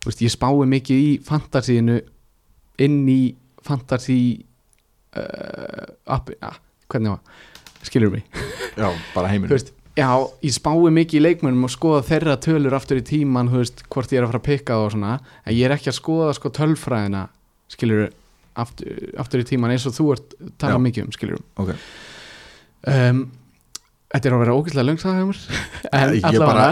veist, 0.05 0.21
ég 0.21 0.33
spái 0.33 0.65
mikið 0.69 1.01
í 1.01 1.11
fantasíinu 1.25 1.99
inn 2.81 2.99
í 3.09 3.35
fantasí 3.65 4.19
uh, 5.17 5.85
appi, 6.05 6.37
ah, 6.45 6.57
hvernig 6.91 7.15
var? 7.15 7.41
Skilur 7.85 8.13
mig? 8.13 8.25
Já, 8.77 8.89
bara 9.13 9.29
heiminu 9.31 9.53
veist, 9.53 9.71
já, 9.97 10.09
ég 10.45 10.53
spái 10.53 10.93
mikið 10.99 11.19
í 11.19 11.23
leikmönnum 11.23 11.67
og 11.67 11.73
skoða 11.73 12.03
þeirra 12.09 12.37
tölur 12.41 12.77
aftur 12.77 13.01
í 13.01 13.05
tíman 13.05 13.49
veist, 13.53 13.85
hvort 13.89 14.13
ég 14.13 14.21
er 14.21 14.27
að 14.27 14.33
fara 14.33 14.43
að 14.43 14.49
pikka 14.49 14.79
og 14.81 14.93
svona. 14.93 15.17
En 15.45 15.57
ég 15.57 15.65
er 15.65 15.75
ekki 15.77 15.91
að 15.93 15.99
skoða 15.99 16.37
sko 16.37 16.53
tölfræðina 16.53 17.27
skilur 17.73 18.09
aftur, 18.55 19.09
aftur 19.21 19.41
í 19.43 19.47
tíman 19.47 19.73
eins 19.75 19.85
og 19.89 19.95
þú 19.97 20.05
ert 20.15 20.35
talað 20.61 20.83
mikið 20.87 21.07
um 21.07 21.11
skilur 21.15 21.41
Ok, 21.61 21.73
um, 22.91 23.25
Þetta 24.15 24.29
er 24.29 24.33
að 24.37 24.41
vera 24.45 24.53
ógæslega 24.55 24.85
löngsaðum 24.87 25.31
en 25.97 26.11
ég, 26.15 26.25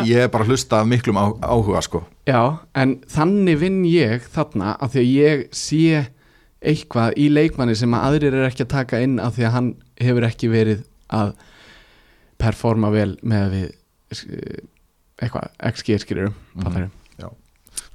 ég 0.07 0.19
er 0.23 0.29
bara 0.31 0.45
að 0.45 0.51
hlusta 0.53 0.77
miklum 0.88 1.17
á, 1.19 1.25
áhuga 1.43 1.81
sko. 1.84 1.99
Já, 2.29 2.39
en 2.79 2.93
þannig 3.11 3.57
vinn 3.59 3.81
ég 3.89 4.27
þarna 4.31 4.77
af 4.79 4.93
því 4.93 5.01
að 5.01 5.09
ég 5.11 5.41
sé 5.57 6.03
eitthvað 6.63 7.17
í 7.19 7.25
leikmanni 7.34 7.75
sem 7.75 7.91
að 7.97 8.05
aðrir 8.07 8.38
er 8.39 8.47
ekki 8.47 8.63
að 8.63 8.71
taka 8.77 9.01
inn 9.03 9.17
af 9.19 9.36
því 9.36 9.47
að 9.49 9.55
hann 9.57 9.69
hefur 9.99 10.27
ekki 10.29 10.51
verið 10.53 10.86
að 11.11 11.34
performa 12.39 12.93
vel 12.93 13.09
með 13.27 13.49
við 13.57 13.67
eh, 13.67 14.61
eitthvað, 15.25 15.51
XG 15.73 15.99
skilur 16.05 16.31
Mhm. 16.31 16.63
og 16.69 17.03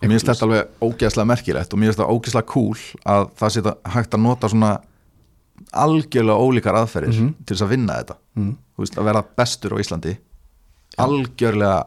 mér 0.02 0.12
finnst 0.14 0.28
þetta 0.30 0.46
alveg 0.46 0.68
ógeðslega 0.86 1.26
merkilegt 1.32 1.72
og 1.74 1.78
mér 1.82 1.90
finnst 1.90 1.98
þetta 2.02 2.14
ógeðslega 2.14 2.50
cool 2.52 2.78
að 3.14 3.28
það 3.40 3.54
sé 3.56 3.62
hægt 3.96 4.14
að 4.14 4.22
nota 4.28 4.48
svona 4.52 4.72
algjörlega 5.74 6.38
ólíkar 6.38 6.76
aðferðir 6.78 7.16
Mhm. 7.18 7.30
til 7.44 7.56
þess 7.56 7.64
að 7.66 7.72
vinna 7.74 7.96
þetta 8.02 8.16
mm. 8.38 8.52
Þú 8.78 8.84
veist, 8.84 8.98
að 9.00 9.08
vera 9.10 9.22
bestur 9.36 9.74
á 9.74 9.80
Íslandi 9.82 10.12
algjörlega 11.02 11.78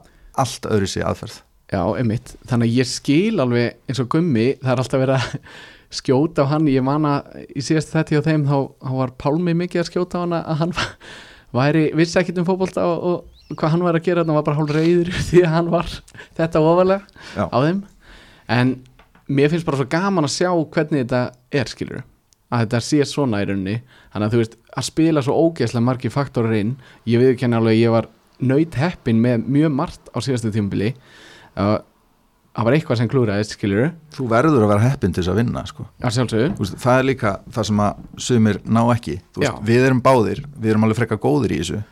allt 0.41 0.67
öðru 0.71 0.89
sér 0.91 1.07
aðferð 1.09 1.37
Já, 1.71 1.83
einmitt, 1.95 2.33
þannig 2.49 2.67
að 2.67 2.77
ég 2.81 2.87
skil 2.91 3.39
alveg 3.39 3.77
eins 3.87 3.99
og 4.03 4.09
gummi, 4.11 4.47
það 4.59 4.71
er 4.73 4.81
alltaf 4.83 4.99
verið 4.99 5.15
að 5.15 5.35
skjóta 6.01 6.43
á 6.43 6.51
hann, 6.51 6.67
ég 6.71 6.83
man 6.83 7.05
að 7.07 7.45
í 7.55 7.63
síðast 7.63 7.93
þetta 7.95 8.15
hjá 8.17 8.21
þeim 8.27 8.43
þá, 8.47 8.57
þá 8.83 8.91
var 8.97 9.13
Pálmi 9.19 9.53
mikið 9.55 9.81
að 9.85 9.87
skjóta 9.91 10.19
á 10.19 10.21
hann 10.25 10.35
að 10.35 10.59
hann 10.65 10.73
væri 11.61 11.85
vissi 11.95 12.19
ekkit 12.19 12.41
um 12.43 12.47
fótbolta 12.47 12.83
og, 12.91 13.23
og 13.51 13.55
hvað 13.55 13.73
hann 13.77 13.85
var 13.87 13.95
að 13.99 14.03
gera, 14.09 14.23
hann 14.27 14.35
var 14.35 14.43
bara 14.47 14.59
hálf 14.59 14.75
reyður 14.75 15.11
því 15.31 15.41
að 15.47 15.55
hann 15.55 15.71
var 15.71 15.87
þetta 16.39 16.59
ofalega 16.63 17.23
Já. 17.39 17.47
á 17.47 17.57
þeim 17.63 17.81
en 18.51 18.77
mér 19.31 19.51
finnst 19.51 19.67
bara 19.67 19.79
svo 19.79 19.87
gaman 19.91 20.27
að 20.27 20.35
sjá 20.35 20.49
hvernig 20.51 21.05
þetta 21.05 21.25
er 21.55 21.71
skilur 21.71 22.01
að 22.51 22.65
þetta 22.65 22.81
sé 22.83 23.05
svona 23.07 23.41
í 23.41 23.47
rauninni. 23.47 23.77
Þannig 24.11 24.25
að 24.25 24.33
þú 24.33 24.41
veist, 24.41 24.57
að 24.75 24.87
spila 24.89 25.23
svo 25.25 25.37
ógeðslega 25.45 25.85
margir 25.87 26.13
faktorar 26.13 26.57
inn, 26.57 26.73
ég 27.07 27.21
viðkenni 27.23 27.57
alveg 27.57 27.79
ég 27.79 27.93
var 27.93 28.09
nöyt 28.41 28.75
heppin 28.79 29.21
með 29.23 29.47
mjög 29.55 29.71
margt 29.77 30.11
á 30.11 30.17
síðastu 30.23 30.51
tímabili. 30.51 30.91
Uh, 31.55 31.77
það 32.51 32.67
var 32.67 32.75
eitthvað 32.75 32.99
sem 32.99 33.09
klúraðist 33.11 33.55
skilur 33.55 33.81
Þú 34.15 34.27
verður 34.31 34.65
að 34.65 34.73
vera 34.73 34.85
heppin 34.89 35.15
til 35.15 35.21
þess 35.21 35.31
að 35.31 35.39
vinna 35.41 35.63
sko. 35.67 35.87
veist, 36.65 36.77
það 36.83 36.99
er 36.99 37.07
líka 37.07 37.33
það 37.55 37.67
sem 37.71 37.81
að 37.85 38.05
sumir 38.27 38.61
ná 38.67 38.81
ekki. 38.97 39.17
Veist, 39.39 39.65
við 39.71 39.87
erum 39.87 40.03
báðir, 40.03 40.45
við 40.57 40.73
erum 40.73 40.87
alveg 40.87 41.01
frekar 41.01 41.21
góðir 41.23 41.55
í 41.55 41.61
þessu. 41.63 41.83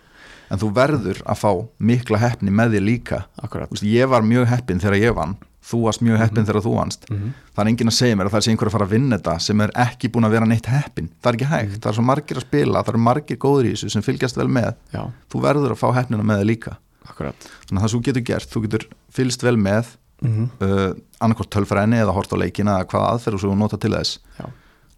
En 0.50 0.60
þú 0.60 0.72
verður 0.74 1.20
að 1.30 1.40
fá 1.40 1.52
mikla 1.92 2.20
heppni 2.20 2.52
með 2.52 2.76
þér 2.76 2.88
líka. 2.88 3.22
Veist, 3.46 3.86
ég 3.86 4.12
var 4.12 4.26
mjög 4.26 4.50
heppin 4.50 4.82
þegar 4.82 5.00
ég 5.00 5.16
vann 5.16 5.38
þú 5.70 5.80
varst 5.86 6.04
mjög 6.06 6.20
heppin 6.24 6.48
þegar 6.48 6.66
þú 6.66 6.74
vannst. 6.76 7.06
Mm 7.10 7.18
-hmm. 7.18 7.32
það 7.56 7.64
er 7.64 7.70
enginn 7.70 7.92
að 7.92 7.98
segja 8.00 8.16
mér 8.16 8.26
að 8.26 8.34
það 8.34 8.44
sé 8.44 8.52
einhver 8.52 8.68
að 8.68 8.76
fara 8.76 8.86
að 8.86 8.94
vinna 8.96 9.18
þetta 9.18 9.40
sem 9.40 9.62
er 9.62 9.72
ekki 9.76 10.10
búin 10.10 10.26
að 10.26 10.32
vera 10.36 10.46
neitt 10.46 10.66
heppin. 10.66 11.10
Það 11.22 11.30
er 11.30 11.36
ekki 11.36 11.52
hægt, 11.54 11.82
það 11.82 11.90
er 11.90 11.96
svo 11.96 12.04
margir 12.04 12.38
að 12.38 12.48
spila 12.48 12.84
það 12.84 12.90
eru 12.90 13.00
margir 13.00 13.38
góður 13.38 13.66
í 13.66 13.72
þessu 13.74 13.90
sem 13.90 14.02
fylgjast 14.02 14.38
vel 14.38 14.48
með. 14.48 14.74
Já, 14.94 15.12
þú 15.32 15.42
verður 15.42 15.72
að 15.72 15.82
fá 15.82 15.88
heppnina 15.94 16.24
með 16.24 16.38
þér 16.40 16.50
líka. 16.52 16.78
Akkurat. 17.10 17.40
Þannig 17.68 17.78
að 17.78 17.82
það 17.82 17.90
sem 17.90 18.00
þú 18.00 18.06
getur 18.06 18.22
gert, 18.22 18.50
þú 18.50 18.62
getur 18.62 18.84
fylgst 19.10 19.44
vel 19.44 19.58
með 19.58 19.86
mm 20.22 20.30
-hmm. 20.30 20.48
uh, 20.62 20.94
annarkort 21.20 21.50
tölfræðinni 21.50 21.98
eða 22.02 22.14
hort 22.14 22.34
á 22.34 22.38
leikina 22.38 22.80
eða 22.80 22.90
hvaða 22.90 23.10
aðferð 23.14 23.40
sem 23.40 23.50
þú 23.50 23.58
nota 23.58 23.78
til 23.78 23.92
þess. 23.92 24.20
Já, 24.40 24.46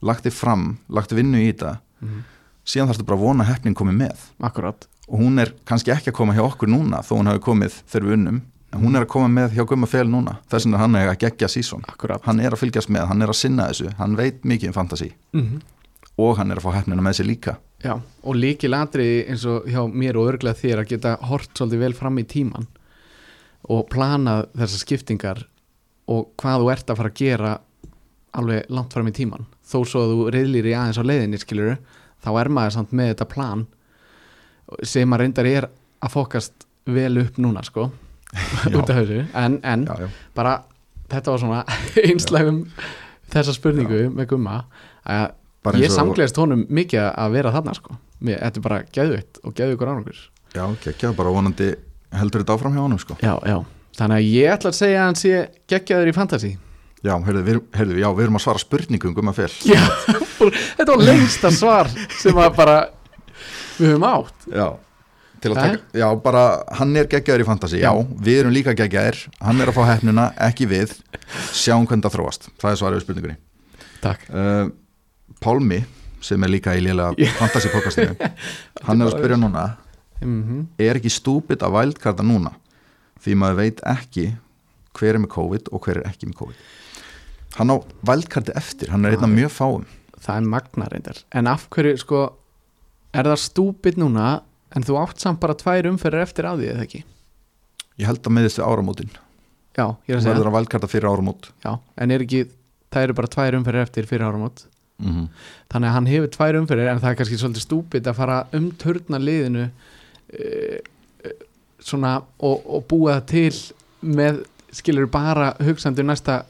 lagt 0.02 0.24
þig 0.24 0.34
fram, 0.34 0.78
lagt 0.90 1.12
vinnu 1.12 1.38
í 1.38 1.52
þetta. 1.52 1.80
Mm 2.02 2.24
síðan 2.68 2.92
þarfstu 2.92 3.08
bara 3.08 3.20
að 3.20 3.26
vona 3.26 3.48
heppnin 3.48 3.78
komi 3.78 3.94
með. 3.96 4.26
Akkurat. 4.44 4.88
Og 5.10 5.22
hún 5.22 5.42
er 5.42 5.54
kannski 5.68 5.94
ekki 5.94 6.12
að 6.12 6.18
koma 6.22 6.36
hjá 6.38 6.44
okkur 6.46 6.72
núna 6.72 7.02
þó 7.06 7.18
hún 7.18 7.32
hafi 7.32 7.44
komið 7.44 7.78
þegar 7.90 8.08
við 8.08 8.18
unnum 8.18 8.42
hún 8.80 8.96
er 8.96 9.06
að 9.06 9.12
koma 9.12 9.28
með 9.32 9.58
hjá 9.58 9.66
Gumma 9.68 9.88
Fel 9.90 10.08
núna. 10.08 10.38
Þess 10.52 10.66
vegna 10.68 10.78
er 10.78 10.84
hann 10.86 10.98
að 11.02 11.20
gegja 11.26 11.52
sísón 11.52 11.84
hann 12.24 12.40
er 12.40 12.56
að 12.56 12.62
fylgjast 12.64 12.90
með, 12.90 13.08
hann 13.10 13.22
er 13.22 13.34
að 13.34 13.40
sinna 13.42 13.68
þessu 13.72 13.92
hann 13.98 14.18
veit 14.20 14.46
mikið 14.48 14.72
um 14.72 14.80
fantasi 14.80 15.14
mm 15.34 15.62
og 16.20 16.38
hann 16.38 16.52
er 16.52 16.60
að 16.60 16.66
fá 16.66 16.74
hefnina 16.76 17.04
með 17.04 17.18
sér 17.18 17.28
líka. 17.30 17.56
Já, 17.82 17.96
og 17.98 18.36
líki 18.38 18.70
latri 18.70 19.24
eins 19.30 19.46
og 19.50 19.66
hjá 19.70 19.82
mér 19.90 20.20
og 20.20 20.28
örglega 20.34 20.60
þér 20.60 20.84
að 20.84 20.92
geta 20.92 21.16
hort 21.30 21.50
svolítið 21.56 21.82
vel 21.82 21.96
fram 21.98 22.20
í 22.22 22.26
tíman 22.30 22.68
og 23.72 23.88
planað 23.90 24.50
þessar 24.58 24.84
skiptingar 24.84 25.44
og 26.12 26.32
hvað 26.42 26.62
þú 26.62 26.70
ert 26.74 26.92
að 26.92 27.00
fara 27.00 27.12
að 27.14 27.22
gera 27.22 27.54
alveg 28.38 28.70
langt 28.72 28.94
fram 28.94 29.10
í 29.10 29.16
tíman 29.16 29.48
þó 29.66 29.78
svo 29.82 30.04
að 30.04 30.14
þú 30.14 30.28
reyðlir 30.36 30.70
í 30.70 30.76
aðeins 30.78 31.02
á 31.02 31.10
leiðinni 31.10 31.42
skilur 31.42 31.76
þá 32.22 32.32
er 32.44 32.52
maður 32.54 32.78
samt 32.78 32.96
með 32.98 33.14
þetta 33.14 33.30
plan 33.34 33.66
sem 34.88 35.14
að 35.14 35.24
reyndar 35.24 35.50
er 35.50 35.70
að 36.02 36.14
fokast 36.14 36.68
vel 36.86 37.14
upp 37.24 37.38
núna 37.42 37.64
sko 37.66 37.90
út 38.72 38.90
af 38.90 38.96
þessu. 38.96 39.22
En, 39.38 39.60
en 39.64 39.86
já, 39.90 40.06
já. 40.06 40.10
bara 40.38 40.56
þetta 41.12 41.34
var 41.34 41.44
svona 41.44 41.62
einslægum 42.08 42.64
þessa 43.32 43.56
spurningu 43.56 44.08
með 44.16 44.32
gumma 44.34 44.64
að 45.08 45.78
ég 45.82 45.94
samgleðist 45.94 46.40
honum 46.42 46.66
mikið 46.74 47.06
að 47.10 47.38
vera 47.38 47.54
þarna 47.54 47.76
sko. 47.78 47.98
Mér, 48.22 48.42
þetta 48.46 48.60
er 48.60 48.66
bara 48.66 48.82
geðvitt 48.94 49.40
og 49.42 49.56
geðvikur 49.58 49.92
árangur. 49.92 50.26
Já, 50.52 50.66
geggja, 50.84 51.14
bara 51.18 51.32
vonandi 51.34 51.72
heldur 52.18 52.44
þetta 52.44 52.58
áfram 52.58 52.76
hjá 52.76 52.84
honum 52.84 53.00
sko. 53.02 53.18
Já, 53.24 53.34
já, 53.48 53.58
þannig 53.98 54.20
að 54.20 54.28
ég 54.28 54.56
ætla 54.56 54.72
að 54.74 54.78
segja 54.78 55.00
að 55.00 55.08
hann 55.08 55.20
sé 55.22 55.42
geggjaður 55.72 56.12
í 56.12 56.16
fantasy. 56.18 56.52
Já, 57.02 57.16
heyrðu, 57.26 57.42
við, 57.48 57.60
heyrðu, 57.74 57.98
já, 57.98 58.08
við 58.14 58.28
erum 58.28 58.38
að 58.38 58.44
svara 58.44 58.62
spurningum 58.62 59.16
um 59.18 59.32
að 59.32 59.40
fel. 59.40 59.54
Já, 59.72 59.82
þetta 60.78 60.90
var 60.92 61.06
lengsta 61.08 61.52
svar 61.56 61.90
sem 62.20 62.42
að 62.44 62.52
bara 62.60 62.76
við 63.80 63.94
höfum 63.96 64.06
átt. 64.12 64.50
Já, 64.52 64.68
til 65.42 65.52
að 65.54 65.58
Nei. 65.58 65.64
taka 65.64 66.02
Já, 66.02 66.08
bara, 66.24 66.44
hann 66.78 66.96
er 67.00 67.08
geggjaður 67.12 67.44
í 67.44 67.48
fantasy 67.48 67.80
Já, 67.82 67.89
Já. 67.89 68.04
við 68.28 68.42
erum 68.44 68.54
líka 68.56 68.76
geggjaðir. 68.78 69.22
Hann 69.42 69.62
er 69.64 69.72
að 69.72 69.78
fá 69.80 69.84
hefnuna, 69.89 70.28
ekki 70.50 70.68
við. 70.70 70.94
Sjáum 71.58 71.88
hvernig 71.89 72.06
það 72.06 72.16
þróast, 72.18 72.50
það 72.62 72.72
er 72.72 72.80
svarið 72.82 73.04
spurningunni. 73.06 73.38
Takk. 74.02 74.26
Uh, 74.30 74.72
Pálmi, 75.42 75.82
sem 76.22 76.44
er 76.46 76.52
líka 76.54 76.76
í 76.78 76.84
lélega 76.86 77.32
fantasy 77.39 77.70
podcastinu 77.74 78.14
Hann 78.86 79.02
er 79.02 79.10
að 79.10 79.16
spyrja 79.16 79.38
núna 79.42 79.64
mm 80.22 80.60
Er 80.82 81.00
ekki 81.00 81.10
stúpid 81.10 81.64
að 81.66 81.74
vældkarta 81.80 82.26
núna? 82.26 82.52
Því 83.22 83.38
maður 83.42 83.58
veit 83.62 83.82
ekki 83.89 84.28
hver 84.98 85.16
er 85.16 85.24
með 85.24 85.32
COVID 85.34 85.72
og 85.72 85.82
hver 85.86 86.02
er 86.02 86.10
ekki 86.10 86.28
með 86.30 86.38
COVID. 86.42 86.62
Hann 87.58 87.74
á 87.74 87.78
vældkarti 88.06 88.54
eftir, 88.58 88.92
hann 88.94 89.06
er 89.06 89.16
einn 89.16 89.26
af 89.26 89.34
mjög 89.34 89.54
fáum. 89.56 89.88
Það 90.22 90.38
er 90.38 90.48
magna 90.54 90.88
reyndar. 90.92 91.22
En 91.34 91.50
af 91.50 91.66
hverju 91.74 91.98
sko 92.02 92.22
Er 93.12 93.28
það 93.28 93.42
stúpid 93.44 93.98
núna 94.00 94.28
En 94.76 94.86
þú 94.88 94.98
átt 95.02 95.20
samt 95.20 95.42
bara 95.42 95.58
tvær 95.58 95.90
umferðir 95.90 96.24
eftir 96.24 96.48
á 96.48 96.54
því 96.56 96.72
eða 96.72 96.86
ekki? 96.86 97.04
Ég 98.00 98.08
held 98.08 98.24
að 98.24 98.36
meðist 98.38 98.60
við 98.62 98.68
áramótin. 98.68 99.14
Já, 99.76 99.86
ég 100.08 100.14
er 100.14 100.18
að 100.18 100.24
segja 100.24 100.36
verður 100.36 100.52
að 100.52 100.58
vældkarta 100.58 100.90
fyrir 100.92 101.12
áramót. 101.12 101.50
Já, 101.64 101.72
en 101.98 102.12
er 102.12 102.24
ekki 102.26 102.46
Það 102.92 103.06
eru 103.06 103.14
bara 103.16 103.32
tvær 103.32 103.56
umferðir 103.56 103.86
eftir 103.88 104.08
fyrir 104.08 104.28
áramót. 104.28 104.66
Mm 105.02 105.12
-hmm. 105.12 105.28
Þannig 105.72 105.90
að 105.90 105.94
hann 105.96 106.08
hefur 106.12 106.30
tvær 106.30 106.56
umferðir 106.60 106.88
En 106.92 107.00
það 107.00 107.10
er 107.10 107.16
kannski 107.16 107.38
svolítið 107.38 107.62
stúpid 107.62 108.08
að 108.08 108.16
fara 108.16 108.48
umturna 108.54 109.18
liðinu 109.18 109.64
uh, 109.66 110.80
Svona 111.80 112.22
og, 112.38 112.62
og 112.66 112.86
búa 112.88 113.16
það 113.20 113.26
til 113.26 113.56
með 114.02 114.46
skilur 114.72 115.08
bara 115.08 115.56
hugsandi 115.60 116.02
um 116.02 116.08
næsta 116.08 116.44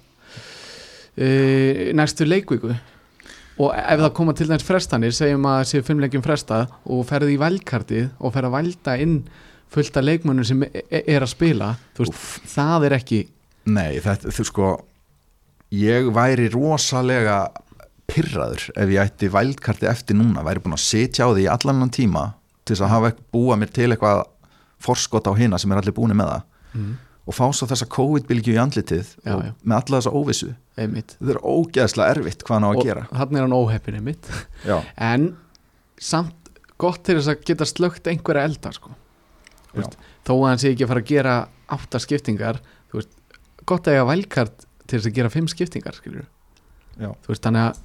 uh, 1.17 1.93
næstu 1.93 2.25
leikvíku 2.25 2.75
og 3.59 3.73
ef 3.75 4.03
það 4.03 4.13
koma 4.17 4.35
til 4.37 4.47
þess 4.49 4.67
frestanir 4.67 5.15
segjum 5.15 5.47
að 5.51 5.63
séu 5.71 5.85
fimm 5.85 6.01
leikjum 6.03 6.23
frestað 6.25 6.71
og 6.85 7.03
ferði 7.09 7.35
í 7.35 7.41
vælkartið 7.41 8.05
og 8.19 8.35
ferði 8.35 8.51
að 8.51 8.55
vælda 8.57 8.95
inn 9.03 9.17
fullt 9.71 9.97
af 9.97 10.07
leikmönnum 10.07 10.47
sem 10.47 10.63
e- 10.67 10.85
e- 10.87 11.03
er 11.07 11.23
að 11.23 11.33
spila 11.33 11.73
þú 11.95 12.05
veist, 12.05 12.23
það 12.55 12.87
er 12.89 12.97
ekki 12.99 13.21
Nei, 13.71 13.99
þetta, 14.01 14.31
þú 14.33 14.47
sko 14.47 14.69
Ég 15.71 16.09
væri 16.11 16.49
rosalega 16.51 17.45
pyrraður 18.11 18.65
ef 18.75 18.89
ég 18.91 19.05
ætti 19.05 19.29
vældkarti 19.31 19.87
eftir 19.87 20.17
núna 20.19 20.43
væri 20.43 20.59
búin 20.63 20.75
að 20.75 20.83
sitja 20.83 21.27
á 21.27 21.31
því 21.31 21.45
allan 21.53 21.93
tíma 21.93 22.25
til 22.65 22.75
þess 22.75 22.85
að 22.87 22.91
hafa 22.91 23.11
búa 23.31 23.55
mér 23.59 23.71
til 23.71 23.87
eitthvað 23.87 24.25
forskot 24.83 25.29
á 25.31 25.33
hina 25.37 25.59
sem 25.61 25.71
er 25.71 25.79
allir 25.79 25.95
búin 25.95 26.11
með 26.17 26.33
það 26.33 26.43
mm. 26.75 26.91
Og 27.31 27.37
fá 27.37 27.45
svo 27.55 27.67
þessa 27.71 27.87
COVID-bylgju 27.95 28.53
í 28.57 28.59
andlitið 28.61 29.13
Já, 29.23 29.33
og 29.37 29.45
já. 29.47 29.51
með 29.63 29.75
alla 29.77 29.99
þessa 30.01 30.13
óvissu. 30.19 30.49
Einmitt. 30.81 31.15
Þetta 31.19 31.33
er 31.35 31.41
ógeðslega 31.51 32.15
erfitt 32.17 32.43
hvað 32.47 32.57
hann 32.57 32.67
á 32.67 32.69
að 32.71 32.79
og 32.81 32.87
gera. 32.89 33.03
þannig 33.11 33.39
er 33.39 33.45
hann 33.47 33.55
óheppin 33.57 33.97
einmitt. 33.99 34.29
Já, 34.67 34.77
en 35.11 35.27
samt 36.01 36.51
gott 36.81 37.03
til 37.05 37.17
þess 37.19 37.31
að 37.33 37.43
geta 37.51 37.67
slögt 37.69 38.09
einhverja 38.11 38.47
elda 38.49 38.71
sko. 38.75 38.93
Veist, 39.71 39.95
þó 40.27 40.33
að 40.41 40.47
hann 40.49 40.59
sé 40.63 40.71
ekki 40.73 40.83
að 40.83 40.91
fara 40.91 41.01
að 41.05 41.11
gera 41.13 41.33
átta 41.71 41.99
skiptingar 42.03 42.57
veist, 42.91 43.11
gott 43.69 43.85
að 43.87 43.95
eiga 43.95 44.07
vælkart 44.09 44.65
til 44.83 44.97
þess 44.99 45.07
að 45.07 45.15
gera 45.15 45.31
fimm 45.31 45.47
skiptingar 45.47 45.95
veist 47.29 47.45
þannig 47.45 47.69
að 47.69 47.79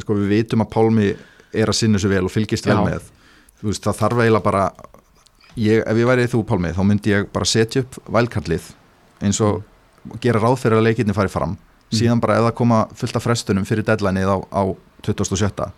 Sko, 0.00 0.14
við 0.14 0.28
vitum 0.30 0.62
að 0.62 0.68
Pálmi 0.70 1.08
er 1.50 1.70
að 1.72 1.76
sinna 1.80 1.98
þessu 1.98 2.10
vel 2.12 2.22
og 2.28 2.30
fylgist 2.30 2.68
vel 2.68 2.76
Já. 2.78 2.82
með. 2.86 3.08
Þú 3.58 3.66
veist, 3.72 3.82
það 3.88 3.96
þarf 3.98 4.20
eiginlega 4.22 4.44
bara 4.46 4.60
ég, 5.56 5.82
ef 5.82 5.96
ég 5.96 6.06
væri 6.06 6.28
þú 6.30 6.44
Pálmi 6.46 6.72
þá 6.76 6.82
myndi 6.86 7.14
ég 7.14 7.28
bara 7.32 7.48
setja 7.48 7.82
upp 7.84 7.98
vælkarlið 8.06 8.70
eins 9.20 9.40
og 9.44 9.62
gera 10.22 10.40
ráð 10.40 10.58
fyrir 10.62 10.80
að 10.80 10.88
leikinni 10.88 11.16
fari 11.16 11.32
fram. 11.32 11.56
Síðan 11.90 12.20
bara 12.22 12.38
það 12.38 12.56
koma 12.60 12.84
fullt 12.94 13.16
af 13.18 13.24
frestunum 13.24 13.66
fyrir 13.66 13.84
deadlineið 13.86 14.30
á, 14.30 14.38
á 14.54 14.62
2007 15.02 15.70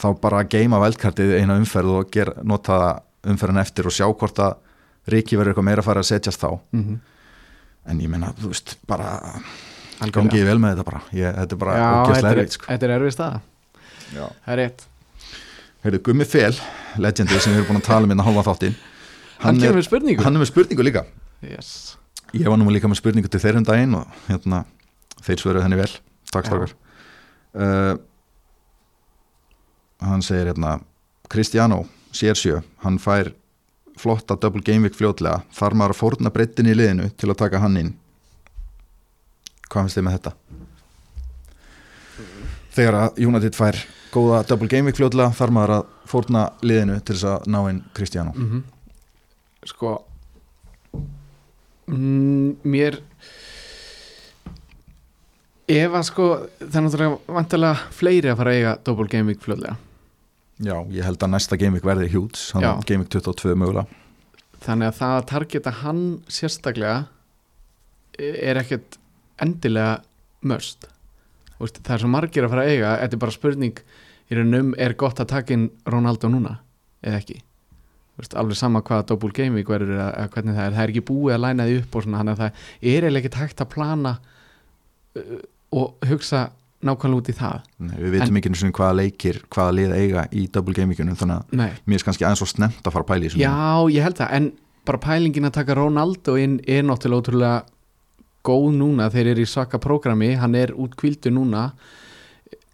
þá 0.00 0.06
bara 0.20 0.44
geima 0.50 0.80
vælkartið 0.82 1.36
eina 1.38 1.56
umferð 1.60 1.98
og 2.00 2.12
gera, 2.12 2.34
nota 2.42 2.78
umferðin 3.24 3.62
eftir 3.62 3.88
og 3.88 3.94
sjá 3.94 4.06
hvort 4.10 4.40
að 4.42 4.60
Ríki 5.12 5.36
verður 5.36 5.52
eitthvað 5.52 5.66
meira 5.68 5.82
að 5.82 5.88
fara 5.90 6.00
að 6.00 6.06
setjast 6.08 6.40
þá. 6.40 6.50
Mm 6.72 6.82
-hmm. 6.84 7.00
en 7.92 7.98
ég 8.00 8.08
meina, 8.08 8.32
þú 8.40 8.48
veist, 8.48 8.76
bara 8.88 9.20
gangið 10.00 10.46
vel 10.48 10.58
með 10.58 10.70
þetta 10.70 10.84
bara. 10.84 11.00
Ég, 11.12 11.34
þetta 11.34 11.54
er 11.54 11.60
bara 11.60 11.74
þetta 12.08 12.28
er, 12.28 12.38
erfitt 12.38 12.52
sko. 12.52 12.66
þetta 12.68 12.86
er 12.86 12.94
erfið 12.94 13.12
staða. 13.12 13.40
Það 14.14 14.52
er 14.54 14.58
rétt 14.62 14.86
Heyrðu, 15.84 15.98
Gummi 16.00 16.24
Fel, 16.24 16.54
legendi 16.96 17.36
sem 17.36 17.52
við 17.52 17.58
erum 17.60 17.74
búin 17.74 17.82
að 17.82 17.88
tala 17.90 18.06
um 18.06 18.12
hérna 18.14 18.24
hálfa 18.24 18.42
þáttin 18.46 18.76
hann, 19.42 19.58
er, 19.58 19.66
kemur 19.66 19.76
með 19.76 19.84
spurningu 19.84 20.24
hann 20.24 20.38
er 20.38 20.40
með 20.40 20.48
spurningu 20.48 20.86
líka 20.86 21.02
yes. 21.44 21.72
Ég 22.32 22.48
var 22.48 22.56
nú 22.56 22.70
líka 22.72 22.88
með 22.88 23.02
spurningu 23.02 23.28
til 23.28 23.40
þeirra 23.42 23.60
um 23.60 23.66
daginn 23.68 23.96
og 23.98 24.14
hérna, 24.30 24.62
þeir 25.26 25.42
svöruðu 25.42 25.64
henni 25.66 25.78
vel 25.82 25.90
Takk 26.32 26.48
Já. 26.48 26.48
strákar 26.48 26.72
uh, 27.60 27.98
Hann 30.08 30.24
segir 30.24 30.48
hérna 30.48 30.78
Cristiano, 31.28 31.82
CR7 32.16 32.62
hann 32.86 32.96
fær 33.02 33.34
flotta 34.00 34.38
double 34.40 34.64
game 34.64 34.88
week 34.88 34.96
fljótlega 34.96 35.42
þar 35.52 35.76
maður 35.76 35.94
að 35.94 36.00
fórna 36.00 36.32
breyttin 36.32 36.70
í 36.72 36.78
liðinu 36.78 37.10
til 37.12 37.28
að 37.28 37.42
taka 37.42 37.60
hann 37.60 37.76
inn 37.82 37.92
Hvað 39.68 39.84
finnst 39.84 40.00
þið 40.00 40.08
með 40.08 40.16
þetta? 40.16 40.32
Þegar 42.74 42.98
að 43.02 43.22
United 43.28 43.60
fær 43.60 43.82
góða 44.14 44.44
double 44.48 44.70
game 44.70 44.88
week 44.88 44.98
fljótlega 44.98 45.34
þar 45.34 45.52
maður 45.56 45.74
að 45.78 45.90
fórna 46.10 46.46
liðinu 46.62 47.00
til 47.02 47.16
þess 47.16 47.28
að 47.32 47.50
ná 47.50 47.60
inn 47.72 47.82
Cristiano. 47.96 48.34
Mm 48.36 48.62
sko 49.68 49.94
mm, 51.88 52.60
mér 52.68 52.98
ef 55.70 55.96
að 55.96 56.06
sko 56.10 56.28
það 56.60 56.78
er 56.78 56.84
náttúrulega 56.86 57.36
vantilega 57.38 57.92
fleiri 57.96 58.32
að 58.32 58.40
fara 58.40 58.52
að 58.52 58.60
eiga 58.60 58.76
double 58.84 59.08
game 59.10 59.32
week 59.32 59.42
fljóðlega 59.44 59.78
Já, 60.64 60.76
ég 60.94 61.02
held 61.02 61.18
að 61.24 61.32
næsta 61.32 61.58
game 61.58 61.74
week 61.74 61.86
verði 61.86 62.10
hjúts 62.12 62.52
hann 62.54 62.62
Já. 62.62 62.72
game 62.86 63.02
week 63.02 63.10
22 63.10 63.56
mögulega. 63.58 63.88
Þannig 64.62 64.86
að 64.86 64.98
það 65.00 65.14
að 65.16 65.24
targeta 65.32 65.72
hann 65.80 66.02
sérstaklega 66.30 66.98
er 68.22 68.60
ekkert 68.60 69.00
endilega 69.42 69.96
mörst 70.46 70.86
það 71.58 71.90
er 71.96 72.04
svo 72.04 72.10
margir 72.12 72.46
að 72.46 72.52
fara 72.52 72.66
að 72.68 72.70
eiga 72.70 72.92
þetta 73.00 73.16
er 73.16 73.22
bara 73.24 73.34
spurning 73.34 73.82
í 74.34 74.38
raunum 74.40 74.74
er 74.80 74.96
gott 74.98 75.22
að 75.22 75.30
taka 75.32 75.54
inn 75.56 75.68
Ronaldo 75.88 76.30
núna 76.32 76.58
eða 77.04 77.20
ekki? 77.22 77.38
Úst, 78.20 78.34
alveg 78.38 78.58
sama 78.58 78.82
hvaða 78.86 79.08
double 79.10 79.34
game 79.34 79.58
week 79.58 79.70
verður 79.70 79.96
eða 79.96 80.10
eða 80.12 80.32
hvernig 80.36 80.54
það 80.58 80.66
er, 80.66 80.74
það 80.76 80.84
er 80.84 80.92
ekki 80.92 81.06
búið 81.08 81.34
að 81.34 81.40
læna 81.44 81.64
því 81.66 81.78
upp 81.80 81.96
og 81.96 82.04
svona, 82.04 82.20
þannig 82.20 82.34
að 82.34 82.42
það 82.42 82.60
er 82.92 83.06
eiginlega 83.06 83.30
ekki 83.30 83.40
hægt 83.40 83.62
að 83.64 83.72
plana 83.72 84.12
uh, 85.18 85.40
og 85.74 86.06
hugsa 86.10 86.42
nákvæmlega 86.84 87.22
út 87.22 87.30
í 87.32 87.34
það. 87.38 87.64
Nei, 87.80 87.94
Við 87.96 88.14
veitum 88.14 88.38
ekki 88.38 88.50
einu 88.52 88.60
sinni 88.60 88.76
hvaða 88.76 88.98
leikir 89.00 89.40
hvaða 89.48 89.74
lið 89.78 89.94
eiga 89.96 90.24
í 90.30 90.44
double 90.52 90.76
game 90.76 90.92
weekunum 90.92 91.18
þannig 91.18 91.40
að 91.40 91.80
mér 91.88 91.98
er 91.98 92.06
kannski 92.06 92.26
aðeins 92.26 92.42
svo 92.44 92.50
snemt 92.50 92.84
að 92.84 92.94
fara 92.94 93.16
að 93.16 93.26
þessu 93.26 93.40
Já, 93.40 93.54
ég 93.94 94.06
held 94.06 94.18
það, 94.20 94.34
en 94.38 94.48
bara 94.84 95.00
pælingin 95.00 95.48
að 95.48 95.56
taka 95.58 95.78
Ronaldo 95.80 96.36
inn 96.38 96.58
er 96.68 96.84
náttúrulega 96.84 97.64
góð 98.44 98.70
núna. 98.76 99.08
Þeir 99.10 99.32
eru 99.32 99.44
í 99.44 99.48
svaka 99.48 99.80
prógrami, 99.80 100.34
hann 100.38 100.54
er 100.60 100.74
út 100.76 100.94
kvildu 101.00 101.32
núna 101.32 101.70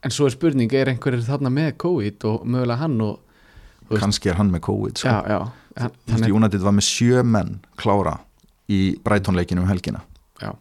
en 0.05 0.14
svo 0.14 0.28
er 0.28 0.35
spurning 0.35 0.72
er 0.77 0.93
einhverjir 0.93 1.24
þarna 1.27 1.52
með 1.52 1.74
COVID 1.85 2.27
og 2.31 2.47
mögulega 2.47 2.81
hann 2.81 2.97
og 3.05 3.98
kannski 3.98 4.31
er 4.31 4.39
hann 4.39 4.52
með 4.52 4.64
COVID 4.68 5.02
sko. 5.02 5.09
já, 5.09 5.20
já, 5.28 5.89
hann, 6.12 6.27
United 6.31 6.64
var 6.64 6.77
með 6.77 6.86
sjö 6.86 7.24
menn 7.27 7.59
klára 7.81 8.18
í 8.70 8.81
Brighton 9.02 9.35
leikinu 9.35 9.64
um 9.64 9.70
helgina. 9.70 10.05
Já, 10.40 10.52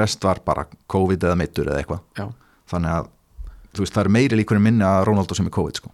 rest 0.00 0.24
var 0.24 0.40
bara 0.44 0.64
COVID 0.88 1.26
eða 1.28 1.36
meittur 1.36 1.68
eða 1.68 1.82
eitthvað. 1.82 2.32
Þannig 2.72 2.94
að 2.96 3.10
veist, 3.80 3.94
það 3.94 4.04
er 4.04 4.12
meiri 4.16 4.38
líkur 4.40 4.58
en 4.58 4.64
minni 4.64 4.86
að 4.86 5.04
Ronaldo 5.08 5.36
sem 5.36 5.48
er 5.48 5.54
COVID 5.54 5.82
sko. 5.82 5.92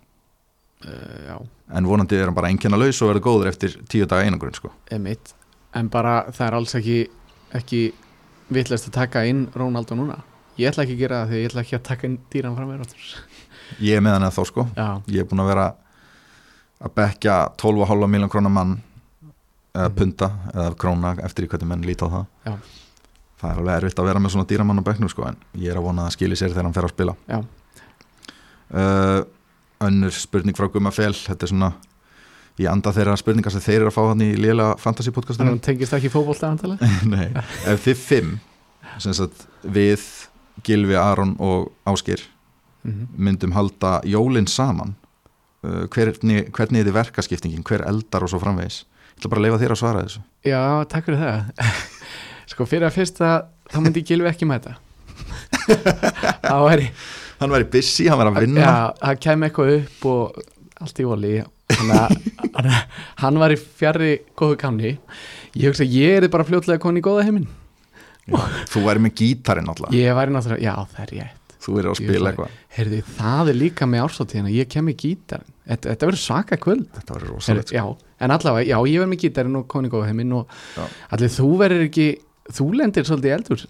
uh, 0.87 1.39
en 1.75 1.87
vonandi 1.87 2.17
er 2.17 2.29
hann 2.29 2.37
bara 2.37 2.49
einnkjana 2.53 2.79
laus 2.79 3.01
og 3.03 3.11
verður 3.11 3.25
góður 3.25 3.51
eftir 3.51 3.75
tíu 3.91 4.07
daga 4.07 4.25
einangrun 4.27 4.55
sko. 4.55 4.71
en 5.75 5.89
bara 5.91 6.31
það 6.31 6.47
er 6.47 6.55
alls 6.55 6.75
ekki 6.79 6.99
ekki 7.59 7.81
vitlega 8.49 8.87
að 8.87 8.95
taka 8.95 9.25
inn 9.27 9.49
Ronaldo 9.55 9.97
núna 9.99 10.21
ég 10.59 10.69
ætla 10.73 10.85
ekki 10.85 10.97
að 10.97 11.03
gera 11.05 11.21
það 11.25 11.31
því 11.35 11.41
ég 11.43 11.51
ætla 11.51 11.63
ekki 11.65 11.77
að 11.79 11.85
taka 11.89 12.11
dýran 12.35 12.57
fram 12.59 12.69
með 12.73 12.81
Ronaldo 12.81 12.95
ég 13.85 13.97
er 13.97 14.01
með 14.05 14.13
hann 14.17 14.27
eða 14.29 14.37
þá 14.39 14.45
sko. 14.49 14.65
Já, 14.77 14.89
ég 15.13 15.21
er 15.23 15.29
búin 15.31 15.43
að 15.45 15.51
vera 15.53 15.67
að 16.89 16.93
bekja 16.99 17.37
12,5 17.61 18.09
miljón 18.09 18.31
krónar 18.33 18.51
mann 18.55 18.77
eða 19.75 19.89
Mhm. 19.89 19.95
punta 19.99 20.29
eða 20.55 20.75
króna 20.77 21.11
eftir 21.25 21.45
í 21.45 21.49
hvernig 21.49 21.69
menn 21.69 21.83
líta 21.87 22.07
á 22.07 22.11
það. 22.11 22.27
Já. 22.47 22.55
það 23.39 23.51
er 23.53 23.59
alveg 23.61 23.77
erfitt 23.83 23.99
að 24.03 24.07
vera 24.09 24.19
með 24.19 24.31
svona 24.35 24.47
dýramann 24.51 24.81
á 24.83 24.89
bekknum 24.89 25.09
sko 25.13 25.23
en 25.29 25.37
ég 25.55 25.71
er 25.71 25.77
að 25.79 25.85
vona 25.87 26.03
að 26.03 26.07
það 26.09 26.15
skili 26.17 26.35
sér 26.41 26.51
þegar 26.51 26.65
hann 26.67 26.73
fer 26.75 26.87
að 26.89 26.95
spila. 26.95 27.15
Uh, 28.69 29.21
önnur 29.81 30.11
spurning 30.13 30.57
frá 30.59 30.67
Guma 30.73 30.91
Fel. 30.93 31.13
Þetta 31.15 31.47
er 31.47 31.53
svona 31.53 31.69
í 32.59 32.67
anda 32.69 32.91
þeirra 32.93 33.15
spurningar 33.17 33.55
sem 33.55 33.63
þeir 33.63 33.77
eru 33.85 33.93
að 33.93 33.95
fá 33.95 34.03
hann 34.11 34.25
í 34.27 34.33
lélega 34.37 34.75
fantasy 34.83 35.13
þannig 35.13 35.15
podcastinu 35.21 35.53
að 35.55 35.61
tengist 35.69 35.95
ekki 35.95 36.11
fótbolta 36.11 36.51
Gilvi, 40.67 40.97
Aron 40.99 41.37
og 41.39 41.73
Áskir 41.89 42.25
mm 42.85 43.07
myndum 43.19 43.53
halda 43.53 43.99
jólinn 44.07 44.47
saman. 44.49 44.95
Uh, 45.67 45.85
hvernig, 45.93 46.47
hvernig 46.55 46.81
er 46.81 46.87
þið 46.87 46.95
verkaskiptingin? 46.95 47.65
Hver 47.67 47.83
eldar 47.85 48.23
og 48.25 48.31
svo 48.31 48.39
framvegis? 48.41 48.85
Ætla 49.19 49.31
bara 49.33 49.41
að 49.43 49.45
leifa 49.49 49.59
þér 49.65 49.75
að 49.75 49.81
svara 49.81 50.05
þessu. 50.07 50.23
Já, 50.47 50.61
takk 50.89 51.09
fyrir 51.09 51.19
það. 51.19 51.73
Sko 52.53 52.67
fyrir 52.71 52.87
að 52.89 52.95
fyrsta 52.95 53.33
þá 53.69 53.79
myndi 53.83 54.05
Gilvi 54.07 54.31
ekki 54.31 54.49
mæta. 54.49 54.77
Væri 56.69 56.89
hann 57.39 57.53
væri 57.53 57.69
busy, 57.71 58.07
hann 58.09 58.19
væri 58.23 58.33
að 58.33 58.41
vinna. 58.47 58.63
Já, 58.63 58.77
það 59.03 59.21
kemur 59.27 59.49
eitthvað 59.51 59.75
upp 59.77 60.07
og 60.13 60.41
allt 60.83 61.01
í 61.03 61.07
voli 61.07 61.35
hann- 63.19 63.39
var 63.39 63.53
í 63.53 63.59
fjarrri 63.59 64.13
góðu 64.37 64.57
kanni 64.59 64.99
ég 65.55 65.69
hugsa 65.69 65.85
ég 65.85 66.23
er 66.23 66.29
bara 66.33 66.45
fljótlega 66.45 66.81
koni 66.81 67.01
í 67.01 67.05
góða 67.05 67.27
heiminn 67.27 67.49
þú 68.73 68.83
væri 68.85 69.03
með 69.05 69.15
gítarinn 69.23 69.69
alltaf 69.73 69.93
ég 69.97 70.15
væri 70.19 70.35
náttúrulega, 70.35 70.63
já 70.65 70.75
það 70.95 71.03
er 71.05 71.13
rétt. 71.17 71.35
Þú 71.59 71.75
væri 71.75 71.89
að 71.91 71.97
spila 71.99 72.31
eitthvað. 72.31 73.07
það 73.19 73.49
er 73.53 73.57
líka 73.59 73.87
með 73.91 74.05
ársóttíðina, 74.07 74.53
ég 74.55 74.69
kem 74.71 74.89
í 74.89 74.95
gítarinn. 74.95 75.55
Þetta, 75.69 75.89
þetta 75.91 76.07
verður 76.09 76.23
svaka 76.23 76.57
kvöld. 76.57 76.87
Þetta 76.95 77.15
Heyrðu, 77.17 77.33
rosalegt 77.35 77.73
sko. 77.75 77.97
en 78.21 78.31
allavega, 78.31 78.69
já, 78.71 78.79
ég 78.89 79.03
verð 79.03 79.11
með 79.13 79.21
gítarinn 79.25 79.59
og 79.59 79.67
koni 79.69 79.89
í 79.89 79.93
góða 79.93 80.07
heiminn 80.09 80.33
og 80.39 80.47
Já. 80.77 80.85
allir 81.13 81.29
þú 81.35 81.49
verður 81.61 81.85
ekki 81.89 82.07
þú 82.57 82.67
lendir 82.79 83.05
svolítið 83.05 83.35
eldur. 83.37 83.67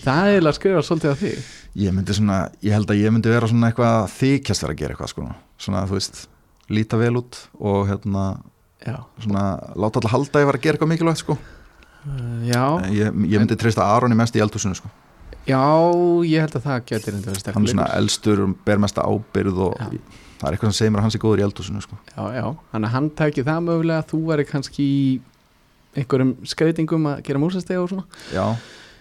Það 0.00 0.32
er 0.34 0.48
að 0.48 0.56
skrifa 0.56 0.82
svolítið 0.88 1.10
að 1.12 1.20
þig. 1.20 1.48
Ég 1.84 1.94
myndi 1.94 2.16
svona, 2.16 2.38
ég 2.64 2.72
held 2.74 2.90
að 2.90 3.00
ég 3.04 3.12
myndi 3.14 3.30
vera 3.30 3.46
svona 3.52 3.70
eitthvað 3.70 3.94
að 4.00 4.10
þykjast 4.16 4.64
vera 4.64 4.72
að 4.74 4.80
gera 4.80 4.94
eitthvað 4.96 5.12
sko. 5.12 5.28
svona 5.60 5.84
þú 5.86 5.98
veist, 5.98 6.20
líta 6.72 6.96
vel 6.98 7.16
út 7.20 7.36
og 7.60 7.86
hérna, 7.90 8.24
svona 9.20 9.44
láta 9.76 10.00
alltaf 10.00 10.10
halda 10.16 10.38
að 10.38 10.42
ég 10.42 10.48
var 10.50 10.56
að 10.58 10.64
gera 10.64 10.78
eitthvað 10.78 10.92
mikilvægt 10.94 11.22
sko. 11.22 11.36
Uh, 12.06 12.40
já, 12.48 12.64
ég, 12.94 13.20
ég 13.30 13.38
myndi 13.42 13.56
treysta 13.60 13.84
Aroni 13.96 14.16
mest 14.18 14.36
í 14.36 14.42
eldhúsinu 14.44 14.74
sko. 14.78 14.90
já 15.48 15.60
ég 16.28 16.40
held 16.46 16.56
að 16.60 16.66
það 16.68 16.82
getur 16.92 17.14
enda 17.18 17.30
verið 17.34 17.54
hann 17.54 17.64
er 17.68 17.74
svona 17.74 17.88
sterkur 18.16 18.44
og 18.46 18.56
ber 18.66 18.82
mesta 18.82 19.06
ábyrð 19.06 19.62
og 19.68 19.78
Já. 19.80 19.88
það 20.40 20.46
er 20.48 20.56
eitthvað 20.56 20.70
sem 20.72 20.78
segir 20.80 20.92
mér 20.94 21.00
að 21.02 21.06
hans 21.08 21.16
er 21.18 21.24
góður 21.24 21.40
í 21.42 21.46
eldhúsinu 21.48 21.82
sko. 21.84 21.98
já, 22.16 22.22
já, 22.38 22.46
hann 22.94 23.10
tæki 23.18 23.44
það 23.46 23.64
mögulega 23.68 24.06
þú 24.10 24.20
væri 24.30 24.46
kannski 24.48 24.86
í 24.86 25.00
einhverjum 25.98 26.34
skreitingum 26.46 27.08
að 27.10 27.22
gera 27.26 27.40
músastega 27.42 27.80
og 27.82 27.88
svona. 27.90 28.04
Já, 28.30 28.44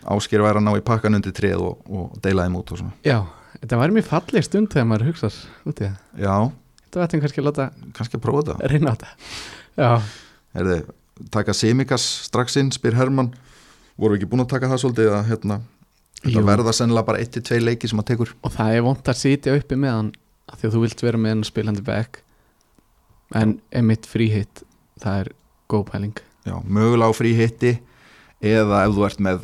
ásker 0.09 0.41
væri 0.41 0.57
að 0.57 0.65
ná 0.65 0.71
í 0.73 0.81
pakkan 0.85 1.17
undir 1.19 1.35
treð 1.37 1.61
og, 1.61 1.83
og 1.85 2.15
deila 2.23 2.47
þeim 2.47 2.55
út 2.57 2.71
og 2.73 2.79
svona. 2.81 2.95
Já, 3.05 3.19
þetta 3.59 3.79
væri 3.83 3.95
mjög 3.99 4.07
falleg 4.09 4.47
stund 4.47 4.71
þegar 4.73 4.87
maður 4.89 5.09
hugsar 5.11 5.37
út 5.69 5.83
í 5.83 5.85
það. 5.85 5.99
Já, 6.23 6.33
þetta 6.87 7.03
væri 7.03 7.21
kannski 7.25 7.43
að 7.43 7.47
láta 7.49 7.67
kannski 7.99 8.17
að 8.17 8.23
prófa 8.25 8.41
þetta. 8.47 8.71
reyna 8.73 8.89
á 8.89 8.95
þetta. 8.95 9.11
Já, 9.77 9.91
Herði, 10.57 10.79
taka 11.33 11.53
Semikas 11.53 12.05
strax 12.29 12.55
inn, 12.61 12.71
spyr 12.75 12.95
Herman 12.97 13.33
voru 13.99 14.15
við 14.15 14.21
ekki 14.21 14.29
búin 14.31 14.45
að 14.45 14.51
taka 14.53 14.69
það 14.71 14.81
svolítið 14.83 15.11
að 15.17 15.27
hérna, 15.33 15.59
verða 16.47 16.73
sennilega 16.75 17.07
bara 17.09 17.19
1-2 17.23 17.59
leiki 17.63 17.89
sem 17.91 17.99
að 17.99 18.07
tekur. 18.13 18.33
Og 18.43 18.53
það 18.55 18.75
er 18.77 18.85
vont 18.87 19.11
að 19.11 19.19
sitja 19.19 19.55
uppi 19.59 19.75
með 19.79 19.95
hann 19.97 20.11
því 20.55 20.67
að 20.69 20.73
þú 20.75 20.81
vilt 20.85 21.03
vera 21.05 21.17
með 21.21 21.35
hann 21.35 21.43
spilandi 21.47 21.83
back. 21.85 22.21
En 23.35 23.59
emitt 23.75 24.07
fríhitt 24.09 24.63
það 25.03 25.19
er 25.25 25.31
góð 25.69 25.85
pæling. 25.91 26.15
Já, 26.47 26.55
mögulega 26.65 27.11
á 27.11 27.13
frí 27.13 27.35
hitti 27.37 27.75
eða 28.41 28.85
ef 28.87 28.95
þú 28.95 29.05
ert 29.05 29.19
með 29.27 29.43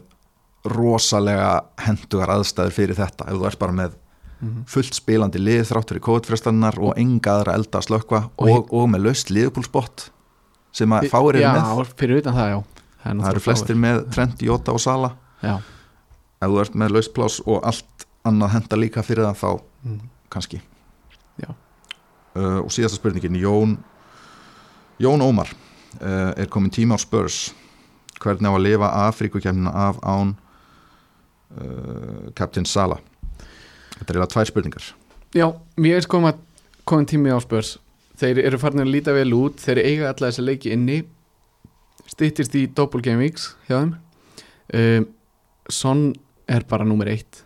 rosalega 0.66 1.52
hendugar 1.86 2.32
aðstæður 2.40 2.74
fyrir 2.74 2.98
þetta 2.98 3.28
ef 3.30 3.38
þú 3.38 3.48
ert 3.52 3.60
bara 3.62 3.76
með 3.84 3.94
mm 4.42 4.64
fullt 4.68 4.94
spilandi 4.98 5.40
lið 5.40 5.62
þrátt 5.70 5.90
fyrir 5.94 6.04
kóðfrestannar 6.04 6.76
og 6.84 6.98
enga 7.00 7.38
aðra 7.38 7.54
elda 7.56 7.80
að 7.80 7.86
slökka 7.88 8.20
Og- 8.36 8.50
og, 8.52 8.74
og 8.76 8.90
með 8.92 9.06
löst 9.08 9.30
liðbúlspott 9.32 10.10
sem 10.76 10.96
að 10.96 11.10
fáir 11.12 11.38
eru 11.40 11.44
já, 11.46 11.52
með. 11.56 11.92
fyrir 12.00 12.22
utan 12.22 12.36
það, 12.36 12.52
já. 12.52 12.60
Það, 13.06 13.20
það 13.22 13.32
eru 13.32 13.44
flestir 13.46 13.80
með 13.80 14.00
Trent, 14.14 14.44
Jota 14.44 14.76
og 14.76 14.82
Sala 14.82 15.12
já, 15.44 15.56
ef 16.42 16.52
þú 16.52 16.62
ert 16.64 16.78
með 16.82 16.96
löst 16.98 17.14
plás 17.16 17.38
og 17.46 17.60
allt 17.64 18.08
annað 18.26 18.56
henda 18.56 18.80
líka 18.80 19.04
fyrir 19.06 19.28
það 19.28 19.42
þá 19.42 19.50
mm. 19.86 20.00
kannski. 20.34 20.62
Já. 21.44 21.50
uh, 21.52 22.60
og 22.64 22.72
síðasta 22.74 23.00
spurningin 23.00 23.38
Jón 23.40 23.78
Jón 25.00 25.24
Ómar 25.24 25.52
uh, 25.52 26.32
er 26.34 26.50
komin 26.52 26.74
tíma 26.74 26.98
á 26.98 27.00
Spurs. 27.00 27.54
Hvernig 28.20 28.48
á 28.48 28.56
að 28.56 28.64
lifa 28.64 28.92
Afríkukemnina 29.06 29.72
af 29.72 30.00
án 30.02 30.36
uh, 31.60 32.32
Captain 32.36 32.66
Sala 32.66 33.02
þetta 34.00 34.10
er 34.10 34.16
eiginlega 34.16 34.32
tvær 34.34 34.50
spurningar. 34.50 34.92
Já, 35.36 35.48
mér 35.80 36.02
er 36.02 36.08
komin 36.10 37.08
tími 37.10 37.32
á 37.32 37.40
spörs 37.44 37.78
þeir 38.20 38.40
eru 38.46 38.58
farin 38.62 38.84
að 38.86 38.92
líta 38.94 39.14
vel 39.16 39.32
út 39.38 39.60
þeir 39.64 39.82
eiga 39.84 40.10
alla 40.12 40.30
þessa 40.32 40.46
leiki 40.46 40.72
inni. 40.76 41.02
Styttist 42.08 42.56
í 42.56 42.66
Double 42.78 43.02
Game 43.02 43.20
Weeks 43.24 43.56
hjá 43.68 43.80
þeim. 43.82 43.94
Um, 44.76 45.08
Son 45.70 46.02
er 46.48 46.62
bara 46.70 46.86
nummer 46.86 47.08
eitt. 47.10 47.42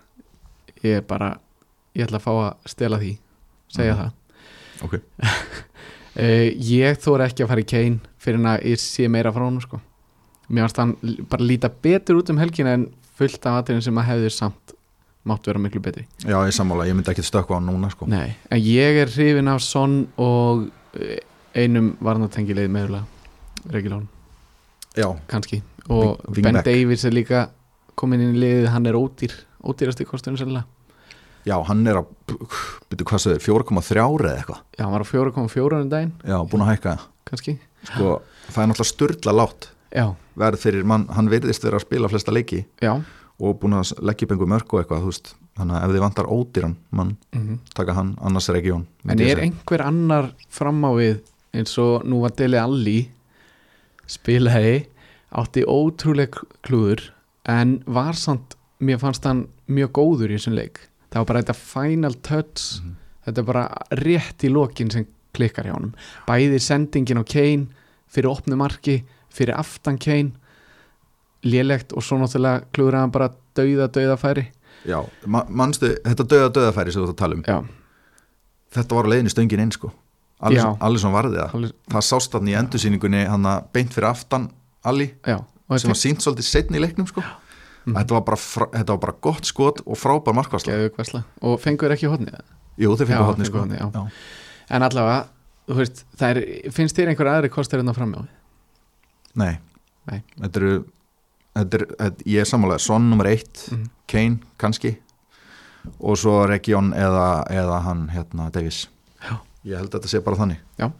Ég 0.84 0.98
er 1.00 1.06
bara 1.08 1.38
ég 1.96 2.06
ætla 2.06 2.20
að 2.20 2.26
fá 2.26 2.32
að 2.36 2.70
stela 2.74 2.98
því 3.00 3.14
segja 3.72 3.94
Mhm. 3.96 4.02
það. 4.02 4.12
Ok, 4.84 4.94
uh, 5.24 6.50
ég 6.80 7.00
þóra 7.04 7.28
ekki 7.30 7.44
að 7.44 7.48
fara 7.52 7.64
í 7.64 7.68
Kane 7.68 8.00
fyrir 8.20 8.40
að 8.48 8.64
ég 8.70 8.80
sé 8.80 9.08
meira 9.12 9.32
frá 9.32 9.44
honum 9.46 9.62
sko. 9.62 9.80
mér 10.50 10.64
varst 10.66 10.78
hann 10.82 10.96
bara 11.30 11.44
líta 11.46 11.70
betur 11.70 12.18
út 12.18 12.30
um 12.32 12.38
helgina 12.42 12.74
en 12.74 12.88
fullt 13.20 13.46
af 13.46 13.60
atriðin 13.64 13.84
sem 13.86 13.98
að 14.02 14.08
hefði 14.08 14.30
samt 14.34 14.74
mátt 15.28 15.46
vera 15.50 15.60
miklu 15.60 15.82
betri. 15.84 16.06
Já 16.24 16.38
ég 16.48 16.54
sammála 16.56 16.86
ég 16.88 16.96
myndi 16.96 17.12
ekki 17.12 17.24
stökkva 17.26 17.60
á 17.60 17.62
núna 17.64 17.90
sko. 17.92 18.08
Nei, 18.10 18.36
en 18.50 18.62
ég 18.64 19.02
er 19.04 19.12
hrifin 19.12 19.48
af 19.52 19.62
Son 19.62 20.08
og 20.18 20.70
eh, 20.96 21.20
einum 21.56 21.96
varnatengileið 22.02 22.70
meðurlega 22.72 23.06
Regilón, 23.74 24.08
já, 24.96 25.10
kannski. 25.28 25.62
Og 25.90 26.20
Wing- 26.32 26.44
Ben. 26.46 26.62
Davies 26.64 27.04
er 27.06 27.12
líka 27.12 27.50
komin 27.96 28.22
inn 28.22 28.36
í 28.36 28.40
liðið, 28.40 28.68
hann 28.72 28.86
er 28.88 28.94
ódýr 28.96 29.34
ódýrasti 29.64 30.06
kostunum 30.08 30.38
sérlega 30.40 30.64
já, 31.46 31.58
hann 31.68 31.86
er 31.88 32.00
að 32.00 32.08
byrju 32.90 33.06
hvað 33.10 33.24
segir, 33.24 33.42
4,3 33.44 34.00
eða 34.24 34.38
eitthvað? 34.38 34.62
Já, 34.78 34.84
hann 34.86 34.94
var 34.94 35.04
á 35.04 35.08
4,4 35.10 35.82
um 35.82 35.90
daginn, 35.90 36.14
já, 36.24 36.38
búin 36.48 36.64
að 36.64 36.72
hækka. 36.74 36.96
Kannski. 37.30 37.58
Sko, 37.84 38.22
það 38.52 38.64
er 38.64 38.70
náttúrulega 38.72 38.92
styrla 38.94 39.34
látt 39.36 39.70
Já, 39.90 40.06
verð 40.38 40.60
fyrir 40.62 40.84
mann, 40.86 41.08
hann 41.16 41.30
virðist 41.32 41.64
vera 41.66 41.80
að 41.80 41.88
spila 41.88 42.10
flesta 42.12 42.32
leiki. 42.32 42.64
Já 42.84 43.00
og 43.40 43.60
búin 43.62 43.74
að 43.78 43.94
leggja 44.04 44.26
upp 44.28 44.32
einhver 44.36 44.52
mörg 44.52 44.74
og 44.74 44.82
eitthvað, 44.84 45.06
veist. 45.06 45.36
Þannig 45.60 45.76
að 45.76 45.84
ef 45.86 45.94
þið 45.96 46.04
vantar 46.06 46.28
ódýran 46.32 46.76
mann 46.92 47.18
mm 47.36 47.60
taka 47.76 47.94
hann, 47.94 48.16
annars 48.22 48.48
Jón 48.50 48.86
En 49.08 49.20
er 49.20 49.40
einhver 49.44 49.82
annar 49.82 50.30
fram 50.50 50.84
á 50.84 50.92
við 50.96 51.20
eins 51.54 51.78
og 51.78 52.06
nú 52.06 52.22
var 52.22 52.32
Deli 52.38 52.58
Alli 52.58 53.10
spilaði 54.10 54.86
átti 55.36 55.64
ótrúleg 55.68 56.38
klúður 56.66 57.10
en 57.50 57.80
var 57.86 58.14
samt, 58.18 58.56
mér 58.80 59.00
fannst 59.02 59.26
hann 59.28 59.48
mjög 59.70 59.92
góður 59.98 60.32
í 60.32 60.38
þessum 60.38 60.56
leik. 60.58 60.80
Það 61.12 61.20
var 61.22 61.26
bara 61.32 61.42
þetta 61.44 61.56
final 61.56 62.14
touch 62.14 62.82
Mhm. 62.82 62.96
þetta 63.26 63.38
er 63.38 63.44
bara 63.44 63.68
rétt 63.92 64.44
í 64.44 64.50
lokin 64.50 64.92
sem 64.92 65.06
klikkar 65.34 65.66
hjá 65.66 65.74
honum. 65.74 65.94
Bæði 66.28 66.60
sendingin 66.60 67.20
á 67.22 67.24
Kane 67.26 67.68
fyrir 68.10 68.30
opnu 68.32 68.56
marki, 68.56 69.04
fyrir 69.30 69.54
aftan 69.58 69.98
Kane 70.00 70.32
lélegt 71.46 71.94
og 71.96 72.04
svo 72.04 72.20
náttúrulega 72.20 72.66
klúður 72.76 73.00
hann 73.00 73.14
bara 73.16 73.32
dauða 73.58 73.88
dauða 73.96 74.18
færi. 74.20 74.46
Já, 74.88 75.00
ma 75.28 75.44
manstu, 75.50 75.92
þetta 76.06 76.26
döða 76.32 76.52
döðafæri 76.56 76.94
sem 76.94 77.04
þú 77.04 77.10
ert 77.10 77.16
að 77.16 77.20
tala 77.20 77.36
um? 77.38 77.44
Já, 77.48 77.58
þetta 78.78 78.96
var 79.00 79.10
á 79.10 79.12
leiðinu 79.14 79.34
stöngin 79.34 79.64
inn 79.66 79.74
sko. 79.76 79.92
Já. 80.56 80.64
Alisson 80.80 81.12
varði 81.12 81.36
það. 81.42 81.56
Alveg, 81.58 81.74
það 81.92 82.06
sást 82.08 82.36
hann 82.38 82.48
í 82.48 82.56
endursýningunni 82.56 83.26
hann 83.28 83.48
að 83.50 83.66
beint 83.76 83.96
fyrir 83.96 84.08
aftan 84.08 84.46
og 84.88 85.82
sem 85.82 85.92
var 85.92 86.00
sínt 86.00 86.24
svolítið 86.24 86.48
setni 86.48 86.80
í 86.80 86.84
leiknum 86.86 87.10
sko. 87.10 87.24
Mhm. 87.86 87.96
þetta, 87.96 88.16
var 88.16 88.24
bara, 88.28 88.38
þetta 88.76 88.96
var 88.96 89.02
bara 89.04 89.16
gott 89.22 89.46
skot 89.48 89.82
og 89.86 89.98
frábær 89.98 90.36
markvarsla. 90.36 91.24
Og 91.42 91.60
fengur 91.60 91.92
ekki 91.96 92.10
hodnið 92.12 92.40
Jú, 92.80 92.94
þeir 92.96 93.08
Já, 93.08 93.12
fengu 93.12 93.28
hotni 93.28 93.46
fengu 93.48 93.66
sko. 93.66 93.66
Já. 93.76 94.04
en 94.70 94.86
allavega, 94.86 95.28
þú 95.68 95.78
veist, 95.80 96.06
er, 96.22 96.40
finnst 96.72 96.96
þér 96.96 97.12
einhver 97.12 97.32
aðri 97.32 97.50
hérna 97.52 97.96
fram 97.96 98.14
á 98.16 98.22
Nei, 99.36 99.60
Nei. 100.10 100.24
Þetta 100.40 100.60
eru 100.60 100.86
þetta 101.56 101.80
er, 101.80 101.86
þetta, 102.00 102.26
ég 102.26 102.40
er 102.44 102.46
sammálega, 102.50 102.80
Son 102.80 103.10
nummer 103.10 103.26
eitt 103.28 103.70
Mhm. 103.72 103.90
Kane 104.08 104.40
kannski. 104.58 104.98
Og 106.00 106.18
svo 106.18 106.46
Region 106.48 106.92
eða, 106.94 107.46
eða 107.50 107.82
hann 107.84 108.08
hérna 108.10 108.52
Davis. 108.52 108.88
Já. 109.22 109.40
ég 109.66 109.78
held 109.78 109.90
að 109.92 110.00
þetta 110.00 110.08
sé 110.10 110.20
bara 110.24 110.36
þannig. 110.38 110.58
Já. 110.80 110.92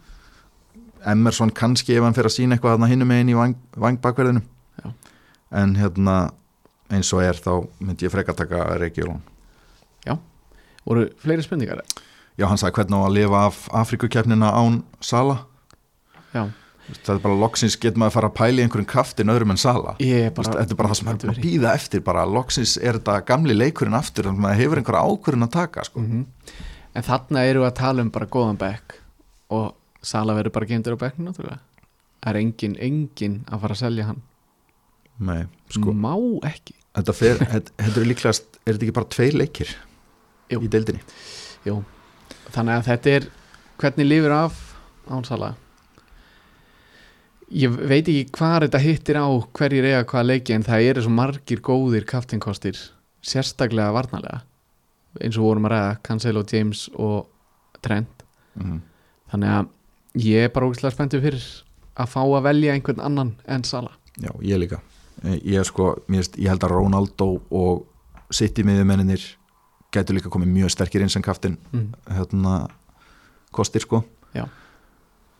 Emerson 1.06 1.50
kannski 1.50 1.96
ef 1.96 2.02
hann 2.04 2.12
fyrir 2.14 2.28
að 2.28 2.36
sína 2.36 2.54
eitthvað 2.58 2.76
þarna 2.76 2.88
hinum 2.88 3.08
megin 3.08 3.30
í 3.32 3.34
vang, 3.36 3.54
vangbakverðinu 3.76 4.42
Já. 4.84 4.92
en 5.52 5.74
hérna 5.76 6.30
eins 6.90 7.12
og 7.14 7.22
er 7.22 7.32
þá 7.40 7.66
myndi 7.80 8.04
ég 8.04 8.10
freka 8.12 8.34
taka 8.36 8.76
Region 8.78 9.22
voru 10.86 11.08
fleiri 11.22 11.42
spurningar? 11.44 11.82
Já 12.38 12.46
hann 12.48 12.56
sagði 12.58 12.72
hvernig 12.80 12.96
á 12.96 13.04
að 13.06 13.14
lifa 13.14 13.40
af 13.46 13.68
Afrikukeppnina 13.82 14.48
án 14.56 14.82
Sala. 15.00 15.44
Já, 16.34 16.48
það 16.98 17.12
er 17.14 17.22
bara 17.24 17.38
loksins 17.40 17.76
getur 17.80 18.00
maður 18.00 18.10
að 18.10 18.16
fara 18.16 18.30
að 18.30 18.36
pæla 18.40 18.60
í 18.60 18.64
einhverjum 18.66 18.88
kraftin 18.90 19.32
öðrum 19.32 19.54
en 19.54 19.60
Sala 19.60 19.94
er 20.00 20.30
þetta 20.36 20.66
er 20.66 20.78
bara 20.78 20.90
það 20.90 20.98
sem 21.00 21.08
er 21.08 21.14
spenntur 21.14 21.32
að 21.32 21.42
býða 21.44 21.74
eftir 21.78 22.04
bara 22.06 22.26
loksins 22.28 22.76
er 22.80 22.98
þetta 22.98 23.16
gamli 23.28 23.56
leikurinn 23.56 23.98
aftur 23.98 24.28
þannig 24.28 24.40
að 24.40 24.46
maður 24.46 24.62
hefur 24.62 24.80
einhverja 24.82 25.04
ákvörðin 25.10 25.46
að 25.46 25.52
taka 25.56 25.84
sko. 25.88 26.00
Mhm. 26.04 26.24
en 26.94 27.06
þarna 27.06 27.44
eru 27.46 27.62
við 27.64 27.70
að 27.70 27.78
tala 27.80 28.02
um 28.02 28.10
bara 28.10 28.26
góðan 28.26 28.58
bekk 28.60 28.96
og 29.50 29.74
Sala 30.02 30.34
verður 30.34 30.54
bara 30.56 30.66
geimdur 30.66 30.96
á 30.96 31.02
bekkinu 31.02 31.58
er 32.26 32.36
engin, 32.36 32.76
engin 32.80 33.44
að 33.48 33.60
fara 33.60 33.74
að 33.76 33.82
selja 33.84 34.06
hann 34.10 34.22
Nei, 35.20 35.44
sko, 35.68 35.92
má 35.92 36.14
ekki 36.48 36.74
þetta, 36.96 37.12
fer, 37.12 37.42
er 37.84 38.06
líklegast 38.08 38.60
er 38.64 38.74
þetta 38.74 38.86
ekki 38.86 38.96
bara 38.96 39.12
tveir 39.12 39.36
leikir 39.36 39.74
Jú. 40.50 40.62
í 40.64 40.68
deildinni 40.72 41.02
Jú. 41.66 41.82
þannig 42.50 42.78
að 42.78 42.86
þetta 42.88 43.16
er 43.18 43.28
hvernig 43.80 44.08
lífur 44.08 44.36
af 44.36 44.60
án 45.10 45.26
Sala 45.28 45.54
ég 47.50 47.74
veit 47.74 48.04
ekki 48.04 48.28
hvað 48.36 48.66
þetta 48.66 48.82
hittir 48.84 49.20
á 49.20 49.28
hverjir 49.58 49.88
eiga 49.88 50.04
hvaða 50.04 50.28
leiki 50.32 50.54
en 50.56 50.66
það 50.66 50.86
eru 50.90 51.04
svo 51.06 51.14
margir 51.14 51.64
góðir 51.64 52.06
kaftinkostir 52.08 52.78
sérstaklega 53.26 53.94
varnalega 53.96 54.42
eins 55.20 55.38
og 55.38 55.48
vorum 55.48 55.66
að 55.66 55.74
ræða 55.74 55.96
Cancelo, 56.06 56.44
James 56.46 56.86
og 56.94 57.26
Trent 57.82 58.24
mm. 58.54 58.78
þannig 59.32 59.56
að 59.56 60.24
ég 60.26 60.46
er 60.46 60.54
bara 60.54 60.70
ógæslega 60.70 60.94
spenntur 60.94 61.24
fyrir 61.24 61.50
að 62.00 62.14
fá 62.14 62.22
að 62.22 62.46
velja 62.46 62.76
einhvern 62.76 63.02
annan 63.04 63.34
en 63.50 63.66
Sala 63.66 63.96
Já, 64.20 64.30
ég 64.44 64.58
líka 64.60 64.80
Eh, 65.24 65.36
ég, 65.52 65.64
sko, 65.68 65.94
ég 66.08 66.48
held 66.48 66.64
að 66.64 66.72
Ronaldo 66.72 67.26
og 67.52 67.84
City 68.32 68.64
miðjumenninir 68.64 69.24
gætu 69.92 70.14
líka 70.16 70.30
komið 70.32 70.52
mjög 70.54 70.72
sterkir 70.72 71.04
inn 71.04 71.12
sem 71.12 71.24
kaftin 71.24 71.58
mm. 71.74 71.88
hérna, 72.16 72.54
kostir 73.52 73.84
sko 73.84 74.00
Já. 74.32 74.46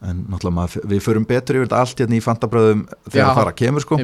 En 0.00 0.22
náttúrulega 0.30 0.56
maður, 0.56 0.86
við 0.88 1.02
förum 1.04 1.26
betur 1.28 1.58
yfir 1.58 1.68
þetta 1.68 1.80
allt 1.84 2.00
hérna 2.00 2.16
í 2.16 2.22
fantabröðum 2.24 2.86
þegar 3.10 3.26
það 3.30 3.40
fara 3.40 3.56
kemur 3.60 3.84
sko. 3.84 3.98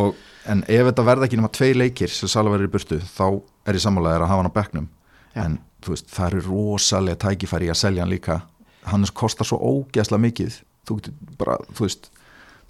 og, 0.00 0.22
en 0.48 0.64
ef 0.64 0.88
þetta 0.88 1.06
verða 1.10 1.28
ekki 1.28 1.40
nema 1.40 1.52
tvei 1.52 1.70
leikir 1.76 2.12
sem 2.12 2.30
Sala 2.32 2.52
verður 2.52 2.70
í 2.70 2.72
burtu 2.72 3.00
þá 3.04 3.26
er 3.68 3.78
ég 3.78 3.84
sammálaðir 3.84 4.24
að 4.24 4.32
hafa 4.32 4.42
hann 4.42 4.52
á 4.52 4.58
bekknum. 4.58 4.90
Já. 5.34 5.44
en 5.44 5.58
veist, 5.84 6.08
það 6.14 6.26
eru 6.30 6.42
rosalega 6.46 7.20
tækifæri 7.26 7.68
að 7.72 7.80
selja 7.80 8.04
hann 8.04 8.12
líka. 8.12 8.40
Hann 8.88 9.04
kostar 9.16 9.48
svo 9.48 9.58
ógeðslega 9.58 10.22
mikið. 10.22 10.60
Þú 10.88 10.98
getur 11.00 11.36
bara, 11.40 11.56
þú 11.74 11.86
veist 11.86 12.10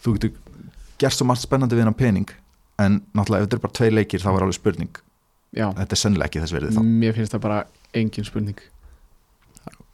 þú 0.02 0.15
getur 0.16 0.32
gert 1.02 1.16
svo 1.16 1.27
margt 1.28 1.44
spennandi 1.44 1.78
við 1.78 1.89
hann 1.89 1.98
pening. 1.98 2.31
En 2.82 3.02
náttúrulega 3.15 3.44
ef 3.44 3.48
þetta 3.48 3.59
er 3.59 3.65
bara 3.66 3.78
tvei 3.78 3.90
leikir 3.93 4.23
þá 4.24 4.31
er 4.32 4.47
alveg 4.47 4.59
spurning, 4.59 5.02
Já, 5.55 5.69
þetta 5.70 5.94
er 5.94 6.01
sennilega 6.01 6.31
ekki 6.31 6.40
þess 6.43 6.55
verið 6.56 6.74
þá. 6.74 6.81
Mér 6.82 7.15
finnst 7.15 7.35
það 7.36 7.43
bara 7.44 7.59
engin 7.94 8.27
spurning 8.27 8.62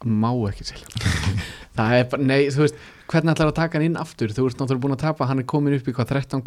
má 0.05 0.31
ekki 0.49 0.65
selja 0.71 0.87
það 1.77 1.93
er 1.99 2.07
bara, 2.11 2.23
nei, 2.23 2.41
þú 2.53 2.65
veist 2.65 2.79
hvernig 3.11 3.33
ætlar 3.35 3.51
að 3.51 3.57
taka 3.59 3.77
hann 3.79 3.87
inn 3.89 3.99
aftur, 3.99 4.31
þú 4.35 4.47
ert 4.47 4.59
náttúrulega 4.61 4.83
búin 4.85 4.95
að 4.95 5.03
tapa 5.05 5.27
hann 5.29 5.39
er 5.43 5.47
komin 5.51 5.75
upp 5.77 5.87
í 5.87 5.93
hvað 5.95 6.11
13, 6.15 6.41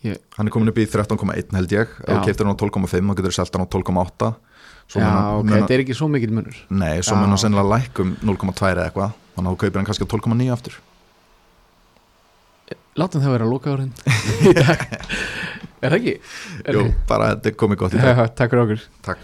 hann 0.00 0.46
er 0.48 0.52
komin 0.54 0.70
upp 0.72 0.78
í 0.80 0.86
13,1 0.88 1.56
held 1.58 1.72
ég. 1.74 1.90
Ef 2.06 2.14
þú 2.14 2.20
keftir 2.24 2.46
hann 2.48 2.56
á 2.56 2.60
12,5 2.62 2.88
þá 2.88 3.16
getur 3.18 3.30
þú 3.30 3.36
selt 3.36 3.56
hann 3.58 3.66
á 3.66 3.72
12,8 3.74 4.30
Svo 4.90 4.98
já, 5.00 5.06
hann- 5.06 5.18
ok, 5.38 5.44
mun 5.44 5.52
hann- 5.52 5.60
þetta 5.62 5.74
er 5.76 5.82
ekki 5.84 5.94
svo 5.94 6.08
mikil 6.10 6.32
munur. 6.34 6.56
Nei, 6.70 7.02
svo 7.06 7.14
mun 7.18 7.28
hann 7.30 7.38
sennilega 7.38 7.68
lækum 7.76 8.14
0,2 8.26 8.70
eða 8.72 8.86
eitthvað. 8.88 9.12
Þannig 9.36 9.46
að 9.46 9.52
þú 9.54 9.60
kaupir 9.60 9.78
hann 9.78 9.86
kannski 9.90 10.06
á 10.06 10.10
12,9 10.10 10.48
aftur. 10.54 10.78
Látum 12.98 13.22
það 13.22 13.34
vera 13.36 13.46
að 13.46 13.52
árin 13.70 13.92
í 14.50 14.54
dag 14.56 14.80
er 15.80 15.92
það 15.92 15.98
ekki? 16.00 16.14
Jú, 16.74 16.82
bara 17.08 17.28
þetta 17.36 17.52
er 17.52 17.54
komið 17.62 17.78
gott 17.84 17.94
í 17.94 18.00
dag. 18.02 18.18
Takk 18.40 18.50
fyrir 18.50 18.64
okkur. 18.64 18.82
Takk 19.06 19.22